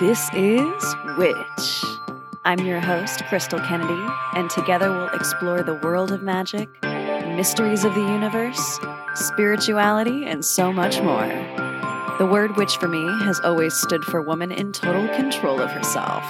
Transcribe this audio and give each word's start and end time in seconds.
This 0.00 0.28
is 0.32 0.96
Witch. 1.16 1.84
I'm 2.44 2.58
your 2.60 2.80
host, 2.80 3.24
Crystal 3.26 3.60
Kennedy, 3.60 4.02
and 4.34 4.50
together 4.50 4.90
we'll 4.90 5.10
explore 5.10 5.62
the 5.62 5.74
world 5.74 6.10
of 6.10 6.20
magic, 6.20 6.68
mysteries 6.82 7.84
of 7.84 7.94
the 7.94 8.00
universe, 8.00 8.80
spirituality, 9.14 10.24
and 10.24 10.44
so 10.44 10.72
much 10.72 11.00
more. 11.00 11.28
The 12.18 12.26
word 12.26 12.56
witch 12.56 12.76
for 12.78 12.88
me 12.88 13.04
has 13.24 13.38
always 13.40 13.74
stood 13.74 14.04
for 14.04 14.20
woman 14.20 14.50
in 14.50 14.72
total 14.72 15.06
control 15.14 15.60
of 15.60 15.70
herself. 15.70 16.24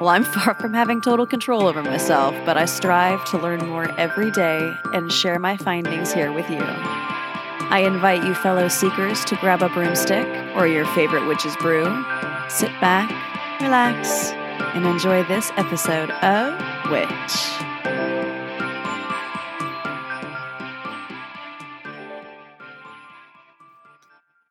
Well, 0.00 0.08
I'm 0.08 0.24
far 0.36 0.54
from 0.54 0.72
having 0.72 1.02
total 1.02 1.26
control 1.26 1.66
over 1.66 1.82
myself, 1.82 2.34
but 2.46 2.56
I 2.56 2.64
strive 2.64 3.22
to 3.26 3.38
learn 3.38 3.66
more 3.66 3.90
every 3.98 4.30
day 4.30 4.74
and 4.94 5.12
share 5.12 5.38
my 5.38 5.58
findings 5.58 6.14
here 6.14 6.32
with 6.32 6.48
you. 6.48 6.64
I 7.68 7.80
invite 7.80 8.22
you, 8.22 8.32
fellow 8.32 8.68
seekers, 8.68 9.24
to 9.24 9.36
grab 9.36 9.60
a 9.60 9.68
broomstick 9.68 10.26
or 10.54 10.68
your 10.68 10.86
favorite 10.94 11.26
witch's 11.26 11.56
brew, 11.56 11.84
sit 12.48 12.70
back, 12.80 13.10
relax, 13.60 14.30
and 14.74 14.86
enjoy 14.86 15.24
this 15.24 15.50
episode 15.56 16.10
of 16.10 16.54
Witch. 16.90 17.06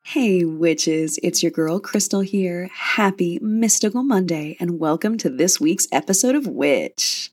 Hey, 0.04 0.44
witches, 0.44 1.20
it's 1.24 1.42
your 1.42 1.52
girl 1.52 1.80
Crystal 1.80 2.22
here. 2.22 2.70
Happy 2.74 3.40
Mystical 3.42 4.04
Monday, 4.04 4.58
and 4.60 4.80
welcome 4.80 5.18
to 5.18 5.30
this 5.30 5.60
week's 5.62 5.88
episode 5.92 6.36
of 6.36 6.48
Witch. 6.48 7.32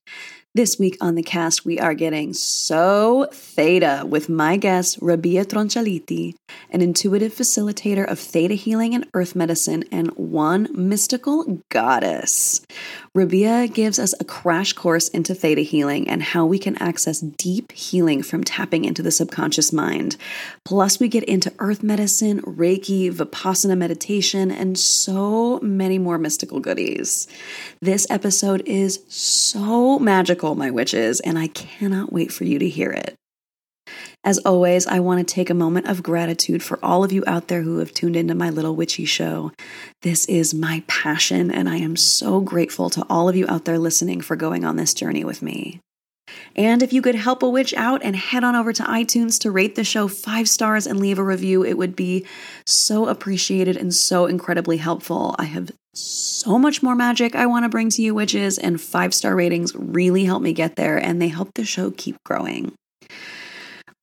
This 0.55 0.79
week 0.79 0.99
on 1.01 1.15
the 1.15 1.23
cast, 1.23 1.65
we 1.65 1.79
are 1.79 1.95
getting 1.95 2.35
so 2.35 3.27
theta 3.33 4.05
with 4.07 4.29
my 4.29 4.59
guest, 4.59 4.99
Rabia 5.01 5.47
Tronchaliti, 5.47 6.35
an 6.69 6.83
intuitive 6.83 7.35
facilitator 7.35 8.07
of 8.07 8.19
theta 8.19 8.53
healing 8.53 8.95
and 8.95 9.07
earth 9.15 9.35
medicine 9.35 9.85
and 9.91 10.11
one 10.11 10.69
mystical 10.75 11.63
goddess. 11.71 12.61
Rabia 13.15 13.67
gives 13.69 13.99
us 13.99 14.15
a 14.21 14.25
crash 14.25 14.75
course 14.75 15.09
into 15.09 15.35
theta 15.35 15.63
healing 15.63 16.07
and 16.07 16.23
how 16.23 16.45
we 16.45 16.59
can 16.59 16.77
access 16.83 17.21
deep 17.21 17.73
healing 17.73 18.23
from 18.23 18.45
tapping 18.45 18.85
into 18.85 19.03
the 19.03 19.11
subconscious 19.11 19.73
mind. 19.73 20.19
Plus, 20.67 21.01
we 21.01 21.09
get 21.09 21.25
into 21.25 21.53
earth 21.61 21.83
medicine, 21.83 22.43
Reiki, 22.43 23.11
Vipassana 23.11 23.79
meditation, 23.79 24.51
and 24.51 24.79
so 24.79 25.61
many 25.61 25.99
more 25.99 26.19
mystical 26.19 26.61
goodies. 26.61 27.27
This 27.81 28.07
episode 28.11 28.63
is 28.67 29.03
so 29.09 29.99
magical, 29.99 30.42
my 30.59 30.71
witches, 30.71 31.21
and 31.21 31.39
I 31.39 31.49
cannot 31.49 32.13
wait 32.13 32.33
for 32.33 32.45
you 32.45 32.59
to 32.59 32.69
hear 32.69 32.91
it. 32.91 33.15
As 34.25 34.39
always, 34.39 34.87
I 34.87 35.01
want 35.01 35.27
to 35.27 35.35
take 35.35 35.51
a 35.51 35.55
moment 35.55 35.89
of 35.89 36.03
gratitude 36.03 36.63
for 36.63 36.79
all 36.83 37.03
of 37.03 37.13
you 37.13 37.25
out 37.27 37.49
there 37.49 37.63
who 37.63 37.79
have 37.79 37.93
tuned 37.93 38.15
into 38.15 38.35
my 38.35 38.51
little 38.51 38.77
witchy 38.77 39.05
show. 39.05 39.51
This 40.03 40.27
is 40.27 40.55
my 40.55 40.85
passion, 40.87 41.51
and 41.51 41.69
I 41.69 41.77
am 41.77 41.97
so 41.97 42.41
grateful 42.41 42.89
to 42.91 43.05
all 43.11 43.29
of 43.29 43.35
you 43.35 43.47
out 43.49 43.65
there 43.65 43.79
listening 43.79 44.21
for 44.21 44.37
going 44.37 44.65
on 44.65 44.77
this 44.77 44.95
journey 44.95 45.25
with 45.25 45.43
me. 45.43 45.81
And 46.55 46.83
if 46.83 46.93
you 46.93 47.03
could 47.03 47.17
help 47.17 47.43
a 47.43 47.49
witch 47.49 47.75
out 47.75 48.03
and 48.05 48.15
head 48.15 48.45
on 48.45 48.55
over 48.55 48.73
to 48.73 48.83
iTunes 48.85 49.41
to 49.41 49.51
rate 49.51 49.75
the 49.75 49.85
show 49.85 50.07
five 50.07 50.49
stars 50.49 50.87
and 50.87 51.01
leave 51.01 51.19
a 51.19 51.25
review, 51.25 51.65
it 51.65 51.77
would 51.77 51.97
be 51.97 52.25
so 52.65 53.09
appreciated 53.09 53.77
and 53.77 53.93
so 53.93 54.27
incredibly 54.27 54.77
helpful. 54.77 55.35
I 55.39 55.45
have 55.45 55.73
so 55.95 56.59
much 56.59 56.83
more 56.83 56.95
magic 56.95 57.35
I 57.35 57.47
want 57.47 57.65
to 57.65 57.69
bring 57.69 57.91
to 57.91 58.03
you, 58.03 58.15
witches, 58.15 58.59
and 58.59 58.81
five 58.81 59.13
star 59.15 59.35
ratings 59.35 59.75
really 59.75 60.25
help 60.25 60.43
me 60.43 60.53
get 60.53 60.77
there 60.77 60.97
and 60.97 61.21
they 61.21 61.29
help 61.29 61.55
the 61.55 61.65
show 61.65 61.91
keep 61.91 62.17
growing. 62.25 62.73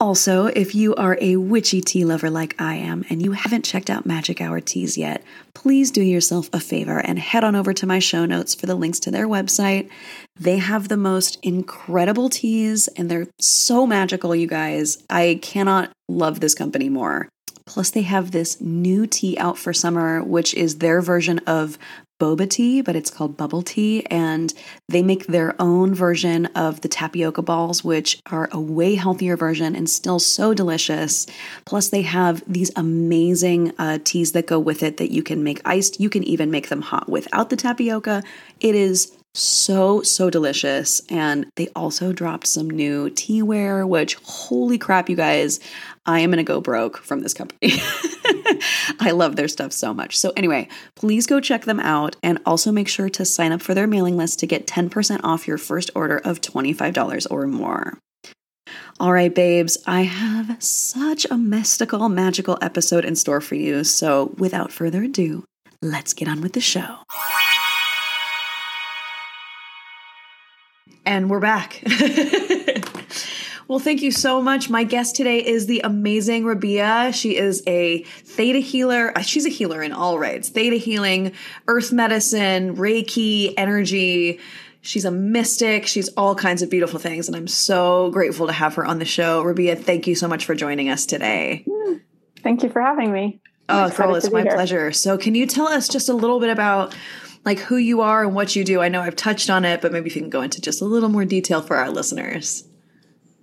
Also, 0.02 0.46
if 0.46 0.74
you 0.74 0.96
are 0.96 1.18
a 1.20 1.36
witchy 1.36 1.82
tea 1.82 2.06
lover 2.06 2.30
like 2.30 2.56
I 2.58 2.76
am 2.76 3.04
and 3.10 3.22
you 3.22 3.34
haven't 3.34 3.66
checked 3.66 3.90
out 3.90 4.06
Magic 4.06 4.40
Hour 4.40 4.62
Teas 4.62 4.98
yet, 4.98 5.22
please 5.54 5.92
do 5.92 6.02
yourself 6.02 6.50
a 6.54 6.60
favor 6.62 7.00
and 7.00 7.20
head 7.20 7.44
on 7.44 7.54
over 7.54 7.74
to 7.74 7.86
my 7.86 8.00
show 8.00 8.24
notes 8.24 8.56
for 8.56 8.66
the 8.66 8.76
links 8.76 9.02
to 9.02 9.12
their 9.12 9.28
website. 9.28 9.90
They 10.40 10.58
have 10.58 10.88
the 10.88 10.96
most 10.96 11.38
incredible 11.44 12.30
teas 12.30 12.88
and 12.96 13.12
they're 13.12 13.28
so 13.42 13.86
magical, 13.86 14.34
you 14.34 14.48
guys. 14.48 15.04
I 15.10 15.38
cannot 15.42 15.92
love 16.08 16.40
this 16.40 16.56
company 16.56 16.88
more. 16.88 17.28
Plus, 17.70 17.92
they 17.92 18.02
have 18.02 18.32
this 18.32 18.60
new 18.60 19.06
tea 19.06 19.38
out 19.38 19.56
for 19.56 19.74
summer, 19.74 20.24
which 20.24 20.56
is 20.56 20.80
their 20.80 21.02
version 21.02 21.38
of 21.46 21.78
boba 22.20 22.50
tea, 22.50 22.82
but 22.82 22.96
it's 22.96 23.12
called 23.12 23.38
bubble 23.38 23.62
tea. 23.62 24.04
And 24.08 24.52
they 24.88 25.04
make 25.04 25.28
their 25.28 25.54
own 25.62 25.94
version 25.94 26.48
of 26.48 26.82
the 26.82 26.88
tapioca 26.88 27.44
balls, 27.44 27.84
which 27.84 28.20
are 28.32 28.50
a 28.52 28.60
way 28.60 28.96
healthier 28.96 29.38
version 29.38 29.76
and 29.76 29.88
still 29.88 30.18
so 30.18 30.56
delicious. 30.56 31.28
Plus, 31.66 31.90
they 31.90 32.02
have 32.02 32.44
these 32.52 32.72
amazing 32.76 33.72
uh, 33.78 34.00
teas 34.04 34.32
that 34.32 34.48
go 34.48 34.58
with 34.58 34.82
it 34.82 34.98
that 34.98 35.12
you 35.12 35.22
can 35.22 35.44
make 35.44 35.62
iced. 35.64 36.00
You 36.00 36.10
can 36.10 36.24
even 36.24 36.50
make 36.50 36.70
them 36.70 36.82
hot 36.82 37.08
without 37.08 37.52
the 37.52 37.56
tapioca. 37.56 38.24
It 38.60 38.74
is 38.74 39.16
so 39.36 40.02
so 40.02 40.30
delicious 40.30 41.02
and 41.10 41.46
they 41.56 41.68
also 41.76 42.12
dropped 42.12 42.48
some 42.48 42.70
new 42.70 43.10
teaware 43.12 43.88
which 43.88 44.16
holy 44.24 44.78
crap 44.78 45.08
you 45.08 45.16
guys 45.16 45.60
i 46.06 46.20
am 46.20 46.32
going 46.32 46.38
to 46.38 46.44
go 46.44 46.60
broke 46.60 46.98
from 46.98 47.22
this 47.22 47.34
company 47.34 47.60
i 49.00 49.12
love 49.14 49.36
their 49.36 49.48
stuff 49.48 49.72
so 49.72 49.94
much 49.94 50.18
so 50.18 50.34
anyway 50.36 50.68
please 50.96 51.28
go 51.28 51.40
check 51.40 51.66
them 51.66 51.80
out 51.80 52.16
and 52.24 52.40
also 52.46 52.72
make 52.72 52.88
sure 52.88 53.08
to 53.08 53.24
sign 53.24 53.52
up 53.52 53.62
for 53.62 53.76
their 53.76 53.88
mailing 53.88 54.18
list 54.18 54.40
to 54.40 54.48
get 54.48 54.66
10% 54.66 55.22
off 55.24 55.48
your 55.48 55.58
first 55.58 55.92
order 55.94 56.18
of 56.18 56.42
$25 56.42 57.28
or 57.30 57.46
more 57.46 57.98
all 59.00 59.14
right, 59.14 59.34
babes, 59.34 59.78
I 59.88 60.02
have 60.02 60.62
such 60.62 61.26
a 61.32 61.38
mystical, 61.38 62.10
magical 62.10 62.58
episode 62.62 63.06
in 63.06 63.16
store 63.16 63.40
for 63.40 63.56
you. 63.56 63.86
So, 63.86 64.36
without 64.38 64.74
further 64.74 65.04
ado, 65.04 65.46
let's 65.82 66.14
get 66.14 66.28
on 66.28 66.42
with 66.42 66.52
the 66.52 66.62
show. 66.62 66.98
And 71.10 71.28
we're 71.28 71.40
back. 71.40 71.82
well, 73.68 73.80
thank 73.80 74.04
you 74.04 74.12
so 74.12 74.44
much. 74.44 74.70
My 74.70 74.84
guest 74.84 75.16
today 75.16 75.44
is 75.44 75.66
the 75.66 75.82
amazing 75.84 76.46
Rabia. 76.46 77.12
She 77.14 77.36
is 77.36 77.64
a 77.66 78.04
theta 78.04 78.60
healer. 78.60 79.18
Uh, 79.18 79.22
she's 79.22 79.48
a 79.48 79.50
healer 79.50 79.82
in 79.82 79.92
all 79.92 80.20
rights 80.20 80.50
theta 80.50 80.76
healing, 80.76 81.32
earth 81.68 81.92
medicine, 81.92 82.76
Reiki, 82.76 83.56
energy. 83.58 84.40
She's 84.82 85.04
a 85.04 85.10
mystic. 85.10 85.88
She's 85.88 86.10
all 86.10 86.36
kinds 86.36 86.62
of 86.62 86.70
beautiful 86.70 87.00
things. 87.00 87.28
And 87.28 87.36
I'm 87.36 87.48
so 87.48 88.12
grateful 88.12 88.46
to 88.46 88.54
have 88.54 88.76
her 88.76 88.86
on 88.86 89.00
the 89.00 89.06
show. 89.06 89.42
Rabia, 89.42 89.78
thank 89.78 90.06
you 90.06 90.14
so 90.14 90.28
much 90.28 90.46
for 90.46 90.54
joining 90.54 90.90
us 90.90 91.08
today. 91.08 91.66
Thank 92.44 92.62
you 92.62 92.70
for 92.70 92.84
having 92.84 93.12
me. 93.12 93.42
I'm 93.68 93.92
oh, 93.92 93.96
girl, 93.96 94.14
it's 94.14 94.32
my 94.32 94.44
here. 94.44 94.54
pleasure. 94.54 94.92
So, 94.92 95.18
can 95.18 95.34
you 95.34 95.48
tell 95.48 95.68
us 95.68 95.88
just 95.88 96.08
a 96.08 96.14
little 96.14 96.40
bit 96.40 96.52
about 96.52 96.96
like 97.50 97.58
who 97.58 97.78
you 97.78 98.02
are 98.02 98.24
and 98.24 98.36
what 98.36 98.56
you 98.56 98.64
do. 98.64 98.80
I 98.80 98.90
know 98.90 99.02
I've 99.02 99.16
touched 99.16 99.50
on 99.50 99.66
it, 99.66 99.82
but 99.82 99.92
maybe 99.92 100.06
if 100.06 100.16
you 100.16 100.22
can 100.22 100.30
go 100.30 100.44
into 100.44 100.62
just 100.62 100.84
a 100.84 100.86
little 100.86 101.10
more 101.10 101.26
detail 101.26 101.64
for 101.64 101.76
our 101.78 101.90
listeners. 101.90 102.64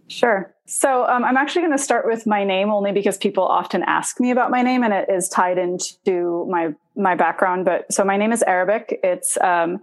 Sure. 0.06 0.55
So 0.67 1.05
um, 1.06 1.25
I'm 1.25 1.37
actually 1.37 1.62
going 1.62 1.77
to 1.77 1.83
start 1.83 2.06
with 2.06 2.25
my 2.25 2.44
name 2.44 2.71
only 2.71 2.93
because 2.93 3.17
people 3.17 3.43
often 3.44 3.83
ask 3.83 4.21
me 4.21 4.31
about 4.31 4.53
my 4.53 4.62
name, 4.62 4.84
and 4.84 4.93
it 4.93 5.09
is 5.09 5.28
tied 5.28 5.59
into 5.59 6.47
my 6.49 6.72
my 6.94 7.17
background. 7.17 7.65
But 7.65 7.93
so 7.93 8.05
my 8.05 8.17
name 8.17 8.31
is 8.31 8.44
Arabic. 8.44 9.00
It's 9.03 9.37
um, 9.41 9.81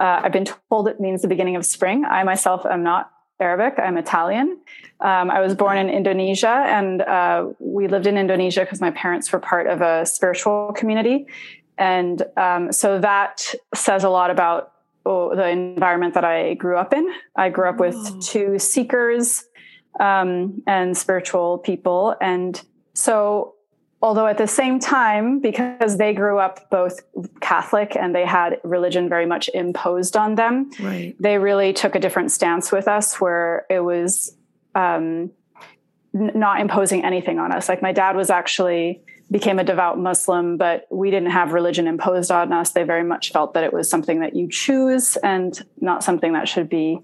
uh, 0.00 0.22
I've 0.24 0.32
been 0.32 0.48
told 0.68 0.88
it 0.88 0.98
means 0.98 1.22
the 1.22 1.28
beginning 1.28 1.54
of 1.54 1.64
spring. 1.64 2.04
I 2.04 2.24
myself 2.24 2.66
am 2.66 2.82
not 2.82 3.12
Arabic. 3.38 3.78
I'm 3.78 3.96
Italian. 3.96 4.58
Um, 5.00 5.30
I 5.30 5.40
was 5.40 5.54
born 5.54 5.78
in 5.78 5.88
Indonesia, 5.88 6.56
and 6.78 7.02
uh, 7.02 7.46
we 7.58 7.88
lived 7.88 8.06
in 8.06 8.18
Indonesia 8.18 8.60
because 8.60 8.80
my 8.80 8.90
parents 8.90 9.32
were 9.32 9.38
part 9.38 9.66
of 9.66 9.80
a 9.80 10.04
spiritual 10.06 10.72
community. 10.76 11.26
And 11.80 12.22
um, 12.36 12.72
so 12.72 13.00
that 13.00 13.42
says 13.74 14.04
a 14.04 14.10
lot 14.10 14.30
about 14.30 14.72
oh, 15.06 15.34
the 15.34 15.48
environment 15.48 16.14
that 16.14 16.24
I 16.24 16.54
grew 16.54 16.76
up 16.76 16.92
in. 16.92 17.10
I 17.34 17.48
grew 17.48 17.68
up 17.68 17.80
with 17.80 17.96
oh. 17.96 18.20
two 18.22 18.58
seekers 18.58 19.42
um, 19.98 20.62
and 20.66 20.96
spiritual 20.96 21.58
people. 21.58 22.14
And 22.20 22.62
so, 22.92 23.54
although 24.02 24.26
at 24.26 24.36
the 24.36 24.46
same 24.46 24.78
time, 24.78 25.40
because 25.40 25.96
they 25.96 26.12
grew 26.12 26.38
up 26.38 26.68
both 26.70 27.00
Catholic 27.40 27.96
and 27.96 28.14
they 28.14 28.26
had 28.26 28.60
religion 28.62 29.08
very 29.08 29.26
much 29.26 29.48
imposed 29.54 30.18
on 30.18 30.34
them, 30.34 30.70
right. 30.80 31.16
they 31.18 31.38
really 31.38 31.72
took 31.72 31.94
a 31.94 31.98
different 31.98 32.30
stance 32.30 32.70
with 32.70 32.88
us 32.88 33.20
where 33.20 33.64
it 33.70 33.80
was 33.80 34.36
um, 34.74 35.30
n- 36.14 36.32
not 36.34 36.60
imposing 36.60 37.06
anything 37.06 37.38
on 37.38 37.52
us. 37.52 37.70
Like 37.70 37.80
my 37.80 37.92
dad 37.92 38.16
was 38.16 38.28
actually 38.28 39.02
became 39.30 39.58
a 39.58 39.64
devout 39.64 39.98
Muslim, 39.98 40.56
but 40.56 40.86
we 40.90 41.10
didn't 41.10 41.30
have 41.30 41.52
religion 41.52 41.86
imposed 41.86 42.30
on 42.30 42.52
us. 42.52 42.72
They 42.72 42.82
very 42.82 43.04
much 43.04 43.30
felt 43.30 43.54
that 43.54 43.64
it 43.64 43.72
was 43.72 43.88
something 43.88 44.20
that 44.20 44.34
you 44.34 44.48
choose 44.48 45.16
and 45.18 45.60
not 45.80 46.02
something 46.02 46.32
that 46.32 46.48
should 46.48 46.68
be, 46.68 46.98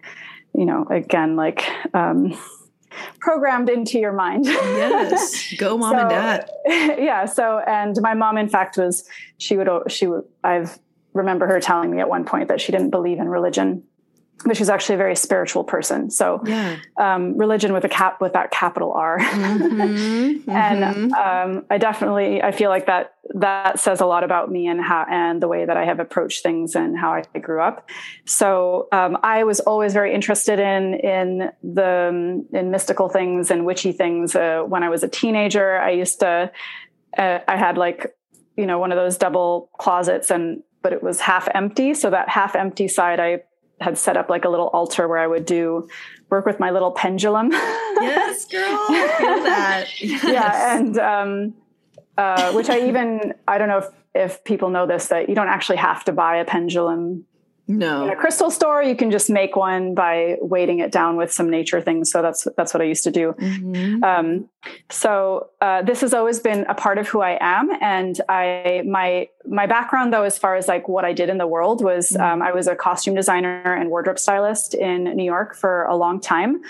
you 0.53 0.65
know, 0.65 0.87
again, 0.91 1.37
like 1.37 1.65
um, 1.95 2.37
programmed 3.21 3.69
into 3.69 3.99
your 3.99 4.13
mind. 4.13 4.47
yes, 4.47 5.55
go 5.59 5.79
mom 5.79 5.93
so, 5.93 5.99
and 6.01 6.11
dad. 6.11 6.51
Yeah. 6.99 7.27
So, 7.27 7.59
and 7.61 7.97
my 8.01 8.15
mom, 8.15 8.39
in 8.39 8.49
fact, 8.49 8.77
was 8.77 9.09
she 9.39 9.57
would 9.57 9.69
she 9.89 10.07
would 10.07 10.25
I've 10.43 10.79
remember 11.13 11.47
her 11.47 11.61
telling 11.61 11.91
me 11.91 12.01
at 12.01 12.09
one 12.09 12.25
point 12.25 12.49
that 12.49 12.61
she 12.61 12.73
didn't 12.73 12.91
believe 12.91 13.19
in 13.19 13.29
religion 13.29 13.85
but 14.45 14.57
she's 14.57 14.69
actually 14.69 14.97
a 14.97 14.99
very 14.99 15.17
spiritual 15.17 15.65
person. 15.65 16.11
So 16.11 16.41
Yeah. 16.45 16.77
um, 16.99 17.37
religion 17.39 17.73
with 17.73 17.85
a 17.85 17.89
cap 17.89 18.21
with 18.21 18.35
that 18.35 18.51
capital 18.51 18.93
R. 18.93 19.19
Mhm, 19.21 20.49
and 20.49 21.11
mhm. 21.11 21.13
um, 21.17 21.65
I 21.71 21.79
definitely 21.79 22.43
I 22.43 22.53
feel 22.53 22.69
like 22.71 22.87
that 22.87 23.15
that 23.35 23.81
says 23.81 24.01
a 24.01 24.07
lot 24.07 24.23
about 24.25 24.51
me 24.51 24.67
and 24.69 24.81
how 24.81 25.05
and 25.11 25.43
the 25.43 25.49
way 25.49 25.65
that 25.65 25.77
I 25.77 25.85
have 25.85 25.99
approached 26.01 26.43
things 26.43 26.75
and 26.75 26.97
how 26.99 27.13
I 27.35 27.39
grew 27.39 27.61
up. 27.61 27.89
So 28.25 28.89
um, 28.93 29.17
I 29.23 29.45
was 29.45 29.61
always 29.61 29.93
very 29.95 30.15
interested 30.15 30.61
in 30.61 30.95
in 30.95 31.51
the 31.63 32.09
um, 32.11 32.47
in 32.53 32.71
mystical 32.71 33.09
things 33.09 33.51
and 33.51 33.65
witchy 33.65 33.93
things. 33.93 34.37
Uh, 34.37 34.63
when 34.67 34.83
I 34.83 34.91
was 34.91 35.03
a 35.03 35.09
teenager, 35.09 35.79
I 35.79 35.91
used 35.91 36.21
to 36.21 36.51
uh, 37.19 37.39
I 37.49 37.57
had 37.57 37.79
like 37.79 38.15
you 38.57 38.67
know 38.67 38.79
one 38.79 38.93
of 38.93 38.97
those 38.97 39.17
double 39.17 39.71
closets 39.79 40.31
and 40.31 40.63
but 40.83 40.93
it 40.93 41.03
was 41.03 41.21
half 41.21 41.49
empty. 41.55 41.95
So 41.95 42.11
that 42.11 42.29
half 42.29 42.55
empty 42.55 42.87
side 42.87 43.19
I 43.19 43.43
had 43.81 43.99
set 43.99 44.17
up 44.17 44.29
like 44.31 44.45
a 44.45 44.49
little 44.49 44.69
altar 44.69 45.07
where 45.09 45.19
I 45.19 45.27
would 45.27 45.45
do 45.47 45.89
work 46.31 46.47
with 46.47 46.59
my 46.59 46.71
little 46.71 46.91
pendulum. 46.93 47.51
yes, 47.53 48.45
girl. 48.51 48.87
Feel 48.87 49.43
that. 49.45 49.87
Yes. 50.01 50.25
yeah 50.25 50.77
and 50.79 50.99
um 50.99 51.55
uh 52.19 52.53
which 52.53 52.69
i 52.71 52.79
even 52.89 53.35
i 53.47 53.59
don't 53.59 53.69
know 53.69 53.79
if 53.79 53.87
if 54.15 54.45
people 54.45 54.71
know 54.71 54.87
this 54.87 55.09
that 55.09 55.29
you 55.29 55.35
don't 55.35 55.49
actually 55.49 55.77
have 55.77 56.03
to 56.05 56.13
buy 56.13 56.37
a 56.37 56.45
pendulum 56.45 57.25
No, 57.69 58.05
in 58.05 58.11
a 58.11 58.17
crystal 58.17 58.51
store 58.51 58.83
you 58.83 58.97
can 58.97 59.11
just 59.11 59.29
make 59.29 59.55
one 59.57 59.95
by 59.95 60.37
weighting 60.41 60.79
it 60.81 60.91
down 60.93 61.17
with 61.17 61.31
some 61.33 61.51
nature 61.51 61.81
things 61.83 62.11
so 62.11 62.23
that's 62.23 62.47
that's 62.57 62.73
what 62.73 62.81
i 62.81 62.85
used 62.87 63.05
to 63.05 63.11
do 63.11 63.35
Mhm. 63.39 64.03
um, 64.03 64.49
so 64.91 65.51
uh, 65.61 65.83
this 65.83 66.01
has 66.01 66.15
always 66.15 66.41
been 66.41 66.65
a 66.69 66.75
part 66.75 66.99
of 66.99 67.07
who 67.09 67.21
I 67.21 67.39
am, 67.41 67.71
and 67.81 68.19
I 68.29 68.83
my 68.87 69.29
my 69.49 69.67
background 69.67 70.13
though, 70.13 70.23
as 70.25 70.39
far 70.39 70.57
as 70.57 70.69
like 70.69 70.89
what 70.89 71.05
I 71.05 71.13
did 71.13 71.29
in 71.29 71.39
the 71.39 71.47
world, 71.47 71.83
was 71.83 72.11
Mhm. 72.11 72.21
um, 72.21 72.43
I 72.43 72.53
was 72.53 72.67
a 72.67 72.75
costume 72.77 73.15
designer 73.15 73.75
and 73.75 73.91
wardrobe 73.91 74.19
stylist 74.19 74.75
in 74.75 75.05
New 75.05 75.25
York 75.25 75.55
for 75.55 75.85
a 75.85 75.97
long 75.97 76.21
time. 76.21 76.61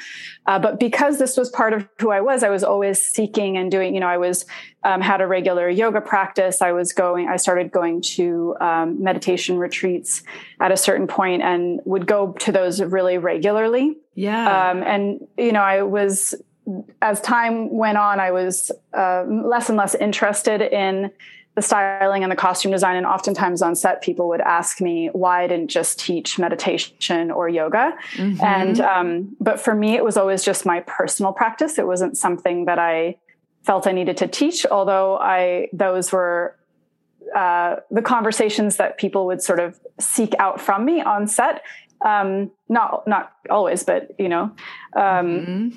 Uh, 0.46 0.58
but 0.58 0.78
because 0.78 1.18
this 1.18 1.36
was 1.36 1.48
part 1.50 1.72
of 1.72 1.88
who 2.00 2.10
I 2.10 2.20
was, 2.20 2.42
I 2.42 2.48
was 2.50 2.62
always 2.62 3.04
seeking 3.04 3.56
and 3.56 3.70
doing. 3.70 3.94
You 3.94 4.00
know, 4.00 4.08
I 4.08 4.18
was 4.18 4.44
um, 4.84 5.00
had 5.00 5.20
a 5.20 5.26
regular 5.26 5.68
yoga 5.68 6.00
practice. 6.00 6.62
I 6.62 6.70
was 6.72 6.92
going. 6.92 7.28
I 7.28 7.36
started 7.36 7.72
going 7.72 8.02
to 8.02 8.54
um, 8.60 9.02
meditation 9.02 9.58
retreats 9.58 10.22
at 10.60 10.70
a 10.70 10.76
certain 10.76 11.06
point, 11.06 11.42
and 11.42 11.80
would 11.84 12.06
go 12.06 12.32
to 12.40 12.52
those 12.52 12.80
really 12.82 13.18
regularly 13.18 13.96
Yeah. 14.14 14.70
um, 14.70 14.82
and 14.82 15.26
you 15.36 15.52
know 15.52 15.60
i 15.62 15.82
was 15.82 16.34
as 17.02 17.20
time 17.20 17.70
went 17.70 17.96
on 17.98 18.18
i 18.20 18.30
was 18.30 18.70
uh, 18.96 19.24
less 19.28 19.68
and 19.68 19.76
less 19.78 19.94
interested 19.94 20.60
in 20.62 21.10
the 21.56 21.62
styling 21.62 22.22
and 22.22 22.30
the 22.30 22.36
costume 22.36 22.70
design 22.70 22.96
and 22.96 23.06
oftentimes 23.06 23.62
on 23.62 23.74
set 23.74 24.02
people 24.02 24.28
would 24.28 24.42
ask 24.42 24.80
me 24.80 25.08
why 25.12 25.42
i 25.42 25.46
didn't 25.46 25.68
just 25.68 25.98
teach 25.98 26.38
meditation 26.38 27.30
or 27.30 27.48
yoga 27.48 27.94
Mhm. 28.16 28.42
and 28.42 28.80
um, 28.80 29.36
but 29.40 29.58
for 29.58 29.74
me 29.74 29.94
it 29.96 30.04
was 30.04 30.16
always 30.16 30.44
just 30.44 30.64
my 30.66 30.80
personal 30.80 31.32
practice 31.32 31.78
it 31.78 31.86
wasn't 31.86 32.16
something 32.16 32.66
that 32.66 32.78
i 32.78 33.16
felt 33.64 33.86
i 33.86 33.92
needed 33.92 34.16
to 34.18 34.28
teach 34.28 34.64
although 34.66 35.16
i 35.18 35.68
those 35.72 36.12
were 36.12 36.54
uh, 37.34 37.76
the 37.90 38.02
conversations 38.02 38.76
that 38.76 38.98
people 38.98 39.26
would 39.26 39.42
sort 39.42 39.58
of 39.58 39.80
seek 39.98 40.32
out 40.38 40.60
from 40.60 40.84
me 40.84 41.00
on 41.00 41.26
set 41.26 41.62
um, 42.04 42.50
not 42.68 43.06
not 43.08 43.32
always 43.50 43.82
but 43.82 44.10
you 44.18 44.28
know 44.28 44.44
um, 44.94 45.26
Mhm. 45.26 45.76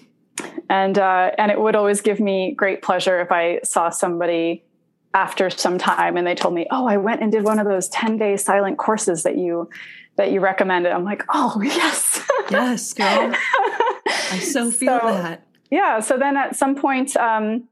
and 0.69 0.99
uh, 0.99 1.31
and 1.37 1.51
it 1.51 1.59
would 1.59 1.75
always 1.75 2.01
give 2.01 2.19
me 2.19 2.53
great 2.53 2.81
pleasure 2.81 3.19
if 3.21 3.31
I 3.31 3.61
saw 3.63 3.89
somebody 3.89 4.63
after 5.13 5.49
some 5.49 5.77
time 5.77 6.17
and 6.17 6.25
they 6.27 6.35
told 6.35 6.53
me, 6.53 6.67
"Oh, 6.71 6.85
I 6.87 6.97
went 6.97 7.21
and 7.21 7.31
did 7.31 7.43
one 7.43 7.59
of 7.59 7.65
those 7.67 7.87
ten 7.89 8.17
day 8.17 8.37
silent 8.37 8.77
courses 8.77 9.23
that 9.23 9.37
you 9.37 9.69
that 10.17 10.31
you 10.31 10.39
recommended." 10.39 10.91
I'm 10.91 11.03
like, 11.03 11.23
"Oh, 11.33 11.61
yes, 11.63 12.21
yes, 12.51 12.93
girl. 12.93 13.33
I 14.31 14.39
so 14.39 14.69
feel 14.79 14.99
So- 14.99 15.07
that. 15.07 15.43
yeah 15.71 15.99
so 15.99 16.17
then 16.17 16.35
at 16.37 16.55
some 16.55 16.75
point 16.75 17.15
um, 17.17 17.67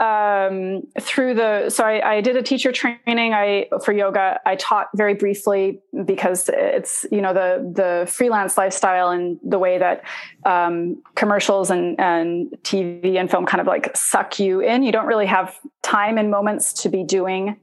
um, 0.00 0.82
through 1.00 1.34
the 1.34 1.70
so 1.70 1.84
I, 1.84 2.16
I 2.16 2.20
did 2.20 2.36
a 2.36 2.42
teacher 2.42 2.72
training. 2.72 3.00
I 3.34 3.66
for 3.84 3.92
yoga 3.92 4.40
i 4.46 4.56
taught 4.56 4.88
very 4.94 5.14
briefly 5.14 5.80
because 6.04 6.48
it's 6.52 7.06
you 7.12 7.20
know 7.20 7.32
the 7.32 7.70
the 7.74 8.10
freelance 8.10 8.56
lifestyle 8.56 9.10
and 9.10 9.38
the 9.44 9.58
way 9.58 9.78
that 9.78 10.02
um, 10.44 11.02
commercials 11.14 11.70
and 11.70 12.00
and 12.00 12.56
tv 12.62 13.16
and 13.16 13.30
film 13.30 13.46
kind 13.46 13.60
of 13.60 13.66
like 13.66 13.94
suck 13.96 14.38
you 14.38 14.60
in. 14.60 14.82
You 14.82 14.92
don't 14.92 15.06
really 15.06 15.26
have 15.26 15.54
time 15.82 16.18
and 16.18 16.30
moments 16.30 16.72
to 16.82 16.88
be 16.88 17.04
doing 17.04 17.58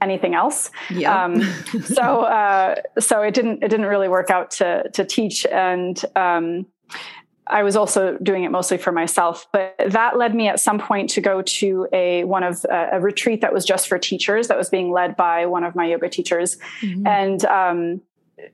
anything 0.00 0.34
else. 0.34 0.70
Yeah. 0.90 1.24
um, 1.24 1.42
so 1.84 2.22
uh, 2.22 2.76
so 2.98 3.22
it 3.22 3.34
didn't 3.34 3.62
it 3.62 3.68
didn't 3.68 3.86
really 3.86 4.08
work 4.08 4.30
out 4.30 4.50
to 4.52 4.88
to 4.90 5.04
teach. 5.04 5.46
And 5.46 6.02
um, 6.16 6.66
I 7.50 7.62
was 7.62 7.76
also 7.76 8.16
doing 8.22 8.44
it 8.44 8.50
mostly 8.50 8.78
for 8.78 8.92
myself, 8.92 9.46
but 9.52 9.74
that 9.88 10.16
led 10.16 10.34
me 10.34 10.48
at 10.48 10.60
some 10.60 10.78
point 10.78 11.10
to 11.10 11.20
go 11.20 11.42
to 11.42 11.88
a 11.92 12.24
one 12.24 12.42
of 12.42 12.64
uh, 12.70 12.88
a 12.92 13.00
retreat 13.00 13.40
that 13.40 13.52
was 13.52 13.64
just 13.64 13.88
for 13.88 13.98
teachers 13.98 14.48
that 14.48 14.56
was 14.58 14.68
being 14.68 14.90
led 14.92 15.16
by 15.16 15.46
one 15.46 15.64
of 15.64 15.74
my 15.74 15.86
yoga 15.86 16.08
teachers, 16.08 16.58
Mhm. 16.82 17.06
and 17.06 17.44
um, 17.46 18.00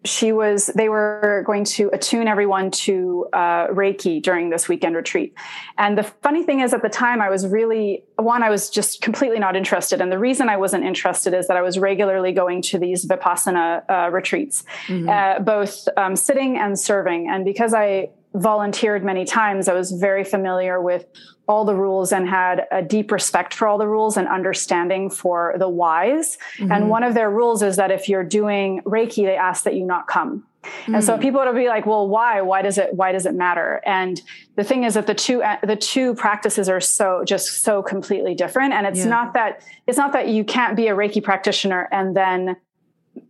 she 0.04 0.32
was 0.32 0.68
they 0.68 0.88
were 0.88 1.42
going 1.44 1.62
to 1.62 1.90
attune 1.92 2.26
everyone 2.26 2.70
to 2.70 3.26
uh, 3.34 3.66
Reiki 3.68 4.22
during 4.22 4.48
this 4.48 4.66
weekend 4.66 4.96
retreat. 4.96 5.34
And 5.76 5.98
the 5.98 6.04
funny 6.04 6.42
thing 6.42 6.60
is, 6.60 6.72
at 6.72 6.80
the 6.80 6.88
time, 6.88 7.20
I 7.20 7.28
was 7.28 7.46
really 7.46 8.02
one, 8.16 8.42
I 8.42 8.48
was 8.48 8.70
just 8.70 9.02
completely 9.02 9.38
not 9.38 9.56
interested, 9.56 10.00
and 10.00 10.10
the 10.10 10.18
reason 10.18 10.48
I 10.48 10.56
wasn't 10.56 10.84
interested 10.84 11.34
is 11.34 11.48
that 11.48 11.56
I 11.58 11.62
was 11.62 11.78
regularly 11.78 12.32
going 12.32 12.62
to 12.62 12.78
these 12.78 13.04
vipassana 13.06 13.82
uh, 13.90 14.10
retreats 14.10 14.64
Mhm. 14.86 15.08
uh, 15.08 15.40
both 15.40 15.86
um, 15.98 16.16
sitting 16.16 16.56
and 16.56 16.78
serving. 16.78 17.28
And 17.28 17.44
because 17.44 17.74
I 17.74 18.08
volunteered 18.34 19.04
many 19.04 19.24
times, 19.24 19.68
I 19.68 19.74
was 19.74 19.92
very 19.92 20.24
familiar 20.24 20.80
with 20.80 21.06
all 21.46 21.64
the 21.64 21.74
rules 21.74 22.12
and 22.12 22.28
had 22.28 22.66
a 22.70 22.82
deep 22.82 23.12
respect 23.12 23.54
for 23.54 23.68
all 23.68 23.78
the 23.78 23.86
rules 23.86 24.16
and 24.16 24.26
understanding 24.26 25.10
for 25.10 25.54
the 25.58 25.68
whys. 25.68 26.36
Mhm. 26.58 26.74
And 26.74 26.90
one 26.90 27.02
of 27.04 27.14
their 27.14 27.30
rules 27.30 27.62
is 27.62 27.76
that 27.76 27.90
if 27.90 28.08
you're 28.08 28.24
doing 28.24 28.80
Reiki, 28.84 29.24
they 29.24 29.36
ask 29.36 29.64
that 29.64 29.74
you 29.74 29.84
not 29.84 30.06
come. 30.08 30.44
And 30.86 31.04
so 31.04 31.18
Mm. 31.18 31.20
people 31.20 31.44
would 31.44 31.54
be 31.54 31.68
like, 31.68 31.84
"Well, 31.84 32.08
why? 32.08 32.40
Why 32.40 32.62
does 32.62 32.78
it? 32.78 32.94
Why 32.94 33.12
does 33.12 33.26
it 33.26 33.34
matter?" 33.34 33.82
And 33.84 34.20
the 34.56 34.64
thing 34.64 34.84
is 34.84 34.94
that 34.94 35.06
the 35.06 35.12
two 35.14 35.42
the 35.62 35.76
two 35.76 36.14
practices 36.14 36.70
are 36.70 36.80
so 36.80 37.22
just 37.24 37.62
so 37.62 37.82
completely 37.82 38.34
different. 38.34 38.72
And 38.72 38.86
it's 38.86 39.00
Yeah. 39.04 39.10
not 39.10 39.34
that 39.34 39.60
it's 39.86 39.98
not 39.98 40.12
that 40.14 40.28
you 40.28 40.42
can't 40.42 40.74
be 40.74 40.88
a 40.88 40.94
Reiki 40.96 41.22
practitioner 41.22 41.86
and 41.92 42.16
then 42.16 42.56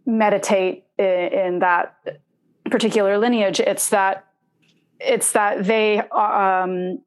meditate 0.07 0.85
in, 0.97 1.05
in 1.07 1.59
that 1.59 1.95
particular 2.71 3.19
lineage. 3.19 3.59
It's 3.59 3.89
that 3.91 4.25
it's 5.01 5.33
that 5.33 5.65
they 5.65 5.99
um, 6.11 7.01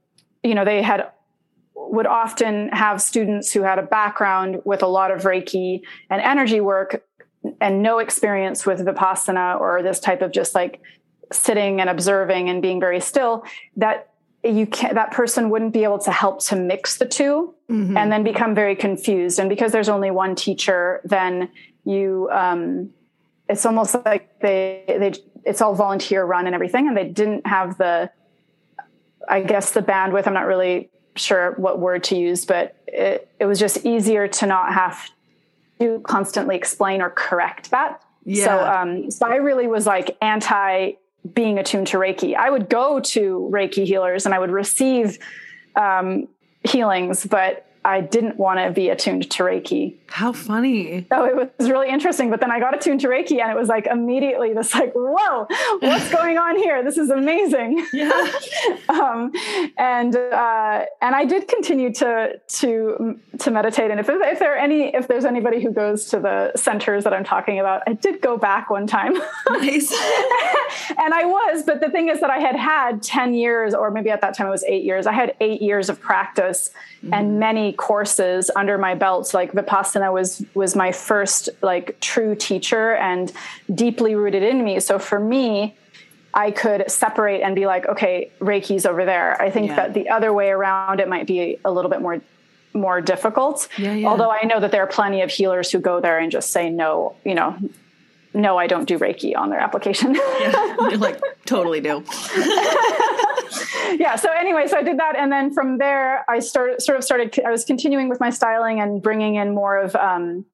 you 0.44 0.56
know 0.56 0.66
they 0.66 0.82
had 0.82 1.12
would 1.76 2.08
often 2.08 2.70
have 2.70 3.02
students 3.02 3.54
who 3.54 3.62
had 3.62 3.80
a 3.80 3.84
background 3.84 4.62
with 4.66 4.82
a 4.84 4.88
lot 4.88 5.12
of 5.12 5.22
Reiki 5.24 5.82
and 6.10 6.22
energy 6.22 6.60
work 6.60 7.04
and 7.62 7.82
no 7.82 8.00
experience 8.00 8.66
with 8.66 8.80
Vipassana 8.86 9.60
or 9.60 9.82
this 9.84 10.00
type 10.00 10.22
of 10.22 10.32
just 10.32 10.54
like 10.54 10.82
sitting 11.32 11.80
and 11.80 11.90
observing 11.90 12.50
and 12.50 12.62
being 12.62 12.80
very 12.80 13.00
still 13.00 13.44
that 13.78 14.10
you 14.44 14.66
can 14.66 14.96
that 14.96 15.12
person 15.12 15.50
wouldn't 15.50 15.74
be 15.74 15.84
able 15.84 16.00
to 16.00 16.12
help 16.12 16.42
to 16.44 16.56
mix 16.56 16.98
the 16.98 17.06
2 17.06 17.54
Mhm. 17.70 17.98
and 17.98 18.12
then 18.12 18.24
become 18.24 18.56
very 18.56 18.76
confused 18.76 19.40
and 19.40 19.50
because 19.50 19.72
there's 19.72 19.90
only 19.90 20.10
one 20.10 20.36
teacher 20.36 21.02
then 21.04 21.50
you 21.84 22.30
um 22.32 22.90
it's 23.50 23.66
almost 23.66 23.96
like 24.06 24.40
they 24.40 24.84
they 24.88 25.14
it's 25.48 25.62
all 25.62 25.74
volunteer 25.74 26.24
run 26.24 26.46
and 26.46 26.54
everything 26.54 26.88
and 26.88 26.96
they 26.96 27.08
didn't 27.08 27.48
have 27.48 27.78
the 27.78 28.10
i 29.30 29.42
guess 29.42 29.72
the 29.72 29.82
bandwidth. 29.82 30.28
I'm 30.28 30.34
not 30.34 30.46
really 30.46 30.90
sure 31.16 31.54
what 31.58 31.80
word 31.80 32.04
to 32.06 32.16
use 32.18 32.46
but 32.46 32.76
it, 32.88 33.30
it 33.40 33.46
was 33.46 33.60
just 33.60 33.86
easier 33.86 34.28
to 34.28 34.46
not 34.46 34.74
have 34.74 35.10
to 35.80 36.00
constantly 36.02 36.56
explain 36.56 37.02
or 37.02 37.10
correct 37.10 37.72
that. 37.72 38.04
Yeah. 38.24 38.46
so 38.46 38.82
um 38.82 39.12
so 39.12 39.26
i 39.26 39.36
really 39.36 39.68
was 39.68 39.86
like 39.86 40.18
anti 40.22 40.94
being 41.34 41.60
attuned 41.60 41.88
to 41.88 41.98
reiki. 41.98 42.36
I 42.36 42.50
would 42.50 42.70
go 42.70 43.00
to 43.00 43.50
reiki 43.52 43.86
healers 43.86 44.26
and 44.26 44.36
i 44.36 44.40
would 44.40 44.52
receive 44.52 45.18
um 45.76 46.28
healings 46.64 47.26
but 47.26 47.67
i 47.88 48.02
didn't 48.02 48.38
want 48.38 48.60
to 48.60 48.72
be 48.72 48.90
attuned 48.90 49.30
to 49.30 49.44
reiki 49.44 49.96
How 50.10 50.32
funny. 50.34 51.06
so 51.12 51.26
it 51.26 51.36
was 51.36 51.70
really 51.70 51.90
interesting. 51.90 52.30
But 52.30 52.40
then 52.40 52.52
I 52.52 52.60
got 52.60 52.74
attuned 52.76 53.02
to 53.02 53.08
Reiki 53.08 53.42
and 53.42 53.52
it 53.52 53.58
was 53.58 53.68
like 53.68 53.88
immediately 53.88 54.54
this 54.54 54.74
like, 54.74 54.94
whoa, 54.96 55.48
what's 55.80 56.10
going 56.12 56.38
on 56.38 56.56
here? 56.56 56.84
This 56.84 56.98
is 56.98 57.10
amazing. 57.10 57.86
Yeah. 57.94 58.32
um, 58.90 59.32
and 59.78 60.16
uh, 60.16 60.86
and 61.02 61.16
I 61.16 61.26
did 61.26 61.48
continue 61.48 61.92
to 61.96 62.40
to 62.60 63.20
to 63.40 63.52
meditate. 63.52 63.92
And 63.92 64.00
if 64.00 64.08
if 64.10 64.40
there 64.40 64.54
are 64.54 64.58
any 64.58 64.96
if 64.96 65.08
there's 65.08 65.26
anybody 65.26 65.62
who 65.62 65.72
goes 65.72 66.06
to 66.06 66.20
the 66.20 66.52
centers 66.56 67.04
that 67.04 67.14
I'm 67.14 67.26
talking 67.26 67.60
about, 67.60 67.84
I 67.88 67.94
did 67.94 68.22
go 68.22 68.38
back 68.38 68.70
one 68.70 68.88
time. 68.88 69.14
Nice. 69.50 69.92
and 70.98 71.14
I 71.14 71.26
was, 71.26 71.64
but 71.64 71.82
the 71.82 71.90
thing 71.90 72.10
is 72.10 72.20
that 72.22 72.30
I 72.30 72.40
had 72.40 72.56
had 72.56 73.02
10 73.04 73.34
years, 73.34 73.74
or 73.74 73.92
maybe 73.92 74.10
at 74.10 74.22
that 74.22 74.36
time 74.36 74.48
it 74.48 74.52
was 74.52 74.64
eight 74.66 74.84
years. 74.84 75.08
I 75.08 75.14
had 75.14 75.36
eight 75.42 75.62
years 75.62 75.90
of 75.90 76.00
practice 76.00 76.72
and 77.12 77.40
many 77.40 77.74
courses 77.78 78.52
under 78.56 78.78
my 78.78 78.96
belt. 78.96 79.34
Like 79.34 79.54
Vipassana 79.54 80.12
was, 80.12 80.44
was 80.54 80.76
my 80.76 80.92
first 80.92 81.50
like 81.62 82.00
true 82.00 82.36
teacher 82.36 82.96
and 82.96 83.32
deeply 83.74 84.16
rooted 84.16 84.44
in 84.44 84.64
me. 84.64 84.80
So 84.80 85.00
for 85.00 85.20
me, 85.20 85.76
I 86.34 86.52
could 86.52 86.90
separate 86.92 87.42
and 87.42 87.56
be 87.56 87.66
like, 87.66 87.88
okay, 87.88 88.32
Reiki's 88.40 88.86
over 88.86 89.06
there. 89.06 89.42
I 89.42 89.50
think 89.50 89.70
yeah. 89.70 89.76
that 89.78 89.94
the 89.94 90.10
other 90.10 90.32
way 90.34 90.50
around, 90.50 91.00
it 91.00 91.08
might 91.08 91.26
be 91.26 91.58
a 91.64 91.72
little 91.72 91.90
bit 91.90 92.02
more 92.02 92.22
more 92.74 93.02
difficult. 93.02 93.68
Yeah, 93.78 93.94
yeah. 93.94 94.08
Although 94.08 94.30
I 94.30 94.44
know 94.44 94.60
that 94.60 94.72
there 94.72 94.84
are 94.84 94.88
plenty 94.88 95.22
of 95.22 95.32
healers 95.32 95.72
who 95.72 95.80
go 95.80 96.00
there 96.00 96.20
and 96.20 96.32
just 96.32 96.52
say 96.52 96.70
no, 96.70 97.16
you 97.26 97.34
know, 97.34 97.58
no, 98.36 98.58
I 98.58 98.68
don't 98.68 98.88
do 98.88 99.00
Reiki 99.00 99.36
on 99.36 99.50
their 99.50 99.60
application. 99.60 100.14
yeah, 100.14 100.78
like 100.98 101.20
totally 101.46 101.82
do. 101.82 102.04
yeah. 104.00 104.16
So 104.16 104.32
anyway, 104.32 104.68
so 104.68 104.78
I 104.78 104.84
did 104.84 104.98
that, 105.00 105.16
and 105.18 105.32
then 105.32 105.54
from 105.54 105.78
there, 105.78 106.26
I 106.30 106.40
started 106.40 106.82
sort 106.82 106.98
of 106.98 107.04
started. 107.04 107.40
I 107.46 107.52
was 107.52 107.64
continuing 107.64 108.10
with 108.10 108.20
my 108.20 108.30
styling 108.30 108.80
and 108.80 109.02
bringing 109.02 109.36
in 109.36 109.54
more 109.54 109.78
of 109.78 109.96
um, 109.96 110.46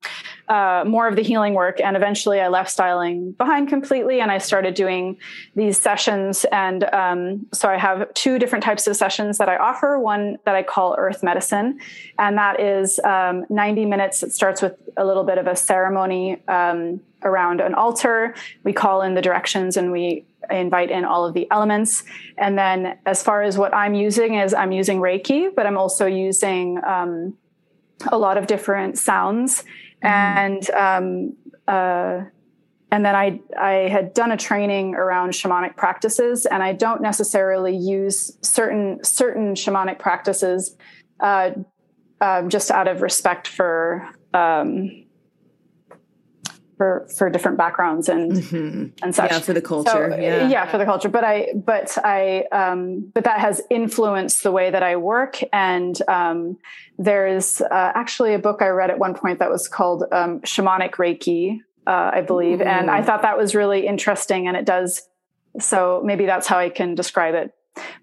uh, 0.47 0.83
more 0.85 1.07
of 1.07 1.15
the 1.15 1.23
healing 1.23 1.53
work, 1.53 1.79
and 1.79 1.95
eventually, 1.95 2.41
I 2.41 2.47
left 2.47 2.69
styling 2.69 3.31
behind 3.33 3.69
completely, 3.69 4.19
and 4.19 4.31
I 4.31 4.37
started 4.37 4.73
doing 4.73 5.17
these 5.55 5.79
sessions. 5.79 6.45
And 6.51 6.83
um, 6.93 7.47
so 7.53 7.69
I 7.69 7.77
have 7.77 8.13
two 8.13 8.39
different 8.39 8.63
types 8.63 8.87
of 8.87 8.95
sessions 8.95 9.37
that 9.37 9.49
I 9.49 9.57
offer. 9.57 9.99
One 9.99 10.37
that 10.45 10.55
I 10.55 10.63
call 10.63 10.95
Earth 10.97 11.23
Medicine, 11.23 11.79
and 12.19 12.37
that 12.37 12.59
is 12.59 12.99
um, 12.99 13.45
90 13.49 13.85
minutes. 13.85 14.23
It 14.23 14.33
starts 14.33 14.61
with 14.61 14.75
a 14.97 15.05
little 15.05 15.23
bit 15.23 15.37
of 15.37 15.47
a 15.47 15.55
ceremony 15.55 16.41
um, 16.47 17.01
around 17.23 17.61
an 17.61 17.73
altar. 17.73 18.35
We 18.63 18.73
call 18.73 19.01
in 19.01 19.13
the 19.13 19.21
directions 19.21 19.77
and 19.77 19.91
we 19.91 20.25
invite 20.49 20.91
in 20.91 21.05
all 21.05 21.25
of 21.25 21.33
the 21.33 21.47
elements. 21.51 22.03
And 22.37 22.57
then, 22.57 22.97
as 23.05 23.23
far 23.23 23.43
as 23.43 23.57
what 23.57 23.73
I'm 23.73 23.93
using, 23.93 24.35
is 24.35 24.53
I'm 24.53 24.71
using 24.71 24.99
Reiki, 24.99 25.49
but 25.55 25.65
I'm 25.65 25.77
also 25.77 26.05
using 26.05 26.79
um, 26.85 27.37
a 28.11 28.17
lot 28.17 28.37
of 28.37 28.47
different 28.47 28.97
sounds 28.97 29.63
mm-hmm. 30.03 30.07
and. 30.07 30.69
Um, 30.71 31.37
uh, 31.67 32.25
and 32.91 33.03
then 33.03 33.15
I 33.15 33.39
I 33.59 33.89
had 33.89 34.13
done 34.13 34.31
a 34.31 34.37
training 34.37 34.93
around 34.93 35.31
shamanic 35.31 35.75
practices, 35.75 36.45
and 36.45 36.61
I 36.61 36.73
don't 36.73 37.01
necessarily 37.01 37.75
use 37.75 38.37
certain 38.43 39.03
certain 39.03 39.55
shamanic 39.55 39.97
practices 39.97 40.77
uh, 41.19 41.51
uh, 42.21 42.43
just 42.43 42.69
out 42.69 42.87
of 42.87 43.01
respect 43.01 43.47
for 43.47 44.07
um, 44.35 45.02
for 46.77 47.07
for 47.15 47.29
different 47.29 47.57
backgrounds 47.57 48.09
and 48.09 48.31
mm-hmm. 48.31 49.03
and 49.03 49.15
such. 49.15 49.31
Yeah, 49.31 49.39
for 49.39 49.53
the 49.53 49.61
culture. 49.61 50.11
So, 50.11 50.17
yeah. 50.17 50.47
yeah, 50.47 50.65
for 50.65 50.77
the 50.77 50.85
culture. 50.85 51.09
But 51.09 51.23
I 51.23 51.49
but 51.55 51.97
I 52.03 52.45
um, 52.51 53.11
but 53.13 53.23
that 53.25 53.39
has 53.39 53.61
influenced 53.69 54.43
the 54.43 54.51
way 54.51 54.69
that 54.69 54.83
I 54.83 54.95
work. 54.95 55.39
And 55.51 55.99
um, 56.07 56.57
there's 56.97 57.61
uh, 57.61 57.67
actually 57.71 58.33
a 58.33 58.39
book 58.39 58.61
I 58.61 58.67
read 58.67 58.89
at 58.89 58.99
one 58.99 59.13
point 59.13 59.39
that 59.39 59.49
was 59.49 59.67
called 59.67 60.03
um, 60.11 60.41
Shamanic 60.41 60.95
Reiki, 60.95 61.59
uh, 61.87 62.11
I 62.13 62.21
believe, 62.21 62.61
and 62.61 62.89
I 62.89 63.01
thought 63.03 63.21
that 63.21 63.37
was 63.37 63.55
really 63.55 63.85
interesting. 63.87 64.47
And 64.47 64.57
it 64.57 64.65
does. 64.65 65.01
So 65.59 66.01
maybe 66.03 66.25
that's 66.25 66.47
how 66.47 66.57
I 66.57 66.69
can 66.69 66.95
describe 66.95 67.35
it 67.35 67.53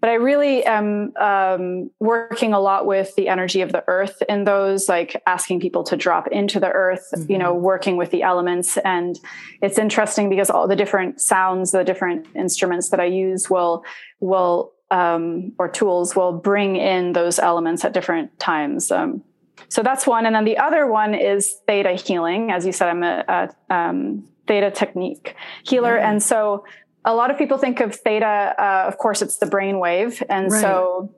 but 0.00 0.10
I 0.10 0.14
really 0.14 0.64
am 0.64 1.12
um, 1.16 1.90
working 2.00 2.52
a 2.52 2.60
lot 2.60 2.86
with 2.86 3.14
the 3.14 3.28
energy 3.28 3.60
of 3.60 3.72
the 3.72 3.84
earth 3.86 4.22
in 4.28 4.44
those, 4.44 4.88
like 4.88 5.22
asking 5.26 5.60
people 5.60 5.84
to 5.84 5.96
drop 5.96 6.28
into 6.28 6.58
the 6.58 6.70
earth, 6.70 7.08
mm-hmm. 7.14 7.30
you 7.30 7.38
know, 7.38 7.54
mm-hmm. 7.54 7.64
working 7.64 7.96
with 7.96 8.10
the 8.10 8.22
elements. 8.22 8.76
And 8.78 9.18
it's 9.62 9.78
interesting 9.78 10.28
because 10.28 10.50
all 10.50 10.66
the 10.66 10.76
different 10.76 11.20
sounds, 11.20 11.72
the 11.72 11.84
different 11.84 12.26
instruments 12.34 12.88
that 12.90 13.00
I 13.00 13.06
use 13.06 13.48
will, 13.48 13.84
will, 14.20 14.72
um, 14.90 15.52
or 15.58 15.68
tools 15.68 16.16
will 16.16 16.32
bring 16.32 16.76
in 16.76 17.12
those 17.12 17.38
elements 17.38 17.84
at 17.84 17.92
different 17.92 18.38
times. 18.38 18.90
Um, 18.90 19.22
so 19.68 19.82
that's 19.82 20.06
one. 20.06 20.26
And 20.26 20.34
then 20.34 20.44
the 20.44 20.58
other 20.58 20.86
one 20.86 21.14
is 21.14 21.60
theta 21.66 21.92
healing. 21.92 22.50
As 22.50 22.66
you 22.66 22.72
said, 22.72 22.88
I'm 22.88 23.04
a, 23.04 23.24
a 23.28 23.74
um, 23.74 24.24
theta 24.48 24.70
technique 24.70 25.36
healer. 25.62 25.96
Mm-hmm. 25.96 26.06
And 26.06 26.22
so 26.22 26.64
a 27.04 27.14
lot 27.14 27.30
of 27.30 27.38
people 27.38 27.58
think 27.58 27.80
of 27.80 27.94
theta 27.94 28.54
uh, 28.58 28.84
of 28.86 28.98
course 28.98 29.22
it's 29.22 29.38
the 29.38 29.46
brain 29.46 29.78
wave 29.78 30.22
and 30.28 30.50
right. 30.50 30.60
so 30.60 31.10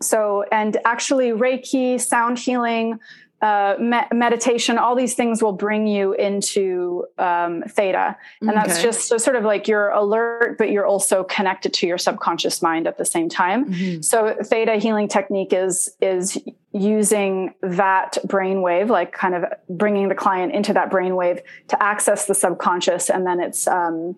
so 0.00 0.44
and 0.50 0.76
actually 0.84 1.30
reiki 1.30 2.00
sound 2.00 2.38
healing 2.38 2.98
uh, 3.42 3.74
me- 3.80 4.06
meditation 4.12 4.76
all 4.76 4.94
these 4.94 5.14
things 5.14 5.42
will 5.42 5.52
bring 5.52 5.86
you 5.86 6.12
into 6.12 7.06
um, 7.16 7.62
theta 7.62 8.16
and 8.42 8.50
okay. 8.50 8.58
that's 8.58 8.82
just 8.82 9.08
so 9.08 9.16
sort 9.16 9.34
of 9.34 9.44
like 9.44 9.66
you're 9.66 9.88
alert 9.90 10.58
but 10.58 10.70
you're 10.70 10.86
also 10.86 11.24
connected 11.24 11.72
to 11.72 11.86
your 11.86 11.96
subconscious 11.96 12.60
mind 12.60 12.86
at 12.86 12.98
the 12.98 13.04
same 13.04 13.30
time 13.30 13.72
mm-hmm. 13.72 14.02
so 14.02 14.36
theta 14.44 14.76
healing 14.76 15.08
technique 15.08 15.54
is 15.54 15.90
is 16.02 16.38
using 16.72 17.54
that 17.62 18.18
brain 18.24 18.60
wave 18.60 18.90
like 18.90 19.12
kind 19.12 19.34
of 19.34 19.44
bringing 19.70 20.08
the 20.08 20.14
client 20.14 20.52
into 20.52 20.72
that 20.74 20.90
brain 20.90 21.16
wave 21.16 21.40
to 21.66 21.82
access 21.82 22.26
the 22.26 22.34
subconscious 22.34 23.08
and 23.08 23.26
then 23.26 23.40
it's 23.40 23.66
um, 23.66 24.14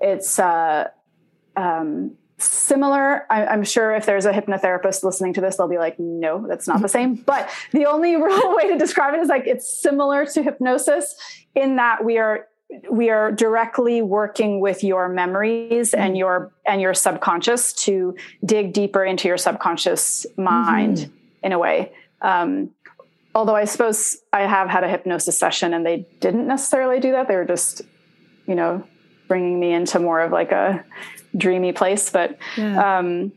it's 0.00 0.38
uh, 0.38 0.88
um, 1.56 2.12
similar. 2.38 3.26
I, 3.30 3.52
am 3.52 3.64
sure 3.64 3.94
if 3.94 4.06
there's 4.06 4.26
a 4.26 4.32
hypnotherapist 4.32 5.02
listening 5.02 5.34
to 5.34 5.40
this, 5.40 5.56
they'll 5.56 5.68
be 5.68 5.78
like, 5.78 5.98
no, 5.98 6.46
that's 6.46 6.68
not 6.68 6.80
the 6.82 6.88
same. 6.88 7.14
But 7.14 7.50
the 7.72 7.86
only 7.86 8.16
real 8.22 8.56
way 8.56 8.68
to 8.68 8.78
describe 8.78 9.14
it 9.14 9.20
is 9.20 9.28
like 9.28 9.46
it's 9.46 9.80
similar 9.80 10.24
to 10.26 10.42
hypnosis 10.42 11.16
in 11.54 11.76
that 11.76 12.04
we 12.04 12.18
are 12.18 12.46
we 12.90 13.08
are 13.08 13.32
directly 13.32 14.02
working 14.02 14.60
with 14.60 14.84
your 14.84 15.08
memories 15.08 15.92
mm-hmm. 15.92 16.00
and 16.00 16.18
your 16.18 16.52
and 16.66 16.80
your 16.80 16.94
subconscious 16.94 17.72
to 17.72 18.14
dig 18.44 18.72
deeper 18.72 19.04
into 19.04 19.26
your 19.26 19.38
subconscious 19.38 20.26
mind 20.36 20.98
mm-hmm. 20.98 21.12
in 21.42 21.52
a 21.52 21.58
way. 21.58 21.92
Um, 22.20 22.70
although 23.34 23.56
I 23.56 23.64
suppose 23.64 24.18
I 24.32 24.42
have 24.42 24.68
had 24.68 24.84
a 24.84 24.88
hypnosis 24.88 25.38
session 25.38 25.72
and 25.72 25.84
they 25.84 26.06
didn't 26.20 26.46
necessarily 26.46 27.00
do 27.00 27.12
that. 27.12 27.28
They 27.28 27.36
were 27.36 27.44
just, 27.44 27.82
you 28.46 28.54
know, 28.54 28.84
bringing 29.28 29.60
me 29.60 29.72
into 29.72 29.98
more 29.98 30.20
of 30.20 30.32
like 30.32 30.50
a 30.52 30.84
dreamy 31.36 31.72
place. 31.72 32.10
But 32.10 32.38
yeah. 32.56 32.98
um, 32.98 33.32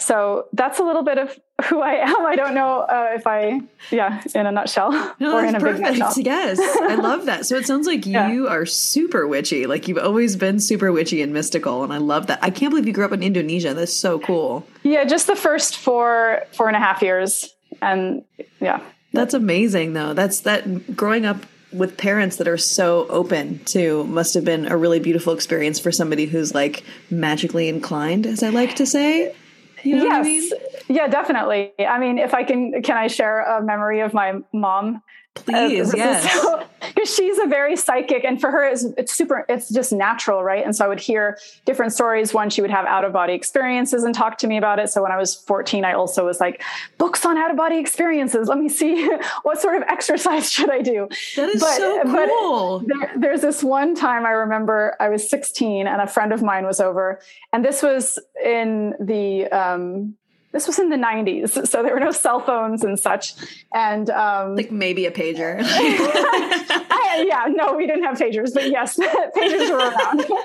so 0.00 0.46
that's 0.54 0.78
a 0.78 0.82
little 0.82 1.02
bit 1.02 1.18
of 1.18 1.38
who 1.66 1.80
I 1.80 1.94
am. 1.96 2.24
I 2.24 2.36
don't 2.36 2.54
know 2.54 2.80
uh, 2.80 3.10
if 3.14 3.26
I, 3.26 3.60
yeah, 3.90 4.22
in 4.34 4.46
a 4.46 4.52
nutshell 4.52 4.92
no, 5.20 5.36
or 5.36 5.44
in 5.44 5.54
a 5.54 5.60
perfect. 5.60 5.84
big 5.84 5.98
nutshell. 5.98 6.24
Yes, 6.24 6.58
I 6.58 6.94
love 6.94 7.26
that. 7.26 7.46
So 7.46 7.56
it 7.56 7.66
sounds 7.66 7.86
like 7.86 8.06
yeah. 8.06 8.30
you 8.30 8.48
are 8.48 8.64
super 8.64 9.26
witchy. 9.26 9.66
Like 9.66 9.86
you've 9.86 9.98
always 9.98 10.36
been 10.36 10.58
super 10.58 10.90
witchy 10.90 11.22
and 11.22 11.32
mystical, 11.32 11.84
and 11.84 11.92
I 11.92 11.98
love 11.98 12.28
that. 12.28 12.38
I 12.42 12.50
can't 12.50 12.70
believe 12.70 12.86
you 12.86 12.92
grew 12.92 13.04
up 13.04 13.12
in 13.12 13.22
Indonesia. 13.22 13.74
That's 13.74 13.92
so 13.92 14.18
cool. 14.18 14.66
Yeah, 14.82 15.04
just 15.04 15.26
the 15.26 15.36
first 15.36 15.76
four 15.76 16.44
four 16.52 16.68
and 16.68 16.76
a 16.76 16.80
half 16.80 17.02
years, 17.02 17.54
and 17.82 18.24
yeah, 18.60 18.80
that's 19.12 19.34
amazing. 19.34 19.92
Though 19.92 20.14
that's 20.14 20.40
that 20.40 20.96
growing 20.96 21.26
up 21.26 21.44
with 21.72 21.96
parents 21.96 22.36
that 22.36 22.48
are 22.48 22.58
so 22.58 23.06
open 23.08 23.60
to 23.66 24.04
must 24.04 24.34
have 24.34 24.44
been 24.44 24.66
a 24.66 24.76
really 24.76 24.98
beautiful 24.98 25.32
experience 25.32 25.78
for 25.78 25.92
somebody 25.92 26.26
who's 26.26 26.54
like 26.54 26.82
magically 27.10 27.68
inclined, 27.68 28.26
as 28.26 28.42
I 28.42 28.50
like 28.50 28.76
to 28.76 28.86
say. 28.86 29.34
You 29.82 29.96
know 29.96 30.04
yes. 30.04 30.18
I 30.18 30.22
mean? 30.22 30.50
Yeah, 30.88 31.08
definitely. 31.08 31.72
I 31.78 31.98
mean, 31.98 32.18
if 32.18 32.34
I 32.34 32.44
can, 32.44 32.82
can 32.82 32.96
I 32.96 33.06
share 33.06 33.40
a 33.40 33.62
memory 33.62 34.00
of 34.00 34.12
my 34.12 34.40
mom? 34.52 35.02
Please, 35.36 35.94
uh, 35.94 35.96
yes. 35.96 36.32
So, 36.32 36.66
because 36.80 37.14
she's 37.14 37.38
a 37.38 37.46
very 37.46 37.76
psychic 37.76 38.24
and 38.24 38.40
for 38.40 38.50
her 38.50 38.64
it's, 38.64 38.84
it's 38.96 39.12
super 39.12 39.44
it's 39.48 39.68
just 39.68 39.92
natural 39.92 40.42
right? 40.42 40.64
And 40.64 40.74
so 40.74 40.84
i 40.84 40.88
would 40.88 40.98
hear 40.98 41.38
different 41.64 41.92
stories. 41.92 42.34
One 42.34 42.50
she 42.50 42.60
would 42.62 42.70
have 42.70 42.84
out 42.84 43.04
of 43.04 43.12
body 43.12 43.34
experiences 43.34 44.02
and 44.02 44.12
talk 44.12 44.38
to 44.38 44.48
me 44.48 44.56
about 44.56 44.80
it. 44.80 44.90
So 44.90 45.02
when 45.02 45.12
i 45.12 45.16
was 45.16 45.36
14 45.36 45.84
i 45.84 45.92
also 45.92 46.26
was 46.26 46.40
like 46.40 46.62
books 46.98 47.24
on 47.24 47.38
out 47.38 47.50
of 47.50 47.56
body 47.56 47.78
experiences. 47.78 48.48
Let 48.48 48.58
me 48.58 48.68
see 48.68 49.08
what 49.42 49.60
sort 49.60 49.76
of 49.76 49.82
exercise 49.84 50.50
should 50.52 50.70
i 50.70 50.80
do. 50.80 51.08
That 51.36 51.48
is 51.50 51.60
but, 51.60 51.76
so 51.76 52.02
cool. 52.04 52.80
there, 52.80 53.12
there's 53.16 53.40
this 53.42 53.62
one 53.62 53.94
time 53.94 54.26
i 54.26 54.30
remember 54.30 54.96
i 54.98 55.08
was 55.08 55.28
16 55.30 55.86
and 55.86 56.02
a 56.02 56.08
friend 56.08 56.32
of 56.32 56.42
mine 56.42 56.66
was 56.66 56.80
over. 56.80 57.20
And 57.52 57.64
this 57.64 57.82
was 57.82 58.18
in 58.44 58.94
the 59.00 59.46
um, 59.46 60.16
this 60.52 60.66
was 60.66 60.78
in 60.78 60.88
the 60.88 60.96
90s 60.96 61.66
so 61.66 61.82
there 61.82 61.94
were 61.94 62.00
no 62.00 62.10
cell 62.10 62.40
phones 62.40 62.82
and 62.84 62.98
such. 62.98 63.34
And 63.72 64.10
um, 64.10 64.56
like 64.56 64.70
maybe 64.72 65.06
a 65.06 65.10
pager. 65.10 65.58
I, 65.62 67.24
yeah 67.26 67.46
no 67.48 67.74
we 67.74 67.86
didn't 67.86 68.04
have 68.04 68.18
pagers 68.18 68.52
but 68.54 68.70
yes 68.70 68.98
pagers 69.36 69.70
were 69.70 69.78
around. 69.78 70.26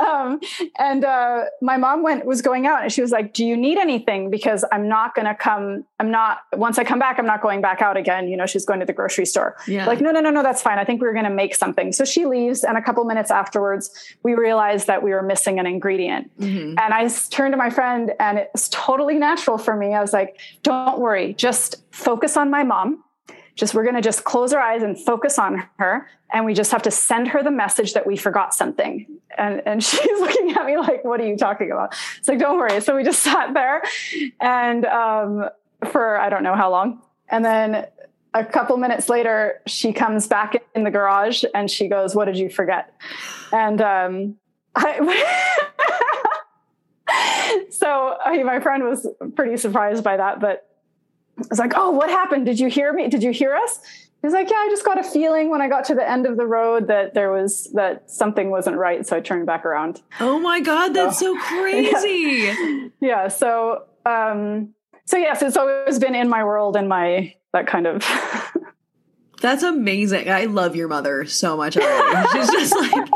Um, 0.00 0.40
and 0.78 1.04
uh, 1.04 1.44
my 1.60 1.76
mom 1.76 2.02
went 2.02 2.24
was 2.24 2.42
going 2.42 2.66
out 2.66 2.82
and 2.82 2.92
she 2.92 3.00
was 3.00 3.10
like 3.10 3.32
do 3.32 3.44
you 3.44 3.56
need 3.56 3.78
anything? 3.78 4.30
Because 4.30 4.64
i'm 4.72 4.88
not 4.88 5.14
going 5.14 5.26
to 5.26 5.34
come 5.34 5.84
i'm 5.98 6.10
not 6.10 6.38
once 6.54 6.78
i 6.78 6.84
come 6.84 6.98
back 6.98 7.18
i'm 7.18 7.26
not 7.26 7.42
going 7.42 7.60
back 7.60 7.82
out 7.82 7.96
again. 7.96 8.28
You 8.28 8.36
know 8.36 8.46
she's 8.46 8.64
going 8.64 8.80
to 8.80 8.86
the 8.86 8.92
grocery 8.92 9.26
store. 9.26 9.56
Yeah. 9.66 9.86
like 9.86 10.00
no 10.00 10.10
no 10.10 10.20
no 10.20 10.30
no 10.30 10.42
that's 10.42 10.62
fine. 10.62 10.78
I 10.78 10.84
think 10.84 11.00
we 11.02 11.08
are 11.08 11.12
going 11.12 11.24
to 11.24 11.30
make 11.30 11.54
something. 11.54 11.92
So 11.92 12.04
she 12.04 12.26
leaves 12.26 12.64
and 12.64 12.76
a 12.76 12.82
couple 12.82 13.04
minutes 13.04 13.30
afterwards 13.30 13.90
we 14.22 14.34
realized 14.34 14.86
that 14.86 15.02
we 15.02 15.10
were 15.10 15.22
missing 15.22 15.58
an 15.58 15.66
ingredient. 15.66 16.30
Mm-hmm. 16.38 16.78
and 16.78 16.94
i 16.94 17.08
turned 17.30 17.52
to 17.52 17.56
my 17.56 17.70
friend 17.70 18.12
and 18.18 18.38
it's 18.38 18.68
totally 18.70 19.16
natural 19.16 19.39
natural 19.40 19.58
for 19.58 19.76
me. 19.76 19.94
I 19.94 20.00
was 20.00 20.12
like, 20.12 20.38
don't 20.62 20.98
worry, 20.98 21.32
just 21.34 21.76
focus 21.90 22.36
on 22.36 22.50
my 22.50 22.62
mom. 22.62 23.02
Just 23.54 23.74
we're 23.74 23.82
going 23.82 23.94
to 23.94 24.02
just 24.02 24.24
close 24.24 24.52
our 24.52 24.60
eyes 24.60 24.82
and 24.82 24.98
focus 24.98 25.38
on 25.38 25.64
her. 25.78 26.08
And 26.32 26.44
we 26.44 26.54
just 26.54 26.70
have 26.70 26.82
to 26.82 26.90
send 26.90 27.28
her 27.28 27.42
the 27.42 27.50
message 27.50 27.94
that 27.94 28.06
we 28.06 28.16
forgot 28.16 28.54
something. 28.54 29.06
And, 29.36 29.62
and 29.66 29.82
she's 29.84 30.20
looking 30.20 30.52
at 30.52 30.66
me 30.66 30.76
like, 30.76 31.04
what 31.04 31.20
are 31.20 31.26
you 31.26 31.36
talking 31.36 31.70
about? 31.70 31.94
It's 32.18 32.28
like, 32.28 32.38
don't 32.38 32.58
worry. 32.58 32.80
So 32.80 32.96
we 32.96 33.02
just 33.02 33.22
sat 33.22 33.54
there 33.54 33.82
and 34.40 34.84
um, 34.86 35.48
for 35.90 36.18
I 36.18 36.28
don't 36.28 36.42
know 36.42 36.54
how 36.54 36.70
long. 36.70 37.02
And 37.28 37.44
then 37.44 37.86
a 38.34 38.44
couple 38.44 38.76
minutes 38.76 39.08
later, 39.08 39.60
she 39.66 39.92
comes 39.92 40.26
back 40.26 40.62
in 40.74 40.84
the 40.84 40.90
garage 40.90 41.44
and 41.54 41.70
she 41.70 41.88
goes, 41.88 42.14
What 42.14 42.26
did 42.26 42.36
you 42.36 42.48
forget? 42.48 42.92
And 43.52 43.80
um, 43.80 44.36
I, 44.76 46.06
so 47.70 48.16
I 48.24 48.36
mean, 48.36 48.46
my 48.46 48.60
friend 48.60 48.84
was 48.84 49.06
pretty 49.36 49.56
surprised 49.56 50.04
by 50.04 50.16
that, 50.16 50.40
but 50.40 50.68
I 51.38 51.44
was 51.48 51.58
like, 51.58 51.72
"Oh, 51.74 51.90
what 51.90 52.10
happened? 52.10 52.46
Did 52.46 52.60
you 52.60 52.68
hear 52.68 52.92
me? 52.92 53.08
Did 53.08 53.22
you 53.22 53.30
hear 53.30 53.54
us?" 53.54 53.80
He's 54.22 54.32
like, 54.32 54.50
"Yeah, 54.50 54.56
I 54.56 54.68
just 54.68 54.84
got 54.84 54.98
a 54.98 55.02
feeling 55.02 55.50
when 55.50 55.62
I 55.62 55.68
got 55.68 55.84
to 55.86 55.94
the 55.94 56.08
end 56.08 56.26
of 56.26 56.36
the 56.36 56.46
road 56.46 56.88
that 56.88 57.14
there 57.14 57.32
was 57.32 57.70
that 57.74 58.10
something 58.10 58.50
wasn't 58.50 58.76
right, 58.76 59.06
so 59.06 59.16
I 59.16 59.20
turned 59.20 59.46
back 59.46 59.64
around." 59.64 60.02
Oh 60.20 60.38
my 60.38 60.60
god, 60.60 60.94
that's 60.94 61.18
so, 61.18 61.34
so 61.34 61.40
crazy! 61.46 62.44
Yeah. 62.44 62.88
yeah, 63.00 63.28
so 63.28 63.84
um, 64.04 64.74
so 65.06 65.16
yes, 65.16 65.42
it's 65.42 65.56
always 65.56 65.98
been 65.98 66.14
in 66.14 66.28
my 66.28 66.44
world 66.44 66.76
and 66.76 66.88
my 66.88 67.34
that 67.52 67.66
kind 67.66 67.86
of 67.86 68.04
That's 69.40 69.62
amazing. 69.62 70.30
I 70.30 70.44
love 70.44 70.76
your 70.76 70.88
mother 70.88 71.24
so 71.24 71.56
much 71.56 71.76
already. 71.76 72.28
She's 72.32 72.50
just 72.50 72.76
like 72.76 73.08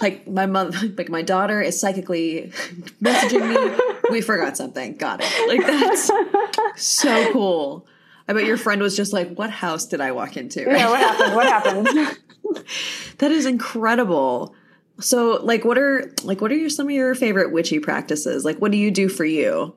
like 0.00 0.28
my 0.28 0.46
mother 0.46 0.76
like 0.96 1.08
my 1.08 1.22
daughter 1.22 1.60
is 1.60 1.80
psychically 1.80 2.52
messaging 3.00 3.48
me. 3.48 3.78
We 4.10 4.20
forgot 4.20 4.56
something. 4.56 4.96
Got 4.96 5.20
it. 5.22 5.48
Like 5.48 5.66
that's 5.66 6.10
so 6.76 7.32
cool. 7.32 7.86
I 8.26 8.32
bet 8.32 8.44
your 8.44 8.56
friend 8.56 8.80
was 8.80 8.96
just 8.96 9.12
like, 9.12 9.34
"What 9.34 9.50
house 9.50 9.86
did 9.86 10.00
I 10.00 10.12
walk 10.12 10.36
into?" 10.36 10.60
Yeah, 10.60 10.88
what 10.88 11.00
happened? 11.00 11.34
What 11.34 11.46
happened? 11.46 12.18
that 13.18 13.30
is 13.30 13.46
incredible. 13.46 14.54
So, 15.00 15.40
like, 15.42 15.64
what 15.64 15.78
are 15.78 16.12
like 16.24 16.40
what 16.40 16.52
are 16.52 16.56
your 16.56 16.68
some 16.68 16.86
of 16.86 16.92
your 16.92 17.14
favorite 17.14 17.52
witchy 17.52 17.78
practices? 17.78 18.44
Like, 18.44 18.58
what 18.58 18.70
do 18.70 18.78
you 18.78 18.90
do 18.90 19.08
for 19.08 19.24
you? 19.24 19.74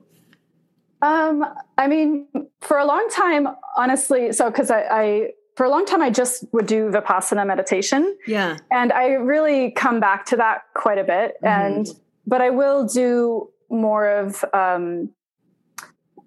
Um, 1.02 1.44
I 1.76 1.86
mean, 1.86 2.26
for 2.60 2.78
a 2.78 2.84
long 2.84 3.08
time, 3.10 3.48
honestly, 3.76 4.32
so 4.32 4.50
because 4.50 4.70
I, 4.70 4.80
I 4.82 5.30
for 5.56 5.64
a 5.64 5.70
long 5.70 5.86
time, 5.86 6.02
I 6.02 6.10
just 6.10 6.44
would 6.52 6.66
do 6.66 6.90
Vipassana 6.90 7.46
meditation. 7.46 8.16
Yeah. 8.26 8.58
And 8.72 8.92
I 8.92 9.12
really 9.12 9.70
come 9.70 10.00
back 10.00 10.26
to 10.26 10.36
that 10.36 10.62
quite 10.74 10.98
a 10.98 11.04
bit. 11.04 11.36
Mm-hmm. 11.42 11.46
And, 11.46 11.86
but 12.26 12.40
I 12.40 12.50
will 12.50 12.86
do 12.86 13.50
more 13.70 14.08
of, 14.08 14.44
um, 14.52 15.10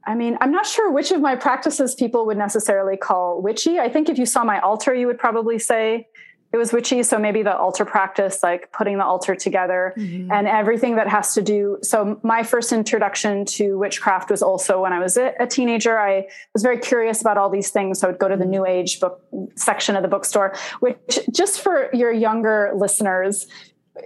I 0.06 0.16
mean, 0.16 0.38
I'm 0.40 0.52
not 0.52 0.66
sure 0.66 0.92
which 0.92 1.12
of 1.12 1.20
my 1.20 1.36
practices 1.36 1.94
people 1.94 2.26
would 2.28 2.38
necessarily 2.38 2.96
call 2.96 3.42
witchy. 3.42 3.80
I 3.80 3.90
think 3.90 4.08
if 4.08 4.18
you 4.18 4.26
saw 4.26 4.46
my 4.46 4.60
altar, 4.60 4.94
you 4.94 5.08
would 5.08 5.20
probably 5.20 5.60
say 5.60 6.08
it 6.54 6.58
was 6.58 6.72
witchy. 6.72 7.04
So 7.04 7.18
maybe 7.18 7.44
the 7.44 7.56
altar 7.56 7.86
practice, 7.86 8.42
like 8.42 8.72
putting 8.72 8.98
the 8.98 9.06
altar 9.06 9.36
together 9.36 9.94
mm-hmm. 9.98 10.32
and 10.32 10.48
everything 10.48 10.96
that 10.96 11.08
has 11.10 11.34
to 11.34 11.42
do. 11.42 11.77
So 11.82 12.20
my 12.24 12.44
first 12.44 12.72
introduction 12.72 13.46
to 13.46 13.77
witchcraft 13.77 14.32
was 14.32 14.42
also 14.42 14.82
when 14.82 14.94
I 14.94 15.00
was 15.00 15.18
a, 15.18 15.34
a 15.39 15.48
teenager. 15.48 16.00
I 16.00 16.27
was 16.54 16.63
very 16.63 16.80
curious 16.80 17.22
about 17.22 17.38
all 17.38 17.50
these 17.50 17.70
things. 17.70 18.00
So 18.00 18.08
I 18.08 18.12
would 18.12 18.20
go 18.20 18.27
to 18.27 18.36
the 18.36 18.44
mm-hmm. 18.44 18.51
new 18.51 18.66
age 18.66 19.00
book 19.00 19.22
section 19.56 19.96
of 19.96 20.04
the 20.04 20.10
bookstore, 20.10 20.56
which 20.80 21.20
just 21.32 21.62
for 21.62 21.89
your 21.94 22.12
younger 22.12 22.72
listeners, 22.75 23.48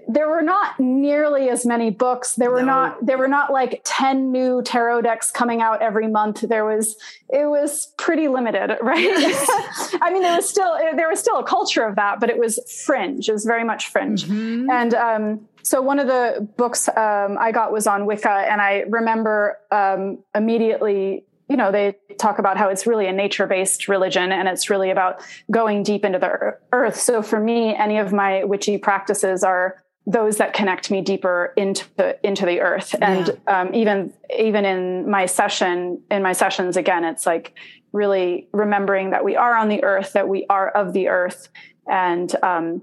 there 0.07 0.29
were 0.29 0.41
not 0.41 0.79
nearly 0.79 1.49
as 1.49 1.65
many 1.65 1.89
books 1.89 2.35
there 2.35 2.51
were 2.51 2.59
no. 2.59 2.65
not 2.65 3.05
there 3.05 3.17
were 3.17 3.27
not 3.27 3.51
like 3.51 3.81
10 3.83 4.31
new 4.31 4.61
tarot 4.61 5.01
decks 5.01 5.31
coming 5.31 5.61
out 5.61 5.81
every 5.81 6.07
month 6.07 6.41
there 6.41 6.65
was 6.65 6.95
it 7.29 7.45
was 7.45 7.93
pretty 7.97 8.27
limited 8.27 8.77
right 8.81 8.99
yes. 8.99 9.95
i 10.01 10.11
mean 10.11 10.21
there 10.21 10.35
was 10.35 10.49
still 10.49 10.77
there 10.95 11.09
was 11.09 11.19
still 11.19 11.37
a 11.37 11.43
culture 11.43 11.83
of 11.83 11.95
that 11.95 12.19
but 12.19 12.29
it 12.29 12.37
was 12.37 12.59
fringe 12.85 13.27
it 13.29 13.33
was 13.33 13.45
very 13.45 13.63
much 13.63 13.89
fringe 13.89 14.25
mm-hmm. 14.25 14.69
and 14.69 14.93
um, 14.93 15.47
so 15.63 15.81
one 15.81 15.99
of 15.99 16.07
the 16.07 16.47
books 16.57 16.87
um, 16.89 17.37
i 17.39 17.51
got 17.51 17.71
was 17.71 17.87
on 17.87 18.05
wicca 18.05 18.45
and 18.49 18.61
i 18.61 18.83
remember 18.89 19.57
um, 19.71 20.17
immediately 20.35 21.23
you 21.51 21.57
know 21.57 21.69
they 21.69 21.97
talk 22.17 22.39
about 22.39 22.57
how 22.57 22.69
it's 22.69 22.87
really 22.87 23.07
a 23.07 23.11
nature 23.11 23.45
based 23.45 23.89
religion 23.89 24.31
and 24.31 24.47
it's 24.47 24.69
really 24.69 24.89
about 24.89 25.21
going 25.51 25.83
deep 25.83 26.05
into 26.05 26.17
the 26.17 26.57
earth 26.71 26.97
so 26.97 27.21
for 27.21 27.41
me 27.41 27.75
any 27.75 27.97
of 27.97 28.13
my 28.13 28.45
witchy 28.45 28.77
practices 28.77 29.43
are 29.43 29.83
those 30.07 30.37
that 30.37 30.53
connect 30.53 30.89
me 30.89 31.01
deeper 31.01 31.53
into 31.57 31.85
into 32.25 32.45
the 32.45 32.61
earth 32.61 32.95
and 33.01 33.27
yeah. 33.27 33.61
um, 33.61 33.75
even 33.75 34.13
even 34.39 34.63
in 34.63 35.09
my 35.09 35.25
session 35.25 36.01
in 36.09 36.23
my 36.23 36.31
sessions 36.31 36.77
again 36.77 37.03
it's 37.03 37.25
like 37.25 37.53
really 37.91 38.47
remembering 38.53 39.09
that 39.09 39.25
we 39.25 39.35
are 39.35 39.57
on 39.57 39.67
the 39.67 39.83
earth 39.83 40.13
that 40.13 40.29
we 40.29 40.45
are 40.49 40.69
of 40.69 40.93
the 40.93 41.09
earth 41.09 41.49
and 41.85 42.33
um, 42.43 42.81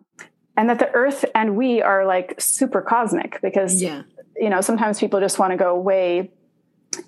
and 0.58 0.68
that 0.68 0.78
the 0.78 0.92
earth 0.92 1.24
and 1.34 1.56
we 1.56 1.80
are 1.80 2.04
like 2.04 2.38
super 2.38 2.82
cosmic 2.82 3.40
because 3.40 3.80
yeah. 3.80 4.02
you 4.36 4.50
know 4.50 4.60
sometimes 4.60 5.00
people 5.00 5.20
just 5.20 5.38
want 5.38 5.52
to 5.52 5.56
go 5.56 5.74
way 5.74 6.30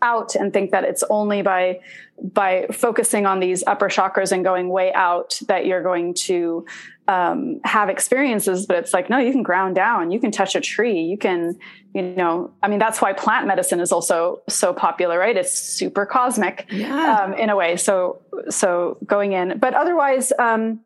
out 0.03 0.35
and 0.35 0.53
think 0.53 0.71
that 0.71 0.85
it's 0.85 1.03
only 1.11 1.43
by 1.43 1.81
by 2.23 2.67
focusing 2.71 3.25
on 3.25 3.41
these 3.41 3.65
upper 3.67 3.89
chakras 3.89 4.31
and 4.31 4.45
going 4.45 4.69
way 4.69 4.93
out 4.93 5.41
that 5.49 5.65
you're 5.65 5.83
going 5.83 6.13
to 6.13 6.67
um, 7.09 7.61
have 7.65 7.89
experiences 7.89 8.67
but 8.67 8.77
it's 8.77 8.93
like 8.93 9.11
no 9.11 9.19
you 9.19 9.33
can 9.33 9.43
ground 9.43 9.75
down. 9.75 10.11
You 10.11 10.21
can 10.21 10.31
touch 10.31 10.55
a 10.55 10.61
tree. 10.61 11.01
You 11.01 11.19
can 11.19 11.59
you 11.95 12.03
know 12.03 12.53
i 12.63 12.69
mean 12.69 12.79
that's 12.79 13.01
why 13.01 13.13
plant 13.13 13.47
medicine 13.47 13.81
is 13.81 13.91
also 13.93 14.43
so 14.49 14.73
popular 14.73 15.19
right? 15.19 15.37
It's 15.37 15.53
super 15.53 16.07
cosmic 16.07 16.67
yeah. 16.71 17.23
um, 17.23 17.35
in 17.35 17.51
a 17.51 17.57
way. 17.57 17.77
So 17.77 18.23
so 18.49 18.99
going 19.07 19.33
in. 19.33 19.59
But 19.59 19.75
otherwise 19.75 20.33
um, 20.39 20.81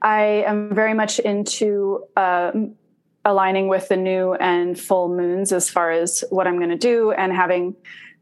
i 0.00 0.20
am 0.46 0.74
very 0.74 0.94
much 0.94 1.18
into 1.18 2.04
uh, 2.16 2.52
aligning 3.24 3.68
with 3.68 3.88
the 3.88 3.96
new 3.96 4.34
and 4.34 4.78
full 4.78 5.08
moons 5.08 5.52
as 5.52 5.68
far 5.68 5.90
as 5.90 6.24
what 6.30 6.46
i'm 6.46 6.56
going 6.56 6.70
to 6.70 6.76
do 6.76 7.10
and 7.12 7.32
having 7.32 7.74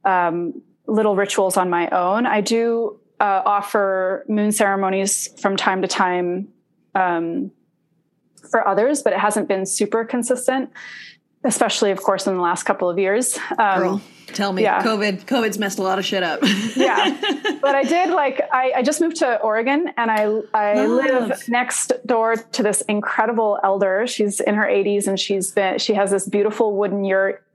um, 0.07 0.63
little 0.87 1.17
rituals 1.17 1.57
on 1.57 1.69
my 1.69 1.89
own. 1.91 2.25
I 2.27 2.41
do 2.41 2.99
uh, 3.21 3.43
offer 3.45 4.25
moon 4.29 4.53
ceremonies 4.53 5.29
from 5.41 5.57
time 5.57 5.83
to 5.83 5.89
time 5.89 6.49
um, 6.95 7.51
for 8.51 8.67
others, 8.67 9.03
but 9.03 9.13
it 9.13 9.19
hasn't 9.19 9.49
been 9.49 9.67
super 9.67 10.05
consistent, 10.05 10.71
especially, 11.45 11.91
of 11.91 12.03
course, 12.03 12.27
in 12.27 12.35
the 12.35 12.41
last 12.41 12.63
couple 12.63 12.89
of 12.89 12.99
years. 12.99 13.39
Um, 13.59 13.79
Girl, 13.79 14.03
tell 14.29 14.53
me, 14.53 14.63
yeah. 14.63 14.83
COVID, 14.83 15.25
COVID's 15.25 15.59
messed 15.59 15.79
a 15.79 15.83
lot 15.83 15.99
of 15.99 16.05
shit 16.05 16.23
up. 16.23 16.41
yeah, 16.77 17.17
but 17.61 17.75
I 17.75 17.83
did 17.83 18.11
like 18.11 18.41
I, 18.53 18.73
I, 18.77 18.83
just 18.83 19.01
moved 19.01 19.17
to 19.17 19.41
Oregon, 19.41 19.91
and 19.97 20.11
I 20.11 20.41
I 20.55 20.87
live 20.87 21.49
next 21.49 21.93
door 22.07 22.37
to 22.37 22.63
this 22.63 22.83
incredible 22.83 23.59
elder. 23.65 24.07
She's 24.07 24.41
in 24.41 24.55
her 24.55 24.67
80s, 24.67 25.09
and 25.09 25.19
she's 25.19 25.51
been 25.51 25.79
she 25.79 25.95
has 25.95 26.11
this 26.11 26.29
beautiful 26.29 26.77
wooden 26.77 27.05
yurt 27.05 27.46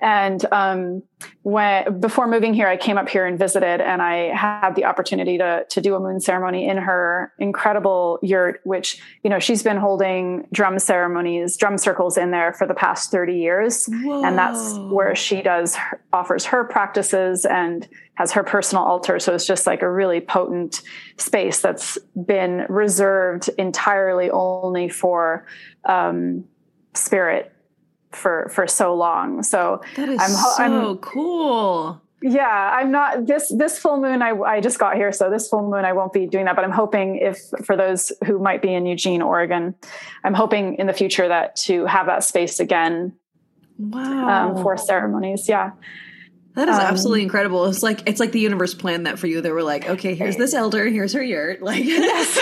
and 0.00 0.44
um, 0.52 1.02
when 1.42 1.98
before 1.98 2.28
moving 2.28 2.54
here, 2.54 2.68
I 2.68 2.76
came 2.76 2.96
up 2.96 3.08
here 3.08 3.26
and 3.26 3.36
visited, 3.36 3.80
and 3.80 4.00
I 4.00 4.34
had 4.34 4.74
the 4.74 4.84
opportunity 4.84 5.38
to 5.38 5.64
to 5.68 5.80
do 5.80 5.96
a 5.96 6.00
moon 6.00 6.20
ceremony 6.20 6.68
in 6.68 6.76
her 6.76 7.32
incredible 7.38 8.20
yurt, 8.22 8.60
which 8.62 9.00
you 9.24 9.30
know 9.30 9.40
she's 9.40 9.62
been 9.62 9.76
holding 9.76 10.46
drum 10.52 10.78
ceremonies, 10.78 11.56
drum 11.56 11.78
circles 11.78 12.16
in 12.16 12.30
there 12.30 12.52
for 12.52 12.66
the 12.66 12.74
past 12.74 13.10
thirty 13.10 13.38
years, 13.38 13.86
Whoa. 13.86 14.24
and 14.24 14.38
that's 14.38 14.74
where 14.90 15.16
she 15.16 15.42
does 15.42 15.76
offers 16.12 16.44
her 16.46 16.64
practices 16.64 17.44
and 17.44 17.88
has 18.14 18.32
her 18.32 18.44
personal 18.44 18.84
altar. 18.84 19.18
So 19.18 19.34
it's 19.34 19.46
just 19.46 19.66
like 19.66 19.82
a 19.82 19.90
really 19.90 20.20
potent 20.20 20.82
space 21.16 21.60
that's 21.60 21.98
been 22.14 22.66
reserved 22.68 23.50
entirely 23.58 24.30
only 24.30 24.88
for 24.88 25.46
um, 25.84 26.44
spirit 26.94 27.52
for 28.12 28.50
for 28.52 28.66
so 28.66 28.94
long. 28.94 29.42
So 29.42 29.82
that 29.96 30.08
is 30.08 30.20
I'm, 30.20 30.30
so 30.30 30.62
I'm, 30.62 30.98
cool. 30.98 32.00
Yeah, 32.20 32.70
I'm 32.74 32.90
not 32.90 33.26
this 33.26 33.52
this 33.56 33.78
full 33.78 34.00
moon. 34.00 34.22
I 34.22 34.30
I 34.30 34.60
just 34.60 34.78
got 34.78 34.96
here, 34.96 35.12
so 35.12 35.30
this 35.30 35.48
full 35.48 35.70
moon 35.70 35.84
I 35.84 35.92
won't 35.92 36.12
be 36.12 36.26
doing 36.26 36.46
that. 36.46 36.56
But 36.56 36.64
I'm 36.64 36.72
hoping 36.72 37.16
if 37.16 37.38
for 37.64 37.76
those 37.76 38.10
who 38.26 38.38
might 38.38 38.60
be 38.60 38.74
in 38.74 38.86
Eugene, 38.86 39.22
Oregon, 39.22 39.74
I'm 40.24 40.34
hoping 40.34 40.74
in 40.76 40.86
the 40.86 40.92
future 40.92 41.28
that 41.28 41.56
to 41.56 41.86
have 41.86 42.06
that 42.06 42.24
space 42.24 42.58
again. 42.60 43.14
Wow. 43.78 44.56
Um, 44.56 44.62
for 44.62 44.76
ceremonies, 44.76 45.48
yeah. 45.48 45.70
That 46.58 46.68
is 46.68 46.74
um, 46.74 46.80
absolutely 46.80 47.22
incredible. 47.22 47.66
It's 47.66 47.84
like 47.84 48.02
it's 48.08 48.18
like 48.18 48.32
the 48.32 48.40
universe 48.40 48.74
planned 48.74 49.06
that 49.06 49.20
for 49.20 49.28
you. 49.28 49.40
They 49.40 49.52
were 49.52 49.62
like, 49.62 49.88
okay, 49.88 50.16
here's 50.16 50.36
this 50.36 50.54
elder, 50.54 50.88
here's 50.88 51.12
her 51.12 51.22
yurt. 51.22 51.62
Like, 51.62 51.84
yes, 51.84 52.36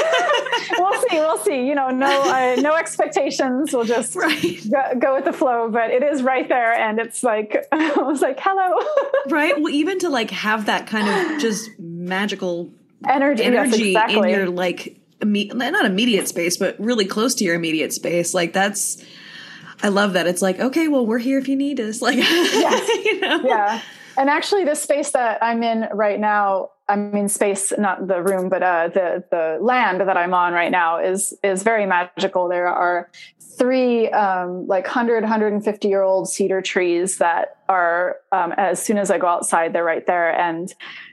we'll 0.78 1.02
see, 1.02 1.16
we'll 1.16 1.38
see. 1.38 1.66
You 1.66 1.74
know, 1.74 1.90
no, 1.90 2.22
uh, 2.22 2.56
no 2.58 2.74
expectations. 2.78 3.74
We'll 3.74 3.84
just 3.84 4.16
right. 4.16 4.58
go, 4.72 4.98
go, 4.98 5.14
with 5.16 5.26
the 5.26 5.34
flow. 5.34 5.68
But 5.70 5.90
it 5.90 6.02
is 6.02 6.22
right 6.22 6.48
there, 6.48 6.72
and 6.72 6.98
it's 6.98 7.22
like 7.22 7.66
I 7.72 7.92
was 7.98 8.22
like, 8.22 8.38
hello, 8.40 8.86
right? 9.28 9.60
Well, 9.60 9.68
even 9.68 9.98
to 9.98 10.08
like 10.08 10.30
have 10.30 10.64
that 10.64 10.86
kind 10.86 11.34
of 11.34 11.38
just 11.42 11.68
magical 11.78 12.72
energy, 13.06 13.44
energy 13.44 13.90
yes, 13.90 14.06
exactly. 14.06 14.32
in 14.32 14.38
your 14.38 14.48
like 14.48 14.98
imme- 15.20 15.54
not 15.54 15.84
immediate 15.84 16.26
space, 16.26 16.56
but 16.56 16.80
really 16.80 17.04
close 17.04 17.34
to 17.34 17.44
your 17.44 17.54
immediate 17.54 17.92
space. 17.92 18.32
Like 18.32 18.54
that's. 18.54 19.04
I 19.82 19.88
love 19.88 20.14
that. 20.14 20.26
It's 20.26 20.40
like, 20.40 20.58
okay, 20.58 20.88
well, 20.88 21.04
we're 21.04 21.18
here 21.18 21.38
if 21.38 21.48
you 21.48 21.56
need 21.56 21.78
us. 21.80 22.00
Like, 22.00 22.16
yes. 22.16 23.04
you 23.04 23.20
know? 23.20 23.42
yeah. 23.44 23.82
And 24.18 24.30
actually, 24.30 24.64
the 24.64 24.74
space 24.74 25.10
that 25.12 25.42
I'm 25.42 25.62
in 25.62 25.88
right 25.92 26.18
now, 26.18 26.70
I 26.88 26.96
mean, 26.96 27.28
space, 27.28 27.72
not 27.76 28.06
the 28.06 28.22
room, 28.22 28.48
but 28.48 28.62
uh, 28.62 28.88
the 28.88 29.24
the 29.30 29.58
land 29.60 30.00
that 30.00 30.16
I'm 30.16 30.32
on 30.32 30.52
right 30.52 30.70
now 30.70 30.98
is 30.98 31.34
is 31.42 31.62
very 31.62 31.86
magical. 31.86 32.48
There 32.48 32.68
are 32.68 33.10
three 33.56 34.08
um, 34.10 34.66
like 34.66 34.84
100 34.84 35.22
150 35.22 35.88
year 35.88 36.02
old 36.02 36.28
cedar 36.28 36.60
trees 36.60 37.18
that 37.18 37.58
are 37.68 38.16
um, 38.32 38.52
as 38.52 38.82
soon 38.82 38.98
as 38.98 39.10
i 39.10 39.18
go 39.18 39.26
outside 39.26 39.72
they're 39.72 39.84
right 39.84 40.06
there. 40.06 40.30
And 40.30 40.72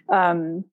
um, 0.10 0.66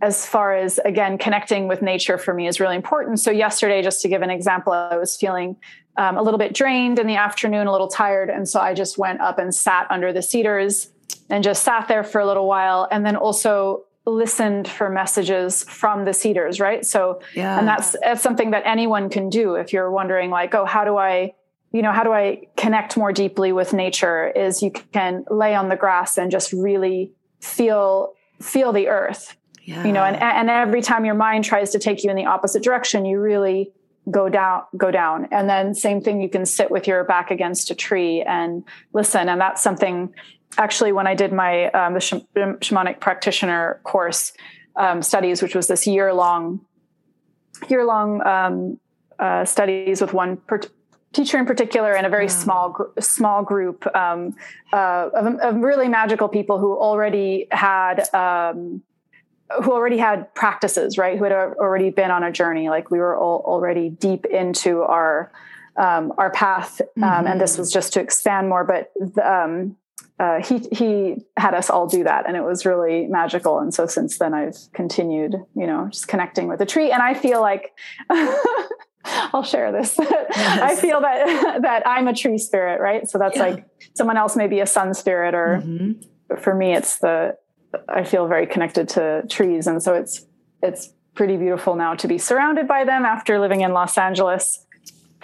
as 0.00 0.26
far 0.26 0.54
as 0.54 0.78
again 0.78 1.18
connecting 1.18 1.68
with 1.68 1.82
nature 1.82 2.18
for 2.18 2.32
me 2.32 2.46
is 2.46 2.60
really 2.60 2.76
important. 2.76 3.20
So 3.20 3.30
yesterday 3.30 3.82
just 3.82 4.02
to 4.02 4.08
give 4.08 4.22
an 4.22 4.30
example 4.30 4.72
i 4.72 4.96
was 4.96 5.16
feeling 5.16 5.56
um, 5.98 6.16
a 6.16 6.22
little 6.22 6.38
bit 6.38 6.54
drained 6.54 6.98
in 6.98 7.06
the 7.06 7.16
afternoon 7.16 7.66
a 7.66 7.72
little 7.72 7.88
tired. 7.88 8.30
And 8.30 8.48
so 8.48 8.60
i 8.60 8.74
just 8.74 8.98
went 8.98 9.20
up 9.20 9.38
and 9.38 9.54
sat 9.54 9.86
under 9.90 10.12
the 10.12 10.22
cedars 10.22 10.92
and 11.30 11.42
just 11.44 11.62
sat 11.64 11.88
there 11.88 12.04
for 12.04 12.20
a 12.20 12.26
little 12.26 12.46
while 12.46 12.88
and 12.90 13.04
then 13.04 13.16
also 13.16 13.84
listened 14.06 14.68
for 14.68 14.88
messages 14.88 15.64
from 15.64 16.04
the 16.04 16.12
cedars 16.12 16.60
right 16.60 16.86
so 16.86 17.20
yeah. 17.34 17.58
and 17.58 17.66
that's 17.66 17.96
that's 18.00 18.22
something 18.22 18.52
that 18.52 18.62
anyone 18.64 19.10
can 19.10 19.28
do 19.28 19.56
if 19.56 19.72
you're 19.72 19.90
wondering 19.90 20.30
like 20.30 20.54
oh 20.54 20.64
how 20.64 20.84
do 20.84 20.96
i 20.96 21.34
you 21.72 21.82
know 21.82 21.90
how 21.90 22.04
do 22.04 22.12
i 22.12 22.40
connect 22.56 22.96
more 22.96 23.12
deeply 23.12 23.52
with 23.52 23.72
nature 23.72 24.28
is 24.28 24.62
you 24.62 24.70
can 24.70 25.24
lay 25.28 25.56
on 25.56 25.68
the 25.68 25.76
grass 25.76 26.18
and 26.18 26.30
just 26.30 26.52
really 26.52 27.12
feel 27.40 28.14
feel 28.40 28.72
the 28.72 28.86
earth 28.86 29.36
yeah. 29.64 29.84
you 29.84 29.92
know 29.92 30.04
and 30.04 30.16
and 30.16 30.48
every 30.48 30.82
time 30.82 31.04
your 31.04 31.14
mind 31.16 31.44
tries 31.44 31.70
to 31.70 31.78
take 31.80 32.04
you 32.04 32.10
in 32.10 32.16
the 32.16 32.26
opposite 32.26 32.62
direction 32.62 33.04
you 33.04 33.18
really 33.18 33.72
go 34.08 34.28
down 34.28 34.62
go 34.76 34.92
down 34.92 35.26
and 35.32 35.50
then 35.50 35.74
same 35.74 36.00
thing 36.00 36.20
you 36.20 36.28
can 36.28 36.46
sit 36.46 36.70
with 36.70 36.86
your 36.86 37.02
back 37.02 37.32
against 37.32 37.72
a 37.72 37.74
tree 37.74 38.22
and 38.22 38.62
listen 38.92 39.28
and 39.28 39.40
that's 39.40 39.60
something 39.60 40.14
actually 40.58 40.92
when 40.92 41.06
i 41.06 41.14
did 41.14 41.32
my 41.32 41.70
um, 41.70 41.94
the 41.94 42.00
shamanic 42.00 43.00
practitioner 43.00 43.80
course 43.84 44.32
um, 44.76 45.02
studies 45.02 45.42
which 45.42 45.54
was 45.54 45.68
this 45.68 45.86
year 45.86 46.12
long 46.12 46.60
year 47.68 47.84
long 47.84 48.26
um, 48.26 48.78
uh, 49.18 49.44
studies 49.44 50.00
with 50.00 50.12
one 50.12 50.36
per- 50.36 50.60
teacher 51.12 51.38
in 51.38 51.46
particular 51.46 51.94
and 51.94 52.06
a 52.06 52.10
very 52.10 52.28
small 52.28 52.70
gr- 52.70 53.00
small 53.00 53.42
group 53.42 53.86
um, 53.96 54.36
uh, 54.72 55.08
of, 55.14 55.34
of, 55.40 55.56
really 55.56 55.88
magical 55.88 56.28
people 56.28 56.58
who 56.58 56.76
already 56.76 57.46
had 57.50 58.12
um, 58.14 58.82
who 59.62 59.72
already 59.72 59.96
had 59.96 60.32
practices 60.34 60.98
right 60.98 61.16
who 61.16 61.24
had 61.24 61.32
already 61.32 61.90
been 61.90 62.10
on 62.10 62.22
a 62.22 62.30
journey 62.30 62.68
like 62.68 62.90
we 62.90 62.98
were 62.98 63.16
all 63.16 63.42
already 63.46 63.88
deep 63.88 64.26
into 64.26 64.82
our 64.82 65.32
um, 65.76 66.12
our 66.18 66.30
path 66.30 66.80
um, 66.80 67.02
mm-hmm. 67.02 67.26
and 67.26 67.40
this 67.40 67.56
was 67.56 67.72
just 67.72 67.94
to 67.94 68.00
expand 68.00 68.48
more 68.48 68.64
but 68.64 68.92
um, 69.24 69.76
uh, 70.18 70.42
he 70.42 70.58
he 70.72 71.16
had 71.36 71.54
us 71.54 71.68
all 71.68 71.86
do 71.86 72.02
that 72.04 72.26
and 72.26 72.36
it 72.36 72.42
was 72.42 72.64
really 72.64 73.06
magical 73.06 73.58
and 73.58 73.74
so 73.74 73.86
since 73.86 74.18
then 74.18 74.32
i've 74.32 74.56
continued 74.72 75.34
you 75.54 75.66
know 75.66 75.88
just 75.90 76.08
connecting 76.08 76.48
with 76.48 76.58
the 76.58 76.66
tree 76.66 76.90
and 76.90 77.02
i 77.02 77.12
feel 77.12 77.40
like 77.40 77.72
I'll 79.06 79.44
share 79.44 79.72
this. 79.72 79.98
Yes. 80.36 80.60
I 80.60 80.76
feel 80.76 81.00
that 81.00 81.58
that 81.62 81.86
I'm 81.86 82.08
a 82.08 82.12
tree 82.12 82.36
spirit, 82.36 82.78
right? 82.78 83.08
So 83.08 83.16
that's 83.16 83.36
yeah. 83.36 83.42
like 83.42 83.66
someone 83.94 84.18
else 84.18 84.36
may 84.36 84.48
be 84.48 84.60
a 84.60 84.66
sun 84.66 84.92
spirit, 84.92 85.34
or 85.34 85.62
mm-hmm. 85.64 86.36
for 86.36 86.54
me, 86.54 86.74
it's 86.74 86.98
the 86.98 87.38
I 87.88 88.04
feel 88.04 88.26
very 88.26 88.46
connected 88.46 88.88
to 88.90 89.22
trees, 89.30 89.66
and 89.66 89.82
so 89.82 89.94
it's 89.94 90.26
it's 90.62 90.92
pretty 91.14 91.38
beautiful 91.38 91.74
now 91.74 91.94
to 91.94 92.06
be 92.06 92.18
surrounded 92.18 92.68
by 92.68 92.84
them 92.84 93.06
after 93.06 93.40
living 93.40 93.62
in 93.62 93.72
Los 93.72 93.96
Angeles 93.96 94.65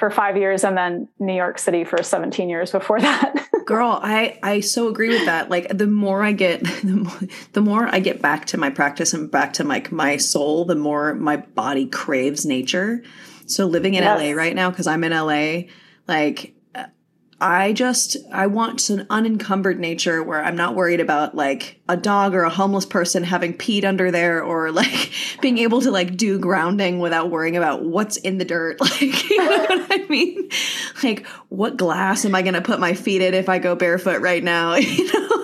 for 0.02 0.10
five 0.10 0.36
years 0.36 0.64
and 0.64 0.76
then 0.76 1.06
New 1.20 1.32
York 1.32 1.60
City 1.60 1.84
for 1.84 2.02
17 2.02 2.48
years 2.48 2.72
before 2.72 3.00
that. 3.00 3.48
Girl, 3.66 4.00
I 4.02 4.36
I 4.42 4.58
so 4.58 4.88
agree 4.88 5.10
with 5.10 5.26
that. 5.26 5.48
Like 5.48 5.68
the 5.78 5.86
more 5.86 6.24
I 6.24 6.32
get, 6.32 6.64
the 6.82 6.96
more, 6.96 7.20
the 7.52 7.60
more 7.60 7.86
I 7.86 8.00
get 8.00 8.20
back 8.20 8.46
to 8.46 8.58
my 8.58 8.68
practice 8.68 9.14
and 9.14 9.30
back 9.30 9.52
to 9.54 9.64
like 9.64 9.92
my, 9.92 10.06
my 10.06 10.16
soul, 10.16 10.64
the 10.64 10.74
more 10.74 11.14
my 11.14 11.36
body 11.36 11.86
craves 11.86 12.44
nature 12.44 13.04
so 13.46 13.66
living 13.66 13.94
in 13.94 14.02
yes. 14.02 14.20
LA 14.20 14.32
right 14.32 14.56
now, 14.56 14.70
because 14.70 14.88
I'm 14.88 15.04
in 15.04 15.12
LA, 15.12 15.70
like 16.08 16.56
I 17.42 17.72
just 17.72 18.16
I 18.32 18.46
want 18.46 18.88
an 18.88 19.04
unencumbered 19.10 19.80
nature 19.80 20.22
where 20.22 20.44
I'm 20.44 20.54
not 20.54 20.76
worried 20.76 21.00
about 21.00 21.34
like 21.34 21.80
a 21.88 21.96
dog 21.96 22.34
or 22.34 22.44
a 22.44 22.50
homeless 22.50 22.86
person 22.86 23.24
having 23.24 23.52
peed 23.52 23.84
under 23.84 24.12
there 24.12 24.44
or 24.44 24.70
like 24.70 25.10
being 25.40 25.58
able 25.58 25.80
to 25.80 25.90
like 25.90 26.16
do 26.16 26.38
grounding 26.38 27.00
without 27.00 27.30
worrying 27.30 27.56
about 27.56 27.82
what's 27.82 28.16
in 28.16 28.38
the 28.38 28.44
dirt. 28.44 28.78
Like 28.92 29.30
you 29.30 29.38
know 29.38 29.58
what 29.58 29.86
I 29.90 30.06
mean? 30.08 30.50
Like 31.02 31.26
what 31.48 31.76
glass 31.76 32.24
am 32.24 32.34
I 32.34 32.42
going 32.42 32.54
to 32.54 32.60
put 32.60 32.78
my 32.78 32.94
feet 32.94 33.22
in 33.22 33.34
if 33.34 33.48
I 33.48 33.58
go 33.58 33.74
barefoot 33.74 34.20
right 34.20 34.42
now? 34.42 34.74
You 34.92 35.12
know 35.12 35.41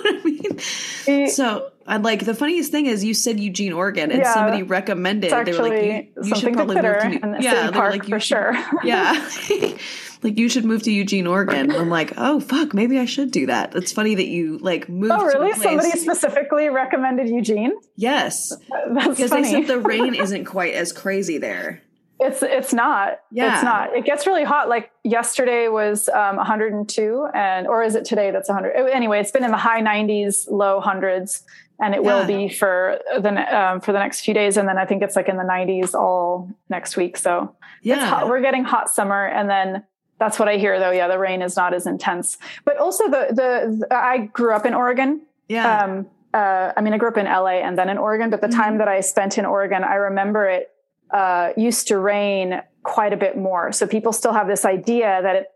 what 1.12 1.16
I 1.16 1.18
mean? 1.24 1.30
So 1.30 1.72
and 1.88 2.04
like 2.04 2.26
the 2.26 2.34
funniest 2.34 2.70
thing 2.70 2.84
is, 2.84 3.02
you 3.02 3.14
said 3.14 3.40
Eugene, 3.40 3.72
Oregon, 3.72 4.10
and 4.10 4.20
yeah, 4.20 4.34
somebody 4.34 4.62
recommended. 4.62 5.30
They 5.30 5.52
were 5.52 5.68
like, 5.68 5.82
you, 5.82 6.22
you 6.22 6.36
should 6.36 6.52
probably 6.52 6.76
move 6.76 7.00
to. 7.00 7.38
yeah, 7.40 7.70
park 7.70 7.92
like, 7.92 8.04
for 8.04 8.20
sure. 8.20 8.52
yeah, 8.84 9.26
like 10.22 10.36
you 10.36 10.50
should 10.50 10.66
move 10.66 10.82
to 10.82 10.92
Eugene, 10.92 11.26
Oregon. 11.26 11.72
I'm 11.72 11.88
like, 11.88 12.12
oh 12.18 12.40
fuck, 12.40 12.74
maybe 12.74 12.98
I 12.98 13.06
should 13.06 13.30
do 13.30 13.46
that. 13.46 13.74
It's 13.74 13.90
funny 13.90 14.14
that 14.16 14.26
you 14.26 14.58
like 14.58 14.90
moved. 14.90 15.14
Oh, 15.16 15.24
really? 15.24 15.54
Somebody 15.54 15.92
specifically 15.92 16.68
recommended 16.68 17.30
Eugene. 17.30 17.72
Yes, 17.96 18.54
That's 18.92 19.08
because 19.08 19.30
funny. 19.30 19.44
they 19.44 19.50
said 19.52 19.66
the 19.66 19.80
rain 19.80 20.14
isn't 20.20 20.44
quite 20.44 20.74
as 20.74 20.92
crazy 20.92 21.38
there. 21.38 21.82
It's 22.20 22.42
it's 22.42 22.72
not. 22.72 23.20
Yeah. 23.30 23.54
It's 23.54 23.62
not. 23.62 23.94
It 23.94 24.04
gets 24.04 24.26
really 24.26 24.44
hot. 24.44 24.68
Like 24.68 24.90
yesterday 25.04 25.68
was 25.68 26.08
um, 26.08 26.36
102, 26.36 27.28
and 27.34 27.66
or 27.66 27.82
is 27.82 27.94
it 27.94 28.04
today 28.04 28.30
that's 28.30 28.48
100? 28.48 28.72
Anyway, 28.90 29.20
it's 29.20 29.30
been 29.30 29.44
in 29.44 29.50
the 29.52 29.56
high 29.56 29.80
90s, 29.80 30.50
low 30.50 30.80
hundreds 30.80 31.44
and 31.80 31.94
it 31.94 32.02
yeah. 32.02 32.16
will 32.16 32.26
be 32.26 32.48
for 32.48 32.98
the 33.20 33.56
um, 33.56 33.80
for 33.80 33.92
the 33.92 33.98
next 33.98 34.22
few 34.22 34.34
days, 34.34 34.56
and 34.56 34.68
then 34.68 34.78
I 34.78 34.84
think 34.84 35.02
it's 35.02 35.16
like 35.16 35.28
in 35.28 35.36
the 35.36 35.44
90s 35.44 35.94
all 35.94 36.50
next 36.68 36.96
week. 36.96 37.16
So 37.16 37.54
yeah, 37.82 38.24
we're 38.24 38.40
getting 38.40 38.64
hot 38.64 38.90
summer, 38.90 39.26
and 39.26 39.48
then 39.48 39.84
that's 40.18 40.38
what 40.38 40.48
I 40.48 40.56
hear 40.56 40.78
though. 40.80 40.90
Yeah, 40.90 41.08
the 41.08 41.18
rain 41.18 41.42
is 41.42 41.56
not 41.56 41.74
as 41.74 41.86
intense, 41.86 42.38
but 42.64 42.78
also 42.78 43.04
the 43.04 43.26
the, 43.30 43.86
the 43.88 43.94
I 43.94 44.26
grew 44.26 44.54
up 44.54 44.66
in 44.66 44.74
Oregon. 44.74 45.22
Yeah. 45.48 45.82
Um, 45.82 46.06
uh, 46.34 46.72
I 46.76 46.82
mean, 46.82 46.92
I 46.92 46.98
grew 46.98 47.08
up 47.08 47.16
in 47.16 47.24
LA 47.24 47.62
and 47.62 47.78
then 47.78 47.88
in 47.88 47.96
Oregon, 47.96 48.28
but 48.28 48.42
the 48.42 48.48
mm-hmm. 48.48 48.60
time 48.60 48.78
that 48.78 48.88
I 48.88 49.00
spent 49.00 49.38
in 49.38 49.46
Oregon, 49.46 49.82
I 49.82 49.94
remember 49.94 50.46
it 50.46 50.70
uh, 51.10 51.52
used 51.56 51.88
to 51.88 51.98
rain 51.98 52.60
quite 52.82 53.12
a 53.12 53.16
bit 53.16 53.36
more. 53.36 53.72
So 53.72 53.86
people 53.86 54.12
still 54.12 54.32
have 54.32 54.46
this 54.46 54.64
idea 54.64 55.20
that 55.22 55.36
it 55.36 55.46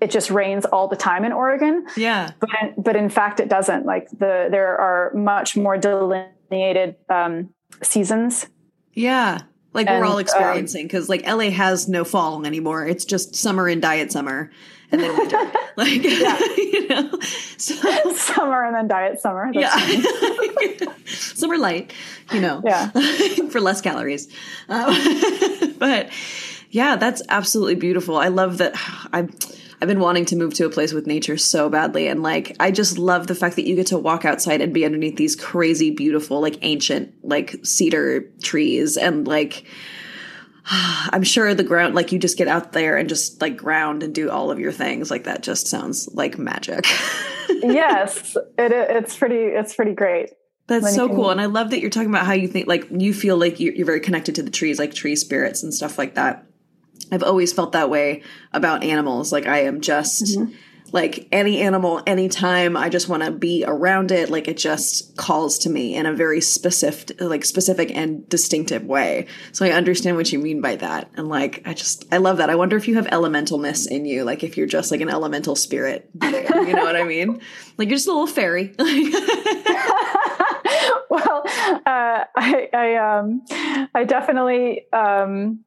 it 0.00 0.10
just 0.10 0.30
rains 0.32 0.64
all 0.64 0.88
the 0.88 0.96
time 0.96 1.24
in 1.24 1.32
Oregon. 1.32 1.86
Yeah. 1.96 2.32
But 2.40 2.50
but 2.76 2.96
in 2.96 3.08
fact 3.08 3.38
it 3.38 3.48
doesn't. 3.48 3.86
Like 3.86 4.10
the 4.10 4.48
there 4.50 4.76
are 4.76 5.12
much 5.14 5.56
more 5.56 5.78
delineated 5.78 6.96
um, 7.08 7.50
seasons. 7.82 8.48
Yeah. 8.92 9.42
Like 9.72 9.86
and, 9.86 10.00
we're 10.00 10.06
all 10.06 10.14
um, 10.14 10.20
experiencing 10.20 10.86
because 10.86 11.08
um, 11.08 11.16
like 11.16 11.26
LA 11.26 11.50
has 11.50 11.88
no 11.88 12.04
fall 12.04 12.44
anymore. 12.44 12.86
It's 12.86 13.04
just 13.04 13.36
summer 13.36 13.68
and 13.68 13.80
diet 13.80 14.10
summer 14.10 14.50
and 14.92 15.00
then 15.00 15.16
winter. 15.16 15.38
like 15.76 16.02
you 16.56 16.88
know. 16.88 17.10
So 17.56 17.74
summer 18.14 18.64
and 18.64 18.74
then 18.74 18.88
diet 18.88 19.20
summer. 19.20 19.50
That's 19.52 20.06
yeah. 20.76 20.86
summer 21.06 21.58
light, 21.58 21.92
you 22.32 22.40
know. 22.40 22.62
Yeah. 22.64 22.90
for 23.50 23.60
less 23.60 23.80
calories. 23.80 24.28
Um, 24.68 25.74
but 25.78 26.10
yeah, 26.70 26.96
that's 26.96 27.22
absolutely 27.28 27.74
beautiful. 27.76 28.16
I 28.16 28.28
love 28.28 28.58
that 28.58 28.74
I'm 29.12 29.30
I've 29.82 29.88
been 29.88 29.98
wanting 29.98 30.26
to 30.26 30.36
move 30.36 30.54
to 30.54 30.66
a 30.66 30.70
place 30.70 30.92
with 30.92 31.08
nature 31.08 31.36
so 31.36 31.68
badly. 31.68 32.06
And 32.06 32.22
like, 32.22 32.54
I 32.60 32.70
just 32.70 32.98
love 32.98 33.26
the 33.26 33.34
fact 33.34 33.56
that 33.56 33.66
you 33.66 33.74
get 33.74 33.88
to 33.88 33.98
walk 33.98 34.24
outside 34.24 34.60
and 34.60 34.72
be 34.72 34.84
underneath 34.84 35.16
these 35.16 35.34
crazy, 35.34 35.90
beautiful, 35.90 36.40
like 36.40 36.56
ancient, 36.62 37.12
like 37.24 37.56
cedar 37.64 38.20
trees. 38.44 38.96
And 38.96 39.26
like, 39.26 39.64
I'm 40.70 41.22
sure 41.22 41.54
the 41.54 41.64
ground, 41.64 41.94
like 41.94 42.12
you 42.12 42.18
just 42.18 42.38
get 42.38 42.48
out 42.48 42.72
there 42.72 42.96
and 42.96 43.08
just 43.08 43.40
like 43.40 43.56
ground 43.56 44.02
and 44.02 44.14
do 44.14 44.30
all 44.30 44.50
of 44.50 44.58
your 44.58 44.72
things. 44.72 45.10
Like 45.10 45.24
that 45.24 45.42
just 45.42 45.66
sounds 45.66 46.08
like 46.12 46.38
magic. 46.38 46.86
yes, 47.48 48.36
it, 48.58 48.72
it's 48.72 49.16
pretty, 49.16 49.36
it's 49.36 49.74
pretty 49.74 49.94
great. 49.94 50.30
That's 50.68 50.94
so 50.94 51.08
cool. 51.08 51.30
And 51.30 51.40
I 51.40 51.46
love 51.46 51.70
that 51.70 51.80
you're 51.80 51.90
talking 51.90 52.08
about 52.08 52.24
how 52.24 52.32
you 52.32 52.48
think, 52.48 52.68
like, 52.68 52.86
you 52.90 53.12
feel 53.12 53.36
like 53.36 53.60
you're, 53.60 53.74
you're 53.74 53.84
very 53.84 54.00
connected 54.00 54.36
to 54.36 54.42
the 54.42 54.50
trees, 54.50 54.78
like 54.78 54.94
tree 54.94 55.16
spirits 55.16 55.62
and 55.62 55.74
stuff 55.74 55.98
like 55.98 56.14
that. 56.14 56.46
I've 57.10 57.22
always 57.22 57.52
felt 57.52 57.72
that 57.72 57.90
way 57.90 58.22
about 58.52 58.82
animals. 58.82 59.32
Like 59.32 59.46
I 59.46 59.64
am 59.64 59.80
just 59.82 60.24
mm-hmm. 60.24 60.54
Like 60.92 61.26
any 61.32 61.62
animal, 61.62 62.02
anytime 62.06 62.76
I 62.76 62.90
just 62.90 63.08
want 63.08 63.22
to 63.22 63.30
be 63.30 63.64
around 63.66 64.12
it. 64.12 64.28
Like 64.30 64.46
it 64.46 64.58
just 64.58 65.16
calls 65.16 65.58
to 65.60 65.70
me 65.70 65.96
in 65.96 66.04
a 66.06 66.12
very 66.12 66.42
specific, 66.42 67.20
like 67.20 67.44
specific 67.44 67.90
and 67.96 68.28
distinctive 68.28 68.84
way. 68.84 69.26
So 69.52 69.64
I 69.64 69.70
understand 69.70 70.16
what 70.16 70.30
you 70.32 70.38
mean 70.38 70.60
by 70.60 70.76
that. 70.76 71.10
And 71.16 71.28
like, 71.28 71.62
I 71.64 71.72
just, 71.72 72.04
I 72.12 72.18
love 72.18 72.36
that. 72.36 72.50
I 72.50 72.54
wonder 72.54 72.76
if 72.76 72.86
you 72.86 72.96
have 72.96 73.06
elementalness 73.06 73.88
in 73.88 74.04
you. 74.04 74.24
Like 74.24 74.44
if 74.44 74.58
you're 74.58 74.66
just 74.66 74.90
like 74.90 75.00
an 75.00 75.08
elemental 75.08 75.56
spirit, 75.56 76.10
you 76.22 76.30
know 76.30 76.84
what 76.84 76.96
I 76.96 77.04
mean? 77.04 77.40
Like 77.78 77.88
you're 77.88 77.96
just 77.96 78.06
a 78.06 78.12
little 78.12 78.26
fairy. 78.26 78.74
well, 78.78 78.88
uh, 81.46 82.24
I, 82.36 82.68
I, 82.72 82.94
um, 82.96 83.42
I 83.94 84.04
definitely, 84.04 84.84
um, 84.92 85.64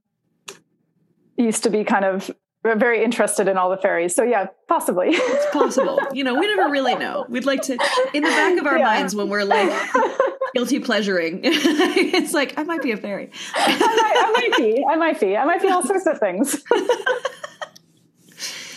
used 1.38 1.64
to 1.64 1.70
be 1.70 1.84
kind 1.84 2.06
of 2.06 2.32
very 2.74 3.04
interested 3.04 3.48
in 3.48 3.58
all 3.58 3.70
the 3.70 3.78
fairies. 3.78 4.16
So 4.16 4.24
yeah, 4.24 4.48
possibly. 4.68 5.10
It's 5.12 5.54
possible. 5.54 6.00
You 6.12 6.24
know, 6.24 6.40
we 6.40 6.48
never 6.48 6.72
really 6.72 6.96
know. 6.96 7.26
We'd 7.30 7.46
like 7.46 7.62
to 7.64 7.74
in 8.14 8.24
the 8.24 8.30
back 8.30 8.58
of 8.60 8.66
our 8.66 8.78
yeah. 8.78 8.86
minds 8.86 9.16
when 9.16 9.30
we're 9.30 9.44
like 9.44 9.72
guilty 10.56 10.80
pleasuring. 10.80 11.42
it's 11.44 12.34
like 12.34 12.58
I 12.58 12.64
might 12.64 12.82
be 12.82 12.92
a 12.92 12.98
fairy. 12.98 13.30
I, 13.54 13.78
might, 13.78 14.16
I 14.18 14.32
might 14.32 14.58
be. 14.58 14.86
I 14.90 14.96
might 14.96 15.20
be. 15.20 15.38
I 15.38 15.46
might 15.46 15.62
be 15.62 15.70
all 15.70 15.84
sorts 15.84 16.08
of 16.08 16.20
things. 16.20 16.64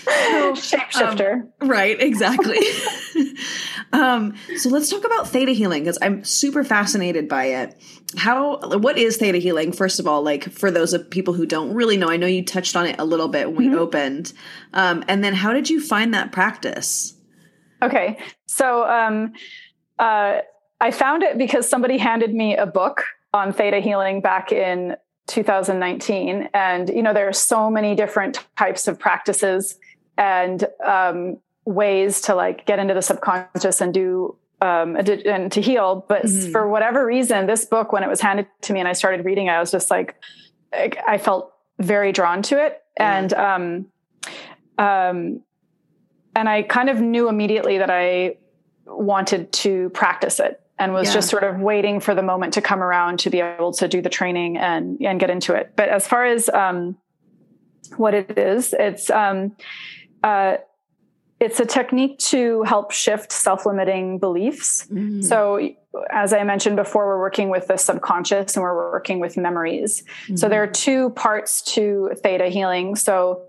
So, 0.08 0.52
Shapeshifter. 0.54 1.42
Um, 1.60 1.68
right, 1.68 2.00
exactly. 2.00 2.58
Um, 3.92 4.34
so 4.56 4.68
let's 4.68 4.90
talk 4.90 5.04
about 5.04 5.28
theta 5.28 5.52
healing 5.52 5.84
because 5.84 5.98
I'm 6.02 6.24
super 6.24 6.64
fascinated 6.64 7.28
by 7.28 7.44
it. 7.46 7.80
How 8.16 8.58
what 8.78 8.98
is 8.98 9.16
theta 9.16 9.38
healing? 9.38 9.72
First 9.72 10.00
of 10.00 10.06
all, 10.06 10.22
like 10.22 10.50
for 10.50 10.70
those 10.70 10.92
of 10.92 11.08
people 11.10 11.34
who 11.34 11.46
don't 11.46 11.74
really 11.74 11.96
know, 11.96 12.08
I 12.08 12.16
know 12.16 12.26
you 12.26 12.44
touched 12.44 12.76
on 12.76 12.86
it 12.86 12.96
a 12.98 13.04
little 13.04 13.28
bit 13.28 13.52
when 13.52 13.66
mm-hmm. 13.66 13.74
we 13.74 13.80
opened. 13.80 14.32
Um, 14.72 15.04
and 15.08 15.24
then 15.24 15.34
how 15.34 15.52
did 15.52 15.70
you 15.70 15.80
find 15.80 16.14
that 16.14 16.32
practice? 16.32 17.14
Okay, 17.82 18.18
so 18.46 18.88
um, 18.88 19.32
uh, 19.98 20.40
I 20.80 20.90
found 20.90 21.22
it 21.22 21.38
because 21.38 21.68
somebody 21.68 21.98
handed 21.98 22.34
me 22.34 22.56
a 22.56 22.66
book 22.66 23.04
on 23.32 23.52
theta 23.52 23.78
healing 23.80 24.20
back 24.20 24.52
in 24.52 24.96
2019, 25.28 26.48
and 26.54 26.88
you 26.88 27.02
know 27.02 27.14
there 27.14 27.28
are 27.28 27.32
so 27.32 27.70
many 27.70 27.94
different 27.94 28.44
types 28.56 28.88
of 28.88 28.98
practices 28.98 29.78
and 30.16 30.64
um, 30.84 31.38
ways 31.68 32.22
to 32.22 32.34
like 32.34 32.64
get 32.64 32.78
into 32.78 32.94
the 32.94 33.02
subconscious 33.02 33.82
and 33.82 33.92
do 33.92 34.36
um, 34.62 34.96
and 34.96 35.52
to 35.52 35.60
heal. 35.60 36.04
But 36.08 36.24
mm-hmm. 36.24 36.50
for 36.50 36.66
whatever 36.66 37.04
reason, 37.04 37.46
this 37.46 37.66
book, 37.66 37.92
when 37.92 38.02
it 38.02 38.08
was 38.08 38.22
handed 38.22 38.46
to 38.62 38.72
me 38.72 38.80
and 38.80 38.88
I 38.88 38.94
started 38.94 39.24
reading 39.24 39.48
it, 39.48 39.50
I 39.50 39.60
was 39.60 39.70
just 39.70 39.90
like, 39.90 40.16
I 40.72 41.18
felt 41.18 41.52
very 41.78 42.10
drawn 42.10 42.42
to 42.42 42.64
it. 42.64 42.82
And, 42.96 43.32
um, 43.34 43.86
um, 44.78 45.42
and 46.34 46.48
I 46.48 46.62
kind 46.62 46.88
of 46.88 47.00
knew 47.00 47.28
immediately 47.28 47.78
that 47.78 47.90
I 47.90 48.38
wanted 48.86 49.52
to 49.52 49.90
practice 49.90 50.40
it 50.40 50.60
and 50.78 50.94
was 50.94 51.08
yeah. 51.08 51.14
just 51.14 51.28
sort 51.28 51.44
of 51.44 51.60
waiting 51.60 52.00
for 52.00 52.14
the 52.14 52.22
moment 52.22 52.54
to 52.54 52.62
come 52.62 52.82
around 52.82 53.18
to 53.20 53.30
be 53.30 53.40
able 53.40 53.72
to 53.74 53.88
do 53.88 54.00
the 54.00 54.08
training 54.08 54.56
and, 54.56 54.98
and 55.02 55.20
get 55.20 55.28
into 55.28 55.54
it. 55.54 55.74
But 55.76 55.90
as 55.90 56.08
far 56.08 56.24
as, 56.24 56.48
um, 56.48 56.96
what 57.96 58.14
it 58.14 58.38
is, 58.38 58.74
it's, 58.78 59.10
um, 59.10 59.54
uh, 60.24 60.56
it's 61.40 61.60
a 61.60 61.66
technique 61.66 62.18
to 62.18 62.62
help 62.62 62.90
shift 62.90 63.30
self-limiting 63.32 64.18
beliefs. 64.18 64.86
Mm. 64.88 65.24
So 65.24 65.60
as 66.10 66.32
I 66.32 66.42
mentioned 66.44 66.76
before, 66.76 67.06
we're 67.06 67.20
working 67.20 67.48
with 67.48 67.68
the 67.68 67.76
subconscious 67.76 68.56
and 68.56 68.62
we're 68.62 68.90
working 68.90 69.20
with 69.20 69.36
memories. 69.36 70.04
Mm. 70.28 70.38
So 70.38 70.48
there 70.48 70.62
are 70.62 70.66
two 70.66 71.10
parts 71.10 71.62
to 71.74 72.10
theta 72.22 72.48
healing. 72.48 72.96
So 72.96 73.47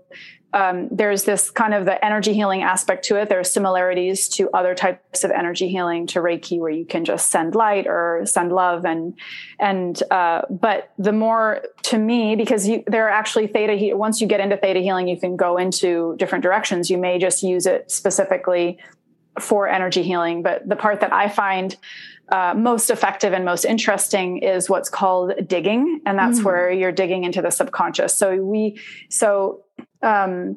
um, 0.52 0.88
there's 0.90 1.24
this 1.24 1.50
kind 1.50 1.74
of 1.74 1.84
the 1.84 2.04
energy 2.04 2.34
healing 2.34 2.62
aspect 2.62 3.04
to 3.06 3.16
it. 3.16 3.28
There 3.28 3.38
are 3.38 3.44
similarities 3.44 4.28
to 4.30 4.50
other 4.50 4.74
types 4.74 5.22
of 5.22 5.30
energy 5.30 5.68
healing 5.68 6.06
to 6.08 6.20
Reiki, 6.20 6.58
where 6.58 6.70
you 6.70 6.84
can 6.84 7.04
just 7.04 7.30
send 7.30 7.54
light 7.54 7.86
or 7.86 8.22
send 8.24 8.52
love, 8.52 8.84
and 8.84 9.14
and 9.58 10.02
uh, 10.10 10.42
but 10.50 10.90
the 10.98 11.12
more 11.12 11.62
to 11.82 11.98
me 11.98 12.34
because 12.34 12.66
you 12.66 12.82
there 12.86 13.06
are 13.06 13.10
actually 13.10 13.46
theta. 13.46 13.74
He- 13.74 13.94
once 13.94 14.20
you 14.20 14.26
get 14.26 14.40
into 14.40 14.56
theta 14.56 14.80
healing, 14.80 15.06
you 15.06 15.18
can 15.18 15.36
go 15.36 15.56
into 15.56 16.16
different 16.16 16.42
directions. 16.42 16.90
You 16.90 16.98
may 16.98 17.18
just 17.18 17.42
use 17.42 17.66
it 17.66 17.90
specifically 17.90 18.78
for 19.38 19.68
energy 19.68 20.02
healing, 20.02 20.42
but 20.42 20.68
the 20.68 20.76
part 20.76 21.00
that 21.00 21.12
I 21.12 21.28
find 21.28 21.76
uh, 22.30 22.54
most 22.56 22.90
effective 22.90 23.32
and 23.32 23.44
most 23.44 23.64
interesting 23.64 24.38
is 24.38 24.68
what's 24.68 24.88
called 24.88 25.32
digging, 25.46 26.00
and 26.06 26.18
that's 26.18 26.40
mm. 26.40 26.44
where 26.44 26.70
you're 26.70 26.92
digging 26.92 27.24
into 27.24 27.40
the 27.40 27.50
subconscious. 27.50 28.14
So 28.14 28.36
we 28.36 28.80
so 29.08 29.64
um, 30.02 30.56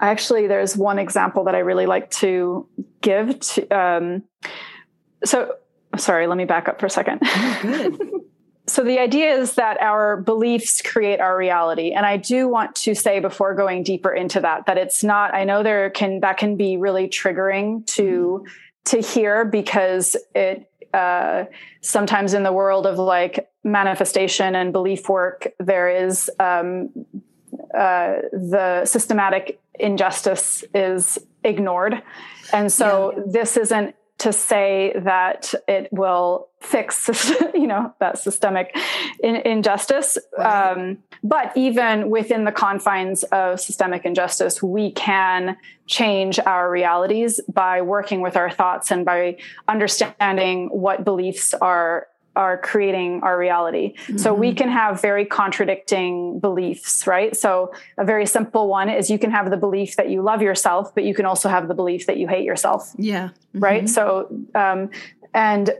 I 0.00 0.08
actually 0.08 0.46
there's 0.46 0.76
one 0.76 0.98
example 0.98 1.44
that 1.44 1.54
i 1.54 1.58
really 1.58 1.86
like 1.86 2.10
to 2.10 2.68
give 3.00 3.38
to 3.40 3.68
um, 3.68 4.24
so 5.24 5.54
sorry 5.96 6.26
let 6.26 6.36
me 6.36 6.44
back 6.44 6.68
up 6.68 6.80
for 6.80 6.86
a 6.86 6.90
second 6.90 7.20
oh, 7.22 8.20
so 8.66 8.84
the 8.84 8.98
idea 8.98 9.32
is 9.34 9.54
that 9.54 9.80
our 9.80 10.20
beliefs 10.20 10.82
create 10.82 11.20
our 11.20 11.36
reality 11.36 11.92
and 11.92 12.04
i 12.04 12.16
do 12.16 12.48
want 12.48 12.74
to 12.74 12.94
say 12.94 13.20
before 13.20 13.54
going 13.54 13.82
deeper 13.82 14.12
into 14.12 14.40
that 14.40 14.66
that 14.66 14.78
it's 14.78 15.02
not 15.02 15.34
i 15.34 15.44
know 15.44 15.62
there 15.62 15.90
can 15.90 16.20
that 16.20 16.36
can 16.36 16.56
be 16.56 16.76
really 16.76 17.08
triggering 17.08 17.86
to 17.86 18.44
mm. 18.44 18.50
to 18.84 19.00
hear 19.00 19.44
because 19.44 20.16
it 20.34 20.70
uh, 20.94 21.44
sometimes 21.82 22.32
in 22.32 22.44
the 22.44 22.52
world 22.52 22.86
of 22.86 22.98
like 22.98 23.50
manifestation 23.62 24.54
and 24.54 24.72
belief 24.72 25.06
work 25.08 25.48
there 25.58 25.88
is 25.88 26.30
um, 26.40 26.88
uh, 27.74 28.16
the 28.32 28.84
systematic 28.84 29.60
injustice 29.78 30.64
is 30.74 31.18
ignored. 31.44 32.02
And 32.52 32.72
so 32.72 33.12
yeah. 33.14 33.22
this 33.26 33.56
isn't 33.56 33.94
to 34.18 34.32
say 34.32 34.92
that 34.96 35.54
it 35.68 35.88
will 35.92 36.48
fix, 36.60 37.08
you 37.54 37.68
know, 37.68 37.94
that 38.00 38.18
systemic 38.18 38.76
in, 39.22 39.36
injustice. 39.36 40.18
Right. 40.36 40.72
Um, 40.72 40.98
but 41.22 41.56
even 41.56 42.10
within 42.10 42.44
the 42.44 42.52
confines 42.52 43.22
of 43.24 43.60
systemic 43.60 44.04
injustice, 44.04 44.62
we 44.62 44.90
can 44.90 45.56
change 45.86 46.40
our 46.40 46.68
realities 46.68 47.40
by 47.48 47.80
working 47.82 48.20
with 48.20 48.36
our 48.36 48.50
thoughts 48.50 48.90
and 48.90 49.04
by 49.04 49.38
understanding 49.68 50.68
what 50.72 51.04
beliefs 51.04 51.54
are 51.54 52.08
are 52.38 52.56
creating 52.56 53.20
our 53.24 53.36
reality. 53.36 53.94
Mm-hmm. 53.96 54.18
So 54.18 54.32
we 54.32 54.50
mm-hmm. 54.50 54.58
can 54.58 54.68
have 54.68 55.02
very 55.02 55.26
contradicting 55.26 56.38
beliefs, 56.38 57.04
right? 57.06 57.36
So 57.36 57.72
a 57.98 58.04
very 58.04 58.26
simple 58.26 58.68
one 58.68 58.88
is 58.88 59.10
you 59.10 59.18
can 59.18 59.32
have 59.32 59.50
the 59.50 59.56
belief 59.56 59.96
that 59.96 60.08
you 60.08 60.22
love 60.22 60.40
yourself, 60.40 60.94
but 60.94 61.02
you 61.02 61.14
can 61.14 61.26
also 61.26 61.48
have 61.48 61.66
the 61.66 61.74
belief 61.74 62.06
that 62.06 62.16
you 62.16 62.28
hate 62.28 62.44
yourself. 62.44 62.94
Yeah. 62.96 63.30
Mm-hmm. 63.30 63.58
Right. 63.58 63.88
So, 63.88 64.28
um, 64.54 64.90
and 65.34 65.70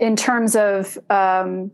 in 0.00 0.14
terms 0.14 0.54
of, 0.54 0.96
um, 1.10 1.72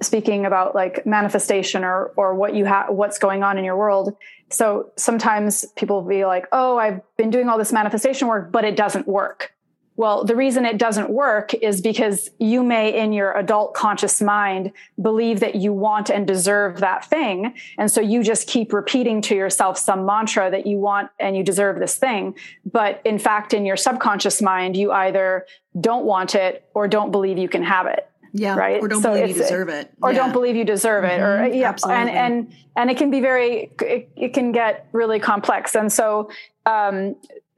speaking 0.00 0.46
about 0.46 0.74
like 0.74 1.04
manifestation 1.04 1.84
or 1.84 2.12
or 2.16 2.34
what 2.34 2.54
you 2.54 2.64
have 2.64 2.88
what's 2.88 3.18
going 3.18 3.42
on 3.42 3.58
in 3.58 3.64
your 3.64 3.76
world 3.76 4.16
so 4.48 4.90
sometimes 4.96 5.66
people 5.76 6.00
will 6.00 6.08
be 6.08 6.24
like 6.24 6.46
oh 6.52 6.78
i've 6.78 7.02
been 7.18 7.28
doing 7.28 7.46
all 7.46 7.58
this 7.58 7.70
manifestation 7.70 8.26
work 8.26 8.50
but 8.50 8.64
it 8.64 8.74
doesn't 8.74 9.06
work 9.06 9.52
well, 9.96 10.24
the 10.24 10.34
reason 10.34 10.64
it 10.64 10.78
doesn't 10.78 11.10
work 11.10 11.52
is 11.52 11.80
because 11.80 12.30
you 12.38 12.62
may, 12.62 12.98
in 12.98 13.12
your 13.12 13.36
adult 13.36 13.74
conscious 13.74 14.22
mind, 14.22 14.72
believe 15.00 15.40
that 15.40 15.56
you 15.56 15.72
want 15.72 16.08
and 16.08 16.26
deserve 16.26 16.78
that 16.78 17.04
thing. 17.04 17.54
And 17.76 17.90
so 17.90 18.00
you 18.00 18.22
just 18.22 18.48
keep 18.48 18.72
repeating 18.72 19.20
to 19.22 19.34
yourself 19.34 19.76
some 19.76 20.06
mantra 20.06 20.50
that 20.50 20.66
you 20.66 20.78
want 20.78 21.10
and 21.18 21.36
you 21.36 21.42
deserve 21.42 21.78
this 21.78 21.96
thing. 21.96 22.34
But 22.64 23.02
in 23.04 23.18
fact, 23.18 23.52
in 23.52 23.66
your 23.66 23.76
subconscious 23.76 24.40
mind, 24.40 24.76
you 24.76 24.90
either 24.90 25.44
don't 25.78 26.06
want 26.06 26.34
it 26.34 26.64
or 26.72 26.88
don't 26.88 27.10
believe 27.10 27.36
you 27.36 27.48
can 27.48 27.62
have 27.62 27.86
it. 27.86 28.06
Yeah. 28.32 28.56
Right. 28.56 28.80
Or 28.80 28.88
don't 28.88 29.02
so 29.02 29.12
believe 29.12 29.36
you 29.36 29.42
deserve 29.42 29.68
it. 29.68 29.92
Or 30.00 30.12
yeah. 30.12 30.18
don't 30.18 30.32
believe 30.32 30.56
you 30.56 30.64
deserve 30.64 31.04
it. 31.04 31.20
Mm-hmm. 31.20 31.50
Or 31.50 31.54
yeah. 31.54 31.68
Absolutely. 31.68 32.02
And 32.02 32.10
and 32.10 32.54
and 32.76 32.90
it 32.90 32.96
can 32.96 33.10
be 33.10 33.20
very 33.20 33.72
it, 33.80 34.08
it 34.16 34.34
can 34.34 34.52
get 34.52 34.88
really 34.92 35.18
complex. 35.18 35.74
And 35.74 35.92
so 35.92 36.30
um, 36.64 37.16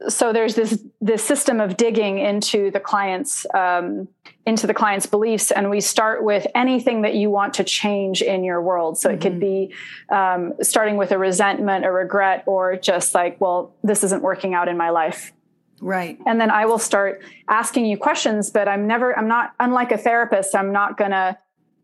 so 0.08 0.32
there's 0.32 0.54
this 0.54 0.82
this 1.00 1.24
system 1.24 1.60
of 1.60 1.76
digging 1.76 2.18
into 2.18 2.70
the 2.70 2.80
client's 2.80 3.46
um, 3.54 4.08
into 4.46 4.66
the 4.66 4.74
client's 4.74 5.06
beliefs 5.06 5.50
and 5.50 5.70
we 5.70 5.80
start 5.80 6.24
with 6.24 6.46
anything 6.54 7.02
that 7.02 7.14
you 7.14 7.30
want 7.30 7.54
to 7.54 7.64
change 7.64 8.22
in 8.22 8.44
your 8.44 8.60
world. 8.60 8.98
So 8.98 9.08
mm-hmm. 9.08 9.16
it 9.16 9.20
could 9.20 9.32
mm-hmm. 9.32 9.40
be 9.40 9.74
um, 10.10 10.54
starting 10.60 10.96
with 10.96 11.12
a 11.12 11.18
resentment 11.18 11.84
a 11.84 11.92
regret 11.92 12.44
or 12.46 12.76
just 12.76 13.14
like 13.14 13.40
well 13.40 13.74
this 13.82 14.04
isn't 14.04 14.22
working 14.22 14.54
out 14.54 14.68
in 14.68 14.76
my 14.76 14.90
life. 14.90 15.32
Right. 15.80 16.18
And 16.26 16.40
then 16.40 16.50
i 16.50 16.64
will 16.66 16.78
start 16.78 17.22
asking 17.48 17.86
you 17.86 17.96
questions 17.96 18.50
but 18.50 18.68
i'm 18.68 18.86
never 18.86 19.18
i'm 19.18 19.28
not 19.28 19.52
unlike 19.58 19.90
a 19.90 19.98
therapist 19.98 20.54
i'm 20.54 20.72
not 20.72 20.96
gonna 20.96 21.36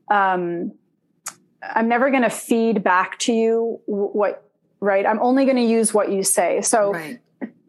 um, 0.09 0.73
i'm 1.63 1.89
never 1.89 2.11
gonna 2.11 2.31
feed 2.31 2.85
back 2.85 3.19
to 3.21 3.33
you 3.33 3.81
what 3.87 4.45
right? 4.81 5.05
I'm 5.05 5.19
only 5.19 5.45
going 5.45 5.57
to 5.57 5.63
use 5.63 5.93
what 5.93 6.13
you 6.13 6.23
say. 6.23 6.61
So 6.61 6.93
right 6.93 7.19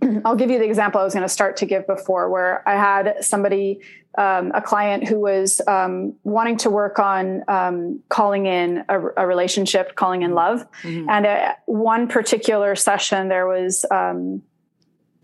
I'll 0.26 0.36
give 0.36 0.50
you 0.50 0.60
the 0.60 0.66
example 0.66 1.02
I 1.02 1.04
was 1.04 1.14
going 1.14 1.24
to 1.24 1.30
start 1.30 1.58
to 1.58 1.66
give 1.66 1.88
before, 1.88 2.30
where 2.30 2.68
I 2.68 2.76
had 2.76 3.24
somebody, 3.24 3.82
um, 4.18 4.52
a 4.54 4.62
client 4.62 5.08
who 5.08 5.20
was 5.20 5.62
um, 5.68 6.16
wanting 6.24 6.58
to 6.58 6.70
work 6.70 7.00
on 7.00 7.44
um, 7.48 8.02
calling 8.10 8.46
in 8.46 8.84
a, 8.90 9.00
a, 9.18 9.28
relationship, 9.28 9.96
calling 9.96 10.24
in 10.24 10.34
love. 10.34 10.66
Mm-hmm. 10.82 11.10
And 11.10 11.26
at 11.26 11.64
one 11.66 12.08
particular 12.08 12.76
session, 12.76 13.28
there 13.30 13.48
was, 13.48 13.86
um, 13.92 14.42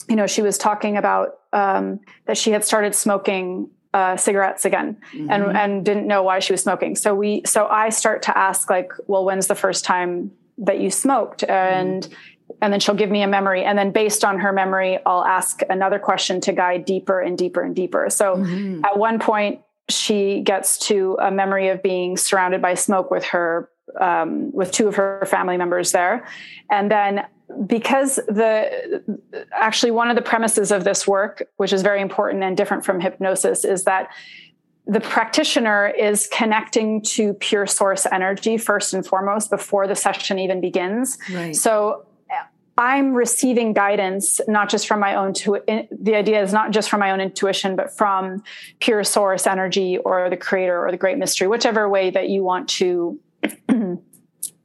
you 0.08 0.15
know, 0.15 0.28
she 0.28 0.41
was 0.41 0.58
talking 0.58 0.98
about 0.98 1.39
um, 1.52 2.00
that 2.26 2.38
she 2.38 2.52
had 2.52 2.63
started 2.63 2.93
smoking 2.93 3.69
uh, 3.93 4.17
cigarettes 4.17 4.65
again 4.65 4.98
mm-hmm. 5.13 5.32
and 5.32 5.58
and 5.58 5.86
didn't 5.86 6.06
know 6.06 6.21
why 6.21 6.39
she 6.39 6.52
was 6.52 6.62
smoking. 6.62 6.98
So 6.98 7.15
we 7.15 7.43
so 7.45 7.65
I 7.67 7.89
start 7.89 8.24
to 8.24 8.38
ask 8.38 8.69
like, 8.69 8.91
well, 9.08 9.24
when's 9.24 9.48
the 9.48 9.56
first 9.56 9.86
time 9.86 10.32
that 10.58 10.80
you 10.80 10.89
smoked? 10.89 11.43
And 11.45 12.04
mm-hmm 12.04 12.13
and 12.61 12.71
then 12.71 12.79
she'll 12.79 12.95
give 12.95 13.09
me 13.09 13.21
a 13.21 13.27
memory 13.27 13.63
and 13.63 13.77
then 13.77 13.91
based 13.91 14.23
on 14.23 14.39
her 14.39 14.51
memory 14.51 14.99
i'll 15.05 15.25
ask 15.25 15.61
another 15.69 15.99
question 15.99 16.41
to 16.41 16.51
guide 16.51 16.85
deeper 16.85 17.19
and 17.19 17.37
deeper 17.37 17.61
and 17.61 17.75
deeper 17.75 18.09
so 18.09 18.35
mm-hmm. 18.35 18.83
at 18.85 18.97
one 18.97 19.19
point 19.19 19.61
she 19.89 20.41
gets 20.41 20.77
to 20.79 21.17
a 21.21 21.29
memory 21.29 21.69
of 21.69 21.83
being 21.83 22.17
surrounded 22.17 22.61
by 22.61 22.73
smoke 22.73 23.11
with 23.11 23.23
her 23.23 23.69
um, 23.99 24.51
with 24.51 24.71
two 24.71 24.87
of 24.87 24.95
her 24.95 25.25
family 25.29 25.57
members 25.57 25.91
there 25.91 26.27
and 26.71 26.89
then 26.89 27.25
because 27.67 28.15
the 28.27 29.03
actually 29.51 29.91
one 29.91 30.09
of 30.09 30.15
the 30.15 30.21
premises 30.21 30.71
of 30.71 30.83
this 30.83 31.07
work 31.07 31.47
which 31.57 31.71
is 31.71 31.81
very 31.81 32.01
important 32.01 32.43
and 32.43 32.57
different 32.57 32.83
from 32.83 32.99
hypnosis 32.99 33.63
is 33.63 33.83
that 33.83 34.09
the 34.87 34.99
practitioner 34.99 35.87
is 35.87 36.27
connecting 36.31 37.01
to 37.01 37.33
pure 37.35 37.65
source 37.65 38.05
energy 38.11 38.57
first 38.57 38.93
and 38.93 39.05
foremost 39.05 39.49
before 39.49 39.87
the 39.87 39.95
session 39.95 40.39
even 40.39 40.59
begins 40.59 41.17
right. 41.31 41.55
so 41.55 42.05
I'm 42.77 43.13
receiving 43.13 43.73
guidance 43.73 44.41
not 44.47 44.69
just 44.69 44.88
from 44.88 44.99
my 44.99 45.15
own 45.15 45.33
to 45.33 45.59
the 45.67 46.15
idea 46.15 46.41
is 46.41 46.51
not 46.51 46.71
just 46.71 46.89
from 46.89 46.99
my 46.99 47.11
own 47.11 47.21
intuition 47.21 47.75
but 47.75 47.95
from 47.95 48.43
pure 48.79 49.03
source 49.03 49.47
energy 49.47 49.97
or 49.97 50.29
the 50.29 50.38
creator 50.38 50.85
or 50.85 50.91
the 50.91 50.97
great 50.97 51.17
mystery 51.17 51.47
whichever 51.47 51.88
way 51.88 52.09
that 52.09 52.29
you 52.29 52.43
want 52.43 52.67
to 52.67 53.19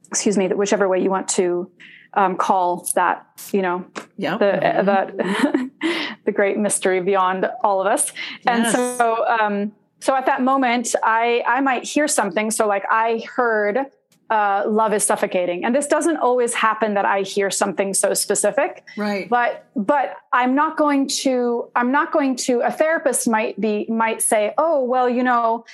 excuse 0.07 0.37
me 0.37 0.47
whichever 0.49 0.89
way 0.89 1.01
you 1.01 1.09
want 1.09 1.27
to 1.29 1.71
um, 2.13 2.35
call 2.35 2.87
that 2.95 3.25
you 3.53 3.61
know 3.61 3.85
yeah 4.17 4.37
the 4.37 4.45
mm-hmm. 4.45 4.85
that 4.85 6.17
the 6.25 6.31
great 6.31 6.57
mystery 6.57 7.01
beyond 7.01 7.49
all 7.63 7.79
of 7.79 7.87
us 7.87 8.11
and 8.45 8.63
yes. 8.63 8.73
so 8.97 9.25
um, 9.27 9.71
so 10.01 10.13
at 10.13 10.25
that 10.25 10.41
moment 10.41 10.93
i 11.03 11.41
i 11.47 11.61
might 11.61 11.85
hear 11.85 12.09
something 12.09 12.51
so 12.51 12.67
like 12.67 12.83
i 12.91 13.23
heard 13.35 13.85
uh, 14.31 14.63
love 14.65 14.93
is 14.93 15.03
suffocating. 15.03 15.63
And 15.65 15.75
this 15.75 15.85
doesn't 15.85 16.17
always 16.17 16.53
happen 16.53 16.93
that 16.93 17.05
i 17.05 17.21
hear 17.21 17.51
something 17.51 17.93
so 17.93 18.13
specific 18.13 18.83
right. 18.97 19.29
but 19.29 19.65
but 19.75 20.15
i'm 20.31 20.55
not 20.55 20.77
going 20.77 21.07
to 21.07 21.69
i'm 21.75 21.91
not 21.91 22.11
going 22.11 22.35
to 22.35 22.61
a 22.61 22.71
therapist 22.71 23.27
might 23.27 23.59
be 23.59 23.85
might 23.89 24.21
say 24.21 24.53
oh 24.57 24.83
well 24.83 25.09
you 25.09 25.23
know 25.23 25.65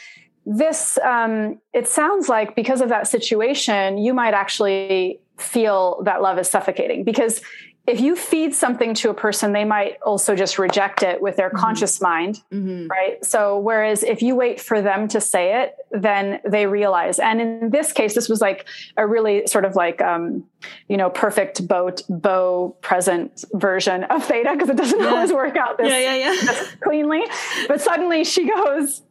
this 0.45 0.97
um, 0.99 1.59
it 1.73 1.87
sounds 1.87 2.29
like 2.29 2.55
because 2.55 2.79
of 2.81 2.89
that 2.89 3.07
situation 3.07 3.97
you 3.97 4.13
might 4.13 4.33
actually 4.33 5.19
feel 5.37 6.01
that 6.03 6.21
love 6.21 6.37
is 6.39 6.49
suffocating. 6.49 7.03
Because 7.03 7.41
if 7.87 8.01
you 8.01 8.17
feed 8.17 8.53
something 8.53 8.93
to 8.95 9.09
a 9.09 9.13
person, 9.13 9.53
they 9.53 9.63
might 9.63 9.97
also 10.01 10.35
just 10.35 10.59
reject 10.59 11.03
it 11.03 11.21
with 11.21 11.37
their 11.37 11.47
mm-hmm. 11.47 11.57
conscious 11.57 12.01
mind, 12.01 12.43
mm-hmm. 12.51 12.87
right? 12.87 13.23
So, 13.23 13.57
whereas 13.57 14.03
if 14.03 14.21
you 14.21 14.35
wait 14.35 14.59
for 14.59 14.81
them 14.81 15.07
to 15.07 15.21
say 15.21 15.63
it, 15.63 15.77
then 15.91 16.41
they 16.43 16.67
realize. 16.67 17.17
And 17.17 17.39
in 17.39 17.69
this 17.69 17.93
case, 17.93 18.13
this 18.13 18.27
was 18.27 18.41
like 18.41 18.67
a 18.97 19.07
really 19.07 19.47
sort 19.47 19.63
of 19.63 19.77
like, 19.77 20.01
um, 20.01 20.43
you 20.89 20.97
know, 20.97 21.09
perfect 21.09 21.65
boat 21.65 22.01
bow 22.09 22.75
present 22.81 23.45
version 23.53 24.03
of 24.03 24.25
theta 24.25 24.51
because 24.51 24.69
it 24.69 24.75
doesn't 24.75 24.99
yeah. 24.99 25.07
always 25.07 25.31
work 25.31 25.55
out 25.55 25.77
this, 25.77 25.89
yeah, 25.89 26.13
yeah, 26.13 26.31
this 26.31 26.75
cleanly. 26.81 27.23
But 27.69 27.79
suddenly 27.79 28.25
she 28.25 28.49
goes, 28.49 29.01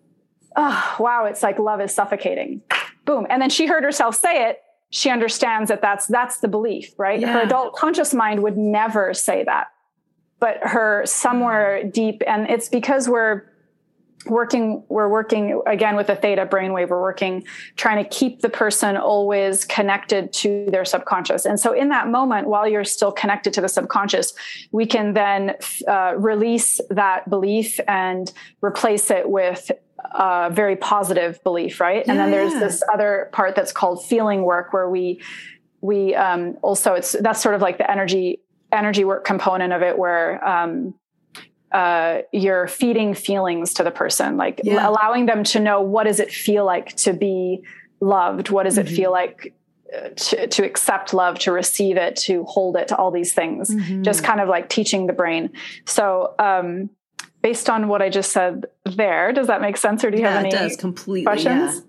oh, 0.54 0.96
wow, 0.98 1.24
it's 1.24 1.42
like 1.42 1.58
love 1.58 1.80
is 1.80 1.94
suffocating. 1.94 2.60
Boom. 3.06 3.26
And 3.30 3.40
then 3.40 3.48
she 3.48 3.66
heard 3.66 3.84
herself 3.84 4.16
say 4.16 4.50
it 4.50 4.60
she 4.90 5.10
understands 5.10 5.68
that 5.68 5.82
that's 5.82 6.06
that's 6.06 6.38
the 6.38 6.48
belief 6.48 6.94
right? 6.98 7.20
Yeah. 7.20 7.32
her 7.32 7.40
adult 7.40 7.74
conscious 7.74 8.14
mind 8.14 8.42
would 8.42 8.56
never 8.56 9.14
say 9.14 9.44
that. 9.44 9.68
But 10.38 10.58
her 10.62 11.04
somewhere 11.06 11.84
deep 11.84 12.22
and 12.26 12.48
it's 12.48 12.68
because 12.68 13.08
we're 13.08 13.44
working 14.26 14.82
we're 14.88 15.08
working 15.08 15.62
again 15.66 15.96
with 15.96 16.08
the 16.08 16.16
theta 16.16 16.46
brainwave. 16.46 16.88
We're 16.88 17.00
working 17.00 17.44
trying 17.76 18.02
to 18.02 18.08
keep 18.08 18.40
the 18.40 18.48
person 18.48 18.96
always 18.96 19.64
connected 19.64 20.32
to 20.34 20.66
their 20.70 20.84
subconscious. 20.84 21.44
And 21.44 21.58
so 21.58 21.72
in 21.72 21.88
that 21.90 22.08
moment 22.08 22.48
while 22.48 22.66
you're 22.68 22.84
still 22.84 23.12
connected 23.12 23.52
to 23.54 23.60
the 23.60 23.68
subconscious 23.68 24.34
we 24.72 24.86
can 24.86 25.14
then 25.14 25.54
uh, 25.88 26.14
release 26.16 26.80
that 26.90 27.28
belief 27.30 27.78
and 27.88 28.32
replace 28.62 29.10
it 29.10 29.30
with 29.30 29.70
a 30.12 30.50
very 30.52 30.76
positive 30.76 31.42
belief, 31.42 31.80
right? 31.80 32.04
Yeah, 32.04 32.12
and 32.12 32.20
then 32.20 32.30
there's 32.30 32.54
this 32.54 32.82
other 32.92 33.28
part 33.32 33.54
that's 33.54 33.72
called 33.72 34.04
feeling 34.04 34.42
work, 34.42 34.72
where 34.72 34.88
we 34.88 35.20
we 35.80 36.14
um, 36.14 36.56
also 36.62 36.94
it's 36.94 37.12
that's 37.12 37.40
sort 37.40 37.54
of 37.54 37.60
like 37.60 37.78
the 37.78 37.90
energy 37.90 38.40
energy 38.72 39.04
work 39.04 39.24
component 39.24 39.72
of 39.72 39.82
it, 39.82 39.98
where 39.98 40.46
um, 40.46 40.94
uh, 41.72 42.22
you're 42.32 42.66
feeding 42.66 43.14
feelings 43.14 43.74
to 43.74 43.84
the 43.84 43.90
person, 43.90 44.36
like 44.36 44.60
yeah. 44.64 44.88
allowing 44.88 45.26
them 45.26 45.44
to 45.44 45.60
know 45.60 45.80
what 45.80 46.04
does 46.04 46.20
it 46.20 46.32
feel 46.32 46.64
like 46.64 46.94
to 46.96 47.12
be 47.12 47.62
loved, 48.00 48.50
what 48.50 48.64
does 48.64 48.78
mm-hmm. 48.78 48.88
it 48.88 48.96
feel 48.96 49.10
like 49.10 49.54
uh, 49.94 50.08
to, 50.16 50.46
to 50.48 50.64
accept 50.64 51.12
love, 51.14 51.38
to 51.38 51.52
receive 51.52 51.96
it, 51.96 52.16
to 52.16 52.44
hold 52.44 52.76
it, 52.76 52.88
to 52.88 52.96
all 52.96 53.10
these 53.10 53.32
things, 53.34 53.70
mm-hmm. 53.70 54.02
just 54.02 54.24
kind 54.24 54.40
of 54.40 54.48
like 54.48 54.68
teaching 54.68 55.06
the 55.06 55.12
brain. 55.12 55.50
So, 55.84 56.34
um, 56.38 56.90
based 57.46 57.70
on 57.70 57.86
what 57.86 58.02
I 58.02 58.08
just 58.08 58.32
said 58.32 58.66
there, 58.84 59.32
does 59.32 59.46
that 59.46 59.60
make 59.60 59.76
sense, 59.76 60.02
or 60.02 60.10
do 60.10 60.16
you 60.16 60.24
yeah, 60.24 60.30
have 60.30 60.40
any? 60.40 60.48
it 60.48 60.58
does 60.58 60.76
completely. 60.76 61.26
Questions? 61.26 61.76
Yeah. 61.76 61.80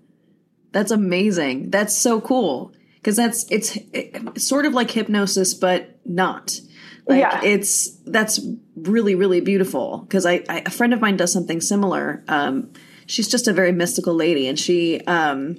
That's 0.70 0.92
amazing. 0.92 1.70
That's 1.70 1.98
so 1.98 2.20
cool 2.20 2.72
because 2.94 3.16
that's 3.16 3.44
it's, 3.50 3.76
it's 3.92 4.46
sort 4.46 4.66
of 4.66 4.72
like 4.72 4.88
hypnosis, 4.88 5.54
but 5.54 5.98
not. 6.04 6.60
Like 7.08 7.18
yeah. 7.18 7.40
it's 7.42 7.90
that's 8.04 8.38
really 8.76 9.16
really 9.16 9.40
beautiful 9.40 9.98
because 10.06 10.24
I, 10.26 10.44
I, 10.48 10.62
a 10.64 10.70
friend 10.70 10.94
of 10.94 11.00
mine 11.00 11.16
does 11.16 11.32
something 11.32 11.60
similar. 11.60 12.22
Um, 12.28 12.72
she's 13.06 13.26
just 13.26 13.48
a 13.48 13.52
very 13.52 13.72
mystical 13.72 14.14
lady, 14.14 14.46
and 14.46 14.56
she 14.56 15.00
um, 15.08 15.56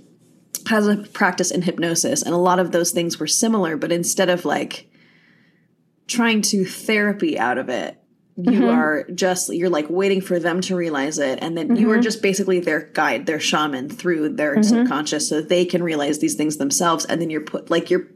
has 0.68 0.88
a 0.88 0.96
practice 0.96 1.52
in 1.52 1.64
hypnosis, 1.64 2.22
and 2.22 2.34
a 2.34 2.38
lot 2.38 2.60
of 2.60 2.72
those 2.72 2.92
things 2.92 3.20
were 3.20 3.28
similar, 3.28 3.76
but 3.76 3.92
instead 3.92 4.30
of 4.30 4.46
like 4.46 4.90
trying 6.08 6.42
to 6.44 6.64
therapy 6.64 7.38
out 7.38 7.58
of 7.58 7.68
it, 7.68 7.99
you 8.44 8.52
mm-hmm. 8.52 8.70
are 8.70 9.04
just 9.14 9.54
you're 9.54 9.70
like 9.70 9.90
waiting 9.90 10.22
for 10.22 10.40
them 10.40 10.62
to 10.62 10.76
realize 10.76 11.20
it 11.20 11.40
and 11.42 11.58
then 11.58 11.68
mm-hmm. 11.68 11.76
you 11.76 11.90
are 11.90 11.96
mm-hmm. 11.96 12.04
just 12.04 12.22
basically 12.22 12.60
their 12.60 12.82
guide 12.94 13.26
their 13.26 13.40
shaman 13.40 13.90
through 13.90 14.30
their 14.30 14.54
mm-hmm. 14.54 14.64
subconscious 14.64 15.28
so 15.28 15.42
they 15.42 15.66
can 15.66 15.84
realize 15.84 16.20
these 16.20 16.36
things 16.36 16.58
themselves 16.58 17.04
and 17.06 17.22
then 17.22 17.30
you're 17.30 17.42
put 17.42 17.70
like 17.70 17.90
you're 17.90 18.08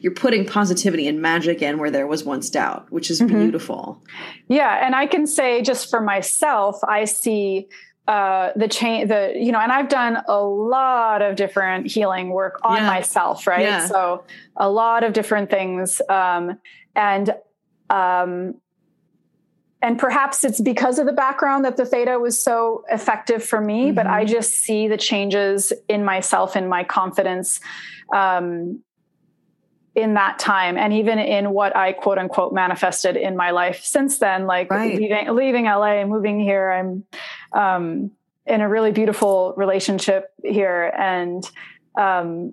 you're 0.00 0.14
putting 0.14 0.44
positivity 0.44 1.06
and 1.06 1.22
magic 1.22 1.62
in 1.62 1.78
where 1.78 1.90
there 1.90 2.06
was 2.06 2.24
once 2.24 2.50
doubt 2.50 2.90
which 2.90 3.08
is 3.08 3.20
mm-hmm. 3.20 3.38
beautiful 3.38 4.02
yeah 4.48 4.84
and 4.84 4.96
i 4.96 5.06
can 5.06 5.26
say 5.26 5.62
just 5.62 5.88
for 5.88 6.00
myself 6.00 6.82
i 6.84 7.04
see 7.04 7.68
uh, 8.08 8.52
the 8.56 8.68
change, 8.68 9.10
the 9.10 9.34
you 9.36 9.52
know, 9.52 9.58
and 9.58 9.70
I've 9.70 9.90
done 9.90 10.22
a 10.26 10.40
lot 10.42 11.20
of 11.20 11.36
different 11.36 11.86
healing 11.88 12.30
work 12.30 12.58
on 12.62 12.78
yeah. 12.78 12.86
myself, 12.86 13.46
right? 13.46 13.60
Yeah. 13.60 13.86
So 13.86 14.24
a 14.56 14.70
lot 14.70 15.04
of 15.04 15.12
different 15.12 15.50
things, 15.50 16.00
um, 16.08 16.58
and 16.96 17.34
um, 17.90 18.54
and 19.80 19.98
perhaps 19.98 20.44
it's 20.44 20.60
because 20.60 20.98
of 20.98 21.06
the 21.06 21.12
background 21.12 21.64
that 21.64 21.76
the 21.76 21.84
theta 21.84 22.18
was 22.18 22.40
so 22.40 22.84
effective 22.90 23.44
for 23.44 23.60
me 23.60 23.86
mm-hmm. 23.86 23.94
but 23.94 24.06
i 24.06 24.24
mm-hmm. 24.24 24.32
just 24.32 24.52
see 24.52 24.88
the 24.88 24.96
changes 24.96 25.72
in 25.88 26.04
myself 26.04 26.56
and 26.56 26.68
my 26.68 26.84
confidence 26.84 27.60
um, 28.14 28.80
in 29.94 30.14
that 30.14 30.38
time 30.38 30.76
and 30.76 30.92
even 30.92 31.18
in 31.18 31.50
what 31.50 31.76
i 31.76 31.92
quote 31.92 32.18
unquote 32.18 32.52
manifested 32.52 33.16
in 33.16 33.36
my 33.36 33.50
life 33.50 33.82
since 33.84 34.18
then 34.18 34.46
like 34.46 34.70
right. 34.70 34.96
leaving, 34.96 35.34
leaving 35.34 35.64
la 35.64 36.04
moving 36.04 36.40
here 36.40 36.70
i'm 36.70 37.04
um, 37.52 38.10
in 38.46 38.60
a 38.60 38.68
really 38.68 38.92
beautiful 38.92 39.54
relationship 39.56 40.32
here 40.42 40.92
and 40.96 41.50
um, 41.98 42.52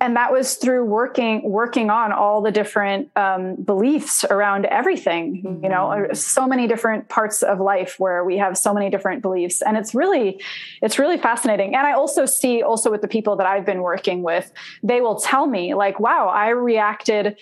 and 0.00 0.16
that 0.16 0.32
was 0.32 0.54
through 0.54 0.84
working 0.84 1.42
working 1.48 1.90
on 1.90 2.10
all 2.12 2.40
the 2.40 2.50
different 2.50 3.10
um, 3.16 3.54
beliefs 3.56 4.24
around 4.24 4.64
everything 4.66 5.42
mm-hmm. 5.42 5.64
you 5.64 5.68
know 5.68 5.88
mm-hmm. 5.88 6.14
so 6.14 6.46
many 6.46 6.66
different 6.66 7.08
parts 7.08 7.42
of 7.42 7.60
life 7.60 7.96
where 7.98 8.24
we 8.24 8.38
have 8.38 8.56
so 8.56 8.72
many 8.72 8.90
different 8.90 9.22
beliefs 9.22 9.62
and 9.62 9.76
it's 9.76 9.94
really 9.94 10.40
it's 10.82 10.98
really 10.98 11.18
fascinating 11.18 11.74
and 11.74 11.86
i 11.86 11.92
also 11.92 12.24
see 12.26 12.62
also 12.62 12.90
with 12.90 13.02
the 13.02 13.08
people 13.08 13.36
that 13.36 13.46
i've 13.46 13.66
been 13.66 13.82
working 13.82 14.22
with 14.22 14.50
they 14.82 15.00
will 15.00 15.16
tell 15.16 15.46
me 15.46 15.74
like 15.74 16.00
wow 16.00 16.28
i 16.28 16.48
reacted 16.48 17.36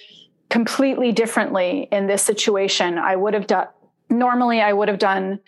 completely 0.50 1.12
differently 1.12 1.88
in 1.92 2.06
this 2.06 2.22
situation 2.22 2.98
i 2.98 3.14
would 3.14 3.34
have 3.34 3.46
done 3.46 3.68
normally 4.10 4.60
i 4.60 4.72
would 4.72 4.88
have 4.88 4.98
done 4.98 5.38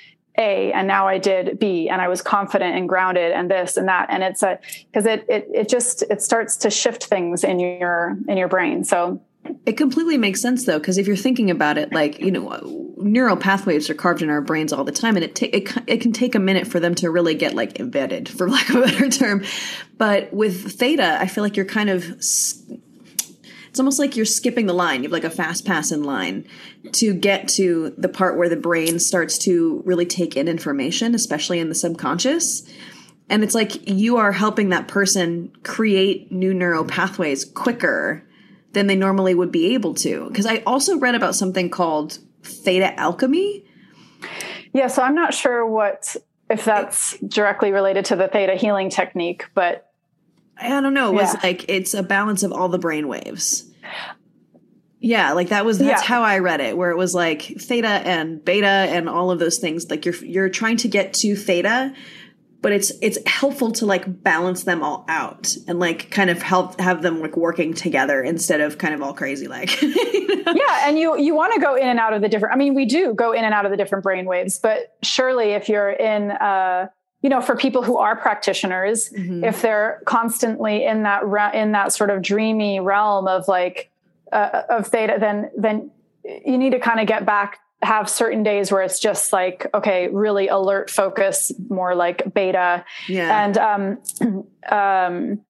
a 0.41 0.73
and 0.73 0.89
now 0.89 1.07
I 1.07 1.19
did 1.19 1.59
B 1.59 1.89
and 1.89 2.01
I 2.01 2.09
was 2.09 2.23
confident 2.23 2.77
and 2.77 2.89
grounded 2.89 3.33
and 3.33 3.51
this 3.51 3.77
and 3.77 3.89
that. 3.89 4.07
And 4.11 4.23
it's 4.23 4.43
a 4.43 4.59
because 4.87 5.07
it 5.07 5.27
it 5.29 5.49
it 5.55 5.69
just 5.69 6.03
it 6.03 6.23
starts 6.23 6.57
to 6.59 6.71
shift 6.71 7.05
things 7.05 7.45
in 7.45 7.61
your 7.61 8.17
in 8.29 8.37
your 8.37 8.49
brain. 8.49 8.85
So 8.85 9.21
it 9.65 9.77
completely 9.77 10.19
makes 10.19 10.41
sense 10.41 10.67
though 10.67 10.79
because 10.79 10.99
if 10.99 11.07
you're 11.07 11.17
thinking 11.17 11.51
about 11.51 11.79
it 11.79 11.93
like 11.93 12.19
you 12.21 12.31
know 12.31 12.95
neural 12.97 13.37
pathways 13.37 13.89
are 13.89 13.95
carved 13.95 14.23
in 14.23 14.29
our 14.29 14.43
brains 14.43 14.73
all 14.73 14.85
the 14.85 14.93
time 14.93 15.17
and 15.17 15.25
it, 15.25 15.35
ta- 15.35 15.47
it 15.53 15.73
it 15.87 16.01
can 16.01 16.13
take 16.13 16.35
a 16.35 16.39
minute 16.39 16.67
for 16.67 16.79
them 16.79 16.95
to 16.95 17.11
really 17.11 17.35
get 17.35 17.55
like 17.55 17.81
embedded 17.81 18.29
for 18.29 18.49
lack 18.51 18.69
of 18.71 18.77
a 18.77 18.81
better 18.81 19.09
term. 19.09 19.45
But 19.97 20.33
with 20.33 20.73
theta 20.73 21.19
I 21.21 21.27
feel 21.27 21.45
like 21.45 21.57
you're 21.57 21.67
kind 21.67 21.91
of 21.91 22.23
it's 23.71 23.79
almost 23.79 24.01
like 24.01 24.17
you're 24.17 24.27
skipping 24.27 24.67
the 24.67 24.73
line. 24.73 25.05
You 25.05 25.09
have 25.09 25.13
like 25.13 25.25
a 25.25 25.31
fast 25.31 25.65
pass 25.65 25.93
in 25.93 26.03
line 26.03 26.45
to 26.93 27.15
get 27.15 27.47
to 27.51 27.95
the 27.97 28.09
part 28.09 28.37
where 28.37 28.49
the 28.49 28.57
brain 28.57 28.99
starts 28.99 29.39
to 29.39 29.81
really 29.87 30.07
take 30.07 30.37
in 30.37 30.49
information, 30.49 31.15
especially 31.15 31.61
in 31.61 31.69
the 31.69 31.75
subconscious. 31.77 32.69
And 33.29 33.45
it's 33.45 33.55
like 33.55 33.89
you 33.89 34.17
are 34.17 34.33
helping 34.33 34.71
that 34.71 34.89
person 34.89 35.53
create 35.63 36.33
new 36.33 36.53
neural 36.53 36.85
pathways 36.85 37.45
quicker 37.45 38.27
than 38.73 38.89
they 38.89 38.97
normally 38.97 39.37
would 39.37 39.53
be 39.53 39.73
able 39.75 39.95
to. 39.95 40.27
Because 40.29 40.47
I 40.47 40.65
also 40.67 40.99
read 40.99 41.15
about 41.15 41.37
something 41.37 41.71
called 41.71 42.19
theta 42.43 42.99
alchemy. 42.99 43.65
Yeah, 44.73 44.89
so 44.89 45.03
I'm 45.03 45.15
not 45.15 45.33
sure 45.33 45.65
what 45.65 46.17
if 46.49 46.65
that's 46.65 47.17
directly 47.19 47.71
related 47.71 48.07
to 48.07 48.17
the 48.17 48.27
theta 48.27 48.57
healing 48.57 48.91
technique, 48.91 49.49
but 49.55 49.93
I 50.61 50.69
don't 50.69 50.93
know. 50.93 51.11
It 51.11 51.15
was 51.15 51.35
yeah. 51.35 51.41
like 51.45 51.65
it's 51.69 51.95
a 51.95 52.03
balance 52.03 52.43
of 52.43 52.53
all 52.53 52.69
the 52.69 52.79
brain 52.79 53.07
waves. 53.07 53.70
Yeah, 55.01 55.33
like 55.33 55.49
that 55.49 55.65
was 55.65 55.79
that's 55.79 56.03
yeah. 56.03 56.07
how 56.07 56.23
I 56.23 56.39
read 56.39 56.61
it, 56.61 56.77
where 56.77 56.91
it 56.91 56.97
was 56.97 57.15
like 57.15 57.43
theta 57.43 57.89
and 57.89 58.45
beta 58.45 58.67
and 58.67 59.09
all 59.09 59.31
of 59.31 59.39
those 59.39 59.59
things. 59.59 59.89
Like 59.91 60.05
you're 60.05 60.15
you're 60.17 60.49
trying 60.51 60.77
to 60.79 60.89
get 60.89 61.15
to 61.15 61.35
theta 61.35 61.95
but 62.63 62.73
it's 62.73 62.93
it's 63.01 63.19
helpful 63.27 63.73
to 63.73 63.87
like 63.87 64.23
balance 64.23 64.65
them 64.65 64.83
all 64.83 65.05
out 65.09 65.55
and 65.67 65.79
like 65.79 66.11
kind 66.11 66.31
of 66.31 66.43
help 66.43 66.79
have 66.81 67.03
them 67.03 67.21
like 67.21 67.37
working 67.37 67.73
together 67.75 68.23
instead 68.23 68.61
of 68.61 68.79
kind 68.79 68.95
of 68.95 69.03
all 69.03 69.15
crazy 69.15 69.49
like 69.49 69.81
you 69.83 70.43
know? 70.45 70.53
yeah 70.55 70.89
and 70.89 70.99
you 70.99 71.19
you 71.19 71.35
want 71.35 71.55
to 71.55 71.61
go 71.61 71.75
in 71.75 71.89
and 71.89 71.99
out 71.99 72.13
of 72.13 72.23
the 72.23 72.29
different 72.29 72.55
i 72.55 72.59
mean 72.59 72.75
we 72.75 72.85
do 72.85 73.15
go 73.15 73.33
in 73.33 73.45
and 73.45 73.55
out 73.55 73.65
of 73.65 73.71
the 73.71 73.77
different 73.77 74.05
brain 74.05 74.27
waves 74.27 74.59
but 74.59 74.97
surely 75.03 75.51
if 75.51 75.69
you're 75.69 75.91
in 75.91 76.31
uh 76.33 76.87
you 77.23 77.31
know 77.31 77.41
for 77.41 77.57
people 77.57 77.83
who 77.83 77.97
are 77.97 78.17
practitioners 78.17 79.11
mm-hmm. 79.11 79.45
if 79.45 79.63
they're 79.63 80.03
constantly 80.05 80.85
in 80.85 81.05
that 81.05 81.23
in 81.55 81.73
that 81.73 81.93
sort 81.93 82.11
of 82.11 82.23
dreamy 82.23 82.81
realm 82.81 83.27
of 83.27 83.49
like 83.49 83.90
uh, 84.33 84.63
of 84.69 84.87
theta 84.87 85.17
then 85.19 85.51
then 85.57 85.91
you 86.25 86.59
need 86.59 86.71
to 86.71 86.81
kind 86.81 87.01
of 87.01 87.07
get 87.07 87.25
back 87.25 87.61
have 87.83 88.11
certain 88.11 88.43
days 88.43 88.71
where 88.71 88.83
it's 88.83 89.01
just 89.01 89.33
like 89.33 89.67
okay 89.73 90.09
really 90.09 90.49
alert 90.49 90.91
focus 90.91 91.51
more 91.71 91.95
like 91.95 92.35
beta. 92.35 92.85
Yeah. 93.09 93.45
And 93.45 93.59
um 93.59 94.47
um 94.71 95.41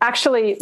actually 0.00 0.60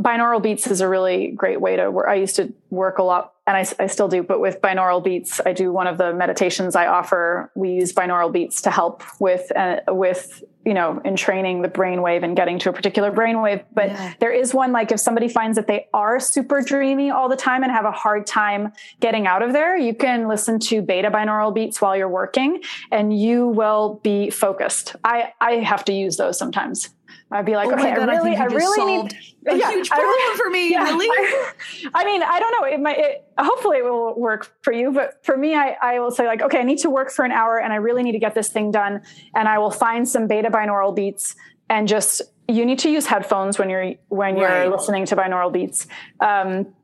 binaural 0.00 0.42
beats 0.42 0.66
is 0.66 0.80
a 0.80 0.88
really 0.88 1.28
great 1.30 1.60
way 1.60 1.76
to 1.76 1.90
work 1.90 2.08
i 2.08 2.14
used 2.14 2.36
to 2.36 2.52
work 2.70 2.98
a 2.98 3.02
lot 3.02 3.31
and 3.46 3.56
I, 3.56 3.66
I 3.82 3.86
still 3.86 4.08
do 4.08 4.22
but 4.22 4.40
with 4.40 4.60
binaural 4.60 5.02
beats 5.02 5.40
i 5.44 5.52
do 5.52 5.72
one 5.72 5.86
of 5.86 5.98
the 5.98 6.12
meditations 6.12 6.76
i 6.76 6.86
offer. 6.86 7.50
We 7.54 7.70
use 7.70 7.92
binaural 7.92 8.32
beats 8.32 8.62
to 8.62 8.70
help 8.70 9.02
with 9.20 9.50
uh, 9.56 9.80
with 9.88 10.44
you 10.64 10.74
know 10.74 11.00
in 11.04 11.16
training 11.16 11.62
the 11.62 11.68
brainwave 11.68 12.22
and 12.22 12.36
getting 12.36 12.58
to 12.60 12.70
a 12.70 12.72
particular 12.72 13.10
brainwave 13.10 13.64
but 13.74 13.88
yeah. 13.88 14.14
there 14.20 14.32
is 14.32 14.54
one 14.54 14.72
like 14.72 14.92
if 14.92 15.00
somebody 15.00 15.28
finds 15.28 15.56
that 15.56 15.66
they 15.66 15.88
are 15.92 16.20
super 16.20 16.62
dreamy 16.62 17.10
all 17.10 17.28
the 17.28 17.36
time 17.36 17.62
and 17.62 17.72
have 17.72 17.84
a 17.84 17.90
hard 17.90 18.26
time 18.26 18.72
getting 19.00 19.26
out 19.26 19.42
of 19.42 19.52
there 19.52 19.76
you 19.76 19.94
can 19.94 20.28
listen 20.28 20.58
to 20.58 20.80
beta 20.80 21.10
binaural 21.10 21.52
beats 21.52 21.80
while 21.80 21.96
you're 21.96 22.08
working 22.08 22.62
and 22.90 23.18
you 23.18 23.48
will 23.48 24.00
be 24.02 24.30
focused. 24.30 24.94
I 25.04 25.32
i 25.40 25.52
have 25.54 25.84
to 25.86 25.92
use 25.92 26.16
those 26.16 26.38
sometimes 26.38 26.90
I'd 27.32 27.46
be 27.46 27.56
like, 27.56 27.68
oh 27.68 27.72
okay, 27.72 27.94
God, 27.94 28.08
I 28.08 28.16
really, 28.16 28.36
I, 28.36 28.42
I 28.42 28.44
really 28.46 28.84
need 28.84 29.18
a 29.46 29.56
yeah, 29.56 29.70
huge 29.70 29.88
problem 29.88 30.08
really, 30.08 30.36
for 30.36 30.50
me. 30.50 30.70
Yeah, 30.70 30.84
really? 30.84 31.06
I, 31.08 31.52
I, 31.94 32.04
mean, 32.04 32.22
I 32.22 32.38
don't 32.38 32.52
know. 32.52 32.66
It 32.68 32.80
might, 32.80 32.98
it, 32.98 33.26
hopefully 33.38 33.78
it 33.78 33.84
will 33.84 34.18
work 34.18 34.54
for 34.62 34.72
you, 34.72 34.92
but 34.92 35.24
for 35.24 35.36
me, 35.36 35.54
I, 35.54 35.76
I 35.82 35.98
will 35.98 36.10
say 36.10 36.26
like, 36.26 36.42
okay, 36.42 36.58
I 36.60 36.62
need 36.62 36.78
to 36.78 36.90
work 36.90 37.10
for 37.10 37.24
an 37.24 37.32
hour 37.32 37.58
and 37.58 37.72
I 37.72 37.76
really 37.76 38.02
need 38.02 38.12
to 38.12 38.18
get 38.18 38.34
this 38.34 38.50
thing 38.50 38.70
done. 38.70 39.02
And 39.34 39.48
I 39.48 39.58
will 39.58 39.70
find 39.70 40.06
some 40.06 40.26
beta 40.26 40.50
binaural 40.50 40.94
beats 40.94 41.34
and 41.70 41.88
just, 41.88 42.20
you 42.48 42.66
need 42.66 42.80
to 42.80 42.90
use 42.90 43.06
headphones 43.06 43.58
when 43.58 43.70
you're, 43.70 43.94
when 44.08 44.36
you're 44.36 44.48
right. 44.48 44.70
listening 44.70 45.06
to 45.06 45.16
binaural 45.16 45.52
beats. 45.52 45.86
Um, 46.20 46.74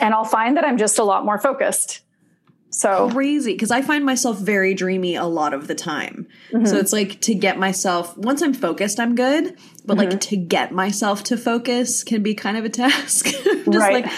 and 0.00 0.14
I'll 0.14 0.24
find 0.24 0.56
that 0.56 0.64
I'm 0.64 0.78
just 0.78 0.98
a 0.98 1.04
lot 1.04 1.24
more 1.24 1.38
focused. 1.38 2.02
So 2.70 3.10
crazy 3.10 3.54
because 3.54 3.70
I 3.70 3.80
find 3.80 4.04
myself 4.04 4.38
very 4.38 4.74
dreamy 4.74 5.14
a 5.14 5.24
lot 5.24 5.54
of 5.54 5.66
the 5.68 5.74
time. 5.74 6.28
Mm-hmm. 6.52 6.66
So 6.66 6.76
it's 6.76 6.92
like 6.92 7.20
to 7.22 7.34
get 7.34 7.58
myself 7.58 8.16
once 8.18 8.42
I'm 8.42 8.52
focused, 8.52 9.00
I'm 9.00 9.14
good. 9.14 9.56
But 9.88 9.96
mm-hmm. 9.96 10.10
like 10.10 10.20
to 10.20 10.36
get 10.36 10.70
myself 10.70 11.24
to 11.24 11.36
focus 11.36 12.04
can 12.04 12.22
be 12.22 12.34
kind 12.34 12.56
of 12.56 12.64
a 12.64 12.68
task. 12.68 13.24
just 13.44 13.66
right. 13.66 14.04
like 14.04 14.12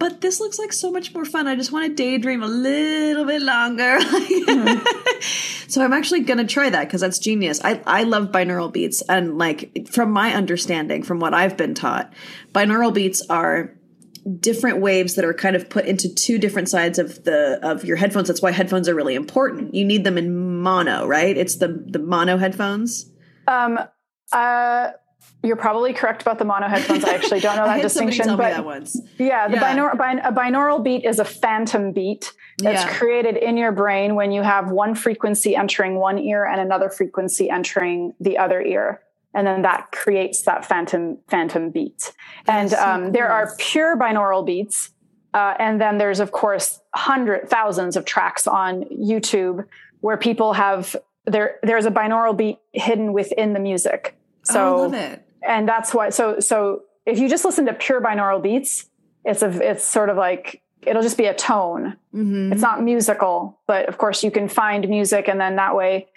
but 0.00 0.22
this 0.22 0.40
looks 0.40 0.58
like 0.58 0.72
so 0.72 0.90
much 0.90 1.12
more 1.12 1.26
fun. 1.26 1.46
I 1.46 1.54
just 1.54 1.72
want 1.72 1.86
to 1.86 1.94
daydream 1.94 2.42
a 2.42 2.48
little 2.48 3.26
bit 3.26 3.42
longer. 3.42 3.98
mm-hmm. 4.00 5.20
So 5.68 5.84
I'm 5.84 5.92
actually 5.92 6.20
going 6.20 6.38
to 6.38 6.46
try 6.46 6.70
that 6.70 6.86
because 6.86 7.02
that's 7.02 7.18
genius. 7.18 7.60
I, 7.62 7.82
I 7.86 8.04
love 8.04 8.32
binaural 8.32 8.72
beats. 8.72 9.02
And 9.02 9.36
like 9.36 9.88
from 9.90 10.10
my 10.10 10.32
understanding, 10.32 11.02
from 11.02 11.20
what 11.20 11.34
I've 11.34 11.58
been 11.58 11.74
taught, 11.74 12.10
binaural 12.52 12.94
beats 12.94 13.20
are 13.28 13.76
different 14.38 14.80
waves 14.80 15.16
that 15.16 15.24
are 15.26 15.34
kind 15.34 15.54
of 15.54 15.68
put 15.68 15.84
into 15.84 16.12
two 16.14 16.38
different 16.38 16.70
sides 16.70 16.98
of 16.98 17.24
the 17.24 17.58
of 17.62 17.84
your 17.84 17.96
headphones 17.96 18.28
that's 18.28 18.42
why 18.42 18.50
headphones 18.50 18.86
are 18.86 18.94
really 18.94 19.14
important 19.14 19.74
you 19.74 19.82
need 19.82 20.04
them 20.04 20.18
in 20.18 20.60
mono 20.60 21.06
right 21.06 21.38
it's 21.38 21.56
the 21.56 21.82
the 21.86 21.98
mono 21.98 22.36
headphones 22.36 23.10
um 23.48 23.78
uh 24.32 24.90
you're 25.42 25.56
probably 25.56 25.92
correct 25.92 26.22
about 26.22 26.38
the 26.38 26.44
mono 26.44 26.68
headphones. 26.68 27.04
I 27.04 27.14
actually 27.14 27.40
don't 27.40 27.56
know 27.56 27.64
that 27.66 27.82
distinction, 27.82 28.36
but 28.36 28.52
yeah, 29.18 29.48
the 29.48 29.56
yeah. 29.56 29.74
Binaural, 29.76 29.98
bin, 29.98 30.18
a 30.18 30.32
binaural 30.32 30.82
beat 30.82 31.04
is 31.04 31.18
a 31.18 31.24
phantom 31.24 31.92
beat 31.92 32.32
that's 32.58 32.84
yeah. 32.84 32.98
created 32.98 33.36
in 33.36 33.56
your 33.56 33.72
brain 33.72 34.14
when 34.14 34.32
you 34.32 34.42
have 34.42 34.70
one 34.70 34.94
frequency 34.94 35.56
entering 35.56 35.96
one 35.96 36.18
ear 36.18 36.44
and 36.44 36.60
another 36.60 36.90
frequency 36.90 37.48
entering 37.48 38.14
the 38.20 38.36
other 38.36 38.60
ear 38.60 39.00
and 39.34 39.46
then 39.46 39.62
that 39.62 39.92
creates 39.92 40.42
that 40.42 40.64
phantom 40.64 41.18
phantom 41.28 41.70
beat. 41.70 42.12
And 42.46 42.70
so 42.70 42.82
um, 42.82 43.02
cool. 43.02 43.12
there 43.12 43.30
are 43.30 43.54
pure 43.58 43.96
binaural 43.96 44.44
beats, 44.44 44.90
uh, 45.34 45.54
and 45.58 45.80
then 45.80 45.98
there's 45.98 46.20
of 46.20 46.32
course 46.32 46.80
hundred 46.94 47.48
thousands 47.48 47.96
of 47.96 48.04
tracks 48.04 48.46
on 48.46 48.84
YouTube 48.84 49.64
where 50.00 50.16
people 50.16 50.54
have 50.54 50.96
there. 51.26 51.58
There's 51.62 51.86
a 51.86 51.90
binaural 51.90 52.36
beat 52.36 52.58
hidden 52.72 53.12
within 53.12 53.52
the 53.52 53.60
music. 53.60 54.16
So, 54.42 54.90
oh, 54.92 55.18
and 55.42 55.68
that's 55.68 55.94
why. 55.94 56.10
So, 56.10 56.40
so 56.40 56.82
if 57.06 57.18
you 57.18 57.28
just 57.28 57.44
listen 57.44 57.66
to 57.66 57.74
pure 57.74 58.00
binaural 58.00 58.42
beats, 58.42 58.86
it's 59.24 59.42
a 59.42 59.70
it's 59.70 59.84
sort 59.84 60.08
of 60.08 60.16
like 60.16 60.62
it'll 60.82 61.02
just 61.02 61.18
be 61.18 61.26
a 61.26 61.34
tone. 61.34 61.96
Mm-hmm. 62.14 62.52
It's 62.52 62.62
not 62.62 62.82
musical, 62.82 63.58
but 63.66 63.88
of 63.88 63.98
course 63.98 64.24
you 64.24 64.30
can 64.30 64.48
find 64.48 64.88
music, 64.88 65.28
and 65.28 65.40
then 65.40 65.56
that 65.56 65.76
way 65.76 66.08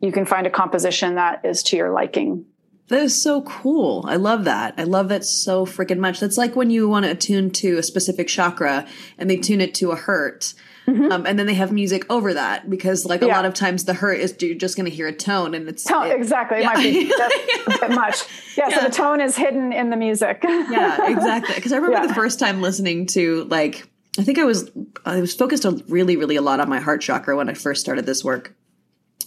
you 0.00 0.12
can 0.12 0.24
find 0.24 0.46
a 0.46 0.50
composition 0.50 1.16
that 1.16 1.44
is 1.44 1.62
to 1.64 1.76
your 1.76 1.90
liking. 1.90 2.46
That 2.88 3.02
is 3.02 3.22
so 3.22 3.42
cool. 3.42 4.04
I 4.08 4.16
love 4.16 4.44
that. 4.44 4.74
I 4.76 4.82
love 4.82 5.10
that 5.10 5.24
so 5.24 5.64
freaking 5.64 5.98
much. 5.98 6.18
That's 6.18 6.36
like 6.36 6.56
when 6.56 6.70
you 6.70 6.88
want 6.88 7.04
to 7.04 7.12
attune 7.12 7.50
to 7.52 7.78
a 7.78 7.84
specific 7.84 8.26
chakra 8.26 8.84
and 9.16 9.30
they 9.30 9.36
tune 9.36 9.60
it 9.60 9.74
to 9.74 9.92
a 9.92 9.96
hertz. 9.96 10.56
Mm-hmm. 10.90 11.12
Um, 11.12 11.26
and 11.26 11.38
then 11.38 11.46
they 11.46 11.54
have 11.54 11.72
music 11.72 12.04
over 12.10 12.34
that 12.34 12.68
because, 12.68 13.06
like, 13.06 13.22
a 13.22 13.26
yeah. 13.26 13.36
lot 13.36 13.44
of 13.44 13.54
times 13.54 13.84
the 13.84 13.94
hurt 13.94 14.18
is 14.18 14.34
you're 14.40 14.54
just 14.54 14.76
going 14.76 14.88
to 14.88 14.94
hear 14.94 15.06
a 15.06 15.12
tone 15.12 15.54
and 15.54 15.68
it's 15.68 15.84
tone, 15.84 16.06
it, 16.06 16.16
exactly. 16.16 16.58
It 16.58 16.62
yeah. 16.62 16.72
might 16.72 16.82
be 16.82 17.12
a 17.66 17.78
bit 17.80 17.90
much. 17.90 18.22
Yeah, 18.56 18.68
yeah, 18.68 18.78
So 18.80 18.84
the 18.86 18.92
tone 18.92 19.20
is 19.20 19.36
hidden 19.36 19.72
in 19.72 19.90
the 19.90 19.96
music. 19.96 20.40
yeah, 20.42 21.10
exactly. 21.10 21.54
Because 21.54 21.72
I 21.72 21.76
remember 21.76 22.08
the 22.08 22.14
first 22.14 22.38
time 22.38 22.60
listening 22.60 23.06
to 23.08 23.44
like 23.44 23.86
I 24.18 24.22
think 24.22 24.38
I 24.38 24.44
was 24.44 24.70
I 25.04 25.20
was 25.20 25.34
focused 25.34 25.64
on 25.64 25.82
really 25.88 26.16
really 26.16 26.36
a 26.36 26.42
lot 26.42 26.58
on 26.60 26.68
my 26.68 26.80
heart 26.80 27.00
chakra 27.00 27.36
when 27.36 27.48
I 27.48 27.54
first 27.54 27.80
started 27.80 28.06
this 28.06 28.24
work. 28.24 28.56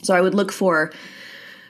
So 0.02 0.14
I 0.14 0.20
would 0.20 0.36
look 0.36 0.52
for 0.52 0.92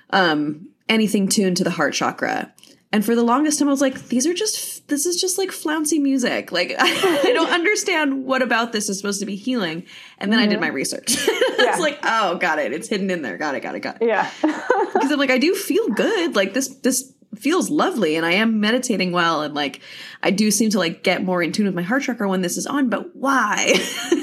um, 0.10 0.70
anything 0.90 1.28
tuned 1.28 1.58
to 1.58 1.64
the 1.64 1.72
heart 1.72 1.94
chakra. 1.94 2.54
And 2.92 3.04
for 3.04 3.16
the 3.16 3.24
longest 3.24 3.60
time, 3.60 3.68
I 3.68 3.72
was 3.72 3.82
like, 3.82 4.08
these 4.08 4.28
are 4.28 4.34
just, 4.34 4.73
this 4.88 5.06
is 5.06 5.20
just 5.20 5.38
like 5.38 5.52
flouncy 5.52 6.00
music. 6.00 6.52
Like, 6.52 6.76
I, 6.80 7.32
don't 7.34 7.50
understand 7.54 8.26
what 8.26 8.42
about 8.42 8.72
this 8.72 8.90
is 8.90 8.98
supposed 8.98 9.20
to 9.20 9.26
be 9.26 9.36
healing. 9.36 9.86
And 10.18 10.32
then 10.32 10.40
mm-hmm. 10.40 10.44
I 10.44 10.48
did 10.48 10.56
mm-hmm. 10.56 10.62
my 10.62 10.68
research. 10.68 11.16
I 11.28 11.68
was 11.72 11.80
like, 11.80 12.00
oh, 12.04 12.38
got 12.38 12.60
it. 12.60 12.74
It's 12.74 12.88
hidden 12.88 13.10
in 13.10 13.22
there. 13.22 13.38
Got 13.38 13.56
it, 13.56 13.62
got 13.62 13.76
it, 13.76 13.80
got 13.80 14.02
it. 14.02 14.08
Yeah. 14.08 14.30
because 14.42 15.12
I'm 15.12 15.20
like, 15.20 15.32
I 15.32 15.38
do 15.38 15.56
feel 15.56 15.88
good. 15.90 16.36
Like, 16.36 16.54
this, 16.54 16.68
this 16.68 17.14
feels 17.36 17.70
lovely 17.72 18.16
and 18.16 18.28
I 18.28 18.34
am 18.34 18.60
meditating 18.60 19.12
well 19.12 19.42
and 19.42 19.56
like 19.56 19.82
I 20.22 20.30
do 20.30 20.52
seem 20.52 20.70
to 20.70 20.78
like 20.78 21.02
get 21.02 21.24
more 21.24 21.42
in 21.42 21.52
tune 21.52 21.66
with 21.66 21.74
my 21.74 21.82
heart 21.82 22.04
chakra 22.04 22.30
when 22.30 22.42
this 22.42 22.58
is 22.58 22.68
on, 22.68 22.90
but 22.90 23.16
why? 23.16 23.74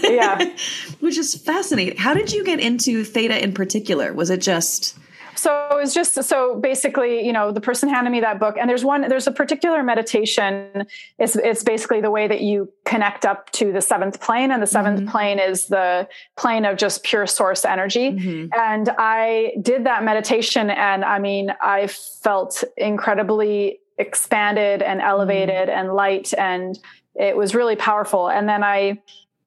Yeah. 0.04 0.54
Which 1.00 1.18
is 1.18 1.34
fascinating. 1.34 1.96
How 1.96 2.14
did 2.14 2.32
you 2.32 2.44
get 2.44 2.60
into 2.60 3.02
theta 3.02 3.42
in 3.42 3.52
particular? 3.52 4.12
Was 4.12 4.30
it 4.30 4.40
just 4.40 4.96
so 5.40 5.68
it 5.70 5.76
was 5.76 5.94
just 5.94 6.22
so 6.22 6.56
basically 6.56 7.24
you 7.24 7.32
know 7.32 7.50
the 7.50 7.60
person 7.60 7.88
handed 7.88 8.10
me 8.10 8.20
that 8.20 8.38
book 8.38 8.56
and 8.58 8.68
there's 8.68 8.84
one 8.84 9.02
there's 9.08 9.26
a 9.26 9.32
particular 9.32 9.82
meditation 9.82 10.86
it's 11.18 11.34
it's 11.36 11.64
basically 11.64 12.00
the 12.00 12.10
way 12.10 12.28
that 12.28 12.42
you 12.42 12.70
connect 12.84 13.24
up 13.24 13.50
to 13.50 13.72
the 13.72 13.80
seventh 13.80 14.20
plane 14.20 14.50
and 14.50 14.62
the 14.62 14.66
7th 14.66 14.98
mm-hmm. 14.98 15.08
plane 15.08 15.38
is 15.38 15.66
the 15.66 16.06
plane 16.36 16.64
of 16.64 16.76
just 16.76 17.02
pure 17.02 17.26
source 17.26 17.64
energy 17.64 18.12
mm-hmm. 18.12 18.48
and 18.58 18.90
i 18.98 19.52
did 19.62 19.84
that 19.84 20.04
meditation 20.04 20.70
and 20.70 21.04
i 21.04 21.18
mean 21.18 21.52
i 21.62 21.86
felt 21.86 22.62
incredibly 22.76 23.80
expanded 23.98 24.82
and 24.82 25.00
elevated 25.00 25.68
mm-hmm. 25.68 25.78
and 25.78 25.94
light 25.94 26.34
and 26.34 26.78
it 27.14 27.36
was 27.36 27.54
really 27.54 27.76
powerful 27.76 28.28
and 28.28 28.48
then 28.48 28.62
i 28.62 28.98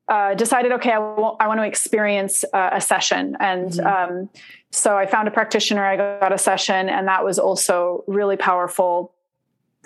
uh, 0.08 0.34
decided, 0.34 0.72
okay, 0.74 0.91
I, 0.91 0.99
w- 0.99 1.36
I 1.39 1.47
want 1.47 1.60
to 1.60 1.66
experience 1.66 2.43
uh, 2.54 2.72
a 2.74 2.82
session. 2.82 3.38
And 3.39 3.72
mm-hmm. 3.72 4.14
um, 4.14 4.30
so 4.72 4.97
I 4.97 5.06
found 5.06 5.28
a 5.28 5.32
practitioner, 5.32 5.86
I 5.86 5.95
got 5.97 6.34
a 6.34 6.38
session, 6.38 6.89
and 6.89 7.08
that 7.08 7.24
was 7.24 7.39
also 7.39 8.04
really 8.08 8.38
powerful 8.38 9.14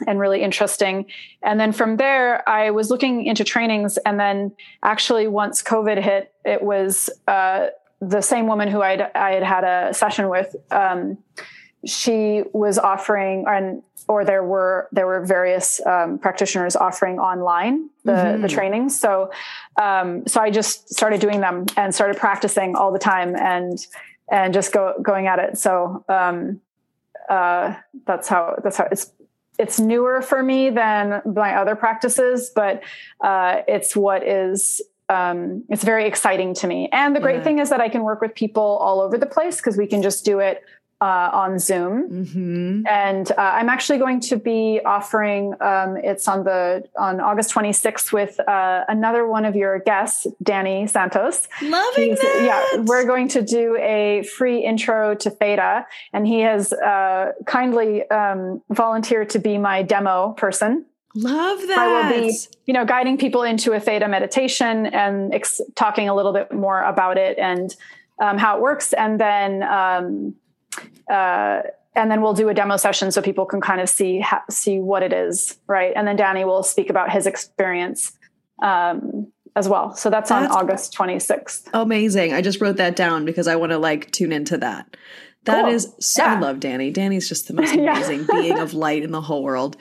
and 0.05 0.19
really 0.19 0.41
interesting. 0.41 1.05
And 1.41 1.59
then 1.59 1.71
from 1.71 1.97
there, 1.97 2.47
I 2.47 2.71
was 2.71 2.89
looking 2.89 3.25
into 3.25 3.43
trainings. 3.43 3.97
And 3.97 4.19
then 4.19 4.53
actually, 4.83 5.27
once 5.27 5.63
COVID 5.63 6.01
hit, 6.01 6.33
it 6.45 6.61
was 6.61 7.09
uh, 7.27 7.67
the 7.99 8.21
same 8.21 8.47
woman 8.47 8.67
who 8.67 8.81
I'd, 8.81 9.01
I 9.01 9.31
had 9.31 9.43
had 9.43 9.63
a 9.63 9.93
session 9.93 10.29
with. 10.29 10.55
Um, 10.71 11.17
she 11.87 12.43
was 12.53 12.77
offering 12.77 13.45
and 13.47 13.81
or 14.07 14.23
there 14.23 14.43
were 14.43 14.87
there 14.91 15.05
were 15.05 15.25
various 15.25 15.85
um, 15.85 16.17
practitioners 16.19 16.75
offering 16.75 17.19
online 17.19 17.89
the 18.03 18.11
mm-hmm. 18.11 18.41
the 18.41 18.47
trainings 18.47 18.97
so 18.99 19.31
um, 19.81 20.25
so 20.27 20.41
i 20.41 20.49
just 20.49 20.89
started 20.93 21.19
doing 21.19 21.39
them 21.39 21.65
and 21.75 21.93
started 21.93 22.17
practicing 22.17 22.75
all 22.75 22.91
the 22.91 22.99
time 22.99 23.35
and 23.35 23.87
and 24.29 24.53
just 24.53 24.73
go 24.73 24.93
going 25.01 25.27
at 25.27 25.39
it 25.39 25.57
so 25.57 26.03
um, 26.09 26.59
uh, 27.29 27.75
that's 28.05 28.27
how 28.27 28.55
that's 28.63 28.77
how 28.77 28.87
it's 28.91 29.11
it's 29.59 29.79
newer 29.79 30.21
for 30.21 30.43
me 30.43 30.69
than 30.69 31.21
my 31.25 31.55
other 31.55 31.75
practices 31.75 32.51
but 32.53 32.83
uh, 33.21 33.61
it's 33.67 33.95
what 33.95 34.25
is 34.27 34.81
um, 35.09 35.63
it's 35.69 35.85
very 35.85 36.05
exciting 36.05 36.53
to 36.53 36.67
me 36.67 36.89
and 36.91 37.15
the 37.15 37.19
great 37.21 37.37
yeah. 37.37 37.43
thing 37.43 37.59
is 37.59 37.69
that 37.69 37.79
i 37.79 37.87
can 37.87 38.03
work 38.03 38.19
with 38.19 38.35
people 38.35 38.77
all 38.81 38.99
over 38.99 39.17
the 39.17 39.25
place 39.25 39.57
because 39.57 39.77
we 39.77 39.87
can 39.87 40.01
just 40.01 40.25
do 40.25 40.39
it 40.39 40.63
uh, 40.99 41.29
on 41.31 41.59
Zoom, 41.59 42.09
mm-hmm. 42.09 42.87
and 42.87 43.31
uh, 43.31 43.35
I'm 43.37 43.69
actually 43.69 43.99
going 43.99 44.19
to 44.21 44.35
be 44.35 44.81
offering. 44.83 45.53
Um, 45.61 45.97
it's 45.97 46.27
on 46.27 46.43
the 46.43 46.83
on 46.97 47.19
August 47.19 47.53
26th 47.53 48.11
with 48.11 48.39
uh, 48.39 48.83
another 48.87 49.27
one 49.27 49.45
of 49.45 49.55
your 49.55 49.79
guests, 49.79 50.25
Danny 50.41 50.87
Santos. 50.87 51.47
Loving 51.61 52.09
He's, 52.09 52.19
that. 52.19 52.43
Yeah, 52.73 52.81
we're 52.81 53.05
going 53.05 53.27
to 53.29 53.43
do 53.43 53.77
a 53.79 54.23
free 54.23 54.63
intro 54.63 55.13
to 55.15 55.29
Theta, 55.29 55.85
and 56.13 56.25
he 56.25 56.39
has 56.41 56.73
uh, 56.73 57.33
kindly 57.45 58.09
um, 58.09 58.63
volunteered 58.69 59.29
to 59.31 59.39
be 59.39 59.57
my 59.59 59.83
demo 59.83 60.33
person. 60.33 60.85
Love 61.13 61.59
that. 61.67 61.77
I 61.79 61.87
will 61.87 62.21
be, 62.21 62.37
you 62.65 62.73
know, 62.73 62.85
guiding 62.85 63.17
people 63.17 63.41
into 63.41 63.73
a 63.73 63.79
theta 63.79 64.07
meditation 64.07 64.85
and 64.87 65.33
ex- 65.33 65.61
talking 65.75 66.09
a 66.09 66.15
little 66.15 66.33
bit 66.33 66.51
more 66.51 66.83
about 66.83 67.17
it 67.17 67.39
and 67.39 67.75
um, 68.19 68.37
how 68.37 68.57
it 68.57 68.61
works, 68.61 68.93
and 68.93 69.19
then 69.19 69.63
um, 69.63 70.35
uh, 71.09 71.61
and 71.95 72.11
then 72.11 72.21
we'll 72.21 72.33
do 72.33 72.49
a 72.49 72.53
demo 72.53 72.77
session 72.77 73.11
so 73.11 73.21
people 73.21 73.45
can 73.45 73.59
kind 73.59 73.81
of 73.81 73.89
see 73.89 74.19
ha- 74.19 74.43
see 74.49 74.79
what 74.79 75.03
it 75.03 75.11
is, 75.11 75.57
right? 75.67 75.93
And 75.95 76.07
then 76.07 76.15
Danny 76.15 76.45
will 76.45 76.63
speak 76.63 76.89
about 76.89 77.11
his 77.11 77.25
experience 77.25 78.13
um, 78.61 79.31
as 79.55 79.67
well. 79.67 79.95
So 79.95 80.09
that's, 80.09 80.29
that's 80.29 80.51
on 80.51 80.57
August 80.57 80.95
26th. 80.95 81.69
Amazing! 81.73 82.33
I 82.33 82.41
just 82.41 82.61
wrote 82.61 82.77
that 82.77 82.95
down 82.95 83.25
because 83.25 83.47
I 83.47 83.55
want 83.55 83.71
to 83.71 83.77
like 83.77 84.11
tune 84.11 84.31
into 84.31 84.57
that. 84.59 84.95
That 85.47 85.63
cool. 85.63 85.73
is 85.73 85.93
so, 85.99 86.23
yeah. 86.23 86.35
I 86.35 86.39
love 86.39 86.59
Danny. 86.59 86.91
Danny's 86.91 87.27
just 87.29 87.47
the 87.47 87.53
most 87.53 87.73
amazing 87.73 88.25
yeah. 88.29 88.41
being 88.41 88.59
of 88.59 88.73
light 88.73 89.03
in 89.03 89.11
the 89.11 89.21
whole 89.21 89.43
world. 89.43 89.77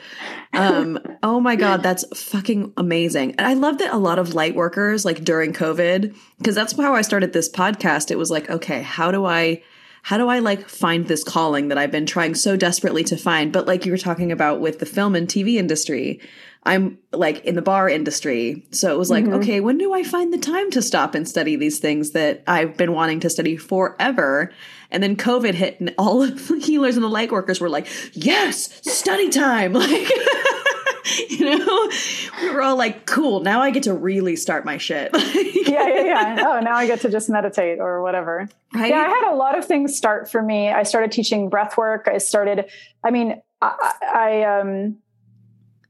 Um, 0.53 0.99
oh 1.25 1.41
my 1.41 1.57
God, 1.57 1.83
that's 1.83 2.05
fucking 2.17 2.73
amazing. 2.77 3.33
And 3.33 3.47
I 3.47 3.55
love 3.55 3.79
that 3.79 3.93
a 3.93 3.99
lot 3.99 4.21
of 4.21 4.33
light 4.33 4.55
workers, 4.55 5.05
like 5.05 5.25
during 5.25 5.53
COVID, 5.53 6.17
because 6.39 6.55
that's 6.55 6.77
how 6.77 6.95
I 6.95 7.03
started 7.03 7.33
this 7.33 7.51
podcast. 7.51 8.13
It 8.13 8.17
was 8.17 8.31
like, 8.31 8.49
okay, 8.49 8.81
how 8.81 9.11
do 9.11 9.27
I 9.27 9.63
how 10.07 10.17
do 10.17 10.29
I 10.29 10.39
like 10.39 10.69
find 10.69 11.09
this 11.09 11.25
calling 11.25 11.67
that 11.67 11.79
I've 11.79 11.91
been 11.91 12.07
trying 12.07 12.37
so 12.37 12.57
desperately 12.57 13.03
to 13.03 13.17
find? 13.17 13.53
But 13.53 13.67
like 13.67 13.85
you 13.85 13.91
were 13.91 13.99
talking 13.99 14.31
about 14.31 14.61
with 14.61 14.79
the 14.79 14.87
film 14.87 15.17
and 15.17 15.27
TV 15.27 15.57
industry, 15.57 16.21
I'm 16.63 16.99
like 17.13 17.45
in 17.45 17.57
the 17.57 17.63
bar 17.63 17.89
industry. 17.89 18.65
So 18.71 18.95
it 18.95 18.99
was 18.99 19.11
like, 19.11 19.25
mm-hmm. 19.25 19.41
okay, 19.41 19.59
when 19.59 19.79
do 19.79 19.93
I 19.93 20.05
find 20.05 20.33
the 20.33 20.39
time 20.39 20.71
to 20.71 20.81
stop 20.81 21.17
and 21.17 21.29
study 21.29 21.57
these 21.57 21.81
things 21.81 22.13
that 22.13 22.45
I've 22.47 22.77
been 22.77 22.93
wanting 22.93 23.19
to 23.19 23.31
study 23.31 23.57
forever? 23.57 24.53
And 24.93 25.03
then 25.03 25.17
COVID 25.17 25.55
hit, 25.55 25.81
and 25.81 25.93
all 25.99 26.23
of 26.23 26.47
the 26.47 26.59
healers 26.61 26.95
and 26.95 27.03
the 27.03 27.09
light 27.09 27.33
workers 27.33 27.61
were 27.61 27.69
like, 27.69 27.89
yes, 28.13 28.81
study 28.89 29.29
time. 29.29 29.73
Like, 29.87 30.09
you 31.29 31.59
know, 31.59 31.91
we 32.41 32.51
were 32.51 32.63
all 32.63 32.77
like, 32.77 33.07
cool, 33.07 33.41
now 33.41 33.61
I 33.61 33.71
get 33.71 33.85
to 33.85 33.95
really 33.95 34.37
start 34.37 34.65
my 34.65 34.79
shit. 34.79 35.11
yeah, 35.69 35.87
yeah, 35.89 36.05
yeah. 36.05 36.45
Oh, 36.47 36.61
now 36.61 36.75
I 36.75 36.87
get 36.87 37.01
to 37.03 37.11
just 37.11 37.29
meditate 37.29 37.79
or 37.79 38.03
whatever. 38.03 38.49
Right? 38.75 38.91
Yeah, 38.91 39.01
I 39.01 39.09
had 39.09 39.33
a 39.33 39.37
lot 39.37 39.57
of 39.57 39.65
things 39.65 39.97
start 39.97 40.31
for 40.31 40.43
me. 40.43 40.69
I 40.69 40.83
started 40.83 41.13
teaching 41.13 41.49
breath 41.49 41.77
work. 41.77 42.09
I 42.09 42.19
started, 42.19 42.71
I 43.05 43.11
mean, 43.11 43.41
I, 43.63 43.93
I 44.03 44.43
um, 44.61 44.97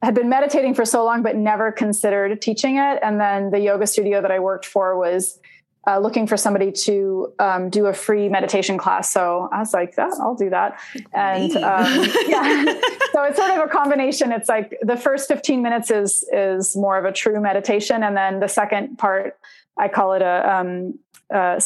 had 0.03 0.15
been 0.15 0.29
meditating 0.29 0.75
for 0.75 0.85
so 0.85 1.05
long, 1.05 1.23
but 1.23 1.37
never 1.37 1.73
considered 1.73 2.41
teaching 2.43 2.77
it. 2.77 2.99
And 3.03 3.21
then 3.21 3.51
the 3.51 3.61
yoga 3.61 3.87
studio 3.87 4.21
that 4.21 4.31
I 4.31 4.39
worked 4.39 4.67
for 4.67 4.99
was 4.99 5.39
uh, 5.87 5.99
looking 5.99 6.27
for 6.27 6.37
somebody 6.37 6.73
to 6.73 7.33
um, 7.39 7.71
do 7.71 7.87
a 7.87 7.93
free 7.93 8.29
meditation 8.29 8.77
class. 8.77 9.13
So 9.13 9.49
I 9.53 9.61
was 9.61 9.73
like, 9.73 9.95
yeah, 9.97 10.11
I'll 10.21 10.35
do 10.35 10.51
that. 10.51 10.81
And 11.13 11.57
um, 11.57 12.09
yeah, 12.27 12.65
so 13.13 13.23
it's 13.23 13.37
sort 13.37 13.51
of 13.51 13.65
a 13.65 13.69
combination. 13.69 14.33
It's 14.33 14.49
like 14.49 14.77
the 14.83 14.97
first 14.97 15.29
15 15.29 15.63
minutes 15.63 15.91
is 15.91 16.25
is 16.33 16.77
more 16.77 16.99
of 16.99 17.05
a 17.05 17.13
true 17.13 17.41
meditation, 17.41 18.03
and 18.03 18.17
then 18.17 18.41
the 18.41 18.49
second 18.49 18.99
part, 18.99 19.39
I 19.79 19.89
call 19.89 20.15
it 20.15 20.23
a, 20.23 20.57
um, 20.57 20.99
a 21.31 21.63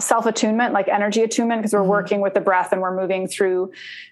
self 0.00 0.26
attunement, 0.26 0.74
like 0.74 0.88
energy 0.88 1.22
attunement, 1.22 1.60
because 1.60 1.72
we're 1.72 1.80
mm-hmm. 1.80 1.90
working 1.90 2.20
with 2.20 2.34
the 2.34 2.40
breath 2.40 2.72
and 2.72 2.80
we're 2.80 2.96
moving 2.96 3.28
through 3.28 3.70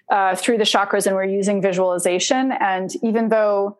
uh, 0.09 0.35
through 0.35 0.57
the 0.57 0.63
chakras 0.63 1.05
and 1.05 1.15
we're 1.15 1.25
using 1.25 1.61
visualization. 1.61 2.53
And 2.53 2.91
even 3.03 3.27
though 3.27 3.77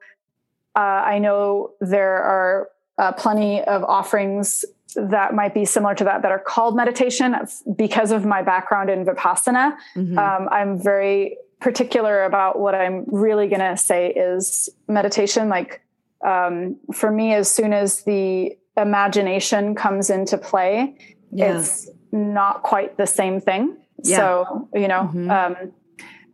uh, 0.75 0.79
I 0.79 1.19
know 1.19 1.71
there 1.79 2.21
are 2.21 2.69
uh, 2.97 3.13
plenty 3.13 3.63
of 3.63 3.83
offerings 3.85 4.65
that 4.95 5.33
might 5.33 5.53
be 5.53 5.65
similar 5.65 5.95
to 5.95 6.03
that 6.03 6.21
that 6.21 6.31
are 6.31 6.39
called 6.39 6.75
meditation 6.75 7.35
because 7.75 8.11
of 8.11 8.25
my 8.25 8.41
background 8.41 8.89
in 8.89 9.05
vipassana 9.05 9.75
mm-hmm. 9.95 10.17
um, 10.17 10.47
i'm 10.51 10.81
very 10.81 11.37
particular 11.59 12.23
about 12.23 12.59
what 12.59 12.73
i'm 12.75 13.05
really 13.07 13.47
going 13.47 13.59
to 13.59 13.77
say 13.77 14.09
is 14.11 14.69
meditation 14.87 15.49
like 15.49 15.81
um, 16.25 16.75
for 16.93 17.11
me 17.11 17.33
as 17.33 17.49
soon 17.49 17.71
as 17.71 18.03
the 18.03 18.57
imagination 18.75 19.75
comes 19.75 20.09
into 20.09 20.37
play 20.37 20.97
yeah. 21.31 21.57
it's 21.57 21.89
not 22.11 22.63
quite 22.63 22.97
the 22.97 23.07
same 23.07 23.39
thing 23.39 23.77
yeah. 24.03 24.17
so 24.17 24.69
you 24.73 24.87
know 24.87 25.09
mm-hmm. 25.13 25.29
um, 25.29 25.71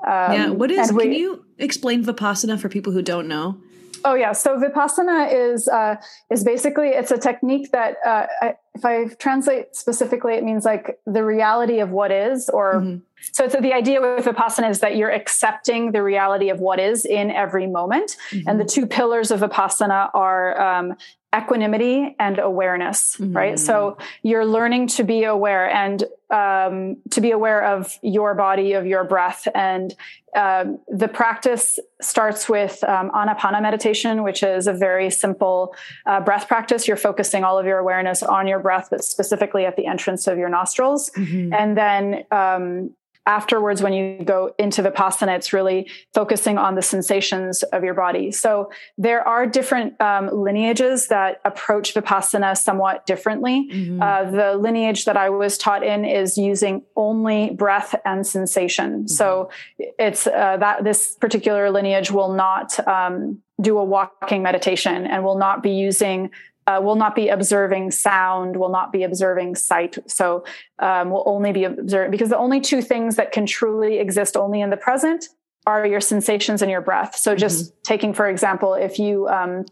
yeah 0.03 0.49
what 0.49 0.71
is 0.71 0.91
we, 0.91 1.03
can 1.03 1.13
you 1.13 1.45
explain 1.57 2.03
vipassana 2.03 2.59
for 2.59 2.69
people 2.69 2.93
who 2.93 3.01
don't 3.01 3.27
know 3.27 3.57
Oh 4.05 4.13
yeah. 4.13 4.33
So 4.33 4.57
vipassana 4.59 5.33
is 5.33 5.67
uh, 5.67 5.95
is 6.29 6.43
basically 6.43 6.89
it's 6.89 7.11
a 7.11 7.17
technique 7.17 7.71
that 7.71 7.97
uh, 8.05 8.27
I, 8.41 8.55
if 8.75 8.85
I 8.85 9.05
translate 9.15 9.75
specifically, 9.75 10.35
it 10.35 10.43
means 10.43 10.63
like 10.63 10.99
the 11.07 11.23
reality 11.23 11.79
of 11.79 11.89
what 11.89 12.11
is, 12.11 12.47
or 12.49 12.75
mm-hmm. 12.75 12.97
so. 13.33 13.49
So 13.49 13.59
the 13.59 13.73
idea 13.73 13.99
with 13.99 14.25
vipassana 14.25 14.69
is 14.69 14.79
that 14.81 14.95
you're 14.95 15.11
accepting 15.11 15.91
the 15.91 16.03
reality 16.03 16.49
of 16.49 16.59
what 16.59 16.79
is 16.79 17.03
in 17.03 17.31
every 17.31 17.65
moment, 17.65 18.15
mm-hmm. 18.29 18.47
and 18.47 18.59
the 18.59 18.65
two 18.65 18.85
pillars 18.85 19.31
of 19.31 19.39
vipassana 19.39 20.11
are 20.13 20.61
um, 20.61 20.95
equanimity 21.35 22.15
and 22.19 22.39
awareness 22.39 23.17
mm-hmm. 23.17 23.35
right 23.35 23.59
so 23.59 23.97
you're 24.23 24.45
learning 24.45 24.87
to 24.87 25.03
be 25.03 25.23
aware 25.23 25.69
and 25.69 26.05
um, 26.29 26.97
to 27.11 27.21
be 27.21 27.31
aware 27.31 27.63
of 27.63 27.97
your 28.01 28.33
body 28.33 28.73
of 28.73 28.85
your 28.85 29.03
breath. 29.03 29.47
And 29.53 29.93
um, 30.35 30.79
the 30.87 31.07
practice 31.07 31.79
starts 32.01 32.49
with 32.49 32.83
um, 32.83 33.09
anapana 33.11 33.61
meditation 33.61 34.23
which 34.23 34.43
is 34.43 34.67
a 34.67 34.73
very 34.73 35.09
simple 35.09 35.75
uh, 36.05 36.19
breath 36.19 36.47
practice. 36.47 36.87
You're 36.87 36.97
focusing 36.97 37.43
all 37.43 37.57
of 37.57 37.65
your 37.65 37.77
awareness 37.77 38.21
on 38.23 38.47
your 38.47 38.59
breath 38.59 38.87
but 38.89 39.03
specifically 39.03 39.65
at 39.65 39.75
the 39.75 39.85
entrance 39.85 40.27
of 40.27 40.37
your 40.37 40.49
nostrils. 40.49 41.09
Mm-hmm. 41.11 41.53
and 41.53 41.77
then 41.77 42.25
um, 42.31 42.95
afterwards 43.25 43.81
when 43.81 43.93
you 43.93 44.23
go 44.23 44.53
into 44.59 44.83
vipassana 44.83 45.35
it's 45.35 45.51
really 45.53 45.89
focusing 46.13 46.57
on 46.57 46.75
the 46.75 46.81
sensations 46.81 47.63
of 47.63 47.83
your 47.83 47.93
body 47.93 48.31
so 48.31 48.69
there 48.97 49.25
are 49.27 49.45
different 49.45 49.99
um, 50.01 50.29
lineages 50.31 51.07
that 51.07 51.41
approach 51.45 51.93
vipassana 51.93 52.55
somewhat 52.57 53.05
differently 53.05 53.67
mm-hmm. 53.71 54.01
uh, 54.01 54.23
the 54.29 54.55
lineage 54.55 55.05
that 55.05 55.17
i 55.17 55.29
was 55.29 55.57
taught 55.57 55.83
in 55.83 56.05
is 56.05 56.37
using 56.37 56.83
only 56.95 57.49
breath 57.51 57.95
and 58.05 58.25
sensation 58.25 58.99
mm-hmm. 58.99 59.07
so 59.07 59.49
it's 59.77 60.27
uh, 60.27 60.57
that 60.57 60.83
this 60.83 61.15
particular 61.15 61.71
lineage 61.71 62.11
will 62.11 62.33
not 62.33 62.85
um, 62.87 63.41
do 63.61 63.77
a 63.77 63.83
walking 63.83 64.43
meditation 64.43 65.05
and 65.05 65.23
will 65.23 65.37
not 65.37 65.63
be 65.63 65.71
using 65.71 66.29
uh, 66.67 66.79
will 66.81 66.95
not 66.95 67.15
be 67.15 67.29
observing 67.29 67.91
sound, 67.91 68.57
will 68.57 68.69
not 68.69 68.91
be 68.91 69.03
observing 69.03 69.55
sight. 69.55 69.97
So 70.07 70.43
um, 70.79 71.11
will 71.11 71.23
only 71.25 71.51
be 71.51 71.63
observing 71.63 72.11
because 72.11 72.29
the 72.29 72.37
only 72.37 72.59
two 72.59 72.81
things 72.81 73.15
that 73.17 73.31
can 73.31 73.45
truly 73.45 73.99
exist 73.99 74.35
only 74.35 74.61
in 74.61 74.69
the 74.69 74.77
present 74.77 75.29
are 75.67 75.85
your 75.85 76.01
sensations 76.01 76.61
and 76.61 76.69
your 76.71 76.81
breath. 76.81 77.15
So 77.15 77.35
just 77.35 77.65
mm-hmm. 77.65 77.81
taking, 77.83 78.13
for 78.13 78.27
example, 78.27 78.73
if 78.73 78.99
you 78.99 79.27
um, 79.27 79.65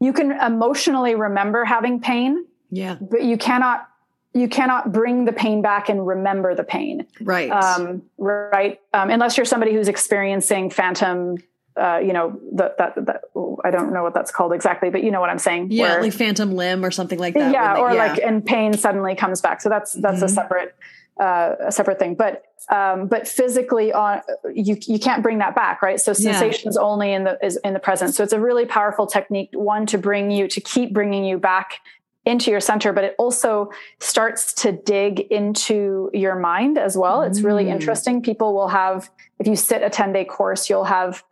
you 0.00 0.12
can 0.12 0.32
emotionally 0.32 1.14
remember 1.14 1.64
having 1.64 2.00
pain, 2.00 2.44
yeah, 2.70 2.96
but 3.00 3.22
you 3.22 3.36
cannot 3.36 3.88
you 4.32 4.48
cannot 4.48 4.92
bring 4.92 5.24
the 5.24 5.32
pain 5.32 5.62
back 5.62 5.88
and 5.88 6.04
remember 6.06 6.54
the 6.56 6.64
pain, 6.64 7.06
right? 7.20 7.50
Um, 7.50 8.02
right, 8.18 8.80
um, 8.92 9.10
unless 9.10 9.36
you're 9.36 9.46
somebody 9.46 9.72
who's 9.72 9.88
experiencing 9.88 10.70
phantom 10.70 11.36
uh, 11.76 11.98
you 11.98 12.12
know, 12.12 12.38
that, 12.52 12.78
that, 12.78 12.94
that, 13.06 13.22
I 13.64 13.70
don't 13.70 13.92
know 13.92 14.02
what 14.02 14.14
that's 14.14 14.30
called 14.30 14.52
exactly, 14.52 14.90
but 14.90 15.02
you 15.02 15.10
know 15.10 15.20
what 15.20 15.30
I'm 15.30 15.38
saying? 15.38 15.68
Yeah. 15.70 15.94
Where, 15.94 16.02
like 16.02 16.12
phantom 16.12 16.54
limb 16.54 16.84
or 16.84 16.90
something 16.90 17.18
like 17.18 17.34
that. 17.34 17.52
Yeah. 17.52 17.74
They, 17.74 17.80
or 17.80 17.92
yeah. 17.92 18.06
like, 18.06 18.20
and 18.20 18.44
pain 18.44 18.74
suddenly 18.74 19.14
comes 19.16 19.40
back. 19.40 19.60
So 19.60 19.68
that's, 19.68 19.92
that's 19.92 20.16
mm-hmm. 20.16 20.24
a 20.24 20.28
separate, 20.28 20.76
uh, 21.20 21.54
a 21.66 21.72
separate 21.72 21.98
thing, 21.98 22.14
but, 22.14 22.44
um, 22.70 23.08
but 23.08 23.26
physically 23.26 23.92
on, 23.92 24.20
you, 24.52 24.76
you 24.82 24.98
can't 25.00 25.22
bring 25.22 25.38
that 25.38 25.56
back. 25.56 25.82
Right. 25.82 26.00
So 26.00 26.12
sensations 26.12 26.76
yeah. 26.78 26.86
only 26.86 27.12
in 27.12 27.24
the, 27.24 27.38
is 27.44 27.58
in 27.64 27.72
the 27.72 27.80
present. 27.80 28.14
So 28.14 28.22
it's 28.22 28.32
a 28.32 28.40
really 28.40 28.66
powerful 28.66 29.06
technique, 29.06 29.50
one 29.52 29.86
to 29.86 29.98
bring 29.98 30.30
you, 30.30 30.46
to 30.48 30.60
keep 30.60 30.92
bringing 30.92 31.24
you 31.24 31.38
back 31.38 31.80
into 32.24 32.50
your 32.50 32.60
center, 32.60 32.92
but 32.92 33.04
it 33.04 33.14
also 33.18 33.70
starts 34.00 34.54
to 34.54 34.72
dig 34.72 35.20
into 35.20 36.10
your 36.14 36.38
mind 36.38 36.78
as 36.78 36.96
well. 36.96 37.22
It's 37.22 37.42
really 37.42 37.66
mm. 37.66 37.72
interesting. 37.72 38.22
People 38.22 38.54
will 38.54 38.68
have, 38.68 39.10
if 39.38 39.46
you 39.46 39.56
sit 39.56 39.82
a 39.82 39.90
10 39.90 40.12
day 40.12 40.24
course, 40.24 40.70
you'll 40.70 40.84
have 40.84 41.22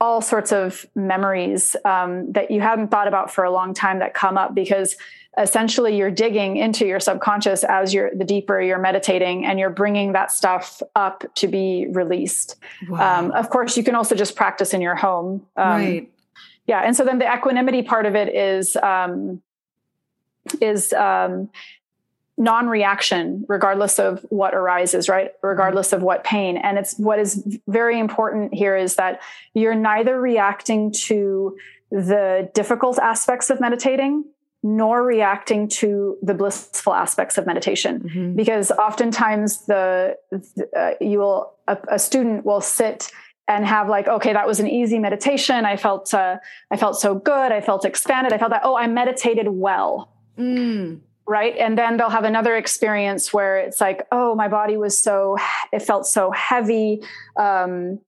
all 0.00 0.20
sorts 0.20 0.52
of 0.52 0.84
memories 0.94 1.74
um, 1.84 2.30
that 2.32 2.50
you 2.50 2.60
haven't 2.60 2.88
thought 2.88 3.08
about 3.08 3.32
for 3.32 3.44
a 3.44 3.50
long 3.50 3.72
time 3.72 3.98
that 4.00 4.12
come 4.12 4.36
up 4.36 4.54
because 4.54 4.96
essentially 5.38 5.96
you're 5.96 6.10
digging 6.10 6.56
into 6.56 6.86
your 6.86 7.00
subconscious 7.00 7.64
as 7.64 7.92
you're 7.92 8.10
the 8.14 8.24
deeper 8.24 8.60
you're 8.60 8.78
meditating 8.78 9.44
and 9.44 9.58
you're 9.58 9.70
bringing 9.70 10.12
that 10.12 10.30
stuff 10.30 10.82
up 10.94 11.24
to 11.34 11.46
be 11.48 11.86
released. 11.90 12.56
Wow. 12.88 13.18
um, 13.18 13.30
of 13.32 13.50
course 13.50 13.76
you 13.76 13.84
can 13.84 13.94
also 13.94 14.14
just 14.14 14.36
practice 14.36 14.74
in 14.74 14.80
your 14.80 14.94
home. 14.94 15.46
Um, 15.56 15.68
right. 15.68 16.12
yeah 16.66 16.80
and 16.80 16.94
so 16.94 17.04
then 17.04 17.18
the 17.18 17.32
equanimity 17.32 17.82
part 17.82 18.06
of 18.06 18.14
it 18.14 18.34
is 18.34 18.76
um, 18.76 19.42
is 20.60 20.92
um, 20.92 21.50
non-reaction 22.38 23.44
regardless 23.48 23.98
of 23.98 24.24
what 24.28 24.54
arises 24.54 25.08
right? 25.08 25.32
Regardless 25.42 25.92
of 25.92 26.02
what 26.02 26.24
pain. 26.24 26.56
And 26.56 26.78
it's 26.78 26.96
what 26.98 27.18
is 27.18 27.58
very 27.66 27.98
important 27.98 28.52
here 28.54 28.76
is 28.76 28.96
that 28.96 29.20
you're 29.54 29.74
neither 29.74 30.20
reacting 30.20 30.92
to 31.06 31.56
the 31.90 32.50
difficult 32.54 32.98
aspects 32.98 33.48
of 33.48 33.60
meditating 33.60 34.24
nor 34.62 35.04
reacting 35.04 35.68
to 35.68 36.18
the 36.22 36.34
blissful 36.34 36.92
aspects 36.92 37.38
of 37.38 37.46
meditation. 37.46 38.00
Mm-hmm. 38.00 38.36
because 38.36 38.70
oftentimes 38.72 39.64
the 39.66 40.16
uh, 40.76 40.90
you 41.00 41.18
will 41.20 41.54
a, 41.68 41.78
a, 41.92 41.98
student 41.98 42.44
will 42.44 42.60
sit 42.60 43.12
and 43.46 43.64
have 43.64 43.88
like 43.88 44.08
okay 44.08 44.32
that 44.32 44.46
was 44.46 44.60
an 44.60 44.66
easy 44.66 44.98
meditation. 44.98 45.64
I 45.64 45.76
felt 45.76 46.12
uh, 46.12 46.38
i 46.70 46.76
felt 46.76 46.98
so 46.98 47.14
good. 47.14 47.52
I 47.52 47.60
felt 47.60 47.84
expanded. 47.84 48.32
I 48.32 48.38
felt 48.38 48.50
that 48.50 48.62
oh 48.64 48.76
i 48.76 48.86
meditated 48.86 49.48
well. 49.48 50.12
Mm 50.36 51.00
right? 51.26 51.56
And 51.56 51.76
then 51.76 51.96
they'll 51.96 52.10
have 52.10 52.24
another 52.24 52.56
experience 52.56 53.32
where 53.32 53.58
it's 53.58 53.80
like 53.80 54.06
oh 54.12 54.34
my 54.34 54.48
body 54.48 54.76
was 54.76 54.98
so 54.98 55.36
it 55.72 55.82
felt 55.82 56.06
so 56.06 56.30
heavy. 56.30 57.02
Um, 57.36 58.00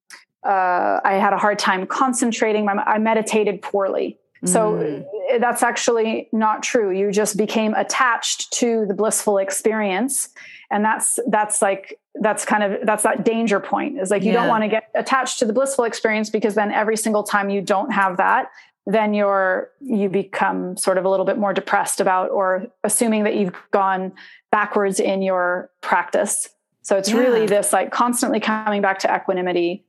uh, 0.44 1.00
i 1.04 1.14
had 1.14 1.32
a 1.32 1.38
hard 1.38 1.58
time 1.58 1.86
concentrating. 1.86 2.68
I 2.68 2.98
meditated 2.98 3.60
poorly. 3.60 4.18
So 4.44 4.74
mm. 4.74 5.40
that's 5.40 5.62
actually 5.62 6.28
not 6.32 6.62
true. 6.62 6.96
You 6.96 7.10
just 7.10 7.36
became 7.36 7.74
attached 7.74 8.52
to 8.54 8.86
the 8.86 8.94
blissful 8.94 9.38
experience. 9.38 10.28
And 10.70 10.84
that's 10.84 11.18
that's 11.26 11.60
like 11.60 11.98
that's 12.20 12.44
kind 12.44 12.62
of 12.62 12.86
that's 12.86 13.02
that 13.02 13.24
danger 13.24 13.58
point. 13.58 13.98
Is 13.98 14.10
like 14.10 14.22
you 14.22 14.32
yeah. 14.32 14.40
don't 14.40 14.48
want 14.48 14.64
to 14.64 14.68
get 14.68 14.90
attached 14.94 15.40
to 15.40 15.44
the 15.44 15.52
blissful 15.52 15.84
experience 15.84 16.30
because 16.30 16.54
then 16.54 16.70
every 16.70 16.96
single 16.96 17.22
time 17.22 17.50
you 17.50 17.60
don't 17.60 17.90
have 17.90 18.18
that 18.18 18.50
then 18.88 19.12
you're 19.12 19.70
you 19.80 20.08
become 20.08 20.76
sort 20.76 20.96
of 20.96 21.04
a 21.04 21.08
little 21.10 21.26
bit 21.26 21.36
more 21.36 21.52
depressed 21.52 22.00
about 22.00 22.30
or 22.30 22.66
assuming 22.82 23.24
that 23.24 23.36
you've 23.36 23.52
gone 23.70 24.12
backwards 24.50 24.98
in 24.98 25.20
your 25.22 25.70
practice 25.82 26.48
so 26.82 26.96
it's 26.96 27.10
yeah. 27.10 27.18
really 27.18 27.46
this 27.46 27.72
like 27.72 27.92
constantly 27.92 28.40
coming 28.40 28.80
back 28.80 28.98
to 28.98 29.14
equanimity 29.14 29.84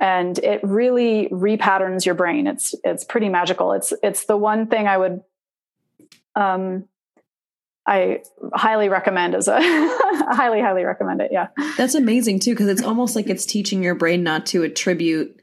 and 0.00 0.38
it 0.38 0.60
really 0.64 1.28
repatterns 1.30 2.06
your 2.06 2.14
brain 2.14 2.46
it's 2.46 2.74
it's 2.84 3.04
pretty 3.04 3.28
magical 3.28 3.72
it's 3.72 3.92
it's 4.02 4.24
the 4.24 4.36
one 4.36 4.66
thing 4.66 4.88
i 4.88 4.96
would 4.96 5.22
um 6.34 6.84
I 7.86 8.20
highly 8.52 8.90
recommend 8.90 9.34
as 9.34 9.48
a 9.48 9.58
highly 9.62 10.60
highly 10.60 10.84
recommend 10.84 11.22
it. 11.22 11.30
Yeah. 11.32 11.46
That's 11.78 11.94
amazing 11.94 12.40
too 12.40 12.50
because 12.50 12.68
it's 12.68 12.82
almost 12.82 13.16
like 13.16 13.30
it's 13.30 13.46
teaching 13.46 13.82
your 13.82 13.94
brain 13.94 14.22
not 14.22 14.44
to 14.48 14.62
attribute 14.62 15.37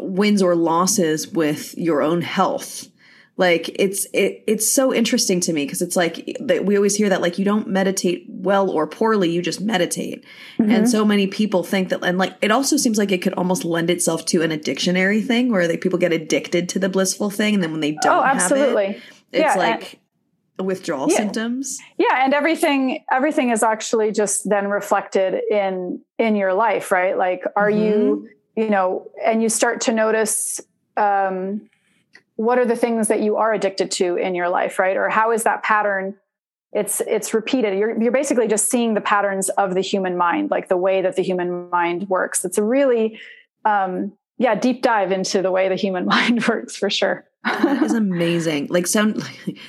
wins 0.00 0.42
or 0.42 0.54
losses 0.54 1.28
with 1.28 1.76
your 1.76 2.02
own 2.02 2.22
health 2.22 2.88
like 3.38 3.70
it's 3.76 4.04
it, 4.12 4.42
it's 4.46 4.70
so 4.70 4.92
interesting 4.92 5.40
to 5.40 5.52
me 5.52 5.64
because 5.64 5.80
it's 5.80 5.96
like 5.96 6.36
that 6.40 6.66
we 6.66 6.76
always 6.76 6.96
hear 6.96 7.08
that 7.08 7.22
like 7.22 7.38
you 7.38 7.44
don't 7.44 7.68
meditate 7.68 8.26
well 8.28 8.68
or 8.68 8.86
poorly 8.86 9.30
you 9.30 9.40
just 9.40 9.60
meditate 9.60 10.24
mm-hmm. 10.58 10.70
and 10.70 10.90
so 10.90 11.04
many 11.04 11.26
people 11.26 11.62
think 11.62 11.88
that 11.88 12.04
and 12.04 12.18
like 12.18 12.36
it 12.42 12.50
also 12.50 12.76
seems 12.76 12.98
like 12.98 13.12
it 13.12 13.22
could 13.22 13.32
almost 13.34 13.64
lend 13.64 13.88
itself 13.88 14.26
to 14.26 14.42
an 14.42 14.50
addictionary 14.50 15.24
thing 15.24 15.50
where 15.50 15.66
like 15.66 15.80
people 15.80 15.98
get 15.98 16.12
addicted 16.12 16.68
to 16.68 16.78
the 16.78 16.88
blissful 16.88 17.30
thing 17.30 17.54
and 17.54 17.62
then 17.62 17.70
when 17.70 17.80
they 17.80 17.92
don't 18.02 18.18
oh, 18.18 18.22
absolutely. 18.22 18.86
it 18.86 19.02
it's 19.30 19.40
yeah, 19.40 19.54
like 19.54 20.00
and, 20.58 20.66
withdrawal 20.66 21.08
yeah. 21.08 21.16
symptoms 21.16 21.78
yeah 21.96 22.24
and 22.24 22.34
everything 22.34 23.04
everything 23.10 23.50
is 23.50 23.62
actually 23.62 24.10
just 24.10 24.48
then 24.48 24.66
reflected 24.66 25.40
in 25.48 26.00
in 26.18 26.34
your 26.34 26.52
life 26.52 26.90
right 26.90 27.16
like 27.16 27.44
are 27.54 27.70
mm-hmm. 27.70 27.82
you 27.82 28.28
you 28.58 28.70
know, 28.70 29.08
and 29.24 29.40
you 29.40 29.48
start 29.48 29.82
to 29.82 29.92
notice 29.92 30.60
um, 30.96 31.70
what 32.34 32.58
are 32.58 32.64
the 32.64 32.74
things 32.74 33.06
that 33.06 33.20
you 33.20 33.36
are 33.36 33.52
addicted 33.52 33.92
to 33.92 34.16
in 34.16 34.34
your 34.34 34.48
life, 34.48 34.80
right? 34.80 34.96
Or 34.96 35.08
how 35.08 35.30
is 35.30 35.44
that 35.44 35.62
pattern? 35.62 36.16
It's 36.72 37.00
it's 37.02 37.32
repeated. 37.32 37.78
You're 37.78 38.02
you're 38.02 38.10
basically 38.10 38.48
just 38.48 38.68
seeing 38.68 38.94
the 38.94 39.00
patterns 39.00 39.48
of 39.50 39.74
the 39.74 39.80
human 39.80 40.16
mind, 40.16 40.50
like 40.50 40.68
the 40.68 40.76
way 40.76 41.02
that 41.02 41.14
the 41.14 41.22
human 41.22 41.70
mind 41.70 42.08
works. 42.08 42.44
It's 42.44 42.58
a 42.58 42.64
really 42.64 43.20
um, 43.64 44.12
yeah 44.38 44.56
deep 44.56 44.82
dive 44.82 45.12
into 45.12 45.40
the 45.40 45.52
way 45.52 45.68
the 45.68 45.76
human 45.76 46.04
mind 46.14 46.44
works 46.48 46.74
for 46.74 46.90
sure. 46.90 47.28
that 47.44 47.80
is 47.84 47.92
amazing. 47.94 48.66
Like 48.70 48.88
sound 48.88 49.22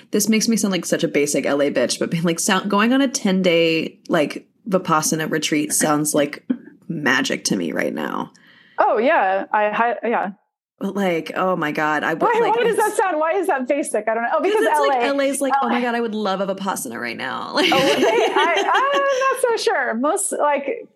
this 0.09 0.27
makes 0.27 0.47
me 0.47 0.57
sound 0.57 0.71
like 0.71 0.87
such 0.87 1.03
a 1.03 1.07
basic 1.07 1.45
LA 1.45 1.69
bitch, 1.69 1.99
but 1.99 2.09
being 2.09 2.23
like 2.23 2.39
sound 2.39 2.71
going 2.71 2.91
on 2.91 3.01
a 3.01 3.07
10 3.07 3.43
day 3.43 3.99
like 4.09 4.47
Vipassana 4.67 5.29
retreat 5.29 5.73
sounds 5.73 6.15
like 6.15 6.43
magic 6.87 7.43
to 7.45 7.55
me 7.55 7.71
right 7.71 7.93
now. 7.93 8.33
Oh 8.79 8.97
yeah, 8.97 9.45
I 9.51 9.95
yeah. 10.03 10.31
But 10.79 10.95
like, 10.95 11.33
oh 11.35 11.57
my 11.57 11.73
god, 11.73 12.03
I 12.03 12.13
why, 12.13 12.39
like, 12.41 12.55
why 12.55 12.63
does 12.63 12.77
that 12.77 12.93
sound? 12.93 13.19
Why 13.19 13.33
is 13.33 13.47
that 13.47 13.67
basic? 13.67 14.07
I 14.07 14.13
don't 14.13 14.23
know. 14.23 14.29
Oh, 14.35 14.41
because 14.41 14.63
LA. 14.63 14.85
Like, 14.85 15.13
LA's 15.13 15.41
like, 15.41 15.53
LA. 15.53 15.59
oh 15.63 15.69
my 15.69 15.81
god, 15.81 15.93
I 15.93 15.99
would 15.99 16.15
love 16.15 16.39
a 16.39 16.47
vipassana 16.47 16.97
right 16.97 17.17
now. 17.17 17.53
Like, 17.53 17.69
oh, 17.73 17.77
I, 17.77 18.71
I'm 18.73 19.41
not 19.41 19.41
so 19.41 19.63
sure. 19.63 19.93
Most 19.95 20.31
like, 20.31 20.87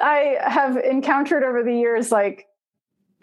I 0.00 0.36
have 0.42 0.76
encountered 0.76 1.42
over 1.42 1.62
the 1.62 1.74
years 1.74 2.12
like 2.12 2.46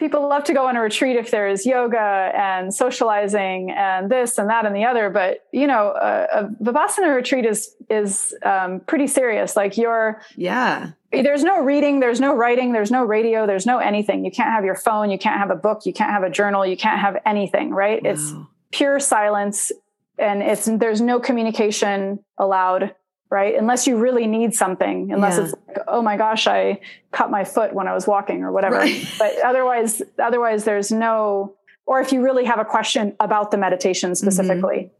people 0.02 0.28
love 0.28 0.42
to 0.42 0.52
go 0.52 0.66
on 0.66 0.76
a 0.76 0.80
retreat 0.80 1.14
if 1.14 1.30
there's 1.30 1.64
yoga 1.64 2.32
and 2.34 2.74
socializing 2.74 3.70
and 3.70 4.10
this 4.10 4.36
and 4.36 4.50
that 4.50 4.66
and 4.66 4.74
the 4.74 4.84
other 4.84 5.08
but 5.10 5.46
you 5.52 5.66
know 5.66 5.92
a, 5.92 6.26
a 6.32 6.48
vipassana 6.60 7.14
retreat 7.14 7.46
is 7.46 7.76
is 7.88 8.34
um, 8.42 8.80
pretty 8.80 9.06
serious. 9.06 9.54
Like 9.54 9.76
you're 9.76 10.20
yeah. 10.36 10.90
there's 11.12 11.44
no 11.44 11.62
reading 11.62 12.00
there's 12.00 12.20
no 12.20 12.34
writing 12.34 12.72
there's 12.72 12.90
no 12.90 13.04
radio 13.04 13.46
there's 13.46 13.66
no 13.66 13.78
anything. 13.78 14.24
You 14.24 14.30
can't 14.30 14.50
have 14.50 14.64
your 14.64 14.74
phone 14.74 15.10
you 15.10 15.18
can't 15.18 15.38
have 15.38 15.50
a 15.50 15.56
book 15.56 15.86
you 15.86 15.92
can't 15.92 16.10
have 16.10 16.24
a 16.24 16.30
journal 16.30 16.66
you 16.66 16.76
can't 16.76 16.98
have 16.98 17.18
anything 17.24 17.70
right? 17.70 18.02
Wow. 18.02 18.10
it's 18.10 18.32
pure 18.72 18.98
silence 18.98 19.70
and 20.18 20.42
it's 20.42 20.64
there's 20.64 21.00
no 21.00 21.20
communication 21.20 22.18
allowed 22.38 22.94
right? 23.32 23.56
Unless 23.58 23.86
you 23.86 23.96
really 23.96 24.26
need 24.26 24.54
something, 24.54 25.10
unless 25.10 25.38
yeah. 25.38 25.44
it's 25.44 25.54
like, 25.66 25.78
oh 25.88 26.02
my 26.02 26.18
gosh, 26.18 26.46
I 26.46 26.80
cut 27.12 27.30
my 27.30 27.44
foot 27.44 27.72
when 27.72 27.88
I 27.88 27.94
was 27.94 28.06
walking 28.06 28.42
or 28.42 28.52
whatever. 28.52 28.76
Right. 28.76 29.08
But 29.18 29.40
otherwise, 29.42 30.02
otherwise 30.22 30.64
there's 30.64 30.92
no, 30.92 31.54
or 31.86 32.02
if 32.02 32.12
you 32.12 32.22
really 32.22 32.44
have 32.44 32.58
a 32.58 32.64
question 32.64 33.16
about 33.20 33.50
the 33.50 33.56
meditation 33.56 34.10
mm-hmm. 34.10 34.22
specifically, 34.22 34.90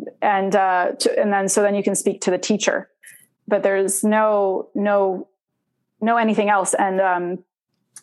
mm-hmm. 0.00 0.08
and 0.22 0.56
uh, 0.56 0.92
to, 1.00 1.20
and 1.20 1.30
then 1.30 1.50
so 1.50 1.60
then 1.60 1.74
you 1.74 1.82
can 1.82 1.94
speak 1.94 2.22
to 2.22 2.30
the 2.30 2.38
teacher. 2.38 2.88
But 3.46 3.62
there's 3.62 4.02
no 4.02 4.70
no 4.74 5.28
no 6.00 6.16
anything 6.16 6.48
else, 6.48 6.72
and 6.72 6.98
um, 7.00 7.44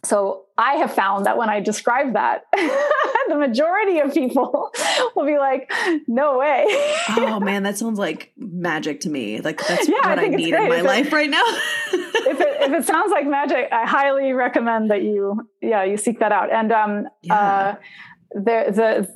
so 0.06 0.43
I 0.58 0.76
have 0.76 0.93
found 0.93 1.26
that 1.26 1.38
when 1.38 1.49
I 1.49 1.62
describe 1.62 2.14
that, 2.14 2.43
the 2.54 3.36
majority 3.36 3.99
of 3.99 4.14
people 4.14 4.72
will 5.16 5.26
be 5.26 5.38
like, 5.38 5.72
"No 6.08 6.38
way!" 6.38 6.66
oh 7.10 7.39
man, 7.43 7.64
that 7.64 7.78
sounds 7.78 7.97
like 7.97 8.34
magic 8.38 8.99
to 9.01 9.10
me. 9.10 9.39
Like 9.39 9.66
that's 9.66 9.88
yeah, 9.88 10.10
what 10.10 10.20
I, 10.20 10.26
I 10.26 10.28
need 10.28 10.54
in 10.54 10.70
my 10.70 10.80
if 10.80 10.84
life 10.84 11.08
it, 11.08 11.14
right 11.14 11.30
now. 11.30 11.43
if 11.45 12.39
it 12.39 12.62
if 12.62 12.72
it 12.74 12.86
sounds 12.86 13.12
like 13.12 13.26
magic, 13.26 13.70
I 13.72 13.88
highly 13.88 14.34
recommend 14.34 14.91
that 14.91 15.04
you 15.04 15.47
yeah 15.62 15.84
you 15.84 15.95
seek 15.95 16.20
that 16.20 16.32
out. 16.32 16.51
And 16.51 16.72
um, 16.72 17.08
yeah. 17.22 17.36
uh, 17.36 17.76
the 18.32 19.08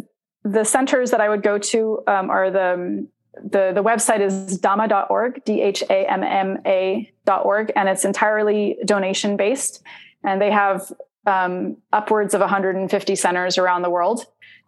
the 0.43 0.49
the 0.49 0.63
centers 0.63 1.11
that 1.11 1.19
I 1.19 1.27
would 1.27 1.43
go 1.43 1.57
to 1.57 1.99
um, 2.07 2.29
are 2.29 2.49
the 2.49 3.07
the 3.43 3.71
the 3.75 3.83
website 3.83 4.21
is 4.21 4.59
dhamma.org, 4.59 5.43
d 5.43 5.61
h 5.61 5.83
a 5.89 6.09
m 6.09 6.23
m 6.23 6.57
a.org, 6.65 7.73
and 7.75 7.89
it's 7.89 8.05
entirely 8.05 8.77
donation 8.85 9.35
based 9.35 9.83
and 10.27 10.41
they 10.41 10.51
have 10.51 10.91
um, 11.25 11.77
upwards 11.93 12.33
of 12.33 12.41
150 12.41 13.15
centers 13.15 13.57
around 13.57 13.81
the 13.81 13.89
world. 13.89 14.25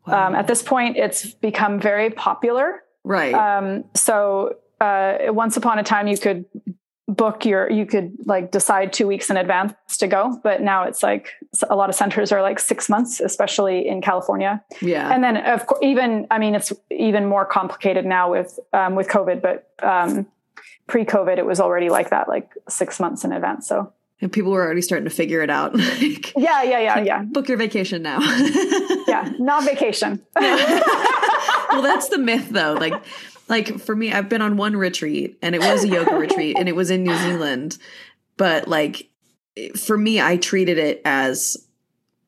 Wow. 0.07 0.27
Um, 0.27 0.35
at 0.35 0.47
this 0.47 0.63
point, 0.63 0.97
it's 0.97 1.33
become 1.33 1.79
very 1.79 2.09
popular. 2.09 2.83
Right. 3.03 3.33
Um, 3.33 3.83
so 3.93 4.55
uh, 4.79 5.17
once 5.27 5.57
upon 5.57 5.79
a 5.79 5.83
time, 5.83 6.07
you 6.07 6.17
could 6.17 6.45
book 7.07 7.43
your, 7.43 7.69
you 7.69 7.85
could 7.85 8.15
like 8.25 8.51
decide 8.51 8.93
two 8.93 9.07
weeks 9.07 9.29
in 9.29 9.35
advance 9.35 9.73
to 9.97 10.07
go, 10.07 10.39
but 10.43 10.61
now 10.61 10.83
it's 10.83 11.03
like 11.03 11.31
a 11.69 11.75
lot 11.75 11.89
of 11.89 11.95
centers 11.95 12.31
are 12.31 12.41
like 12.41 12.59
six 12.59 12.87
months, 12.87 13.19
especially 13.19 13.87
in 13.87 14.01
California. 14.01 14.63
Yeah. 14.81 15.11
And 15.11 15.23
then 15.23 15.37
of 15.37 15.65
course, 15.65 15.79
even 15.83 16.27
I 16.31 16.39
mean, 16.39 16.55
it's 16.55 16.71
even 16.91 17.25
more 17.25 17.45
complicated 17.45 18.05
now 18.05 18.31
with 18.31 18.59
um, 18.73 18.95
with 18.95 19.07
COVID, 19.07 19.41
but 19.41 19.71
um, 19.83 20.27
pre-COVID, 20.87 21.37
it 21.37 21.45
was 21.45 21.59
already 21.59 21.89
like 21.89 22.11
that, 22.11 22.29
like 22.29 22.51
six 22.69 22.99
months 22.99 23.23
in 23.23 23.31
advance. 23.31 23.67
So 23.67 23.91
and 24.21 24.31
people 24.31 24.51
were 24.51 24.63
already 24.63 24.81
starting 24.81 25.05
to 25.05 25.15
figure 25.15 25.41
it 25.41 25.49
out. 25.49 25.75
like, 25.77 26.33
yeah, 26.35 26.63
yeah, 26.63 26.79
yeah, 26.79 26.99
yeah. 26.99 27.23
Book 27.23 27.47
your 27.47 27.57
vacation 27.57 28.01
now. 28.01 28.19
yeah, 29.07 29.31
not 29.39 29.63
vacation. 29.63 30.25
well, 30.35 31.81
that's 31.81 32.09
the 32.09 32.17
myth 32.17 32.49
though. 32.49 32.73
Like 32.73 32.93
like 33.47 33.79
for 33.79 33.95
me, 33.95 34.11
I've 34.11 34.29
been 34.29 34.41
on 34.41 34.57
one 34.57 34.75
retreat 34.75 35.37
and 35.41 35.55
it 35.55 35.59
was 35.59 35.83
a 35.83 35.87
yoga 35.87 36.15
retreat 36.15 36.57
and 36.59 36.69
it 36.69 36.75
was 36.75 36.91
in 36.91 37.03
New 37.03 37.17
Zealand. 37.17 37.77
But 38.37 38.67
like 38.67 39.09
for 39.75 39.97
me, 39.97 40.21
I 40.21 40.37
treated 40.37 40.77
it 40.77 41.01
as 41.03 41.57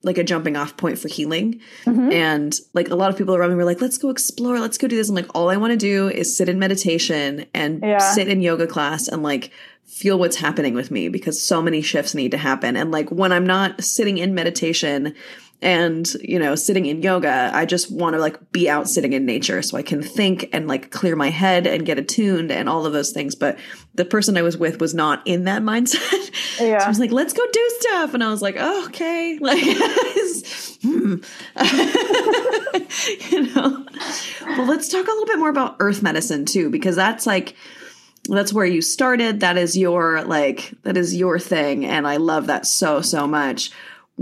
like 0.04 0.18
a 0.18 0.24
jumping 0.24 0.56
off 0.56 0.76
point 0.78 0.98
for 0.98 1.08
healing. 1.08 1.62
Mm-hmm. 1.86 2.12
And 2.12 2.60
like 2.74 2.90
a 2.90 2.96
lot 2.96 3.12
of 3.12 3.18
people 3.18 3.36
around 3.36 3.52
me 3.52 3.56
were 3.56 3.66
like, 3.66 3.82
let's 3.82 4.00
go 4.00 4.10
explore, 4.10 4.60
let's 4.60 4.78
go 4.78 4.88
do 4.88 4.96
this. 4.96 5.10
I'm 5.10 5.16
like, 5.16 5.30
all 5.36 5.50
I 5.50 5.58
want 5.58 5.72
to 5.72 5.78
do 5.78 6.10
is 6.10 6.36
sit 6.36 6.50
in 6.50 6.58
meditation 6.58 7.46
and 7.54 7.84
yeah. 7.84 8.00
sit 8.00 8.28
in 8.28 8.42
yoga 8.42 8.66
class 8.66 9.08
and 9.08 9.22
like 9.22 9.52
feel 9.92 10.18
what's 10.18 10.38
happening 10.38 10.74
with 10.74 10.90
me 10.90 11.10
because 11.10 11.42
so 11.42 11.62
many 11.62 11.82
shifts 11.82 12.16
need 12.16 12.32
to 12.32 12.38
happen. 12.38 12.76
And 12.76 12.92
like 12.92 13.10
when 13.12 13.32
I'm 13.32 13.46
not 13.46 13.84
sitting 13.84 14.18
in 14.18 14.34
meditation 14.34 15.14
and 15.62 16.16
you 16.22 16.40
know 16.40 16.56
sitting 16.56 16.88
in 16.88 17.04
yoga 17.04 17.52
i 17.54 17.66
just 17.66 17.92
want 17.92 18.16
to 18.16 18.20
like 18.20 18.52
be 18.52 18.68
out 18.68 18.90
sitting 18.90 19.14
in 19.14 19.26
nature 19.28 19.62
so 19.62 19.78
i 19.78 19.84
can 19.84 20.02
think 20.02 20.50
and 20.54 20.68
like 20.68 20.90
clear 20.90 21.16
my 21.16 21.30
head 21.30 21.68
and 21.68 21.86
get 21.86 22.00
attuned 22.00 22.52
and 22.52 22.68
all 22.68 22.86
of 22.86 22.94
those 22.94 23.12
things 23.12 23.36
but 23.36 23.60
the 23.94 24.04
person 24.04 24.38
i 24.38 24.42
was 24.42 24.58
with 24.58 24.82
was 24.82 24.96
not 24.96 25.22
in 25.28 25.44
that 25.44 25.62
mindset 25.62 26.60
yeah. 26.60 26.80
so 26.80 26.86
i 26.86 26.88
was 26.88 27.00
like 27.00 27.12
let's 27.12 27.34
go 27.34 27.44
do 27.52 27.70
stuff 27.80 28.16
and 28.16 28.24
i 28.24 28.30
was 28.30 28.42
like 28.42 28.56
oh, 28.58 28.86
okay 28.88 29.38
like 29.42 29.64
hmm. 30.82 31.18
you 33.30 33.54
know 33.54 33.86
well 34.48 34.66
let's 34.66 34.88
talk 34.88 35.06
a 35.06 35.12
little 35.12 35.28
bit 35.28 35.38
more 35.38 35.50
about 35.50 35.76
earth 35.80 36.02
medicine 36.02 36.44
too 36.44 36.72
because 36.72 36.96
that's 36.96 37.28
like 37.28 37.56
that's 38.30 38.54
where 38.54 38.66
you 38.66 38.82
started 38.82 39.40
that 39.40 39.58
is 39.58 39.78
your 39.78 40.24
like 40.24 40.74
that 40.84 40.96
is 40.96 41.16
your 41.16 41.40
thing 41.40 41.86
and 41.86 42.08
i 42.08 42.18
love 42.18 42.48
that 42.48 42.66
so 42.66 43.02
so 43.02 43.26
much 43.26 43.72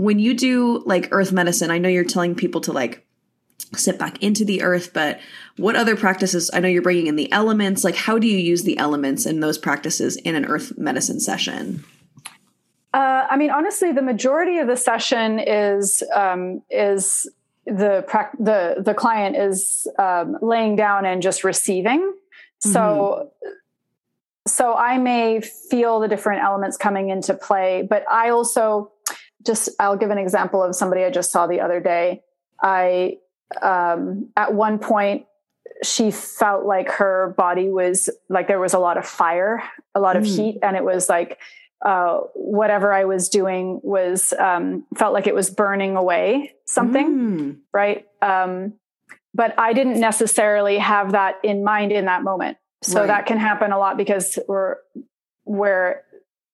when 0.00 0.18
you 0.18 0.32
do 0.32 0.82
like 0.86 1.08
earth 1.10 1.30
medicine, 1.30 1.70
I 1.70 1.76
know 1.76 1.88
you're 1.90 2.04
telling 2.04 2.34
people 2.34 2.62
to 2.62 2.72
like 2.72 3.06
sit 3.76 3.98
back 3.98 4.22
into 4.22 4.46
the 4.46 4.62
earth, 4.62 4.92
but 4.94 5.20
what 5.58 5.76
other 5.76 5.94
practices? 5.94 6.50
I 6.54 6.60
know 6.60 6.68
you're 6.68 6.80
bringing 6.80 7.06
in 7.06 7.16
the 7.16 7.30
elements. 7.32 7.84
Like, 7.84 7.96
how 7.96 8.18
do 8.18 8.26
you 8.26 8.38
use 8.38 8.62
the 8.62 8.78
elements 8.78 9.26
in 9.26 9.40
those 9.40 9.58
practices 9.58 10.16
in 10.16 10.36
an 10.36 10.46
earth 10.46 10.78
medicine 10.78 11.20
session? 11.20 11.84
Uh, 12.94 13.26
I 13.30 13.36
mean, 13.36 13.50
honestly, 13.50 13.92
the 13.92 14.00
majority 14.00 14.56
of 14.56 14.66
the 14.66 14.76
session 14.76 15.38
is 15.38 16.02
um, 16.14 16.62
is 16.70 17.30
the 17.66 18.04
the 18.38 18.82
the 18.82 18.94
client 18.94 19.36
is 19.36 19.86
um, 19.98 20.38
laying 20.40 20.76
down 20.76 21.04
and 21.04 21.20
just 21.20 21.44
receiving. 21.44 22.00
Mm-hmm. 22.00 22.72
So 24.46 24.74
I 24.74 24.98
may 24.98 25.40
feel 25.40 26.00
the 26.00 26.08
different 26.08 26.42
elements 26.42 26.76
coming 26.76 27.10
into 27.10 27.34
play, 27.34 27.86
but 27.88 28.04
I 28.10 28.30
also 28.30 28.92
just 29.44 29.70
I'll 29.78 29.96
give 29.96 30.10
an 30.10 30.18
example 30.18 30.62
of 30.62 30.74
somebody 30.74 31.04
I 31.04 31.10
just 31.10 31.30
saw 31.30 31.46
the 31.46 31.60
other 31.60 31.80
day. 31.80 32.22
I 32.62 33.18
um, 33.62 34.30
at 34.36 34.54
one 34.54 34.78
point 34.78 35.26
she 35.82 36.10
felt 36.10 36.64
like 36.64 36.90
her 36.90 37.34
body 37.36 37.68
was 37.68 38.10
like 38.28 38.48
there 38.48 38.60
was 38.60 38.74
a 38.74 38.78
lot 38.78 38.98
of 38.98 39.06
fire, 39.06 39.62
a 39.94 40.00
lot 40.00 40.16
of 40.16 40.24
mm. 40.24 40.36
heat, 40.36 40.58
and 40.62 40.76
it 40.76 40.84
was 40.84 41.08
like 41.08 41.38
uh, 41.84 42.18
whatever 42.34 42.92
I 42.92 43.04
was 43.04 43.28
doing 43.28 43.80
was 43.82 44.34
um, 44.34 44.84
felt 44.96 45.14
like 45.14 45.26
it 45.26 45.34
was 45.34 45.48
burning 45.48 45.96
away 45.96 46.52
something, 46.66 47.16
mm. 47.16 47.58
right? 47.72 48.06
Um, 48.20 48.74
but 49.32 49.54
I 49.58 49.72
didn't 49.72 50.00
necessarily 50.00 50.78
have 50.78 51.12
that 51.12 51.36
in 51.42 51.64
mind 51.64 51.92
in 51.92 52.06
that 52.06 52.22
moment. 52.22 52.58
So 52.82 53.00
right. 53.00 53.08
that 53.08 53.26
can 53.26 53.38
happen 53.38 53.72
a 53.72 53.78
lot 53.78 53.96
because 53.96 54.38
we're 54.48 54.76
where 55.44 56.04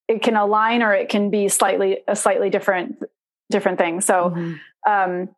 it 0.08 0.22
can 0.22 0.36
align 0.36 0.82
or 0.82 0.92
it 0.92 1.08
can 1.08 1.30
be 1.30 1.48
slightly 1.48 1.98
a 2.06 2.16
slightly 2.16 2.50
different 2.50 3.02
different 3.50 3.78
thing 3.78 4.00
so 4.00 4.30
mm-hmm. 4.30 4.54
um 4.90 5.28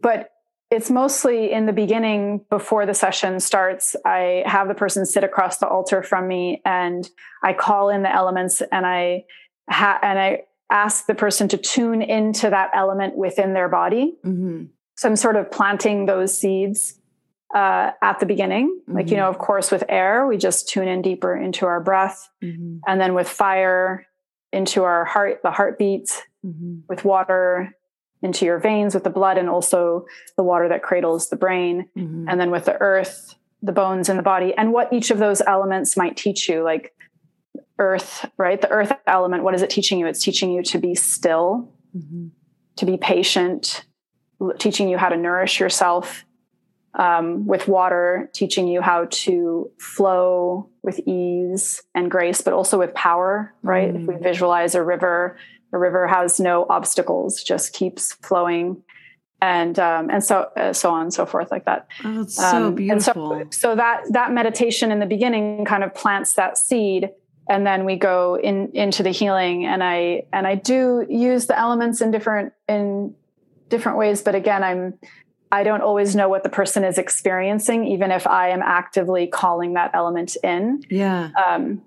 but 0.00 0.30
it's 0.70 0.90
mostly 0.90 1.52
in 1.52 1.66
the 1.66 1.72
beginning 1.72 2.44
before 2.50 2.86
the 2.86 2.94
session 2.94 3.40
starts 3.40 3.96
i 4.04 4.42
have 4.46 4.68
the 4.68 4.74
person 4.74 5.06
sit 5.06 5.24
across 5.24 5.58
the 5.58 5.68
altar 5.68 6.02
from 6.02 6.26
me 6.26 6.60
and 6.64 7.10
i 7.42 7.52
call 7.52 7.88
in 7.88 8.02
the 8.02 8.12
elements 8.12 8.62
and 8.72 8.86
i 8.86 9.24
ha- 9.70 9.98
and 10.02 10.18
i 10.18 10.42
ask 10.70 11.06
the 11.06 11.14
person 11.14 11.46
to 11.46 11.56
tune 11.56 12.02
into 12.02 12.50
that 12.50 12.70
element 12.74 13.16
within 13.16 13.54
their 13.54 13.68
body 13.68 14.16
mm-hmm. 14.24 14.64
so 14.96 15.08
i'm 15.08 15.16
sort 15.16 15.36
of 15.36 15.50
planting 15.50 16.06
those 16.06 16.36
seeds 16.36 16.98
uh, 17.54 17.92
at 18.02 18.18
the 18.18 18.26
beginning. 18.26 18.80
Mm-hmm. 18.82 18.96
Like, 18.96 19.10
you 19.10 19.16
know, 19.16 19.30
mm-hmm. 19.30 19.40
of 19.40 19.46
course, 19.46 19.70
with 19.70 19.84
air, 19.88 20.26
we 20.26 20.36
just 20.36 20.68
tune 20.68 20.88
in 20.88 21.00
deeper 21.00 21.36
into 21.36 21.66
our 21.66 21.80
breath. 21.80 22.28
Mm-hmm. 22.42 22.78
And 22.86 23.00
then 23.00 23.14
with 23.14 23.28
fire, 23.28 24.06
into 24.52 24.82
our 24.82 25.04
heart, 25.04 25.40
the 25.42 25.50
heartbeat, 25.50 26.08
mm-hmm. 26.44 26.80
with 26.88 27.04
water, 27.04 27.74
into 28.22 28.44
your 28.44 28.58
veins, 28.58 28.94
with 28.94 29.04
the 29.04 29.10
blood, 29.10 29.38
and 29.38 29.48
also 29.48 30.06
the 30.36 30.42
water 30.42 30.68
that 30.68 30.82
cradles 30.82 31.28
the 31.28 31.36
brain. 31.36 31.88
Mm-hmm. 31.96 32.28
And 32.28 32.40
then 32.40 32.50
with 32.50 32.64
the 32.64 32.76
earth, 32.80 33.34
the 33.62 33.72
bones 33.72 34.08
in 34.08 34.16
the 34.16 34.22
body, 34.22 34.52
and 34.56 34.72
what 34.72 34.92
each 34.92 35.10
of 35.10 35.18
those 35.18 35.40
elements 35.40 35.96
might 35.96 36.16
teach 36.16 36.48
you. 36.48 36.62
Like, 36.62 36.92
earth, 37.78 38.28
right? 38.36 38.60
The 38.60 38.70
earth 38.70 38.92
element, 39.06 39.42
what 39.42 39.54
is 39.54 39.62
it 39.62 39.70
teaching 39.70 39.98
you? 39.98 40.06
It's 40.06 40.22
teaching 40.22 40.52
you 40.52 40.62
to 40.64 40.78
be 40.78 40.94
still, 40.94 41.72
mm-hmm. 41.96 42.28
to 42.76 42.86
be 42.86 42.96
patient, 42.96 43.84
teaching 44.58 44.88
you 44.88 44.96
how 44.96 45.08
to 45.08 45.16
nourish 45.16 45.58
yourself 45.58 46.24
um, 46.96 47.46
with 47.46 47.66
water, 47.66 48.30
teaching 48.32 48.68
you 48.68 48.80
how 48.80 49.06
to 49.10 49.70
flow 49.78 50.68
with 50.82 51.00
ease 51.06 51.82
and 51.94 52.10
grace, 52.10 52.40
but 52.40 52.52
also 52.52 52.78
with 52.78 52.94
power, 52.94 53.52
right? 53.62 53.92
Mm. 53.92 54.02
If 54.02 54.06
we 54.06 54.14
mm. 54.14 54.22
visualize 54.22 54.74
a 54.74 54.82
river, 54.82 55.36
a 55.72 55.78
river 55.78 56.06
has 56.06 56.38
no 56.38 56.66
obstacles, 56.68 57.42
just 57.42 57.72
keeps 57.72 58.12
flowing. 58.14 58.82
And 59.42 59.78
um, 59.78 60.08
and 60.08 60.24
so 60.24 60.48
uh, 60.56 60.72
so 60.72 60.90
on 60.90 61.02
and 61.02 61.12
so 61.12 61.26
forth 61.26 61.50
like 61.50 61.66
that. 61.66 61.88
Oh, 62.02 62.22
it's 62.22 62.36
so 62.36 62.68
um, 62.68 62.74
beautiful. 62.74 63.30
So, 63.30 63.48
so 63.50 63.76
that 63.76 64.04
that 64.10 64.32
meditation 64.32 64.90
in 64.90 65.00
the 65.00 65.06
beginning 65.06 65.66
kind 65.66 65.84
of 65.84 65.94
plants 65.94 66.34
that 66.34 66.56
seed, 66.56 67.10
and 67.50 67.66
then 67.66 67.84
we 67.84 67.96
go 67.96 68.38
in 68.38 68.70
into 68.72 69.02
the 69.02 69.10
healing. 69.10 69.66
And 69.66 69.84
I 69.84 70.22
and 70.32 70.46
I 70.46 70.54
do 70.54 71.04
use 71.10 71.46
the 71.46 71.58
elements 71.58 72.00
in 72.00 72.10
different 72.10 72.54
in 72.68 73.14
different 73.68 73.98
ways, 73.98 74.22
but 74.22 74.34
again, 74.34 74.62
I'm 74.62 74.94
I 75.54 75.62
don't 75.62 75.82
always 75.82 76.16
know 76.16 76.28
what 76.28 76.42
the 76.42 76.48
person 76.48 76.82
is 76.84 76.98
experiencing, 76.98 77.86
even 77.86 78.10
if 78.10 78.26
I 78.26 78.48
am 78.48 78.60
actively 78.60 79.28
calling 79.28 79.74
that 79.74 79.92
element 79.94 80.36
in. 80.42 80.82
Yeah. 80.90 81.30
Um, 81.46 81.82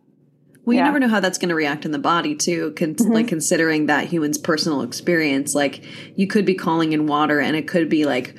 well, 0.64 0.74
you 0.74 0.80
yeah. 0.80 0.86
never 0.86 1.00
know 1.00 1.10
how 1.10 1.20
that's 1.20 1.38
going 1.38 1.50
to 1.50 1.56
react 1.56 1.84
in 1.84 1.92
the 1.92 2.00
body 2.00 2.34
too. 2.34 2.74
Con- 2.78 2.96
mm-hmm. 2.96 3.12
Like 3.12 3.28
considering 3.28 3.88
that 3.88 4.06
human's 4.06 4.38
personal 4.38 4.84
experience, 4.84 5.54
like 5.54 5.84
you 6.18 6.28
could 6.28 6.46
be 6.46 6.56
calling 6.56 6.94
in 6.94 7.08
water, 7.08 7.40
and 7.42 7.56
it 7.56 7.68
could 7.68 7.90
be 7.90 8.06
like 8.06 8.36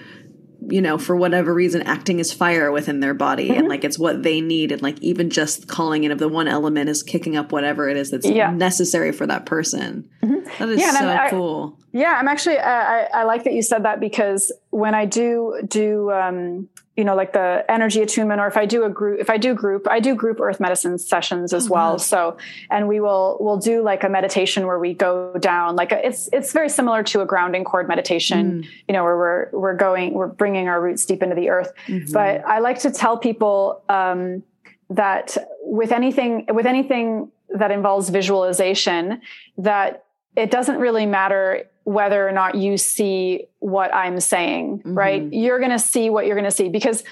you 0.70 0.80
know, 0.80 0.98
for 0.98 1.16
whatever 1.16 1.52
reason, 1.52 1.82
acting 1.82 2.20
as 2.20 2.32
fire 2.32 2.70
within 2.70 3.00
their 3.00 3.14
body 3.14 3.48
mm-hmm. 3.48 3.58
and 3.58 3.68
like 3.68 3.84
it's 3.84 3.98
what 3.98 4.22
they 4.22 4.40
need. 4.40 4.72
And 4.72 4.82
like 4.82 4.98
even 5.00 5.30
just 5.30 5.68
calling 5.68 6.04
in 6.04 6.12
of 6.12 6.18
the 6.18 6.28
one 6.28 6.48
element 6.48 6.88
is 6.88 7.02
kicking 7.02 7.36
up 7.36 7.52
whatever 7.52 7.88
it 7.88 7.96
is 7.96 8.10
that's 8.10 8.26
yeah. 8.26 8.50
necessary 8.50 9.12
for 9.12 9.26
that 9.26 9.46
person. 9.46 10.08
Mm-hmm. 10.22 10.48
That 10.58 10.68
is 10.68 10.80
yeah, 10.80 10.90
so 10.92 11.08
I, 11.08 11.30
cool. 11.30 11.78
Yeah, 11.92 12.16
I'm 12.18 12.28
actually, 12.28 12.58
I, 12.58 13.04
I, 13.04 13.22
like 13.24 13.44
that 13.44 13.54
you 13.54 13.62
said 13.62 13.84
that 13.84 14.00
because 14.00 14.52
when 14.70 14.94
I 14.94 15.04
do 15.04 15.60
do 15.66 16.10
um, 16.12 16.68
you 16.98 17.04
know 17.04 17.14
like 17.14 17.32
the 17.32 17.64
energy 17.68 18.02
attunement 18.02 18.40
or 18.40 18.48
if 18.48 18.56
i 18.56 18.66
do 18.66 18.84
a 18.84 18.90
group 18.90 19.20
if 19.20 19.30
i 19.30 19.38
do 19.38 19.54
group 19.54 19.86
i 19.88 20.00
do 20.00 20.16
group 20.16 20.40
earth 20.40 20.58
medicine 20.58 20.98
sessions 20.98 21.54
as 21.54 21.68
oh, 21.68 21.72
well 21.72 21.92
wow. 21.92 21.96
so 21.96 22.36
and 22.70 22.88
we 22.88 22.98
will 22.98 23.38
we'll 23.40 23.56
do 23.56 23.82
like 23.82 24.02
a 24.02 24.08
meditation 24.08 24.66
where 24.66 24.80
we 24.80 24.92
go 24.92 25.32
down 25.38 25.76
like 25.76 25.92
a, 25.92 26.04
it's 26.04 26.28
it's 26.32 26.52
very 26.52 26.68
similar 26.68 27.04
to 27.04 27.20
a 27.20 27.26
grounding 27.26 27.62
cord 27.62 27.86
meditation 27.86 28.64
mm. 28.64 28.68
you 28.88 28.92
know 28.92 29.04
where 29.04 29.16
we're 29.16 29.48
we're 29.52 29.76
going 29.76 30.12
we're 30.12 30.26
bringing 30.26 30.66
our 30.66 30.82
roots 30.82 31.06
deep 31.06 31.22
into 31.22 31.36
the 31.36 31.48
earth 31.48 31.72
mm-hmm. 31.86 32.12
but 32.12 32.44
i 32.44 32.58
like 32.58 32.80
to 32.80 32.90
tell 32.90 33.16
people 33.16 33.80
um, 33.88 34.42
that 34.90 35.36
with 35.62 35.92
anything 35.92 36.46
with 36.52 36.66
anything 36.66 37.30
that 37.50 37.70
involves 37.70 38.08
visualization 38.08 39.22
that 39.56 40.04
it 40.36 40.50
doesn't 40.50 40.78
really 40.78 41.06
matter 41.06 41.64
whether 41.84 42.28
or 42.28 42.32
not 42.32 42.54
you 42.54 42.76
see 42.76 43.46
what 43.60 43.92
I'm 43.94 44.20
saying, 44.20 44.80
mm-hmm. 44.80 44.94
right? 44.94 45.32
You're 45.32 45.58
going 45.58 45.70
to 45.70 45.78
see 45.78 46.10
what 46.10 46.26
you're 46.26 46.36
going 46.36 46.44
to 46.44 46.50
see 46.50 46.68
because 46.68 47.02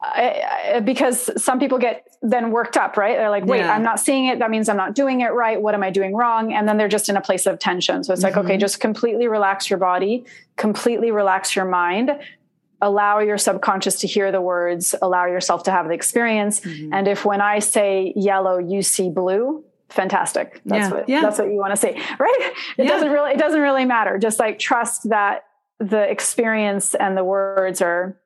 I, 0.00 0.80
because 0.84 1.30
some 1.42 1.58
people 1.58 1.78
get 1.78 2.06
then 2.22 2.50
worked 2.50 2.76
up, 2.76 2.96
right? 2.96 3.16
They're 3.16 3.30
like, 3.30 3.46
wait, 3.46 3.60
yeah. 3.60 3.72
I'm 3.72 3.82
not 3.82 3.98
seeing 3.98 4.26
it. 4.26 4.38
That 4.38 4.50
means 4.50 4.68
I'm 4.68 4.76
not 4.76 4.94
doing 4.94 5.20
it 5.22 5.28
right. 5.28 5.60
What 5.60 5.74
am 5.74 5.82
I 5.82 5.90
doing 5.90 6.14
wrong? 6.14 6.52
And 6.52 6.68
then 6.68 6.76
they're 6.76 6.88
just 6.88 7.08
in 7.08 7.16
a 7.16 7.20
place 7.20 7.46
of 7.46 7.58
tension. 7.58 8.04
So 8.04 8.12
it's 8.12 8.22
mm-hmm. 8.22 8.36
like, 8.36 8.44
okay, 8.44 8.54
mm-hmm. 8.54 8.60
just 8.60 8.80
completely 8.80 9.28
relax 9.28 9.70
your 9.70 9.78
body, 9.78 10.24
completely 10.56 11.10
relax 11.10 11.56
your 11.56 11.64
mind, 11.64 12.10
allow 12.80 13.18
your 13.18 13.38
subconscious 13.38 14.00
to 14.00 14.06
hear 14.06 14.30
the 14.30 14.40
words, 14.40 14.94
allow 15.02 15.26
yourself 15.26 15.64
to 15.64 15.72
have 15.72 15.88
the 15.88 15.94
experience. 15.94 16.60
Mm-hmm. 16.60 16.92
And 16.92 17.08
if 17.08 17.24
when 17.24 17.40
I 17.40 17.58
say 17.58 18.12
yellow, 18.14 18.58
you 18.58 18.82
see 18.82 19.10
blue, 19.10 19.64
fantastic. 19.88 20.60
That's 20.64 20.88
yeah, 20.88 20.94
what 20.94 21.08
yeah. 21.08 21.20
that's 21.22 21.38
what 21.38 21.48
you 21.48 21.58
want 21.58 21.72
to 21.72 21.76
see, 21.76 21.90
right? 22.18 22.52
It 22.76 22.84
yeah. 22.84 22.88
doesn't 22.88 23.10
really 23.10 23.32
it 23.32 23.38
doesn't 23.38 23.60
really 23.60 23.84
matter. 23.84 24.18
Just 24.18 24.38
like 24.38 24.58
trust 24.58 25.08
that 25.08 25.44
the 25.78 26.10
experience 26.10 26.94
and 26.94 27.16
the 27.16 27.24
words 27.24 27.80
are 27.80 28.18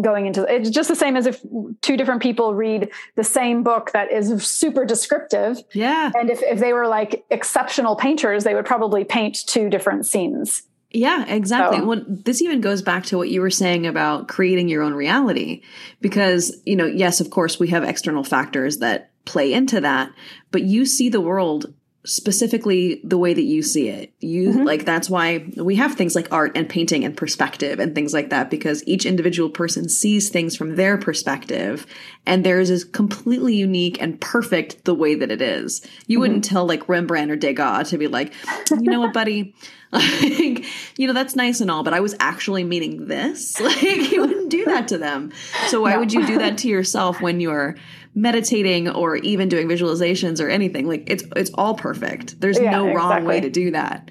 going 0.00 0.26
into 0.26 0.44
it's 0.52 0.70
just 0.70 0.88
the 0.88 0.96
same 0.96 1.16
as 1.16 1.26
if 1.26 1.44
two 1.82 1.96
different 1.96 2.22
people 2.22 2.54
read 2.54 2.88
the 3.16 3.24
same 3.24 3.62
book 3.62 3.92
that 3.92 4.10
is 4.10 4.46
super 4.46 4.84
descriptive. 4.84 5.62
Yeah. 5.72 6.10
And 6.14 6.30
if, 6.30 6.42
if 6.42 6.60
they 6.60 6.72
were 6.72 6.86
like 6.86 7.24
exceptional 7.30 7.96
painters, 7.96 8.44
they 8.44 8.54
would 8.54 8.64
probably 8.64 9.04
paint 9.04 9.46
two 9.46 9.68
different 9.68 10.06
scenes. 10.06 10.62
Yeah, 10.94 11.24
exactly. 11.26 11.78
So. 11.78 11.86
Well, 11.86 12.04
this 12.06 12.42
even 12.42 12.60
goes 12.60 12.82
back 12.82 13.04
to 13.06 13.16
what 13.16 13.30
you 13.30 13.40
were 13.40 13.50
saying 13.50 13.86
about 13.86 14.28
creating 14.28 14.68
your 14.68 14.82
own 14.82 14.92
reality. 14.92 15.62
Because, 16.00 16.54
you 16.66 16.76
know, 16.76 16.86
yes, 16.86 17.20
of 17.20 17.30
course, 17.30 17.58
we 17.58 17.68
have 17.68 17.82
external 17.82 18.24
factors 18.24 18.78
that 18.78 19.11
play 19.24 19.52
into 19.52 19.80
that, 19.80 20.12
but 20.50 20.62
you 20.62 20.86
see 20.86 21.08
the 21.08 21.20
world 21.20 21.72
specifically 22.04 23.00
the 23.04 23.16
way 23.16 23.32
that 23.32 23.42
you 23.42 23.62
see 23.62 23.88
it. 23.88 24.12
You 24.18 24.50
mm-hmm. 24.50 24.64
like 24.64 24.84
that's 24.84 25.08
why 25.08 25.46
we 25.56 25.76
have 25.76 25.94
things 25.94 26.16
like 26.16 26.32
art 26.32 26.56
and 26.56 26.68
painting 26.68 27.04
and 27.04 27.16
perspective 27.16 27.78
and 27.78 27.94
things 27.94 28.12
like 28.12 28.30
that 28.30 28.50
because 28.50 28.86
each 28.88 29.06
individual 29.06 29.48
person 29.48 29.88
sees 29.88 30.28
things 30.28 30.56
from 30.56 30.74
their 30.74 30.98
perspective 30.98 31.86
and 32.26 32.44
theirs 32.44 32.70
is 32.70 32.84
completely 32.84 33.54
unique 33.54 34.02
and 34.02 34.20
perfect 34.20 34.84
the 34.84 34.94
way 34.94 35.14
that 35.14 35.30
it 35.30 35.40
is. 35.40 35.86
You 36.06 36.16
mm-hmm. 36.16 36.20
wouldn't 36.20 36.44
tell 36.44 36.66
like 36.66 36.88
Rembrandt 36.88 37.30
or 37.30 37.36
Degas 37.36 37.90
to 37.90 37.98
be 37.98 38.08
like, 38.08 38.34
"You 38.70 38.90
know 38.90 39.00
what, 39.00 39.12
buddy? 39.12 39.54
like, 39.92 40.64
you 40.96 41.06
know, 41.06 41.12
that's 41.12 41.36
nice 41.36 41.60
and 41.60 41.70
all, 41.70 41.82
but 41.82 41.94
I 41.94 42.00
was 42.00 42.16
actually 42.18 42.64
meaning 42.64 43.06
this." 43.06 43.60
Like 43.62 44.10
you 44.10 44.20
wouldn't 44.22 44.50
do 44.50 44.64
that 44.64 44.88
to 44.88 44.98
them. 44.98 45.32
So 45.68 45.82
why 45.82 45.96
would 45.96 46.12
you 46.12 46.26
do 46.26 46.38
that 46.38 46.58
to 46.58 46.68
yourself 46.68 47.20
when 47.20 47.40
you're 47.40 47.76
meditating 48.14 48.88
or 48.88 49.16
even 49.16 49.48
doing 49.48 49.68
visualizations 49.68 50.44
or 50.44 50.48
anything. 50.48 50.86
Like 50.86 51.08
it's 51.08 51.24
it's 51.36 51.50
all 51.54 51.74
perfect. 51.74 52.40
There's 52.40 52.58
yeah, 52.58 52.70
no 52.70 52.86
wrong 52.86 53.12
exactly. 53.12 53.26
way 53.26 53.40
to 53.40 53.50
do 53.50 53.70
that. 53.72 54.10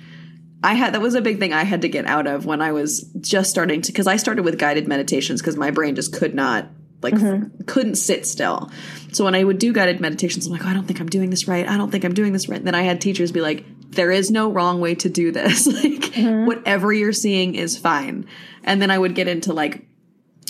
I 0.63 0.73
had 0.73 0.93
that 0.93 1.01
was 1.01 1.15
a 1.15 1.21
big 1.21 1.39
thing 1.39 1.53
i 1.53 1.63
had 1.63 1.81
to 1.81 1.89
get 1.89 2.05
out 2.05 2.27
of 2.27 2.45
when 2.45 2.61
i 2.61 2.71
was 2.71 3.01
just 3.19 3.49
starting 3.49 3.81
to 3.81 3.91
because 3.91 4.05
i 4.05 4.15
started 4.15 4.43
with 4.43 4.59
guided 4.59 4.87
meditations 4.87 5.41
because 5.41 5.57
my 5.57 5.71
brain 5.71 5.95
just 5.95 6.13
could 6.13 6.35
not 6.35 6.67
like 7.01 7.15
mm-hmm. 7.15 7.63
couldn't 7.63 7.95
sit 7.95 8.27
still. 8.27 8.71
So 9.11 9.25
when 9.25 9.33
i 9.33 9.43
would 9.43 9.57
do 9.57 9.73
guided 9.73 9.99
meditations 9.99 10.45
i'm 10.45 10.51
like 10.51 10.63
oh, 10.63 10.69
i 10.69 10.73
don't 10.73 10.85
think 10.85 10.99
i'm 10.99 11.09
doing 11.09 11.29
this 11.29 11.47
right. 11.47 11.67
I 11.67 11.77
don't 11.77 11.89
think 11.89 12.03
i'm 12.03 12.13
doing 12.13 12.33
this 12.33 12.47
right. 12.47 12.59
And 12.59 12.67
then 12.67 12.75
i 12.75 12.83
had 12.83 13.01
teachers 13.01 13.31
be 13.31 13.41
like 13.41 13.65
there 13.91 14.11
is 14.11 14.31
no 14.31 14.49
wrong 14.49 14.79
way 14.79 14.95
to 14.95 15.09
do 15.09 15.31
this. 15.31 15.67
Like 15.81 16.13
mm-hmm. 16.13 16.45
whatever 16.45 16.93
you're 16.93 17.11
seeing 17.11 17.55
is 17.55 17.77
fine. 17.77 18.27
And 18.63 18.81
then 18.81 18.91
i 18.91 18.97
would 18.97 19.15
get 19.15 19.27
into 19.27 19.53
like 19.53 19.87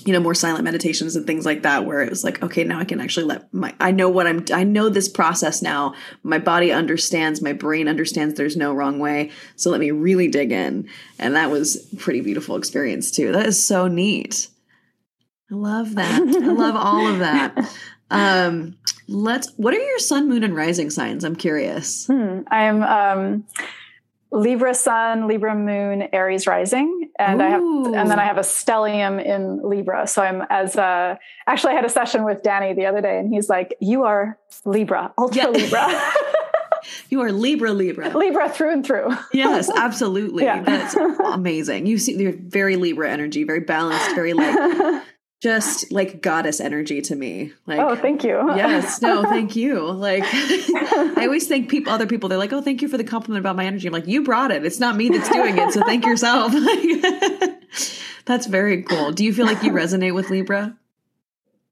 you 0.05 0.13
know 0.13 0.19
more 0.19 0.33
silent 0.33 0.63
meditations 0.63 1.15
and 1.15 1.27
things 1.27 1.45
like 1.45 1.61
that 1.63 1.85
where 1.85 2.01
it 2.01 2.09
was 2.09 2.23
like 2.23 2.41
okay 2.41 2.63
now 2.63 2.79
i 2.79 2.85
can 2.85 2.99
actually 2.99 3.25
let 3.25 3.53
my 3.53 3.73
i 3.79 3.91
know 3.91 4.09
what 4.09 4.27
i'm 4.27 4.43
i 4.53 4.63
know 4.63 4.89
this 4.89 5.09
process 5.09 5.61
now. 5.61 5.93
My 6.23 6.39
body 6.39 6.71
understands 6.71 7.41
my 7.41 7.53
brain 7.53 7.87
understands 7.87 8.35
there's 8.35 8.57
no 8.57 8.73
wrong 8.73 8.99
way. 8.99 9.31
So 9.55 9.69
let 9.69 9.79
me 9.79 9.91
really 9.91 10.27
dig 10.27 10.51
in. 10.51 10.89
And 11.19 11.35
that 11.35 11.51
was 11.51 11.77
pretty 11.97 12.21
beautiful 12.21 12.55
experience 12.55 13.11
too. 13.11 13.31
That 13.31 13.45
is 13.45 13.65
so 13.65 13.87
neat. 13.87 14.47
I 15.51 15.55
love 15.55 15.95
that. 15.95 16.21
I 16.21 16.51
love 16.51 16.75
all 16.75 17.07
of 17.07 17.19
that. 17.19 17.57
Um 18.11 18.75
let's 19.07 19.53
what 19.55 19.73
are 19.73 19.79
your 19.79 19.97
sun 19.97 20.27
moon 20.27 20.43
and 20.43 20.53
rising 20.53 20.89
signs? 20.89 21.23
I'm 21.23 21.37
curious. 21.37 22.07
Hmm, 22.07 22.41
i'm 22.47 22.83
um 22.83 23.45
Libra 24.31 24.73
Sun, 24.73 25.27
Libra 25.27 25.55
Moon, 25.55 26.07
Aries 26.13 26.47
Rising, 26.47 27.09
and 27.19 27.41
Ooh. 27.41 27.43
I 27.43 27.49
have, 27.49 27.61
and 27.61 28.09
then 28.09 28.19
I 28.19 28.25
have 28.25 28.37
a 28.37 28.41
stellium 28.41 29.23
in 29.23 29.61
Libra. 29.61 30.07
So 30.07 30.21
I'm 30.21 30.43
as 30.49 30.77
a, 30.77 31.19
actually 31.47 31.73
I 31.73 31.75
had 31.75 31.85
a 31.85 31.89
session 31.89 32.23
with 32.23 32.41
Danny 32.41 32.73
the 32.73 32.85
other 32.85 33.01
day, 33.01 33.19
and 33.19 33.33
he's 33.33 33.49
like, 33.49 33.75
"You 33.81 34.03
are 34.03 34.39
Libra, 34.63 35.13
ultra 35.17 35.43
yeah. 35.43 35.49
Libra." 35.49 36.13
you 37.09 37.21
are 37.21 37.31
Libra, 37.31 37.73
Libra, 37.73 38.09
Libra 38.17 38.49
through 38.49 38.71
and 38.71 38.85
through. 38.85 39.09
yes, 39.33 39.69
absolutely. 39.75 40.45
Yeah. 40.45 40.63
That's 40.63 40.95
amazing. 40.95 41.85
You 41.85 41.97
see, 41.97 42.15
you're 42.15 42.31
very 42.33 42.77
Libra 42.77 43.11
energy, 43.11 43.43
very 43.43 43.59
balanced, 43.59 44.15
very 44.15 44.33
like 44.33 44.55
just 45.41 45.91
like 45.91 46.21
goddess 46.21 46.61
energy 46.61 47.01
to 47.01 47.15
me. 47.15 47.51
Like, 47.65 47.79
oh, 47.79 47.95
thank 47.95 48.23
you. 48.23 48.35
yes, 48.55 49.01
no, 49.01 49.23
thank 49.29 49.55
you. 49.55 49.81
Like, 49.91 50.23
I 50.31 51.23
always 51.23 51.47
thank 51.47 51.67
people, 51.67 51.91
other 51.91 52.05
people. 52.05 52.29
They're 52.29 52.37
like, 52.37 52.53
oh, 52.53 52.61
thank 52.61 52.81
you 52.83 52.87
for 52.87 52.97
the 52.97 53.03
compliment 53.03 53.41
about 53.41 53.55
my 53.55 53.65
energy. 53.65 53.87
I'm 53.87 53.93
like, 53.93 54.07
you 54.07 54.23
brought 54.23 54.51
it. 54.51 54.63
It's 54.63 54.79
not 54.79 54.95
me 54.95 55.09
that's 55.09 55.29
doing 55.29 55.57
it. 55.57 55.73
So 55.73 55.81
thank 55.83 56.05
yourself. 56.05 56.53
that's 58.25 58.45
very 58.45 58.83
cool. 58.83 59.11
Do 59.11 59.25
you 59.25 59.33
feel 59.33 59.47
like 59.47 59.63
you 59.63 59.71
resonate 59.71 60.13
with 60.13 60.29
Libra? 60.29 60.77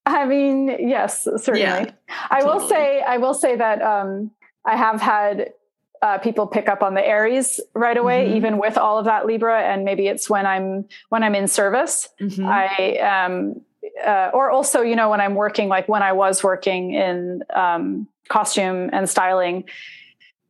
I 0.06 0.26
mean, 0.26 0.76
yes, 0.90 1.26
certainly. 1.26 1.62
Yeah, 1.62 1.92
I 2.32 2.42
totally. 2.42 2.60
will 2.60 2.68
say, 2.68 3.02
I 3.02 3.18
will 3.18 3.34
say 3.36 3.56
that 3.56 3.84
um, 3.84 4.32
I 4.66 4.76
have 4.76 5.00
had 5.00 5.54
uh, 6.02 6.18
people 6.18 6.48
pick 6.48 6.70
up 6.70 6.82
on 6.82 6.94
the 6.94 7.06
Aries 7.06 7.60
right 7.74 7.98
away, 7.98 8.26
mm-hmm. 8.26 8.38
even 8.38 8.58
with 8.58 8.78
all 8.78 8.98
of 8.98 9.06
that 9.06 9.26
Libra. 9.26 9.62
And 9.62 9.84
maybe 9.84 10.08
it's 10.08 10.30
when 10.30 10.46
I'm 10.46 10.86
when 11.10 11.24
I'm 11.24 11.36
in 11.36 11.48
service. 11.48 12.10
Mm-hmm. 12.20 12.46
I 12.46 12.98
um, 12.98 13.62
uh, 14.06 14.32
or 14.34 14.50
also, 14.52 14.82
you 14.82 14.96
know, 14.96 15.10
when 15.10 15.22
I'm 15.22 15.36
working, 15.36 15.68
like 15.68 15.88
when 15.88 16.04
I 16.04 16.14
was 16.14 16.44
working 16.44 16.94
in 16.94 17.44
um, 17.54 18.08
costume 18.28 18.90
and 18.94 19.10
styling, 19.10 19.66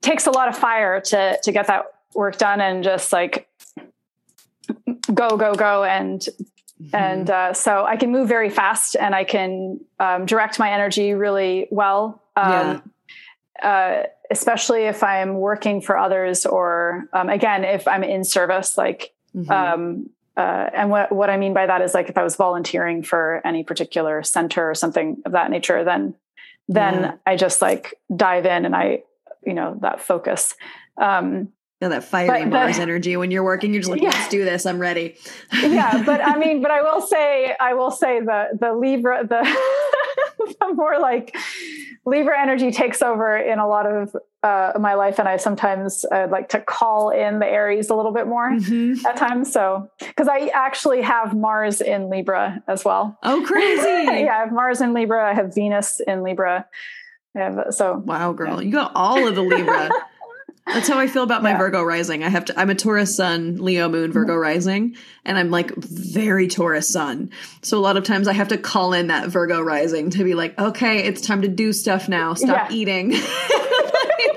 takes 0.01 0.27
a 0.27 0.31
lot 0.31 0.49
of 0.49 0.57
fire 0.57 1.01
to 1.01 1.39
to 1.43 1.51
get 1.51 1.67
that 1.67 1.85
work 2.13 2.37
done 2.37 2.61
and 2.61 2.83
just 2.83 3.13
like 3.13 3.47
go 5.13 5.37
go 5.37 5.55
go 5.55 5.83
and 5.83 6.27
Mm-hmm. 6.81 6.95
And 6.95 7.29
uh, 7.29 7.53
so 7.53 7.85
I 7.85 7.97
can 7.97 8.11
move 8.11 8.29
very 8.29 8.49
fast 8.49 8.95
and 8.95 9.13
I 9.13 9.25
can 9.25 9.81
um, 9.99 10.25
direct 10.25 10.59
my 10.59 10.71
energy 10.71 11.13
really 11.13 11.67
well. 11.71 12.23
Um, 12.37 12.81
yeah. 13.61 13.69
uh, 13.69 14.03
especially 14.31 14.83
if 14.83 15.03
I'm 15.03 15.35
working 15.35 15.81
for 15.81 15.97
others 15.97 16.45
or 16.45 17.05
um, 17.13 17.29
again, 17.29 17.63
if 17.63 17.87
I'm 17.87 18.03
in 18.03 18.23
service, 18.23 18.77
like, 18.77 19.13
mm-hmm. 19.35 19.51
um, 19.51 20.09
uh, 20.37 20.69
and 20.73 20.89
what, 20.89 21.11
what 21.11 21.29
I 21.29 21.37
mean 21.37 21.53
by 21.53 21.65
that 21.65 21.81
is 21.81 21.93
like 21.93 22.09
if 22.09 22.17
I 22.17 22.23
was 22.23 22.35
volunteering 22.35 23.03
for 23.03 23.41
any 23.43 23.63
particular 23.63 24.23
center 24.23 24.69
or 24.69 24.75
something 24.75 25.21
of 25.25 25.33
that 25.33 25.51
nature, 25.51 25.83
then 25.83 26.15
then 26.69 27.01
yeah. 27.01 27.13
I 27.25 27.35
just 27.35 27.63
like 27.63 27.95
dive 28.15 28.45
in 28.45 28.63
and 28.63 28.75
I, 28.75 29.01
you 29.43 29.53
know, 29.53 29.79
that 29.81 30.01
focus. 30.01 30.53
Um, 30.97 31.49
yeah, 31.81 31.87
that 31.89 32.03
fiery 32.03 32.43
but, 32.43 32.49
Mars 32.49 32.77
energy 32.77 33.17
when 33.17 33.31
you're 33.31 33.43
working, 33.43 33.73
you're 33.73 33.81
just 33.81 33.89
like, 33.89 34.01
yeah. 34.01 34.09
let's 34.09 34.29
do 34.29 34.45
this. 34.45 34.65
I'm 34.65 34.79
ready. 34.79 35.15
yeah, 35.53 36.03
but 36.05 36.21
I 36.21 36.37
mean, 36.43 36.61
but 36.61 36.71
I 36.71 36.81
will 36.81 37.01
say, 37.01 37.55
I 37.59 37.73
will 37.73 37.91
say 37.91 38.19
the 38.19 38.49
the 38.59 38.73
Libra, 38.73 39.25
the, 39.25 39.41
the 40.59 40.73
more 40.73 40.99
like 40.99 41.35
Libra 42.05 42.39
energy 42.39 42.71
takes 42.71 43.01
over 43.01 43.37
in 43.37 43.59
a 43.59 43.67
lot 43.67 43.85
of 43.85 44.15
uh, 44.41 44.73
my 44.79 44.93
life, 44.93 45.19
and 45.19 45.27
I 45.27 45.37
sometimes 45.37 46.05
uh, 46.11 46.27
like 46.29 46.49
to 46.49 46.61
call 46.61 47.09
in 47.09 47.39
the 47.39 47.45
Aries 47.45 47.89
a 47.89 47.95
little 47.95 48.13
bit 48.13 48.27
more 48.27 48.49
mm-hmm. 48.49 49.05
at 49.05 49.17
times. 49.17 49.51
So, 49.51 49.89
because 49.99 50.27
I 50.27 50.49
actually 50.53 51.01
have 51.01 51.35
Mars 51.35 51.81
in 51.81 52.09
Libra 52.09 52.63
as 52.67 52.85
well. 52.85 53.17
Oh, 53.23 53.43
crazy! 53.45 53.81
yeah, 54.23 54.35
I 54.35 54.39
have 54.39 54.51
Mars 54.51 54.81
in 54.81 54.93
Libra. 54.93 55.29
I 55.29 55.33
have 55.33 55.53
Venus 55.53 55.99
in 55.99 56.23
Libra. 56.23 56.65
I 57.35 57.39
have, 57.39 57.65
so 57.71 57.97
wow, 58.05 58.33
girl, 58.33 58.61
yeah. 58.61 58.65
you 58.65 58.71
got 58.71 58.91
all 58.95 59.27
of 59.27 59.35
the 59.35 59.43
Libra. 59.43 59.89
That's 60.73 60.87
how 60.87 60.99
I 60.99 61.07
feel 61.07 61.23
about 61.23 61.41
my 61.41 61.51
yeah. 61.51 61.57
Virgo 61.57 61.83
rising. 61.83 62.23
I 62.23 62.29
have 62.29 62.45
to 62.45 62.59
I'm 62.59 62.69
a 62.69 62.75
Taurus 62.75 63.15
sun, 63.15 63.57
Leo 63.57 63.89
moon, 63.89 64.11
Virgo 64.11 64.33
mm-hmm. 64.33 64.41
rising, 64.41 64.95
and 65.25 65.37
I'm 65.37 65.49
like 65.49 65.75
very 65.75 66.47
Taurus 66.47 66.87
sun. 66.87 67.31
So 67.61 67.77
a 67.77 67.81
lot 67.81 67.97
of 67.97 68.03
times 68.03 68.27
I 68.27 68.33
have 68.33 68.49
to 68.49 68.57
call 68.57 68.93
in 68.93 69.07
that 69.07 69.29
Virgo 69.29 69.61
rising 69.61 70.11
to 70.11 70.23
be 70.23 70.35
like, 70.35 70.57
"Okay, 70.59 71.05
it's 71.05 71.21
time 71.21 71.41
to 71.41 71.47
do 71.47 71.73
stuff 71.73 72.07
now. 72.07 72.33
Stop 72.35 72.69
yeah. 72.69 72.75
eating." 72.75 73.13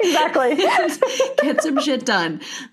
exactly. 0.02 0.56
Get 1.42 1.62
some 1.62 1.80
shit 1.80 2.04
done. 2.06 2.40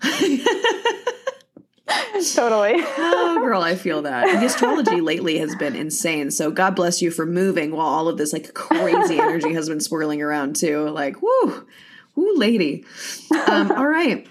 totally. 2.34 2.74
oh, 2.76 3.40
girl, 3.42 3.62
I 3.62 3.74
feel 3.74 4.02
that. 4.02 4.40
The 4.40 4.46
astrology 4.46 5.00
lately 5.00 5.38
has 5.38 5.54
been 5.56 5.74
insane. 5.76 6.30
So 6.30 6.50
God 6.50 6.76
bless 6.76 7.02
you 7.02 7.10
for 7.10 7.26
moving 7.26 7.72
while 7.72 7.86
all 7.86 8.08
of 8.08 8.16
this 8.18 8.32
like 8.32 8.54
crazy 8.54 9.18
energy 9.18 9.52
has 9.54 9.68
been 9.68 9.80
swirling 9.80 10.22
around 10.22 10.56
too. 10.56 10.88
Like, 10.88 11.20
whoo. 11.22 11.66
Ooh, 12.18 12.34
lady. 12.36 12.84
Um, 13.48 13.72
all 13.76 13.86
right. 13.86 14.26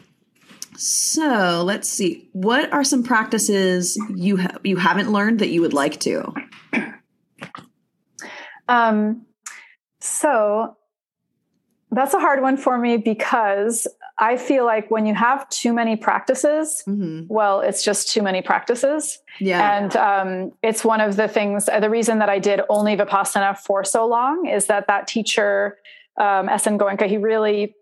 So 0.75 1.63
let's 1.65 1.89
see. 1.89 2.30
What 2.32 2.71
are 2.71 2.84
some 2.84 3.03
practices 3.03 3.97
you 4.15 4.38
ha- 4.38 4.57
you 4.63 4.77
haven't 4.77 5.11
learned 5.11 5.39
that 5.39 5.49
you 5.49 5.61
would 5.61 5.73
like 5.73 5.99
to? 6.01 6.34
Um, 8.69 9.25
so 9.99 10.77
that's 11.91 12.13
a 12.13 12.19
hard 12.19 12.41
one 12.41 12.55
for 12.55 12.77
me 12.77 12.97
because 12.97 13.88
I 14.19 14.38
feel 14.38 14.65
like 14.65 14.91
when 14.91 15.05
you 15.05 15.15
have 15.15 15.49
too 15.49 15.73
many 15.73 15.95
practices, 15.95 16.84
mm-hmm. 16.88 17.21
well, 17.27 17.61
it's 17.61 17.84
just 17.84 18.11
too 18.11 18.21
many 18.21 18.41
practices. 18.41 19.19
Yeah. 19.39 19.77
And 19.77 19.95
um, 19.95 20.51
it's 20.61 20.86
one 20.86 21.01
of 21.01 21.15
the 21.15 21.27
things, 21.27 21.65
the 21.65 21.89
reason 21.89 22.19
that 22.19 22.30
I 22.30 22.38
did 22.38 22.61
only 22.69 22.95
Vipassana 22.95 23.57
for 23.57 23.84
so 23.84 24.05
long 24.05 24.45
is 24.45 24.67
that 24.67 24.88
that 24.88 25.07
teacher, 25.07 25.80
um, 26.20 26.49
S.N. 26.49 26.78
Goenka, 26.78 27.07
he 27.07 27.17
really 27.17 27.76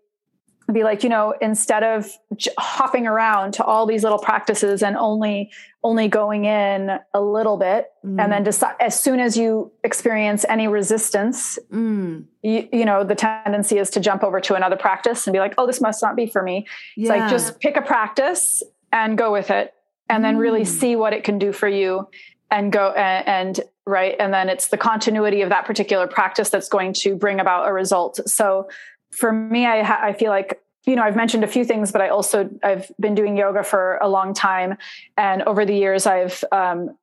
be 0.72 0.84
like 0.84 1.02
you 1.02 1.08
know 1.08 1.34
instead 1.40 1.82
of 1.82 2.10
j- 2.36 2.50
hopping 2.58 3.06
around 3.06 3.52
to 3.52 3.64
all 3.64 3.86
these 3.86 4.02
little 4.02 4.18
practices 4.18 4.82
and 4.82 4.96
only 4.96 5.50
only 5.82 6.08
going 6.08 6.44
in 6.44 6.98
a 7.14 7.20
little 7.20 7.56
bit 7.56 7.90
mm. 8.04 8.20
and 8.22 8.30
then 8.30 8.42
decide 8.42 8.74
as 8.78 9.00
soon 9.00 9.18
as 9.18 9.36
you 9.36 9.72
experience 9.82 10.44
any 10.48 10.68
resistance 10.68 11.58
mm. 11.72 12.22
you, 12.42 12.68
you, 12.70 12.84
know 12.84 13.02
the 13.02 13.14
tendency 13.14 13.78
is 13.78 13.88
to 13.88 14.00
jump 14.00 14.22
over 14.22 14.40
to 14.40 14.54
another 14.54 14.76
practice 14.76 15.26
and 15.26 15.32
be 15.32 15.38
like 15.38 15.54
oh 15.56 15.66
this 15.66 15.80
must 15.80 16.02
not 16.02 16.14
be 16.14 16.26
for 16.26 16.42
me 16.42 16.66
yeah. 16.96 17.02
it's 17.02 17.18
like 17.18 17.30
just 17.30 17.58
pick 17.60 17.76
a 17.76 17.82
practice 17.82 18.62
and 18.92 19.16
go 19.16 19.32
with 19.32 19.50
it 19.50 19.72
and 20.10 20.20
mm. 20.20 20.26
then 20.26 20.36
really 20.36 20.62
mm. 20.62 20.66
see 20.66 20.96
what 20.96 21.14
it 21.14 21.24
can 21.24 21.38
do 21.38 21.50
for 21.50 21.68
you 21.68 22.06
and 22.50 22.72
go 22.72 22.90
and, 22.92 23.58
and 23.58 23.60
right 23.88 24.14
and 24.20 24.32
then 24.32 24.48
it's 24.48 24.68
the 24.68 24.76
continuity 24.76 25.40
of 25.40 25.48
that 25.48 25.64
particular 25.64 26.06
practice 26.06 26.50
that's 26.50 26.68
going 26.68 26.92
to 26.92 27.16
bring 27.16 27.40
about 27.40 27.68
a 27.68 27.72
result 27.72 28.20
so 28.28 28.68
for 29.10 29.32
me, 29.32 29.64
I, 29.64 29.82
ha- 29.82 30.00
I 30.02 30.12
feel 30.12 30.30
like 30.30 30.62
you 30.84 30.94
know 30.94 31.02
i've 31.02 31.16
mentioned 31.16 31.44
a 31.44 31.48
few 31.48 31.64
things 31.64 31.90
but 31.92 32.00
i 32.00 32.08
also 32.08 32.48
i've 32.62 32.90
been 33.00 33.14
doing 33.14 33.36
yoga 33.36 33.62
for 33.62 33.98
a 34.00 34.08
long 34.08 34.32
time 34.32 34.76
and 35.16 35.42
over 35.42 35.64
the 35.64 35.74
years 35.74 36.06
i've 36.06 36.44
um, 36.52 36.96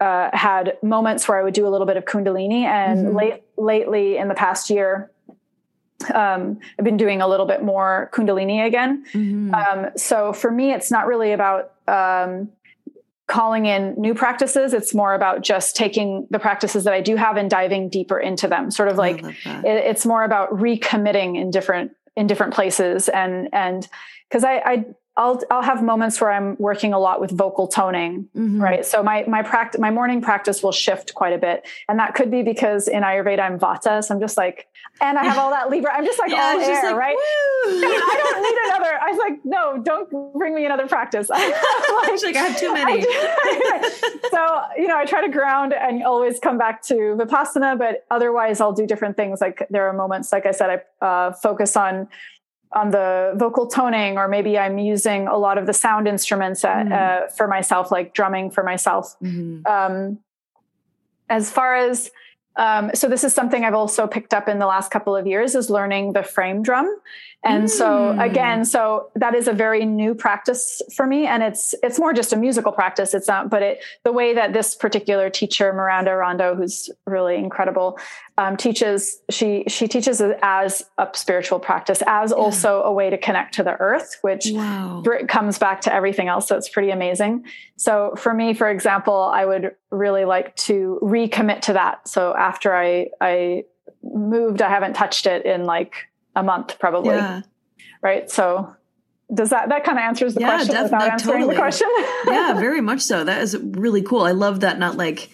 uh, 0.00 0.30
had 0.32 0.76
moments 0.82 1.28
where 1.28 1.38
i 1.38 1.42
would 1.42 1.54
do 1.54 1.66
a 1.66 1.70
little 1.70 1.86
bit 1.86 1.96
of 1.96 2.04
kundalini 2.04 2.64
and 2.64 3.06
mm-hmm. 3.06 3.16
late 3.16 3.42
lately 3.56 4.16
in 4.16 4.28
the 4.28 4.34
past 4.34 4.70
year 4.70 5.10
um, 6.14 6.58
I've 6.78 6.84
been 6.84 6.96
doing 6.96 7.20
a 7.22 7.28
little 7.28 7.46
bit 7.46 7.62
more 7.62 8.10
Kundalini 8.12 8.66
again. 8.66 9.04
Mm-hmm. 9.12 9.54
Um, 9.54 9.90
so 9.96 10.32
for 10.32 10.50
me, 10.50 10.72
it's 10.72 10.90
not 10.90 11.06
really 11.06 11.32
about 11.32 11.72
um, 11.86 12.50
calling 13.28 13.66
in 13.66 13.94
new 13.96 14.14
practices. 14.14 14.74
It's 14.74 14.94
more 14.94 15.14
about 15.14 15.42
just 15.42 15.76
taking 15.76 16.26
the 16.30 16.38
practices 16.38 16.84
that 16.84 16.92
I 16.92 17.00
do 17.00 17.16
have 17.16 17.36
and 17.36 17.48
diving 17.48 17.88
deeper 17.88 18.18
into 18.18 18.48
them. 18.48 18.70
Sort 18.70 18.88
of 18.88 18.96
like 18.96 19.22
it, 19.24 19.64
it's 19.64 20.04
more 20.04 20.24
about 20.24 20.50
recommitting 20.50 21.40
in 21.40 21.50
different 21.50 21.92
in 22.16 22.26
different 22.26 22.52
places 22.52 23.08
and 23.08 23.48
and 23.52 23.88
because 24.28 24.44
I, 24.44 24.62
I 24.64 24.84
I'll 25.14 25.42
I'll 25.50 25.62
have 25.62 25.82
moments 25.82 26.20
where 26.20 26.30
I'm 26.30 26.56
working 26.58 26.94
a 26.94 26.98
lot 26.98 27.20
with 27.20 27.30
vocal 27.30 27.68
toning, 27.68 28.28
mm-hmm. 28.34 28.62
right? 28.62 28.84
So 28.84 29.02
my 29.02 29.24
my 29.28 29.42
practice 29.42 29.78
my 29.78 29.90
morning 29.90 30.22
practice 30.22 30.62
will 30.62 30.72
shift 30.72 31.14
quite 31.14 31.34
a 31.34 31.38
bit, 31.38 31.66
and 31.86 31.98
that 31.98 32.14
could 32.14 32.30
be 32.30 32.42
because 32.42 32.88
in 32.88 33.02
Ayurveda 33.02 33.40
I'm 33.40 33.58
Vata, 33.58 34.02
so 34.02 34.14
I'm 34.14 34.20
just 34.20 34.38
like, 34.38 34.68
and 35.02 35.18
I 35.18 35.24
have 35.24 35.36
all 35.36 35.50
that 35.50 35.68
Libra. 35.68 35.92
I'm 35.92 36.06
just 36.06 36.18
like 36.18 36.30
yeah, 36.32 36.54
all 36.54 36.60
air, 36.60 36.84
like, 36.84 36.96
right? 36.96 37.16
I 37.64 38.20
don't 38.22 38.42
need 38.42 38.70
another. 38.70 38.98
I 39.02 39.10
was 39.10 39.18
like, 39.18 39.40
no, 39.44 39.82
don't 39.82 40.32
bring 40.34 40.54
me 40.54 40.64
another 40.64 40.88
practice. 40.88 41.28
like, 41.30 41.52
like, 41.52 42.36
I 42.36 42.38
have 42.38 42.58
too 42.58 42.72
many. 42.72 43.02
so 44.30 44.62
you 44.78 44.88
know, 44.88 44.96
I 44.96 45.04
try 45.06 45.20
to 45.20 45.30
ground 45.30 45.74
and 45.74 46.02
always 46.04 46.38
come 46.38 46.56
back 46.56 46.82
to 46.84 46.94
vipassana, 47.18 47.78
but 47.78 48.06
otherwise 48.10 48.62
I'll 48.62 48.72
do 48.72 48.86
different 48.86 49.18
things. 49.18 49.42
Like 49.42 49.66
there 49.68 49.86
are 49.88 49.92
moments, 49.92 50.32
like 50.32 50.46
I 50.46 50.52
said, 50.52 50.70
I 51.00 51.04
uh, 51.04 51.32
focus 51.32 51.76
on 51.76 52.08
on 52.74 52.90
the 52.90 53.32
vocal 53.36 53.66
toning, 53.66 54.16
or 54.16 54.28
maybe 54.28 54.58
I'm 54.58 54.78
using 54.78 55.28
a 55.28 55.36
lot 55.36 55.58
of 55.58 55.66
the 55.66 55.72
sound 55.72 56.08
instruments 56.08 56.64
at, 56.64 56.86
mm-hmm. 56.86 57.24
uh, 57.24 57.28
for 57.28 57.46
myself, 57.46 57.90
like 57.90 58.14
drumming 58.14 58.50
for 58.50 58.62
myself. 58.62 59.16
Mm-hmm. 59.20 59.66
Um, 59.66 60.18
as 61.28 61.50
far 61.50 61.74
as 61.76 62.10
um, 62.56 62.90
so 62.94 63.08
this 63.08 63.24
is 63.24 63.34
something 63.34 63.64
I've 63.64 63.74
also 63.74 64.06
picked 64.06 64.34
up 64.34 64.48
in 64.48 64.58
the 64.58 64.66
last 64.66 64.90
couple 64.90 65.16
of 65.16 65.26
years 65.26 65.54
is 65.54 65.70
learning 65.70 66.12
the 66.12 66.22
frame 66.22 66.62
drum. 66.62 66.94
And 67.44 67.64
mm. 67.64 67.68
so 67.68 68.18
again, 68.20 68.64
so 68.64 69.10
that 69.16 69.34
is 69.34 69.48
a 69.48 69.52
very 69.52 69.84
new 69.84 70.14
practice 70.14 70.80
for 70.94 71.06
me. 71.06 71.26
And 71.26 71.42
it's, 71.42 71.74
it's 71.82 71.98
more 71.98 72.12
just 72.12 72.32
a 72.32 72.36
musical 72.36 72.70
practice. 72.70 73.14
It's 73.14 73.26
not, 73.26 73.50
but 73.50 73.62
it, 73.62 73.84
the 74.04 74.12
way 74.12 74.34
that 74.34 74.52
this 74.52 74.76
particular 74.76 75.28
teacher, 75.28 75.72
Miranda 75.72 76.14
Rondo, 76.14 76.54
who's 76.54 76.88
really 77.04 77.36
incredible, 77.36 77.98
um, 78.38 78.56
teaches, 78.56 79.20
she, 79.28 79.64
she 79.66 79.88
teaches 79.88 80.20
it 80.20 80.38
as 80.42 80.84
a 80.98 81.08
spiritual 81.14 81.58
practice, 81.58 82.02
as 82.06 82.30
yeah. 82.30 82.36
also 82.36 82.82
a 82.82 82.92
way 82.92 83.10
to 83.10 83.18
connect 83.18 83.54
to 83.54 83.64
the 83.64 83.72
earth, 83.80 84.18
which 84.22 84.46
wow. 84.52 85.02
comes 85.28 85.58
back 85.58 85.80
to 85.82 85.92
everything 85.92 86.28
else. 86.28 86.46
So 86.46 86.56
it's 86.56 86.68
pretty 86.68 86.90
amazing. 86.90 87.44
So 87.76 88.14
for 88.16 88.32
me, 88.32 88.54
for 88.54 88.70
example, 88.70 89.30
I 89.34 89.44
would 89.44 89.74
really 89.90 90.24
like 90.24 90.54
to 90.56 91.00
recommit 91.02 91.62
to 91.62 91.72
that. 91.72 92.06
So 92.06 92.34
after 92.36 92.74
I, 92.74 93.08
I 93.20 93.64
moved, 94.04 94.62
I 94.62 94.68
haven't 94.68 94.94
touched 94.94 95.26
it 95.26 95.44
in 95.44 95.64
like 95.64 96.08
a 96.34 96.42
month 96.42 96.78
probably. 96.78 97.14
Yeah. 97.14 97.42
Right. 98.02 98.30
So 98.30 98.74
does 99.32 99.50
that 99.50 99.68
that 99.70 99.84
kind 99.84 99.98
of 99.98 100.02
answers 100.02 100.34
the 100.34 100.40
yeah, 100.40 100.56
question 100.56 100.74
def- 100.74 100.84
without 100.84 101.08
answering 101.10 101.40
totally. 101.40 101.54
the 101.54 101.60
question? 101.60 101.88
yeah, 102.26 102.54
very 102.54 102.80
much 102.80 103.00
so. 103.00 103.24
That 103.24 103.42
is 103.42 103.56
really 103.56 104.02
cool. 104.02 104.22
I 104.22 104.32
love 104.32 104.60
that 104.60 104.78
not 104.78 104.96
like 104.96 105.30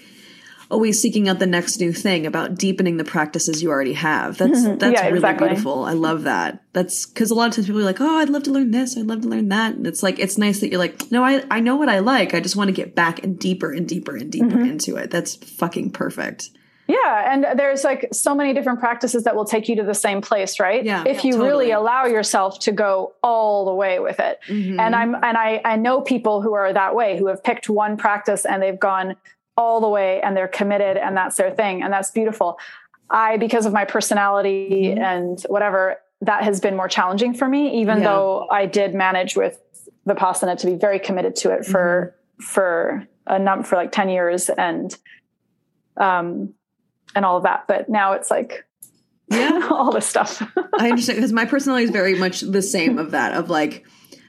always 0.71 1.01
seeking 1.01 1.29
out 1.29 1.39
the 1.39 1.47
next 1.47 1.81
new 1.81 1.93
thing 1.93 2.27
about 2.27 2.55
deepening 2.55 2.99
the 2.99 3.05
practices 3.05 3.63
you 3.63 3.71
already 3.71 3.95
have. 3.95 4.37
That's 4.39 4.61
mm-hmm. 4.61 4.79
that's 4.79 5.01
yeah, 5.01 5.07
really 5.07 5.17
exactly. 5.17 5.49
beautiful. 5.49 5.85
I 5.85 5.93
love 5.93 6.25
that. 6.25 6.63
That's 6.73 7.07
because 7.07 7.31
a 7.31 7.35
lot 7.35 7.49
of 7.49 7.55
times 7.55 7.67
people 7.67 7.81
are 7.81 7.85
like, 7.85 8.01
"Oh, 8.01 8.19
I'd 8.19 8.29
love 8.29 8.45
to 8.45 8.53
learn 8.53 8.71
this. 8.71 8.97
I'd 8.97 9.07
love 9.07 9.23
to 9.23 9.29
learn 9.29 9.49
that." 9.49 9.75
And 9.75 9.87
it's 9.87 10.03
like 10.03 10.19
it's 10.19 10.39
nice 10.39 10.61
that 10.61 10.71
you're 10.71 10.79
like, 10.79 11.11
"No, 11.11 11.25
I 11.25 11.45
I 11.51 11.61
know 11.61 11.77
what 11.77 11.89
I 11.89 11.99
like. 12.01 12.35
I 12.35 12.41
just 12.41 12.57
want 12.57 12.69
to 12.69 12.73
get 12.73 12.95
back 12.95 13.25
and 13.25 13.39
deeper 13.39 13.73
and 13.73 13.89
deeper 13.89 14.17
and 14.17 14.31
deeper 14.31 14.47
mm-hmm. 14.47 14.71
into 14.71 14.97
it." 14.97 15.11
That's 15.11 15.37
fucking 15.37 15.91
perfect. 15.91 16.51
Yeah, 16.89 17.31
and 17.31 17.59
there's 17.59 17.85
like 17.85 18.09
so 18.13 18.35
many 18.35 18.55
different 18.55 18.81
practices 18.81 19.25
that 19.25 19.37
will 19.37 19.45
take 19.45 19.69
you 19.69 19.77
to 19.77 19.83
the 19.83 19.95
same 19.95 20.23
place, 20.23 20.59
right? 20.59 20.83
Yeah. 20.83 21.05
If 21.07 21.23
you 21.23 21.33
totally. 21.33 21.49
really 21.49 21.71
allow 21.71 22.07
yourself 22.07 22.59
to 22.61 22.73
go 22.73 23.13
all 23.23 23.67
the 23.67 23.75
way 23.75 23.99
with 23.99 24.19
it. 24.19 24.41
Mm-hmm. 24.49 24.81
And 24.81 24.97
I'm 24.97 25.15
and 25.15 25.37
I 25.37 25.61
I 25.67 25.77
know 25.77 26.01
people 26.01 26.41
who 26.41 26.55
are 26.55 26.73
that 26.73 26.95
way 26.95 27.19
who 27.19 27.27
have 27.27 27.45
picked 27.45 27.69
one 27.69 27.99
practice 27.99 28.47
and 28.47 28.63
they've 28.63 28.81
gone 28.81 29.17
all 29.59 29.83
the 29.83 29.89
way 29.89 30.23
and 30.23 30.35
they're 30.35 30.49
committed 30.49 30.97
and 30.97 31.15
that's 31.15 31.37
their 31.37 31.51
thing 31.51 31.83
and 31.83 31.93
that's 31.93 32.11
beautiful. 32.11 32.59
I 33.11 33.37
because 33.37 33.67
of 33.67 33.75
my 33.75 33.85
personality 33.85 34.95
mm-hmm. 34.95 35.03
and 35.03 35.43
whatever 35.43 35.97
that 36.23 36.43
has 36.43 36.59
been 36.59 36.75
more 36.75 36.89
challenging 36.89 37.35
for 37.35 37.49
me 37.49 37.81
even 37.81 37.99
yeah. 37.99 38.05
though 38.05 38.49
I 38.51 38.65
did 38.65 38.95
manage 38.95 39.37
with 39.37 39.61
Vipassana 40.07 40.57
to 40.59 40.67
be 40.67 40.75
very 40.75 40.99
committed 40.99 41.37
to 41.37 41.53
it 41.53 41.67
for 41.67 42.15
mm-hmm. 42.41 42.45
for 42.45 43.07
a 43.27 43.39
num 43.39 43.63
for 43.63 43.77
like 43.77 43.93
10 43.93 44.09
years 44.09 44.49
and 44.49 44.97
um 45.99 46.55
and 47.15 47.25
all 47.25 47.37
of 47.37 47.43
that. 47.45 47.65
But 47.69 47.89
now 47.89 48.13
it's 48.13 48.31
like, 48.31 48.65
yeah, 49.31 49.69
all 49.71 49.93
this 49.93 50.07
stuff. 50.07 50.43
I 50.79 50.89
understand 50.89 51.19
because 51.19 51.33
my 51.33 51.45
personality 51.45 51.85
is 51.85 51.91
very 51.91 52.15
much 52.15 52.41
the 52.41 52.63
same 52.63 52.99
of 52.99 53.13
that, 53.13 53.35
of 53.35 53.51
like, 53.51 53.87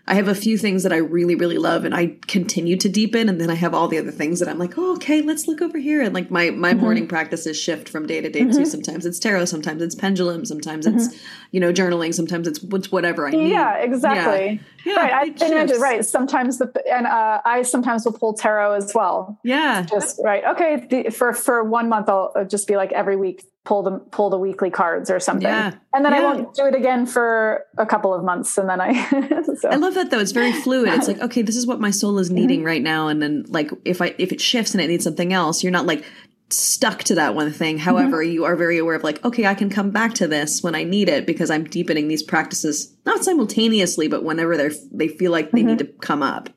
I 0.08 0.16
have 0.16 0.28
a 0.28 0.36
few 0.36 0.58
things 0.58 0.84
that 0.84 0.92
I 0.92 0.98
really, 0.98 1.36
really 1.36 1.58
love 1.58 1.86
and 1.86 1.94
I 1.94 2.18
continue 2.28 2.76
to 2.78 2.90
deepen. 2.90 3.30
And 3.30 3.40
then 3.40 3.50
I 3.50 3.54
have 3.56 3.74
all 3.76 3.88
the 3.88 4.00
other 4.00 4.12
things 4.12 4.40
that 4.40 4.50
I'm 4.50 4.58
like, 4.58 4.78
oh, 4.78 4.94
okay, 4.94 5.22
let's 5.22 5.48
look 5.48 5.62
over 5.62 5.78
here. 5.78 6.02
And 6.02 6.14
like 6.14 6.32
my, 6.32 6.50
my 6.50 6.72
mm-hmm. 6.72 6.82
morning 6.82 7.08
practices 7.08 7.60
shift 7.60 7.88
from 7.88 8.08
day 8.08 8.20
to 8.20 8.30
day 8.30 8.42
mm-hmm. 8.42 8.58
too. 8.58 8.66
Sometimes 8.66 9.06
it's 9.06 9.20
tarot, 9.20 9.46
sometimes 9.46 9.82
it's 9.82 9.94
pendulum, 9.96 10.46
sometimes 10.46 10.88
mm-hmm. 10.88 10.98
it's, 10.98 11.20
you 11.52 11.60
know, 11.60 11.72
journaling, 11.72 12.14
sometimes 12.14 12.48
it's, 12.48 12.64
it's 12.64 12.92
whatever 12.92 13.28
I 13.28 13.32
need. 13.32 13.52
Yeah, 13.52 13.76
exactly. 13.78 14.62
Yeah. 14.84 14.94
yeah 14.94 14.96
right. 14.96 15.42
I, 15.42 15.46
and 15.46 15.72
right. 15.80 16.04
Sometimes 16.04 16.58
the, 16.58 16.72
and 16.92 17.06
uh, 17.06 17.42
I 17.46 17.62
sometimes 17.62 18.06
will 18.06 18.14
pull 18.14 18.34
tarot 18.34 18.74
as 18.74 18.92
well. 18.96 19.40
Yeah. 19.44 19.84
Just 19.84 20.20
right. 20.24 20.44
Okay. 20.44 20.88
The, 20.90 21.10
for, 21.12 21.34
for 21.34 21.64
one 21.64 21.88
month, 21.88 22.10
I'll 22.10 22.34
just 22.48 22.68
be 22.68 22.78
like 22.78 22.92
every 22.94 23.16
week 23.16 23.46
pull 23.70 23.84
the 23.84 23.92
pull 23.92 24.32
the 24.32 24.38
weekly 24.38 24.72
cards 24.72 25.12
or 25.12 25.20
something. 25.20 25.48
Yeah. 25.48 25.76
And 25.94 26.04
then 26.04 26.12
yeah. 26.12 26.18
I 26.18 26.24
won't 26.24 26.56
do 26.56 26.66
it 26.66 26.74
again 26.74 27.06
for 27.06 27.66
a 27.78 27.86
couple 27.86 28.16
of 28.16 28.24
months 28.24 28.58
and 28.58 28.68
then 28.68 28.82
I 28.82 28.94
so. 29.60 29.70
I 29.70 29.76
love 29.76 29.94
that 29.94 30.10
though. 30.10 30.18
It's 30.18 30.32
very 30.32 30.52
fluid. 30.52 30.92
It's 30.92 31.08
like, 31.12 31.20
okay, 31.20 31.44
this 31.44 31.56
is 31.56 31.68
what 31.68 31.80
my 31.80 31.92
soul 31.92 32.18
is 32.18 32.32
needing 32.32 32.62
mm-hmm. 32.62 32.66
right 32.66 32.82
now 32.82 33.10
and 33.10 33.22
then 33.22 33.46
like 33.48 33.70
if 33.86 34.02
I 34.02 34.16
if 34.18 34.32
it 34.32 34.42
shifts 34.42 34.74
and 34.74 34.82
it 34.82 34.88
needs 34.88 35.04
something 35.04 35.34
else, 35.34 35.62
you're 35.62 35.72
not 35.72 35.86
like 35.86 36.04
stuck 36.50 37.04
to 37.04 37.16
that 37.16 37.36
one 37.36 37.52
thing. 37.52 37.78
However, 37.78 38.24
mm-hmm. 38.24 38.34
you 38.34 38.46
are 38.46 38.56
very 38.56 38.80
aware 38.80 38.96
of 38.96 39.04
like, 39.04 39.24
okay, 39.24 39.46
I 39.46 39.54
can 39.54 39.70
come 39.70 39.92
back 39.92 40.16
to 40.16 40.28
this 40.28 40.64
when 40.64 40.74
I 40.74 40.84
need 40.84 41.08
it 41.08 41.28
because 41.28 41.52
I'm 41.52 41.66
deepening 41.66 42.08
these 42.08 42.24
practices 42.24 42.98
not 43.06 43.24
simultaneously, 43.24 44.08
but 44.08 44.24
whenever 44.24 44.58
they're 44.58 44.72
they 44.92 45.10
feel 45.10 45.32
like 45.32 45.52
they 45.52 45.60
mm-hmm. 45.60 45.68
need 45.68 45.80
to 45.80 45.86
come 45.86 46.24
up. 46.24 46.50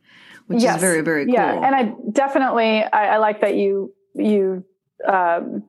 Which 0.46 0.62
yes. 0.62 0.76
is 0.76 0.80
very, 0.80 1.02
very 1.02 1.26
cool. 1.26 1.34
Yeah. 1.34 1.60
And 1.62 1.74
I 1.74 1.92
definitely 2.10 2.84
I, 2.84 3.16
I 3.16 3.18
like 3.18 3.42
that 3.42 3.54
you 3.54 3.92
you 4.14 4.64
um 5.06 5.64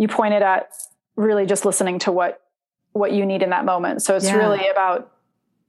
you 0.00 0.08
pointed 0.08 0.42
at 0.42 0.72
really 1.14 1.44
just 1.44 1.66
listening 1.66 1.98
to 2.00 2.10
what 2.10 2.40
what 2.92 3.12
you 3.12 3.26
need 3.26 3.42
in 3.42 3.50
that 3.50 3.64
moment. 3.64 4.02
So 4.02 4.16
it's 4.16 4.24
yeah. 4.24 4.36
really 4.36 4.66
about 4.68 5.12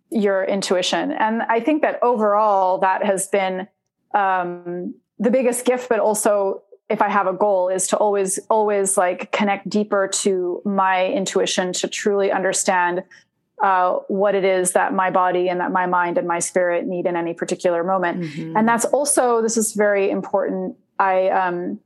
your 0.09 0.43
intuition. 0.43 1.11
And 1.11 1.43
I 1.43 1.59
think 1.59 1.83
that 1.83 1.99
overall 2.01 2.79
that 2.79 3.05
has 3.05 3.27
been 3.27 3.67
um, 4.15 4.95
the 5.19 5.29
biggest 5.29 5.65
gift, 5.65 5.87
but 5.89 5.99
also 5.99 6.63
if 6.89 7.01
I 7.01 7.09
have 7.09 7.27
a 7.27 7.33
goal 7.33 7.69
is 7.69 7.87
to 7.89 7.97
always, 7.97 8.39
always 8.49 8.97
like 8.97 9.31
connect 9.31 9.69
deeper 9.69 10.09
to 10.23 10.61
my 10.65 11.07
intuition 11.07 11.73
to 11.73 11.87
truly 11.87 12.31
understand 12.31 13.03
uh, 13.61 13.97
what 14.07 14.33
it 14.33 14.43
is 14.43 14.71
that 14.71 14.93
my 14.93 15.11
body 15.11 15.47
and 15.47 15.59
that 15.59 15.71
my 15.71 15.85
mind 15.85 16.17
and 16.17 16.27
my 16.27 16.39
spirit 16.39 16.87
need 16.87 17.05
in 17.05 17.15
any 17.15 17.33
particular 17.33 17.83
moment. 17.83 18.21
Mm-hmm. 18.21 18.57
And 18.57 18.67
that's 18.67 18.85
also, 18.85 19.41
this 19.41 19.57
is 19.57 19.73
very 19.73 20.09
important. 20.09 20.75
I, 20.97 21.29
um, 21.29 21.79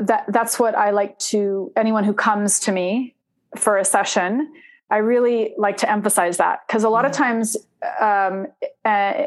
that 0.00 0.24
that's 0.28 0.58
what 0.58 0.74
I 0.74 0.90
like 0.90 1.18
to 1.18 1.72
anyone 1.76 2.04
who 2.04 2.12
comes 2.12 2.60
to 2.60 2.72
me 2.72 3.14
for 3.56 3.76
a 3.76 3.84
session. 3.84 4.52
I 4.90 4.98
really 4.98 5.54
like 5.56 5.78
to 5.78 5.90
emphasize 5.90 6.36
that 6.36 6.60
because 6.66 6.84
a 6.84 6.88
lot 6.88 7.04
of 7.04 7.12
times 7.12 7.56
um, 8.00 8.46
uh, 8.84 9.26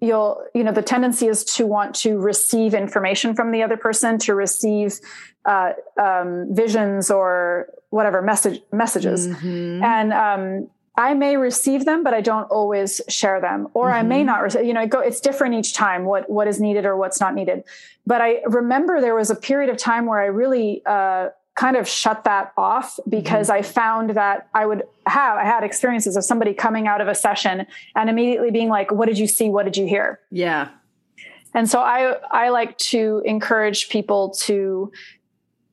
you'll 0.00 0.44
you 0.54 0.64
know 0.64 0.72
the 0.72 0.82
tendency 0.82 1.26
is 1.28 1.44
to 1.44 1.66
want 1.66 1.94
to 1.94 2.18
receive 2.18 2.74
information 2.74 3.34
from 3.34 3.52
the 3.52 3.62
other 3.62 3.76
person 3.76 4.18
to 4.18 4.34
receive 4.34 5.00
uh, 5.44 5.72
um, 6.00 6.48
visions 6.50 7.10
or 7.10 7.68
whatever 7.90 8.20
message 8.20 8.60
messages 8.72 9.28
mm-hmm. 9.28 9.82
and 9.82 10.12
um, 10.12 10.68
I 10.96 11.14
may 11.14 11.36
receive 11.36 11.86
them, 11.86 12.04
but 12.04 12.12
I 12.12 12.20
don't 12.20 12.44
always 12.50 13.00
share 13.08 13.40
them, 13.40 13.68
or 13.72 13.86
mm-hmm. 13.86 13.94
I 13.94 14.02
may 14.02 14.18
mm-hmm. 14.18 14.26
not 14.26 14.42
receive, 14.42 14.64
you 14.64 14.74
know, 14.74 14.86
go, 14.86 15.00
it's 15.00 15.20
different 15.20 15.54
each 15.54 15.72
time 15.72 16.04
what, 16.04 16.28
what 16.28 16.48
is 16.48 16.60
needed 16.60 16.84
or 16.84 16.96
what's 16.96 17.20
not 17.20 17.34
needed. 17.34 17.64
But 18.06 18.20
I 18.20 18.42
remember 18.46 19.00
there 19.00 19.14
was 19.14 19.30
a 19.30 19.34
period 19.36 19.70
of 19.70 19.78
time 19.78 20.06
where 20.06 20.20
I 20.20 20.26
really, 20.26 20.82
uh, 20.84 21.28
kind 21.54 21.76
of 21.76 21.86
shut 21.86 22.24
that 22.24 22.52
off 22.56 22.98
because 23.08 23.48
mm-hmm. 23.48 23.58
I 23.58 23.62
found 23.62 24.10
that 24.10 24.48
I 24.54 24.66
would 24.66 24.82
have, 25.06 25.38
I 25.38 25.44
had 25.44 25.64
experiences 25.64 26.16
of 26.16 26.24
somebody 26.24 26.54
coming 26.54 26.86
out 26.86 27.00
of 27.00 27.08
a 27.08 27.14
session 27.14 27.66
and 27.94 28.10
immediately 28.10 28.50
being 28.50 28.68
like, 28.68 28.90
what 28.90 29.06
did 29.06 29.18
you 29.18 29.26
see? 29.26 29.48
What 29.48 29.64
did 29.64 29.76
you 29.76 29.86
hear? 29.86 30.20
Yeah. 30.30 30.68
And 31.54 31.68
so 31.68 31.80
I, 31.80 32.16
I 32.30 32.48
like 32.48 32.76
to 32.78 33.22
encourage 33.26 33.90
people 33.90 34.30
to, 34.40 34.92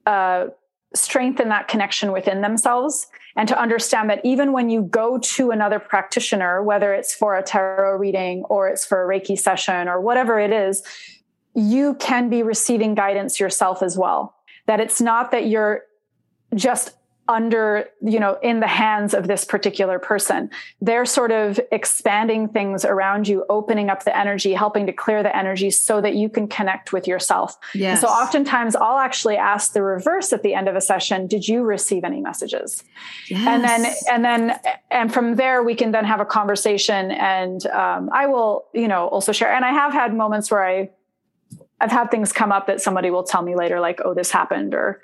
uh, 0.05 0.47
strengthen 0.93 1.49
that 1.49 1.67
connection 1.67 2.11
within 2.11 2.41
themselves 2.41 3.07
and 3.39 3.47
to 3.47 3.57
understand 3.57 4.09
that 4.09 4.19
even 4.25 4.51
when 4.51 4.69
you 4.69 4.81
go 4.81 5.17
to 5.17 5.51
another 5.51 5.79
practitioner, 5.79 6.61
whether 6.61 6.93
it's 6.93 7.15
for 7.15 7.37
a 7.37 7.41
tarot 7.41 7.95
reading 7.95 8.43
or 8.49 8.67
it's 8.67 8.85
for 8.85 9.01
a 9.01 9.07
Reiki 9.07 9.39
session 9.39 9.87
or 9.87 10.01
whatever 10.01 10.37
it 10.37 10.51
is, 10.51 10.83
you 11.55 11.95
can 12.01 12.29
be 12.29 12.43
receiving 12.43 12.95
guidance 12.95 13.39
yourself 13.39 13.81
as 13.81 13.97
well. 13.97 14.35
That 14.67 14.81
it's 14.81 14.99
not 14.99 15.31
that 15.31 15.47
you're 15.47 15.83
just 16.53 16.91
under 17.29 17.87
you 18.01 18.19
know 18.19 18.37
in 18.41 18.59
the 18.59 18.67
hands 18.67 19.13
of 19.13 19.27
this 19.27 19.45
particular 19.45 19.99
person 19.99 20.49
they're 20.81 21.05
sort 21.05 21.31
of 21.31 21.59
expanding 21.71 22.49
things 22.49 22.83
around 22.83 23.27
you 23.27 23.45
opening 23.49 23.89
up 23.89 24.03
the 24.03 24.17
energy 24.17 24.51
helping 24.53 24.87
to 24.87 24.91
clear 24.91 25.21
the 25.21 25.33
energy 25.37 25.69
so 25.69 26.01
that 26.01 26.15
you 26.15 26.27
can 26.27 26.47
connect 26.47 26.91
with 26.91 27.07
yourself 27.07 27.57
yes. 27.75 28.01
so 28.01 28.07
oftentimes 28.07 28.75
i'll 28.75 28.97
actually 28.97 29.37
ask 29.37 29.73
the 29.73 29.81
reverse 29.83 30.33
at 30.33 30.41
the 30.41 30.55
end 30.55 30.67
of 30.67 30.75
a 30.75 30.81
session 30.81 31.27
did 31.27 31.47
you 31.47 31.61
receive 31.61 32.03
any 32.03 32.19
messages 32.19 32.83
yes. 33.29 33.47
and 33.47 33.63
then 33.63 33.93
and 34.11 34.25
then 34.25 34.59
and 34.89 35.13
from 35.13 35.35
there 35.35 35.61
we 35.61 35.75
can 35.75 35.91
then 35.91 36.03
have 36.03 36.19
a 36.19 36.25
conversation 36.25 37.11
and 37.11 37.67
um, 37.67 38.09
i 38.11 38.25
will 38.25 38.65
you 38.73 38.87
know 38.87 39.07
also 39.07 39.31
share 39.31 39.53
and 39.53 39.63
i 39.63 39.71
have 39.71 39.93
had 39.93 40.15
moments 40.15 40.49
where 40.49 40.65
i 40.65 40.89
i've 41.79 41.91
had 41.91 42.09
things 42.09 42.33
come 42.33 42.51
up 42.51 42.65
that 42.65 42.81
somebody 42.81 43.11
will 43.11 43.23
tell 43.23 43.43
me 43.43 43.55
later 43.55 43.79
like 43.79 43.99
oh 44.03 44.15
this 44.15 44.31
happened 44.31 44.73
or 44.73 44.99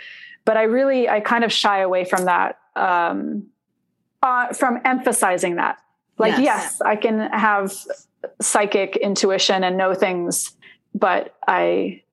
but 0.45 0.57
I 0.57 0.63
really 0.63 1.09
I 1.09 1.19
kind 1.19 1.43
of 1.43 1.51
shy 1.51 1.79
away 1.79 2.05
from 2.05 2.25
that 2.25 2.59
um, 2.75 3.47
uh, 4.21 4.53
from 4.53 4.79
emphasizing 4.85 5.55
that. 5.55 5.77
Like 6.17 6.33
yes. 6.33 6.41
yes, 6.41 6.81
I 6.81 6.95
can 6.95 7.19
have 7.19 7.73
psychic 8.41 8.95
intuition 8.95 9.63
and 9.63 9.77
know 9.77 9.93
things, 9.93 10.55
but 10.93 11.35
I 11.47 12.03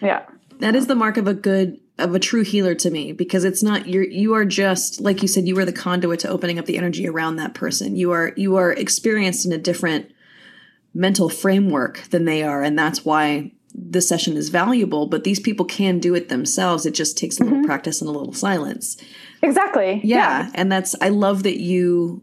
yeah. 0.00 0.22
That 0.60 0.74
is 0.74 0.86
the 0.86 0.94
mark 0.94 1.16
of 1.16 1.26
a 1.26 1.34
good 1.34 1.78
of 1.98 2.14
a 2.14 2.18
true 2.18 2.42
healer 2.42 2.74
to 2.74 2.90
me 2.90 3.12
because 3.12 3.44
it's 3.44 3.62
not 3.62 3.86
you're 3.86 4.04
you 4.04 4.32
are 4.34 4.46
just 4.46 5.00
like 5.00 5.20
you 5.20 5.28
said 5.28 5.46
you 5.46 5.58
are 5.58 5.66
the 5.66 5.72
conduit 5.72 6.20
to 6.20 6.28
opening 6.28 6.58
up 6.58 6.64
the 6.64 6.78
energy 6.78 7.06
around 7.06 7.36
that 7.36 7.54
person. 7.54 7.96
You 7.96 8.12
are 8.12 8.32
you 8.36 8.56
are 8.56 8.72
experienced 8.72 9.44
in 9.44 9.52
a 9.52 9.58
different 9.58 10.10
mental 10.94 11.28
framework 11.28 12.02
than 12.10 12.24
they 12.24 12.42
are 12.42 12.62
and 12.62 12.78
that's 12.78 13.04
why 13.04 13.52
the 13.74 14.00
session 14.00 14.36
is 14.36 14.48
valuable, 14.48 15.06
but 15.06 15.24
these 15.24 15.40
people 15.40 15.64
can 15.64 15.98
do 15.98 16.14
it 16.14 16.28
themselves. 16.28 16.86
It 16.86 16.94
just 16.94 17.16
takes 17.16 17.38
a 17.38 17.44
little 17.44 17.58
mm-hmm. 17.58 17.66
practice 17.66 18.00
and 18.00 18.08
a 18.08 18.12
little 18.12 18.32
silence. 18.32 18.96
Exactly. 19.42 20.00
Yeah. 20.04 20.44
yeah. 20.44 20.50
And 20.54 20.70
that's, 20.70 20.94
I 21.00 21.08
love 21.08 21.44
that 21.44 21.60
you 21.60 22.22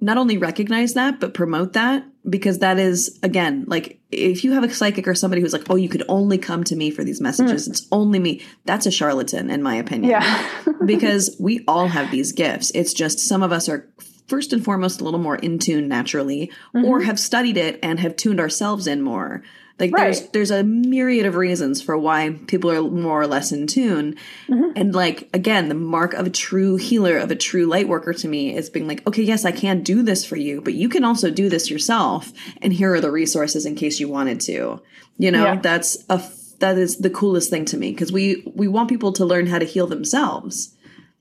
not 0.00 0.18
only 0.18 0.38
recognize 0.38 0.94
that, 0.94 1.18
but 1.20 1.34
promote 1.34 1.72
that 1.72 2.04
because 2.28 2.60
that 2.60 2.78
is, 2.78 3.18
again, 3.22 3.64
like 3.66 4.00
if 4.10 4.44
you 4.44 4.52
have 4.52 4.62
a 4.62 4.70
psychic 4.70 5.08
or 5.08 5.14
somebody 5.14 5.42
who's 5.42 5.52
like, 5.52 5.68
oh, 5.70 5.76
you 5.76 5.88
could 5.88 6.04
only 6.08 6.38
come 6.38 6.62
to 6.64 6.76
me 6.76 6.90
for 6.90 7.02
these 7.02 7.20
messages, 7.20 7.66
mm. 7.66 7.72
it's 7.72 7.86
only 7.90 8.18
me, 8.18 8.42
that's 8.64 8.86
a 8.86 8.90
charlatan, 8.90 9.50
in 9.50 9.62
my 9.62 9.74
opinion. 9.74 10.10
Yeah. 10.10 10.48
because 10.84 11.36
we 11.40 11.64
all 11.66 11.88
have 11.88 12.10
these 12.10 12.32
gifts. 12.32 12.70
It's 12.74 12.92
just 12.92 13.18
some 13.18 13.42
of 13.42 13.52
us 13.52 13.68
are 13.68 13.88
first 14.28 14.52
and 14.52 14.64
foremost 14.64 15.00
a 15.00 15.04
little 15.04 15.18
more 15.18 15.36
in 15.36 15.58
tune 15.58 15.88
naturally 15.88 16.52
mm-hmm. 16.74 16.84
or 16.84 17.00
have 17.00 17.18
studied 17.18 17.56
it 17.56 17.78
and 17.82 17.98
have 17.98 18.14
tuned 18.14 18.38
ourselves 18.38 18.86
in 18.86 19.02
more 19.02 19.42
like 19.78 19.92
right. 19.92 20.04
there's 20.04 20.28
there's 20.30 20.50
a 20.50 20.64
myriad 20.64 21.26
of 21.26 21.36
reasons 21.36 21.80
for 21.80 21.96
why 21.96 22.38
people 22.46 22.70
are 22.70 22.82
more 22.82 23.20
or 23.20 23.26
less 23.26 23.52
in 23.52 23.66
tune. 23.66 24.16
Mm-hmm. 24.48 24.72
And 24.76 24.94
like 24.94 25.28
again, 25.32 25.68
the 25.68 25.74
mark 25.74 26.14
of 26.14 26.26
a 26.26 26.30
true 26.30 26.76
healer, 26.76 27.16
of 27.16 27.30
a 27.30 27.36
true 27.36 27.66
light 27.66 27.88
worker 27.88 28.12
to 28.12 28.28
me 28.28 28.56
is 28.56 28.70
being 28.70 28.88
like, 28.88 29.06
okay, 29.06 29.22
yes, 29.22 29.44
I 29.44 29.52
can 29.52 29.82
do 29.82 30.02
this 30.02 30.24
for 30.24 30.36
you, 30.36 30.60
but 30.60 30.74
you 30.74 30.88
can 30.88 31.04
also 31.04 31.30
do 31.30 31.48
this 31.48 31.70
yourself. 31.70 32.32
And 32.60 32.72
here 32.72 32.92
are 32.94 33.00
the 33.00 33.10
resources 33.10 33.66
in 33.66 33.76
case 33.76 34.00
you 34.00 34.08
wanted 34.08 34.40
to. 34.42 34.82
You 35.16 35.30
know, 35.30 35.44
yeah. 35.44 35.60
that's 35.60 36.04
a 36.08 36.22
that 36.60 36.76
is 36.76 36.98
the 36.98 37.10
coolest 37.10 37.50
thing 37.50 37.64
to 37.66 37.76
me 37.76 37.92
because 37.92 38.12
we 38.12 38.50
we 38.54 38.68
want 38.68 38.88
people 38.88 39.12
to 39.12 39.24
learn 39.24 39.46
how 39.46 39.58
to 39.58 39.64
heal 39.64 39.86
themselves. 39.86 40.74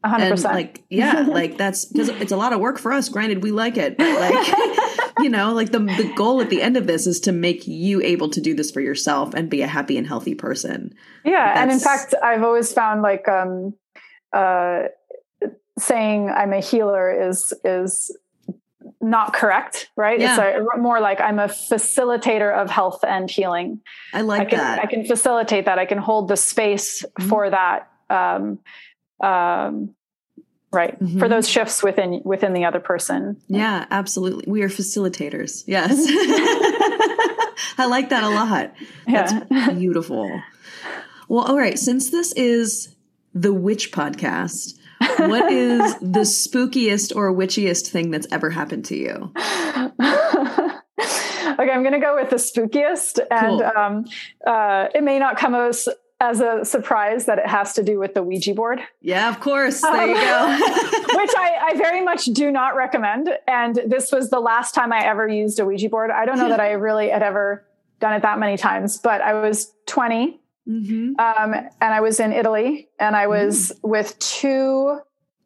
100%. 0.06 0.32
And 0.32 0.44
like 0.44 0.84
yeah, 0.90 1.22
like 1.28 1.58
that's 1.58 1.86
because 1.86 2.10
it's 2.10 2.32
a 2.32 2.38
lot 2.38 2.54
of 2.54 2.60
work 2.60 2.78
for 2.78 2.92
us. 2.92 3.10
Granted, 3.10 3.44
we 3.44 3.52
like 3.52 3.78
it, 3.78 3.98
but 3.98 4.20
like 4.20 5.10
you 5.20 5.30
know, 5.30 5.54
like 5.54 5.72
the 5.72 5.80
the 5.80 6.12
goal 6.16 6.42
at 6.42 6.50
the 6.50 6.62
end 6.62 6.78
of 6.78 6.88
this 6.88 7.08
is 7.08 7.20
to 7.22 7.32
make 7.32 7.68
you 7.68 8.02
able 8.02 8.30
to 8.30 8.42
do 8.42 8.54
this 8.54 8.72
for 8.72 8.82
yourself 8.82 9.34
and 9.34 9.50
be 9.50 9.62
a 9.62 9.68
happy 9.68 9.98
and 9.98 10.08
healthy 10.08 10.36
person. 10.36 10.94
Yeah, 11.26 11.46
That's, 11.46 11.60
and 11.60 11.72
in 11.72 11.80
fact, 11.80 12.14
I've 12.24 12.44
always 12.44 12.72
found 12.72 13.02
like 13.02 13.28
um 13.28 13.74
uh 14.34 14.84
saying 15.80 16.30
I'm 16.30 16.54
a 16.54 16.60
healer 16.60 17.30
is 17.30 17.54
is 17.64 18.16
not 19.02 19.34
correct, 19.34 19.90
right? 19.96 20.20
Yeah. 20.20 20.60
It's 20.60 20.68
a, 20.76 20.78
more 20.80 21.00
like 21.00 21.22
I'm 21.22 21.40
a 21.40 21.48
facilitator 21.48 22.54
of 22.54 22.70
health 22.70 23.04
and 23.04 23.30
healing. 23.30 23.82
I 24.14 24.22
like 24.22 24.42
I 24.42 24.46
can, 24.46 24.60
that. 24.60 24.80
I 24.80 24.86
can 24.86 25.06
facilitate 25.06 25.66
that. 25.66 25.80
I 25.80 25.86
can 25.86 25.98
hold 25.98 26.28
the 26.28 26.38
space 26.38 27.04
mm-hmm. 27.04 27.30
for 27.30 27.50
that. 27.50 27.92
Um, 28.10 28.60
um, 29.22 29.96
right 30.72 31.00
mm-hmm. 31.00 31.20
for 31.20 31.30
those 31.30 31.48
shifts 31.48 31.82
within 31.84 32.22
within 32.24 32.54
the 32.54 32.66
other 32.66 32.80
person. 32.80 33.38
Yeah 33.48 33.86
absolutely. 33.90 34.46
We 34.48 34.62
are 34.64 34.70
facilitators. 34.70 35.64
Yes. 35.68 35.92
I 37.80 37.86
like 37.86 38.10
that 38.10 38.24
a 38.24 38.30
lot. 38.30 38.74
That's 39.08 39.34
yeah. 39.50 39.72
beautiful. 39.72 40.42
Well 41.28 41.46
all 41.46 41.58
right 41.58 41.80
since 41.80 42.10
this 42.10 42.32
is 42.34 42.96
the 43.34 43.54
witch 43.54 43.92
podcast 43.92 44.74
what 45.18 45.52
is 45.52 45.96
the 46.02 46.22
spookiest 46.22 47.16
or 47.16 47.34
witchiest 47.34 47.88
thing 47.88 48.12
that's 48.12 48.28
ever 48.32 48.50
happened 48.50 48.86
to 48.86 48.96
you? 48.96 49.32
Okay 51.60 51.72
i'm 51.72 51.84
gonna 51.84 52.00
go 52.00 52.16
with 52.16 52.30
the 52.30 52.36
spookiest 52.36 53.20
and 53.32 53.48
cool. 53.48 53.64
um, 53.64 54.06
uh, 54.46 54.88
it 54.94 55.04
may 55.04 55.18
not 55.18 55.38
come 55.38 55.56
as 55.56 55.88
as 56.20 56.42
a 56.42 56.66
surprise 56.66 57.26
that 57.26 57.38
it 57.38 57.46
has 57.46 57.74
to 57.74 57.84
do 57.84 58.00
with 58.00 58.16
the 58.16 58.24
Ouija 58.24 58.54
board. 58.54 58.80
Yeah, 59.02 59.30
of 59.30 59.40
course. 59.40 59.82
There 59.82 59.92
um, 59.92 60.10
you 60.10 60.16
go. 60.16 60.58
which 61.18 61.32
I, 61.38 61.70
I, 61.70 61.78
very 61.78 62.04
much 62.04 62.26
do 62.26 62.52
not 62.52 62.76
recommend. 62.76 63.30
And 63.48 63.80
this 63.86 64.12
was 64.12 64.30
the 64.30 64.40
last 64.40 64.74
time 64.74 64.92
I 64.92 65.06
ever 65.06 65.28
used 65.28 65.60
a 65.60 65.66
Ouija 65.66 65.90
board. 65.90 66.10
I 66.10 66.26
don't 66.26 66.38
know 66.38 66.50
that 66.50 66.60
I 66.60 66.72
really 66.74 67.10
had 67.10 67.22
ever 67.22 67.66
done 68.00 68.14
it 68.14 68.24
that 68.24 68.40
many 68.40 68.58
times, 68.58 68.98
but 68.98 69.22
I 69.22 69.34
was 69.34 69.74
20 69.86 70.40
mm-hmm. 70.68 71.20
um, 71.20 71.54
and 71.54 71.94
I 71.94 72.02
was 72.02 72.20
in 72.20 72.32
Italy 72.32 72.90
and 73.00 73.16
I 73.16 73.28
was 73.28 73.72
mm. 73.72 73.90
with 73.90 74.18
two 74.20 75.00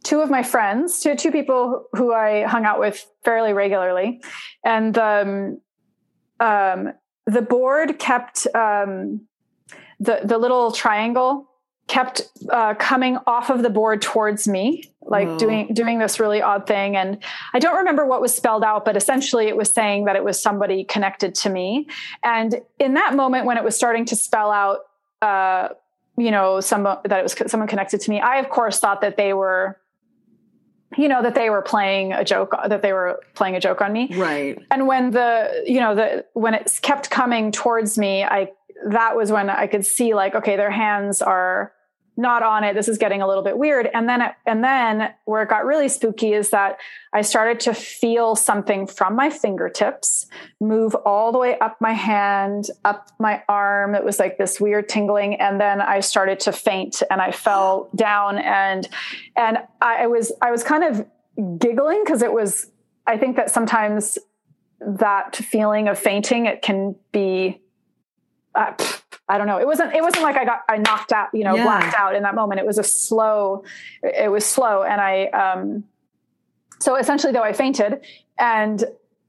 two 0.04 0.22
of 0.22 0.32
my 0.32 0.42
friends, 0.42 1.00
two 1.00 1.16
two 1.16 1.32
people 1.32 1.86
who 1.94 2.14
I 2.14 2.44
hung 2.44 2.66
out 2.66 2.80
with 2.80 3.06
fairly 3.24 3.54
regularly, 3.54 4.22
and 4.66 4.98
um, 4.98 5.62
um, 6.40 6.94
the 7.28 7.42
board 7.42 8.00
kept 8.00 8.48
um, 8.56 9.28
the 10.02 10.22
the 10.24 10.38
little 10.38 10.72
triangle 10.72 11.48
kept 11.88 12.22
uh, 12.50 12.74
coming 12.76 13.18
off 13.28 13.50
of 13.50 13.64
the 13.64 13.70
board 13.70 14.02
towards 14.02 14.48
me 14.48 14.92
like 15.04 15.38
doing 15.38 15.74
doing 15.74 16.00
this 16.00 16.20
really 16.20 16.42
odd 16.42 16.66
thing. 16.66 16.96
And 16.96 17.18
i 17.54 17.60
don't 17.60 17.76
remember 17.76 18.06
what 18.06 18.22
was 18.22 18.34
spelled 18.34 18.64
out 18.64 18.86
but 18.86 18.96
essentially 18.96 19.48
it 19.48 19.58
was 19.58 19.70
saying 19.70 20.06
that 20.06 20.16
it 20.16 20.24
was 20.24 20.42
somebody 20.42 20.84
connected 20.84 21.36
to 21.36 21.50
me. 21.50 21.88
And 22.24 22.62
in 22.80 22.94
that 22.96 23.16
moment 23.16 23.46
when 23.46 23.58
it 23.58 23.64
was 23.64 23.76
starting 23.76 24.06
to 24.06 24.16
spell 24.16 24.52
out 24.52 24.80
uh, 25.22 25.70
you 26.18 26.32
know 26.32 26.60
some 26.60 26.84
that 26.84 27.12
it 27.12 27.24
was 27.24 27.36
someone 27.48 27.68
connected 27.68 28.02
to 28.02 28.10
me 28.10 28.20
i 28.20 28.38
of 28.38 28.50
course 28.50 28.80
thought 28.80 29.02
that 29.02 29.18
they 29.18 29.34
were 29.34 29.78
you 30.98 31.08
know 31.08 31.22
that 31.22 31.36
they 31.36 31.50
were 31.50 31.62
playing 31.62 32.12
a 32.14 32.24
joke 32.24 32.54
that 32.68 32.82
they 32.82 32.94
were 32.94 33.20
playing 33.34 33.56
a 33.56 33.60
joke 33.60 33.82
on 33.82 33.94
me. 33.94 34.10
Right. 34.16 34.58
And 34.70 34.88
when 34.88 35.12
the 35.12 35.64
you 35.66 35.80
know 35.80 35.96
the 35.96 36.26
when 36.34 36.54
it 36.54 36.80
kept 36.82 37.10
coming 37.10 37.52
towards 37.52 37.98
me 37.98 38.24
i 38.24 38.52
that 38.90 39.16
was 39.16 39.32
when 39.32 39.50
I 39.50 39.68
could 39.68 39.86
see 39.86 40.14
like, 40.14 40.36
okay, 40.36 40.56
their 40.56 40.72
hands 40.72 41.22
are 41.22 41.74
not 42.18 42.44
on 42.44 42.64
it. 42.64 42.76
This 42.76 42.88
is 42.88 42.98
getting 42.98 43.22
a 43.22 43.28
little 43.28 43.44
bit 43.44 43.58
weird. 43.58 43.90
And 43.94 44.08
then, 44.08 44.22
and 44.46 44.64
then 44.64 45.14
where 45.26 45.44
it 45.44 45.50
got 45.50 45.66
really 45.66 45.88
spooky 45.88 46.34
is 46.34 46.50
that 46.50 46.78
I 47.14 47.22
started 47.22 47.60
to 47.62 47.74
feel 47.74 48.36
something 48.36 48.86
from 48.86 49.16
my 49.16 49.30
fingertips 49.30 50.28
move 50.60 50.94
all 50.94 51.32
the 51.32 51.38
way 51.38 51.58
up 51.60 51.78
my 51.80 51.94
hand, 51.94 52.68
up 52.84 53.10
my 53.18 53.44
arm. 53.48 53.96
It 53.96 54.04
was 54.04 54.20
like 54.20 54.38
this 54.38 54.60
weird 54.60 54.90
tingling. 54.90 55.36
And 55.36 55.60
then 55.60 55.82
I 55.82 56.02
started 56.02 56.40
to 56.42 56.52
faint 56.52 57.02
and 57.10 57.22
I 57.22 57.32
fell 57.32 57.90
down 57.96 58.38
and, 58.38 58.88
and 59.38 59.60
I 59.82 60.08
was, 60.08 60.32
I 60.42 60.52
was 60.52 60.64
kind 60.64 60.84
of 60.84 61.60
giggling 61.60 62.04
because 62.04 62.22
it 62.22 62.34
was, 62.34 62.70
I 63.08 63.18
think 63.18 63.38
that 63.38 63.50
sometimes 63.50 64.18
that 64.82 65.36
feeling 65.36 65.88
of 65.88 65.98
fainting, 65.98 66.46
it 66.46 66.62
can 66.62 66.96
be 67.12 67.62
uh, 68.56 68.74
I 69.28 69.38
don't 69.38 69.48
know. 69.48 69.60
It 69.60 69.68
wasn't. 69.68 69.94
It 69.94 70.02
wasn't 70.02 70.24
like 70.24 70.36
I 70.36 70.46
got 70.46 70.62
I 70.68 70.78
knocked 70.78 71.14
out, 71.14 71.30
you 71.34 71.44
know, 71.44 71.56
yeah. 71.56 71.64
blacked 71.64 71.96
out 71.96 72.16
in 72.16 72.24
that 72.24 72.36
moment. 72.36 72.60
It 72.60 72.66
was 72.66 72.78
a 72.78 72.84
slow. 72.84 73.64
It 74.04 74.30
was 74.30 74.46
slow, 74.46 74.84
and 74.84 75.00
I. 75.00 75.26
um 75.28 75.84
So 76.80 76.96
essentially, 76.98 77.34
though, 77.34 77.44
I 77.44 77.54
fainted 77.54 78.02
and. 78.38 78.84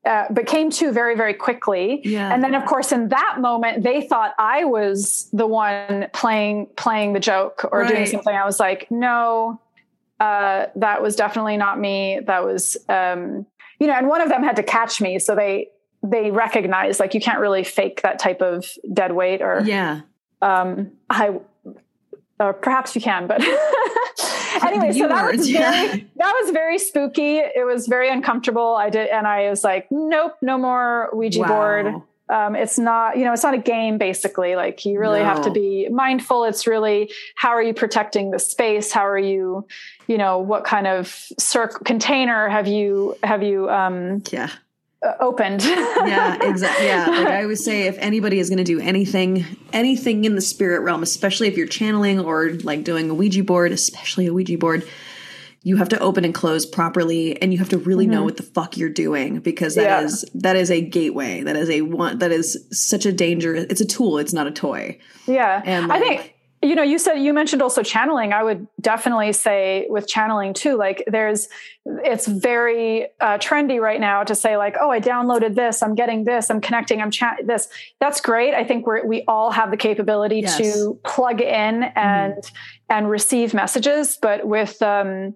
Uh, 0.04 0.24
but 0.32 0.46
came 0.46 0.68
to 0.68 0.90
very 0.90 1.14
very 1.14 1.32
quickly 1.32 2.00
yeah. 2.02 2.34
and 2.34 2.42
then 2.42 2.56
of 2.56 2.64
course 2.64 2.90
in 2.90 3.10
that 3.10 3.36
moment 3.38 3.84
they 3.84 4.01
thought 4.01 4.34
i 4.36 4.64
was 4.64 5.28
the 5.32 5.47
one 5.47 6.09
playing 6.12 6.66
playing 6.76 7.12
the 7.12 7.20
joke 7.20 7.64
or 7.70 7.82
right. 7.82 7.88
doing 7.88 8.06
something 8.06 8.34
i 8.34 8.44
was 8.44 8.59
like 8.59 8.90
no 8.90 9.60
uh, 10.18 10.66
that 10.74 11.02
was 11.02 11.14
definitely 11.14 11.56
not 11.56 11.78
me 11.78 12.18
that 12.26 12.44
was 12.44 12.76
um, 12.88 13.47
you 13.78 13.86
know 13.86 13.92
and 13.92 14.09
one 14.09 14.20
of 14.20 14.28
them 14.28 14.42
had 14.42 14.56
to 14.56 14.64
catch 14.64 15.01
me 15.01 15.20
so 15.20 15.36
they 15.36 15.68
they 16.02 16.30
recognize 16.30 16.98
like 16.98 17.14
you 17.14 17.20
can't 17.20 17.38
really 17.38 17.64
fake 17.64 18.02
that 18.02 18.18
type 18.18 18.40
of 18.40 18.66
dead 18.92 19.12
weight 19.12 19.40
or 19.40 19.62
yeah. 19.64 20.00
um 20.40 20.90
i 21.08 21.38
or 22.40 22.52
perhaps 22.52 22.94
you 22.94 23.00
can 23.00 23.26
but 23.26 23.40
anyway 24.62 24.92
so 24.92 25.08
that 25.08 25.32
was 25.32 25.48
very 25.48 26.10
that 26.16 26.32
was 26.42 26.50
very 26.50 26.78
spooky. 26.78 27.38
It 27.38 27.66
was 27.66 27.86
very 27.86 28.10
uncomfortable. 28.10 28.74
I 28.74 28.90
did 28.90 29.08
and 29.08 29.26
i 29.26 29.48
was 29.48 29.64
like 29.64 29.88
nope 29.90 30.36
no 30.42 30.58
more 30.58 31.10
ouija 31.12 31.40
wow. 31.40 31.48
board. 31.48 31.94
Um, 32.28 32.56
it's 32.56 32.78
not 32.78 33.18
you 33.18 33.24
know 33.24 33.32
it's 33.32 33.42
not 33.42 33.54
a 33.54 33.58
game 33.58 33.98
basically. 33.98 34.56
Like 34.56 34.84
you 34.84 34.98
really 34.98 35.20
no. 35.20 35.26
have 35.26 35.42
to 35.44 35.50
be 35.50 35.88
mindful. 35.90 36.44
It's 36.44 36.66
really 36.66 37.10
how 37.34 37.50
are 37.50 37.62
you 37.62 37.74
protecting 37.74 38.30
the 38.30 38.38
space? 38.38 38.92
How 38.92 39.06
are 39.06 39.18
you 39.18 39.66
you 40.06 40.18
know 40.18 40.38
what 40.38 40.64
kind 40.64 40.86
of 40.86 41.08
circ- 41.38 41.84
container 41.84 42.48
have 42.48 42.66
you 42.66 43.16
have 43.22 43.42
you 43.42 43.68
um 43.70 44.22
yeah 44.30 44.50
opened 45.20 45.62
yeah 45.64 46.38
exactly 46.42 46.86
yeah 46.86 47.06
like 47.06 47.26
i 47.26 47.42
always 47.42 47.64
say 47.64 47.82
if 47.82 47.96
anybody 47.98 48.38
is 48.38 48.48
going 48.48 48.58
to 48.58 48.64
do 48.64 48.78
anything 48.80 49.44
anything 49.72 50.24
in 50.24 50.34
the 50.34 50.40
spirit 50.40 50.80
realm 50.80 51.02
especially 51.02 51.48
if 51.48 51.56
you're 51.56 51.66
channeling 51.66 52.20
or 52.20 52.50
like 52.62 52.84
doing 52.84 53.10
a 53.10 53.14
ouija 53.14 53.42
board 53.42 53.72
especially 53.72 54.26
a 54.26 54.32
ouija 54.32 54.56
board 54.56 54.86
you 55.64 55.76
have 55.76 55.88
to 55.88 55.98
open 56.00 56.24
and 56.24 56.34
close 56.34 56.66
properly 56.66 57.40
and 57.40 57.52
you 57.52 57.58
have 57.58 57.68
to 57.68 57.78
really 57.78 58.04
mm-hmm. 58.04 58.14
know 58.14 58.24
what 58.24 58.36
the 58.36 58.42
fuck 58.42 58.76
you're 58.76 58.88
doing 58.88 59.40
because 59.40 59.74
that 59.74 59.82
yeah. 59.82 60.02
is 60.02 60.24
that 60.34 60.56
is 60.56 60.70
a 60.70 60.80
gateway 60.80 61.42
that 61.42 61.56
is 61.56 61.70
a 61.70 61.82
one 61.82 62.18
that 62.18 62.30
is 62.30 62.66
such 62.70 63.06
a 63.06 63.12
danger 63.12 63.54
it's 63.54 63.80
a 63.80 63.86
tool 63.86 64.18
it's 64.18 64.32
not 64.32 64.46
a 64.46 64.52
toy 64.52 64.98
yeah 65.26 65.62
and 65.64 65.88
like, 65.88 66.02
i 66.02 66.04
think 66.04 66.34
you 66.62 66.76
know 66.76 66.82
you 66.82 66.98
said 66.98 67.14
you 67.14 67.32
mentioned 67.32 67.60
also 67.60 67.82
channeling 67.82 68.32
i 68.32 68.43
would 68.43 68.66
definitely 68.80 69.32
say 69.32 69.86
with 69.89 70.06
channeling 70.06 70.55
too 70.55 70.76
like 70.76 71.02
there's 71.09 71.48
it's 71.84 72.26
very 72.26 73.06
uh, 73.20 73.36
trendy 73.39 73.80
right 73.80 74.01
now 74.01 74.22
to 74.22 74.34
say 74.34 74.56
like 74.56 74.76
oh 74.80 74.90
i 74.90 75.01
downloaded 75.01 75.55
this 75.55 75.82
i'm 75.82 75.94
getting 75.94 76.24
this 76.24 76.51
i'm 76.51 76.60
connecting 76.60 77.02
i'm 77.02 77.10
chat 77.10 77.39
this 77.44 77.68
that's 78.01 78.20
great 78.20 78.55
i 78.55 78.62
think 78.62 78.86
we 78.86 79.02
we 79.02 79.24
all 79.26 79.51
have 79.51 79.70
the 79.70 79.76
capability 79.76 80.40
yes. 80.40 80.56
to 80.56 80.98
plug 81.05 81.40
in 81.40 81.82
and 81.82 82.34
mm. 82.34 82.52
and 82.89 83.10
receive 83.10 83.52
messages 83.52 84.16
but 84.20 84.47
with 84.47 84.80
um, 84.82 85.34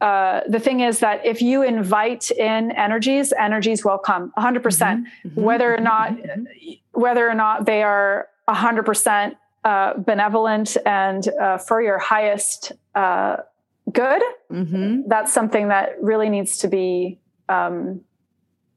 uh, 0.00 0.40
the 0.48 0.58
thing 0.58 0.80
is 0.80 0.98
that 0.98 1.24
if 1.24 1.40
you 1.40 1.62
invite 1.62 2.30
in 2.32 2.72
energies 2.72 3.32
energies 3.38 3.84
will 3.84 3.98
come 3.98 4.32
100% 4.38 4.62
mm-hmm. 4.62 5.28
mm-hmm. 5.28 5.40
whether 5.40 5.74
or 5.74 5.80
not 5.80 6.12
mm-hmm. 6.12 6.70
whether 6.92 7.28
or 7.28 7.34
not 7.34 7.66
they 7.66 7.82
are 7.82 8.28
100% 8.48 9.36
uh, 9.64 9.94
benevolent 9.98 10.76
and 10.84 11.28
uh, 11.40 11.58
for 11.58 11.80
your 11.80 11.98
highest 11.98 12.72
uh, 12.94 13.36
good, 13.92 14.22
mm-hmm. 14.50 15.02
that's 15.06 15.32
something 15.32 15.68
that 15.68 16.02
really 16.02 16.28
needs 16.28 16.58
to 16.58 16.68
be 16.68 17.18
um, 17.48 18.00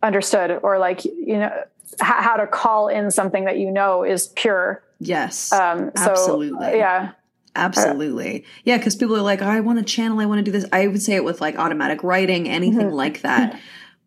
understood, 0.04 0.60
or 0.62 0.78
like 0.80 1.06
you 1.06 1.38
know 1.38 1.52
h- 1.94 2.00
how 2.00 2.36
to 2.38 2.48
call 2.48 2.88
in 2.88 3.12
something 3.12 3.46
that 3.46 3.58
you 3.58 3.72
know 3.72 4.04
is 4.04 4.28
pure. 4.28 4.84
Yes, 5.00 5.52
um, 5.52 5.92
so, 5.96 6.12
absolutely. 6.12 6.78
Yeah. 6.78 7.12
Absolutely. 7.58 8.44
Yeah, 8.66 8.76
because 8.76 8.98
people 8.98 9.16
are 9.16 9.22
like, 9.22 9.42
oh, 9.42 9.48
I 9.48 9.62
want 9.62 9.80
to 9.80 9.86
channel, 9.86 10.20
I 10.20 10.26
want 10.26 10.40
to 10.40 10.44
do 10.44 10.52
this. 10.52 10.66
I 10.74 10.88
would 10.88 11.02
say 11.02 11.16
it 11.16 11.24
with 11.24 11.40
like 11.40 11.58
automatic 11.58 12.04
writing, 12.04 12.50
anything 12.50 12.88
mm-hmm. 12.88 12.96
like 12.96 13.22
that. 13.22 13.58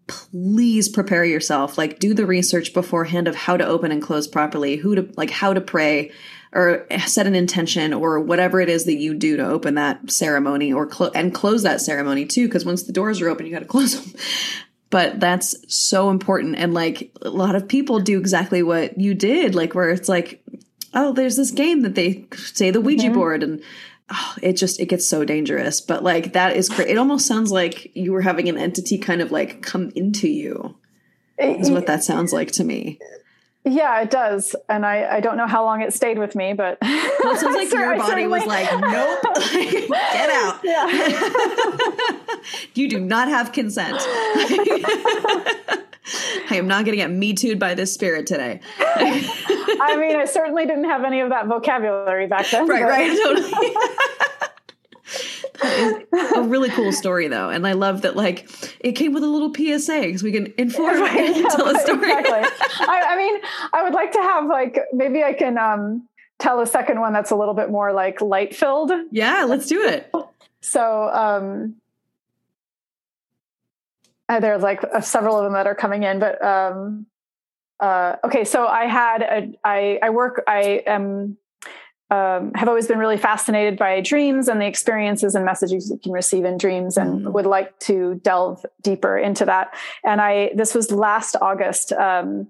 Please 0.07 0.89
prepare 0.91 1.25
yourself. 1.25 1.79
Like, 1.79 1.99
do 1.99 2.13
the 2.13 2.27
research 2.27 2.75
beforehand 2.75 3.27
of 3.27 3.35
how 3.35 3.57
to 3.57 3.67
open 3.67 3.91
and 3.91 4.03
close 4.03 4.29
properly, 4.29 4.77
who 4.77 4.95
to 4.97 5.09
like, 5.17 5.31
how 5.31 5.55
to 5.55 5.63
pray, 5.63 6.13
or 6.53 6.87
set 7.07 7.27
an 7.27 7.35
intention 7.35 7.93
or 7.93 8.21
whatever 8.21 8.61
it 8.61 8.69
is 8.69 8.85
that 8.85 8.97
you 8.97 9.15
do 9.15 9.37
to 9.37 9.47
open 9.47 9.75
that 9.75 10.11
ceremony 10.11 10.73
or 10.73 10.87
clo- 10.87 11.11
and 11.15 11.35
close 11.35 11.63
that 11.63 11.81
ceremony 11.81 12.25
too 12.25 12.47
because 12.47 12.65
once 12.65 12.85
the 12.85 12.93
doors 12.93 13.21
are 13.21 13.29
open 13.29 13.47
you 13.47 13.53
got 13.53 13.61
to 13.61 13.65
close 13.67 14.01
them. 14.01 14.21
But 14.91 15.21
that's 15.21 15.55
so 15.69 16.09
important 16.09 16.57
and 16.57 16.73
like 16.73 17.15
a 17.21 17.29
lot 17.29 17.55
of 17.55 17.69
people 17.69 18.01
do 18.01 18.19
exactly 18.19 18.63
what 18.63 18.99
you 18.99 19.13
did 19.13 19.55
like 19.55 19.75
where 19.75 19.91
it's 19.91 20.09
like 20.09 20.43
oh 20.95 21.13
there's 21.13 21.37
this 21.37 21.51
game 21.51 21.83
that 21.83 21.95
they 21.95 22.27
say 22.35 22.71
the 22.71 22.81
ouija 22.81 23.09
mm-hmm. 23.09 23.15
board 23.15 23.43
and 23.43 23.63
oh, 24.11 24.35
it 24.41 24.55
just 24.55 24.81
it 24.81 24.87
gets 24.87 25.07
so 25.07 25.27
dangerous. 25.27 25.83
But 25.83 26.03
like 26.03 26.33
that 26.33 26.57
is 26.57 26.71
great 26.71 26.89
it 26.89 26.97
almost 26.97 27.27
sounds 27.27 27.53
like 27.53 27.95
you 27.95 28.13
were 28.13 28.23
having 28.23 28.49
an 28.49 28.57
entity 28.57 28.97
kind 28.97 29.21
of 29.21 29.31
like 29.31 29.61
come 29.61 29.93
into 29.95 30.27
you 30.27 30.75
is 31.39 31.71
what 31.71 31.87
that 31.87 32.03
sounds 32.03 32.33
like 32.33 32.51
to 32.53 32.65
me 32.65 32.99
yeah, 33.65 34.01
it 34.01 34.11
does. 34.11 34.57
And 34.69 34.87
I, 34.87 35.17
I 35.17 35.21
don't 35.21 35.37
know 35.37 35.47
how 35.47 35.65
long 35.65 35.83
it 35.83 35.93
stayed 35.93 36.19
with 36.19 36.35
me, 36.35 36.53
but 36.53 36.79
well, 36.83 37.35
it 37.35 37.39
sounds 37.39 37.57
like 37.57 37.73
your 37.73 37.97
body 37.97 38.27
was 38.27 38.47
like, 38.47 38.71
nope, 38.71 39.21
get 39.53 40.31
out. 40.31 40.61
Yeah. 40.65 40.87
you 42.75 42.89
do 42.89 43.01
not 43.01 43.29
have 43.29 43.53
consent. 43.53 43.97
I 46.51 46.57
am 46.57 46.67
not 46.67 46.85
going 46.85 46.93
to 46.93 47.03
get 47.03 47.11
me 47.11 47.35
tooed 47.35 47.59
by 47.59 47.75
this 47.75 47.93
spirit 47.93 48.27
today. 48.27 48.61
I 48.79 49.97
mean, 49.99 50.17
I 50.17 50.25
certainly 50.25 50.65
didn't 50.65 50.85
have 50.85 51.05
any 51.05 51.21
of 51.21 51.29
that 51.29 51.47
vocabulary 51.47 52.27
back 52.27 52.49
then. 52.51 52.67
Right, 52.67 52.83
but. 52.83 52.89
right, 52.89 53.19
totally 53.23 53.53
a 55.63 56.43
really 56.43 56.69
cool 56.71 56.93
story 56.93 57.29
though 57.29 57.51
and 57.51 57.67
i 57.67 57.73
love 57.73 58.03
that 58.03 58.17
like 58.17 58.49
it 58.81 58.93
came 58.93 59.13
with 59.13 59.23
a 59.23 59.27
little 59.27 59.53
psa 59.53 60.03
because 60.03 60.23
we 60.23 60.33
can 60.33 60.53
inform 60.57 61.01
right, 61.01 61.19
and 61.37 61.51
tell 61.51 61.69
a 61.69 61.79
story. 61.81 62.11
Exactly 62.11 62.67
I, 62.87 63.03
I, 63.09 63.17
mean 63.17 63.41
i 63.73 63.83
would 63.83 63.93
like 63.93 64.13
to 64.13 64.19
have 64.19 64.47
like 64.47 64.79
maybe 64.93 65.23
i 65.23 65.33
can 65.33 65.59
um 65.59 66.09
tell 66.39 66.61
a 66.61 66.67
second 66.67 67.01
one 67.01 67.13
that's 67.13 67.31
a 67.31 67.37
little 67.37 67.55
bit 67.55 67.71
more 67.71 67.93
like 67.93 68.21
light 68.21 68.55
filled 68.55 68.93
yeah 69.11 69.45
let's 69.45 69.67
do 69.67 69.83
it. 69.83 70.13
So 70.61 71.09
um 71.13 71.77
uh, 74.29 74.41
there's 74.41 74.63
like 74.63 74.85
uh, 74.85 75.01
several 75.01 75.39
of 75.39 75.45
them 75.45 75.55
that 75.55 75.67
are 75.67 75.75
coming 75.75 76.03
in 76.03 76.19
but 76.19 76.43
um 76.45 77.07
uh 77.81 78.17
okay 78.25 78.45
so 78.45 78.67
i 78.67 78.87
had 78.87 79.23
a 79.23 79.53
i 79.65 79.99
i 80.03 80.11
work 80.11 80.43
i 80.47 80.83
am 80.87 81.37
um, 82.11 82.53
have 82.55 82.69
always 82.69 82.87
been 82.87 82.99
really 82.99 83.19
fascinated 83.19 83.79
by 83.79 84.01
dreams 84.01 84.49
and 84.49 84.61
the 84.61 84.67
experiences 84.67 85.35
and 85.35 85.45
messages 85.45 85.91
you 85.91 85.99
can 85.99 86.13
receive 86.13 86.45
in 86.45 86.57
dreams 86.57 86.97
and 86.97 87.27
mm. 87.27 87.33
would 87.33 87.47
like 87.47 87.79
to 87.81 88.15
delve 88.25 88.65
deeper 88.83 89.19
into 89.19 89.45
that 89.45 89.75
and 90.05 90.21
i 90.21 90.51
this 90.55 90.75
was 90.75 90.91
last 90.91 91.37
august 91.41 91.93
um, 91.93 92.49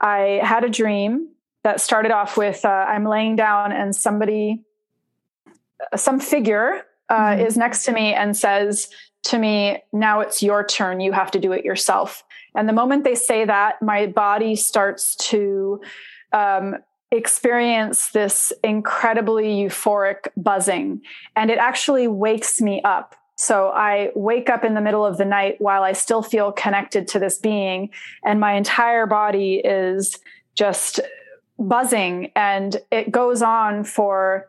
i 0.00 0.40
had 0.42 0.64
a 0.64 0.70
dream 0.70 1.28
that 1.64 1.80
started 1.80 2.12
off 2.12 2.36
with 2.36 2.64
uh, 2.64 2.68
i'm 2.88 3.04
laying 3.04 3.36
down 3.36 3.72
and 3.72 3.94
somebody 3.94 4.62
uh, 5.92 5.96
some 5.96 6.18
figure 6.18 6.82
uh, 7.10 7.30
mm. 7.30 7.46
is 7.46 7.56
next 7.56 7.84
to 7.84 7.92
me 7.92 8.14
and 8.14 8.36
says 8.36 8.88
to 9.22 9.38
me 9.38 9.82
now 9.92 10.20
it's 10.20 10.42
your 10.42 10.64
turn 10.64 11.00
you 11.00 11.12
have 11.12 11.30
to 11.30 11.38
do 11.38 11.52
it 11.52 11.64
yourself 11.64 12.24
and 12.54 12.68
the 12.68 12.72
moment 12.72 13.04
they 13.04 13.14
say 13.14 13.44
that 13.44 13.82
my 13.82 14.06
body 14.06 14.56
starts 14.56 15.14
to 15.16 15.80
um, 16.32 16.76
experience 17.16 18.10
this 18.10 18.52
incredibly 18.62 19.54
euphoric 19.54 20.28
buzzing 20.36 21.00
and 21.36 21.50
it 21.50 21.58
actually 21.58 22.08
wakes 22.08 22.60
me 22.60 22.80
up 22.82 23.16
so 23.36 23.68
I 23.70 24.12
wake 24.14 24.48
up 24.48 24.64
in 24.64 24.74
the 24.74 24.80
middle 24.80 25.04
of 25.04 25.18
the 25.18 25.24
night 25.24 25.60
while 25.60 25.82
I 25.82 25.92
still 25.92 26.22
feel 26.22 26.52
connected 26.52 27.08
to 27.08 27.18
this 27.18 27.38
being, 27.38 27.90
and 28.24 28.38
my 28.38 28.52
entire 28.52 29.06
body 29.06 29.56
is 29.56 30.18
just 30.54 31.00
buzzing. 31.58 32.30
And 32.36 32.76
it 32.92 33.10
goes 33.10 33.42
on 33.42 33.84
for, 33.84 34.48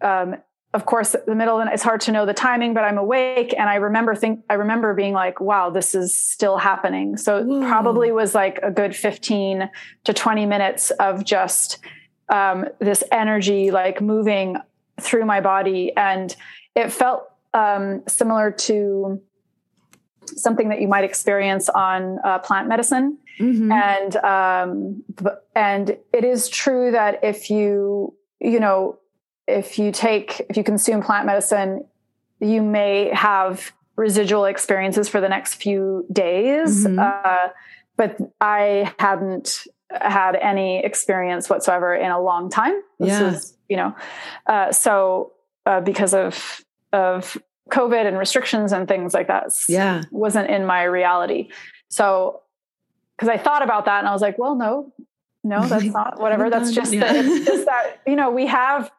um, 0.00 0.36
of 0.74 0.86
course, 0.86 1.14
the 1.26 1.34
middle 1.34 1.54
of 1.54 1.60
the 1.60 1.64
night. 1.66 1.74
It's 1.74 1.84
hard 1.84 2.00
to 2.02 2.12
know 2.12 2.26
the 2.26 2.34
timing, 2.34 2.74
but 2.74 2.82
I'm 2.82 2.98
awake, 2.98 3.54
and 3.56 3.70
I 3.70 3.76
remember 3.76 4.14
think 4.14 4.44
I 4.50 4.54
remember 4.54 4.92
being 4.92 5.14
like, 5.14 5.40
"Wow, 5.40 5.70
this 5.70 5.94
is 5.94 6.20
still 6.20 6.58
happening." 6.58 7.16
So 7.16 7.38
it 7.38 7.68
probably 7.68 8.10
was 8.10 8.34
like 8.34 8.58
a 8.62 8.70
good 8.70 8.94
15 8.94 9.70
to 10.04 10.12
20 10.12 10.46
minutes 10.46 10.90
of 10.90 11.24
just 11.24 11.78
um, 12.28 12.66
this 12.80 13.04
energy 13.12 13.70
like 13.70 14.00
moving 14.00 14.56
through 15.00 15.24
my 15.24 15.40
body 15.40 15.92
and 15.96 16.34
it 16.74 16.90
felt 16.92 17.30
um, 17.52 18.02
similar 18.06 18.50
to 18.50 19.20
something 20.26 20.70
that 20.70 20.80
you 20.80 20.88
might 20.88 21.04
experience 21.04 21.68
on 21.68 22.18
uh, 22.24 22.38
plant 22.38 22.68
medicine 22.68 23.18
mm-hmm. 23.38 23.70
and 23.70 24.16
um, 24.16 25.02
and 25.54 25.96
it 26.12 26.24
is 26.24 26.48
true 26.48 26.90
that 26.90 27.22
if 27.22 27.50
you 27.50 28.14
you 28.40 28.58
know 28.58 28.98
if 29.46 29.78
you 29.78 29.92
take 29.92 30.40
if 30.48 30.56
you 30.56 30.64
consume 30.64 31.02
plant 31.02 31.26
medicine 31.26 31.84
you 32.40 32.62
may 32.62 33.10
have 33.14 33.72
residual 33.96 34.44
experiences 34.44 35.08
for 35.08 35.20
the 35.20 35.28
next 35.28 35.54
few 35.54 36.04
days 36.12 36.86
mm-hmm. 36.86 36.98
uh, 36.98 37.48
but 37.96 38.16
i 38.40 38.92
hadn't 38.98 39.66
had 40.00 40.36
any 40.36 40.84
experience 40.84 41.48
whatsoever 41.48 41.94
in 41.94 42.10
a 42.10 42.20
long 42.20 42.50
time. 42.50 42.80
This 42.98 43.08
yeah. 43.10 43.22
was, 43.22 43.56
you 43.68 43.76
know, 43.76 43.96
uh, 44.46 44.72
so 44.72 45.32
uh, 45.66 45.80
because 45.80 46.14
of 46.14 46.64
of 46.92 47.36
COVID 47.70 48.06
and 48.06 48.18
restrictions 48.18 48.72
and 48.72 48.86
things 48.86 49.14
like 49.14 49.28
that, 49.28 49.52
yeah, 49.68 50.02
wasn't 50.10 50.50
in 50.50 50.66
my 50.66 50.84
reality. 50.84 51.48
So 51.88 52.42
because 53.16 53.28
I 53.28 53.38
thought 53.38 53.62
about 53.62 53.84
that 53.86 54.00
and 54.00 54.08
I 54.08 54.12
was 54.12 54.22
like, 54.22 54.38
well, 54.38 54.54
no, 54.54 54.92
no, 55.42 55.66
that's 55.66 55.84
not 55.84 56.20
whatever. 56.20 56.50
That's 56.50 56.72
just 56.72 56.92
yeah. 56.92 57.12
that, 57.12 57.44
just 57.44 57.64
that 57.66 58.00
you 58.06 58.16
know 58.16 58.30
we 58.30 58.46
have 58.46 58.90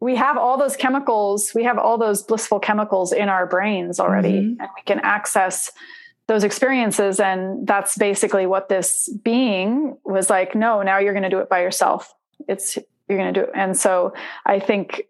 we 0.00 0.16
have 0.16 0.36
all 0.36 0.58
those 0.58 0.76
chemicals, 0.76 1.52
we 1.54 1.64
have 1.64 1.78
all 1.78 1.98
those 1.98 2.22
blissful 2.22 2.60
chemicals 2.60 3.12
in 3.12 3.28
our 3.28 3.46
brains 3.46 3.98
already, 3.98 4.40
mm-hmm. 4.40 4.60
and 4.60 4.68
we 4.76 4.82
can 4.84 5.00
access 5.00 5.72
those 6.26 6.44
experiences 6.44 7.20
and 7.20 7.66
that's 7.66 7.98
basically 7.98 8.46
what 8.46 8.68
this 8.68 9.10
being 9.22 9.96
was 10.04 10.30
like 10.30 10.54
no 10.54 10.80
now 10.82 10.98
you're 10.98 11.12
going 11.12 11.22
to 11.22 11.28
do 11.28 11.38
it 11.38 11.50
by 11.50 11.60
yourself 11.60 12.14
it's 12.48 12.78
you're 13.08 13.18
going 13.18 13.32
to 13.32 13.40
do 13.40 13.44
it 13.44 13.52
and 13.54 13.76
so 13.76 14.10
i 14.46 14.58
think 14.58 15.02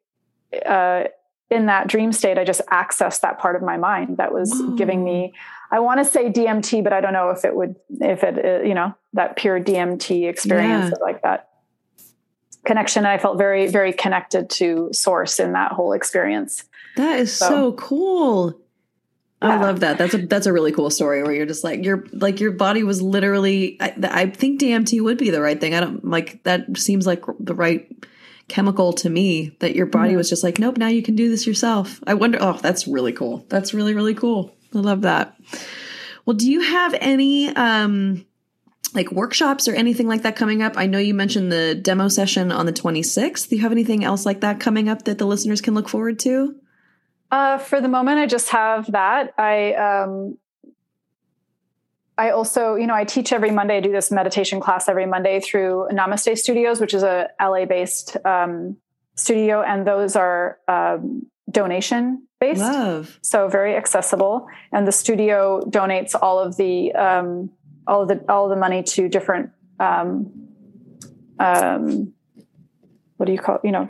uh, 0.67 1.05
in 1.51 1.67
that 1.67 1.87
dream 1.87 2.11
state 2.11 2.37
i 2.37 2.45
just 2.45 2.63
accessed 2.67 3.21
that 3.21 3.39
part 3.39 3.55
of 3.55 3.63
my 3.63 3.77
mind 3.77 4.17
that 4.17 4.33
was 4.33 4.53
Whoa. 4.53 4.75
giving 4.75 5.05
me 5.05 5.33
I 5.71 5.81
want 5.81 5.99
to 5.99 6.05
say 6.05 6.31
DMT, 6.31 6.85
but 6.85 6.93
I 6.93 7.01
don't 7.01 7.13
know 7.13 7.31
if 7.31 7.45
it 7.45 7.57
would, 7.57 7.75
if 8.01 8.23
it, 8.23 8.45
uh, 8.45 8.65
you 8.65 8.75
know, 8.75 8.95
that 9.15 9.35
pure 9.35 9.59
DMT 9.59 10.29
experience 10.29 10.95
yeah. 10.97 11.05
like 11.05 11.23
that 11.23 11.49
connection. 12.65 13.07
I 13.07 13.19
felt 13.19 13.39
very, 13.39 13.67
very 13.67 13.93
connected 13.93 14.51
to 14.51 14.91
source 14.93 15.41
in 15.41 15.53
that 15.53 15.73
whole 15.73 15.93
experience. 15.93 16.65
That 16.97 17.19
is 17.19 17.35
so, 17.35 17.49
so 17.49 17.73
cool. 17.73 18.61
Yeah. 19.43 19.51
I 19.51 19.61
love 19.61 19.81
that. 19.81 19.99
That's 19.99 20.15
a 20.15 20.27
that's 20.27 20.47
a 20.47 20.53
really 20.53 20.73
cool 20.73 20.91
story 20.91 21.23
where 21.23 21.33
you're 21.33 21.47
just 21.47 21.65
like 21.65 21.85
your 21.85 22.07
like 22.13 22.41
your 22.41 22.53
body 22.53 22.83
was 22.83 23.03
literally. 23.03 23.77
I, 23.81 23.95
I 24.03 24.31
think 24.31 24.61
DMT 24.61 25.03
would 25.03 25.19
be 25.19 25.31
the 25.31 25.43
right 25.43 25.61
thing. 25.61 25.75
I 25.75 25.81
don't 25.81 26.05
like 26.05 26.43
that. 26.45 26.79
Seems 26.79 27.07
like 27.07 27.23
the 27.39 27.55
right 27.55 27.87
chemical 28.49 28.93
to 28.95 29.11
me. 29.11 29.57
That 29.61 29.75
your 29.75 29.87
body 29.87 30.11
mm-hmm. 30.11 30.19
was 30.19 30.31
just 30.31 30.45
like, 30.45 30.59
nope. 30.59 30.79
Now 30.79 30.89
you 30.89 31.03
can 31.03 31.15
do 31.15 31.29
this 31.29 31.47
yourself. 31.47 32.01
I 32.07 32.15
wonder. 32.15 32.39
Oh, 32.41 32.55
that's 32.55 32.87
really 32.87 33.13
cool. 33.13 33.45
That's 33.49 33.75
really 33.75 33.95
really 33.95 34.15
cool. 34.15 34.55
I 34.75 34.79
love 34.79 35.03
that. 35.03 35.37
Well, 36.25 36.37
do 36.37 36.51
you 36.51 36.61
have 36.61 36.95
any 37.01 37.49
um 37.49 38.25
like 38.95 39.11
workshops 39.13 39.69
or 39.69 39.75
anything 39.75 40.07
like 40.07 40.23
that 40.23 40.37
coming 40.37 40.63
up? 40.63 40.75
I 40.77 40.87
know 40.87 40.99
you 40.99 41.15
mentioned 41.15 41.51
the 41.51 41.75
demo 41.75 42.09
session 42.09 42.53
on 42.53 42.67
the 42.67 42.73
26th. 42.73 43.49
Do 43.49 43.57
you 43.57 43.63
have 43.63 43.73
anything 43.73 44.05
else 44.05 44.25
like 44.25 44.41
that 44.41 44.61
coming 44.61 44.89
up 44.89 45.05
that 45.05 45.19
the 45.19 45.27
listeners 45.27 45.61
can 45.61 45.75
look 45.75 45.89
forward 45.89 46.19
to? 46.21 46.55
Uh, 47.31 47.59
for 47.59 47.81
the 47.81 47.89
moment, 47.89 48.19
I 48.19 48.27
just 48.27 48.51
have 48.51 48.93
that. 48.93 49.35
I 49.37 49.75
um, 49.75 50.39
I 52.17 52.31
also, 52.31 52.77
you 52.77 52.87
know, 52.87 52.95
I 52.95 53.05
teach 53.05 53.33
every 53.33 53.51
Monday. 53.51 53.79
I 53.79 53.81
do 53.81 53.91
this 53.91 54.11
meditation 54.13 54.61
class 54.61 54.89
every 54.89 55.07
Monday 55.07 55.41
through 55.41 55.89
Namaste 55.91 56.39
Studios, 56.39 56.81
which 56.81 56.95
is 56.95 57.03
a 57.03 57.29
LA 57.41 57.65
based 57.65 58.17
um, 58.25 58.77
studio, 59.17 59.63
and 59.63 59.87
those 59.87 60.15
are 60.15 60.59
um, 60.69 61.27
donation 61.51 62.27
based. 62.39 62.61
Love. 62.61 63.19
So 63.23 63.49
very 63.49 63.75
accessible. 63.75 64.47
And 64.73 64.87
the 64.87 64.93
studio 64.93 65.61
donates 65.67 66.15
all 66.21 66.39
of 66.39 66.57
the 66.57 66.93
um, 66.93 67.51
all 67.87 68.07
the 68.07 68.25
all 68.29 68.49
the 68.49 68.57
money 68.57 68.83
to 68.83 69.09
different 69.09 69.51
um, 69.81 70.49
um, 71.39 72.13
what 73.17 73.27
do 73.27 73.33
you 73.33 73.39
call 73.39 73.61
you 73.65 73.73
know 73.73 73.89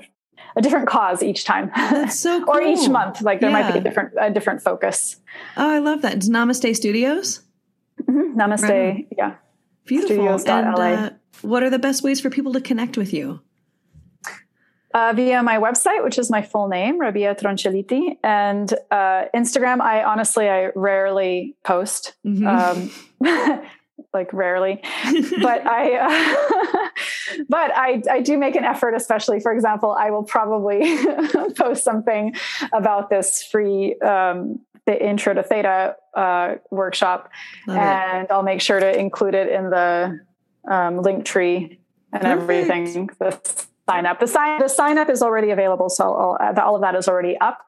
a 0.56 0.62
different 0.62 0.86
cause 0.86 1.22
each 1.22 1.44
time. 1.44 1.70
That's 1.74 2.18
so 2.18 2.44
cool. 2.44 2.54
or 2.54 2.62
each 2.62 2.88
month. 2.88 3.22
Like 3.22 3.40
there 3.40 3.50
yeah. 3.50 3.62
might 3.62 3.72
be 3.72 3.78
a 3.78 3.82
different 3.82 4.12
a 4.20 4.30
different 4.30 4.62
focus. 4.62 5.16
Oh, 5.56 5.68
I 5.68 5.78
love 5.78 6.02
that. 6.02 6.14
It's 6.14 6.28
Namaste 6.28 6.76
Studios. 6.76 7.40
Mm-hmm. 8.02 8.38
Namaste. 8.38 8.68
Right 8.68 9.08
yeah. 9.16 9.34
Beautiful. 9.84 10.28
And 10.48 10.78
uh, 10.78 11.10
what 11.42 11.62
are 11.62 11.70
the 11.70 11.78
best 11.78 12.02
ways 12.02 12.20
for 12.20 12.30
people 12.30 12.52
to 12.54 12.60
connect 12.60 12.96
with 12.96 13.12
you? 13.12 13.40
Uh, 14.94 15.12
via 15.14 15.42
my 15.42 15.58
website, 15.58 16.04
which 16.04 16.18
is 16.18 16.30
my 16.30 16.40
full 16.40 16.68
name, 16.68 17.00
Rabia 17.00 17.34
Tronchelliti, 17.34 18.16
and 18.22 18.72
uh, 18.92 19.24
Instagram. 19.34 19.80
I 19.80 20.04
honestly, 20.04 20.48
I 20.48 20.70
rarely 20.76 21.56
post. 21.64 22.14
Mm-hmm. 22.24 22.46
Um, 23.26 23.60
like 24.12 24.32
rarely 24.32 24.80
but 25.40 25.66
i 25.66 25.94
uh, 25.96 26.88
but 27.48 27.70
i 27.76 28.02
i 28.10 28.20
do 28.20 28.36
make 28.36 28.56
an 28.56 28.64
effort 28.64 28.94
especially 28.94 29.40
for 29.40 29.52
example 29.52 29.92
i 29.92 30.10
will 30.10 30.24
probably 30.24 30.96
post 31.56 31.84
something 31.84 32.34
about 32.72 33.10
this 33.10 33.42
free 33.42 33.98
um, 34.00 34.60
the 34.86 35.06
intro 35.06 35.32
to 35.34 35.42
theta 35.42 35.96
uh, 36.14 36.54
workshop 36.70 37.30
Love 37.66 37.78
and 37.78 38.24
it. 38.24 38.30
i'll 38.30 38.42
make 38.42 38.60
sure 38.60 38.80
to 38.80 38.98
include 38.98 39.34
it 39.34 39.48
in 39.48 39.70
the 39.70 40.18
um, 40.68 41.00
link 41.00 41.24
tree 41.24 41.78
and 42.12 42.22
Perfect. 42.22 42.42
everything 42.42 43.10
the 43.18 43.58
sign 43.88 44.06
up 44.06 44.18
the 44.20 44.26
sign 44.26 44.60
the 44.60 44.68
sign 44.68 44.98
up 44.98 45.08
is 45.08 45.22
already 45.22 45.50
available 45.50 45.88
so 45.88 46.04
all, 46.04 46.38
all 46.60 46.74
of 46.74 46.82
that 46.82 46.94
is 46.94 47.08
already 47.08 47.36
up 47.38 47.58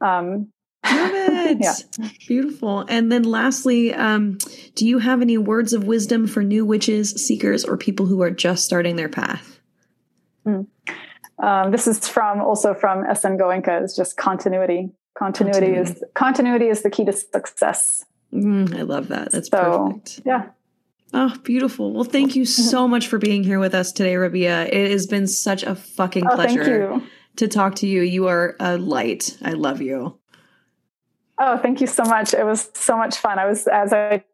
um, 0.00 0.48
Love 0.84 1.10
it. 1.14 1.58
yeah. 1.60 2.08
Beautiful. 2.26 2.84
And 2.88 3.10
then 3.10 3.24
lastly, 3.24 3.94
um, 3.94 4.38
do 4.74 4.86
you 4.86 4.98
have 4.98 5.22
any 5.22 5.38
words 5.38 5.72
of 5.72 5.84
wisdom 5.84 6.26
for 6.26 6.42
new 6.42 6.64
witches, 6.64 7.10
seekers, 7.10 7.64
or 7.64 7.76
people 7.76 8.06
who 8.06 8.22
are 8.22 8.30
just 8.30 8.64
starting 8.64 8.96
their 8.96 9.08
path? 9.08 9.60
Mm. 10.46 10.66
Um, 11.42 11.70
this 11.70 11.86
is 11.86 12.08
from 12.08 12.40
also 12.40 12.74
from 12.74 13.04
SN 13.14 13.38
Goenka 13.38 13.82
is 13.82 13.94
just 13.94 14.16
continuity. 14.16 14.90
Continuity, 15.16 15.58
continuity, 15.60 15.90
is 15.90 16.04
continuity 16.14 16.66
is 16.68 16.82
the 16.82 16.90
key 16.90 17.04
to 17.04 17.12
success. 17.12 18.04
Mm, 18.32 18.76
I 18.76 18.82
love 18.82 19.08
that. 19.08 19.32
That's 19.32 19.48
so, 19.48 19.88
perfect. 19.88 20.20
Yeah. 20.24 20.50
Oh, 21.12 21.34
beautiful. 21.42 21.92
Well, 21.92 22.04
thank 22.04 22.36
you 22.36 22.44
so 22.44 22.86
much 22.86 23.08
for 23.08 23.18
being 23.18 23.42
here 23.42 23.58
with 23.58 23.74
us 23.74 23.92
today, 23.92 24.16
Rabia. 24.16 24.66
It 24.66 24.90
has 24.90 25.06
been 25.06 25.26
such 25.26 25.62
a 25.62 25.74
fucking 25.74 26.26
oh, 26.26 26.34
pleasure 26.34 27.00
to 27.36 27.48
talk 27.48 27.76
to 27.76 27.86
you. 27.86 28.02
You 28.02 28.28
are 28.28 28.56
a 28.60 28.76
light. 28.78 29.36
I 29.42 29.52
love 29.52 29.80
you. 29.80 30.18
Oh, 31.40 31.56
thank 31.58 31.80
you 31.80 31.86
so 31.86 32.02
much. 32.02 32.34
It 32.34 32.44
was 32.44 32.70
so 32.74 32.96
much 32.96 33.16
fun. 33.16 33.38
I 33.38 33.46
was, 33.46 33.66
as 33.66 33.92
I 33.92 34.24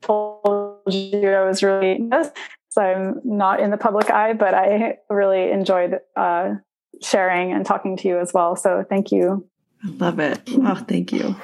told 0.00 0.80
you, 0.92 1.30
I 1.30 1.44
was 1.44 1.62
really, 1.62 2.00
so 2.68 2.82
I'm 2.82 3.20
not 3.24 3.60
in 3.60 3.70
the 3.70 3.76
public 3.76 4.10
eye, 4.10 4.32
but 4.32 4.54
I 4.54 4.98
really 5.08 5.50
enjoyed 5.50 6.00
uh, 6.16 6.54
sharing 7.00 7.52
and 7.52 7.64
talking 7.64 7.96
to 7.98 8.08
you 8.08 8.18
as 8.18 8.32
well. 8.34 8.56
So 8.56 8.84
thank 8.88 9.12
you. 9.12 9.48
I 9.84 9.88
love 9.90 10.18
it. 10.18 10.40
Oh, 10.48 10.74
thank 10.74 11.12
you. 11.12 11.36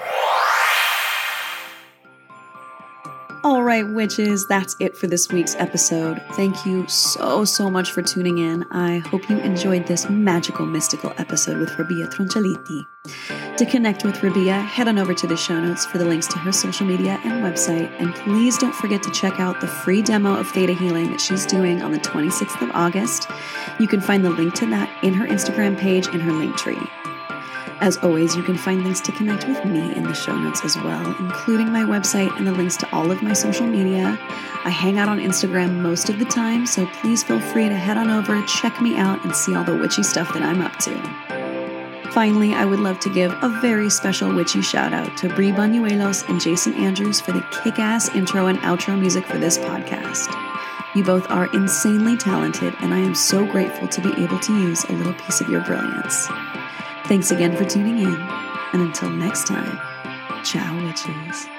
All 3.44 3.62
right, 3.62 3.86
witches, 3.86 4.46
that's 4.46 4.74
it 4.78 4.96
for 4.96 5.06
this 5.06 5.28
week's 5.28 5.54
episode. 5.56 6.22
Thank 6.32 6.64
you 6.64 6.88
so, 6.88 7.44
so 7.44 7.70
much 7.70 7.92
for 7.92 8.00
tuning 8.00 8.38
in. 8.38 8.64
I 8.70 9.00
hope 9.10 9.28
you 9.28 9.36
enjoyed 9.36 9.86
this 9.86 10.08
magical, 10.08 10.64
mystical 10.64 11.12
episode 11.18 11.58
with 11.58 11.78
Rabia 11.78 12.06
Tronchelliti. 12.06 12.86
To 13.58 13.66
connect 13.66 14.02
with 14.02 14.22
Rabia, 14.22 14.54
head 14.54 14.88
on 14.88 14.98
over 14.98 15.12
to 15.12 15.26
the 15.26 15.36
show 15.36 15.60
notes 15.60 15.84
for 15.84 15.98
the 15.98 16.06
links 16.06 16.26
to 16.28 16.38
her 16.38 16.52
social 16.52 16.86
media 16.86 17.20
and 17.22 17.44
website. 17.44 17.94
And 18.00 18.14
please 18.14 18.56
don't 18.56 18.74
forget 18.74 19.02
to 19.02 19.10
check 19.10 19.38
out 19.38 19.60
the 19.60 19.66
free 19.66 20.00
demo 20.00 20.34
of 20.34 20.48
Theta 20.48 20.72
Healing 20.72 21.10
that 21.10 21.20
she's 21.20 21.44
doing 21.44 21.82
on 21.82 21.92
the 21.92 21.98
26th 21.98 22.62
of 22.62 22.70
August. 22.70 23.28
You 23.78 23.86
can 23.86 24.00
find 24.00 24.24
the 24.24 24.30
link 24.30 24.54
to 24.54 24.66
that 24.70 25.04
in 25.04 25.12
her 25.12 25.26
Instagram 25.26 25.76
page 25.76 26.06
in 26.08 26.20
her 26.20 26.32
link 26.32 26.56
tree. 26.56 26.80
As 27.80 27.96
always, 27.98 28.36
you 28.36 28.42
can 28.42 28.56
find 28.56 28.84
links 28.84 29.00
to 29.00 29.12
connect 29.12 29.46
with 29.48 29.64
me 29.64 29.94
in 29.94 30.04
the 30.04 30.14
show 30.14 30.36
notes 30.36 30.64
as 30.64 30.76
well, 30.76 31.14
including 31.18 31.70
my 31.70 31.82
website 31.82 32.34
and 32.36 32.46
the 32.46 32.52
links 32.52 32.76
to 32.78 32.94
all 32.94 33.10
of 33.10 33.22
my 33.22 33.32
social 33.32 33.66
media. 33.66 34.18
I 34.64 34.70
hang 34.70 34.98
out 34.98 35.08
on 35.08 35.18
Instagram 35.18 35.80
most 35.80 36.08
of 36.08 36.18
the 36.18 36.24
time, 36.24 36.66
so 36.66 36.86
please 36.86 37.22
feel 37.22 37.40
free 37.40 37.68
to 37.68 37.74
head 37.74 37.96
on 37.96 38.10
over, 38.10 38.40
check 38.46 38.80
me 38.80 38.96
out, 38.96 39.22
and 39.24 39.34
see 39.34 39.54
all 39.54 39.64
the 39.64 39.76
witchy 39.76 40.02
stuff 40.02 40.32
that 40.34 40.42
I'm 40.42 40.62
up 40.62 40.76
to. 40.78 42.10
Finally, 42.12 42.54
I 42.54 42.64
would 42.64 42.78
love 42.78 43.00
to 43.00 43.12
give 43.12 43.32
a 43.42 43.48
very 43.60 43.90
special 43.90 44.32
witchy 44.32 44.62
shout 44.62 44.92
out 44.92 45.16
to 45.16 45.28
Brie 45.28 45.50
Banuelos 45.50 46.28
and 46.28 46.40
Jason 46.40 46.72
Andrews 46.74 47.20
for 47.20 47.32
the 47.32 47.44
kick 47.64 47.80
ass 47.80 48.14
intro 48.14 48.46
and 48.46 48.58
outro 48.60 48.98
music 48.98 49.26
for 49.26 49.38
this 49.38 49.58
podcast. 49.58 50.32
You 50.94 51.02
both 51.02 51.28
are 51.28 51.52
insanely 51.52 52.16
talented, 52.16 52.72
and 52.80 52.94
I 52.94 52.98
am 52.98 53.16
so 53.16 53.44
grateful 53.44 53.88
to 53.88 54.00
be 54.00 54.12
able 54.22 54.38
to 54.38 54.52
use 54.52 54.84
a 54.84 54.92
little 54.92 55.14
piece 55.14 55.40
of 55.40 55.48
your 55.48 55.62
brilliance. 55.62 56.28
Thanks 57.06 57.30
again 57.30 57.54
for 57.56 57.64
tuning 57.64 57.98
in, 57.98 58.14
and 58.72 58.82
until 58.82 59.10
next 59.10 59.46
time, 59.46 59.78
ciao, 60.42 60.74
witches. 60.86 61.53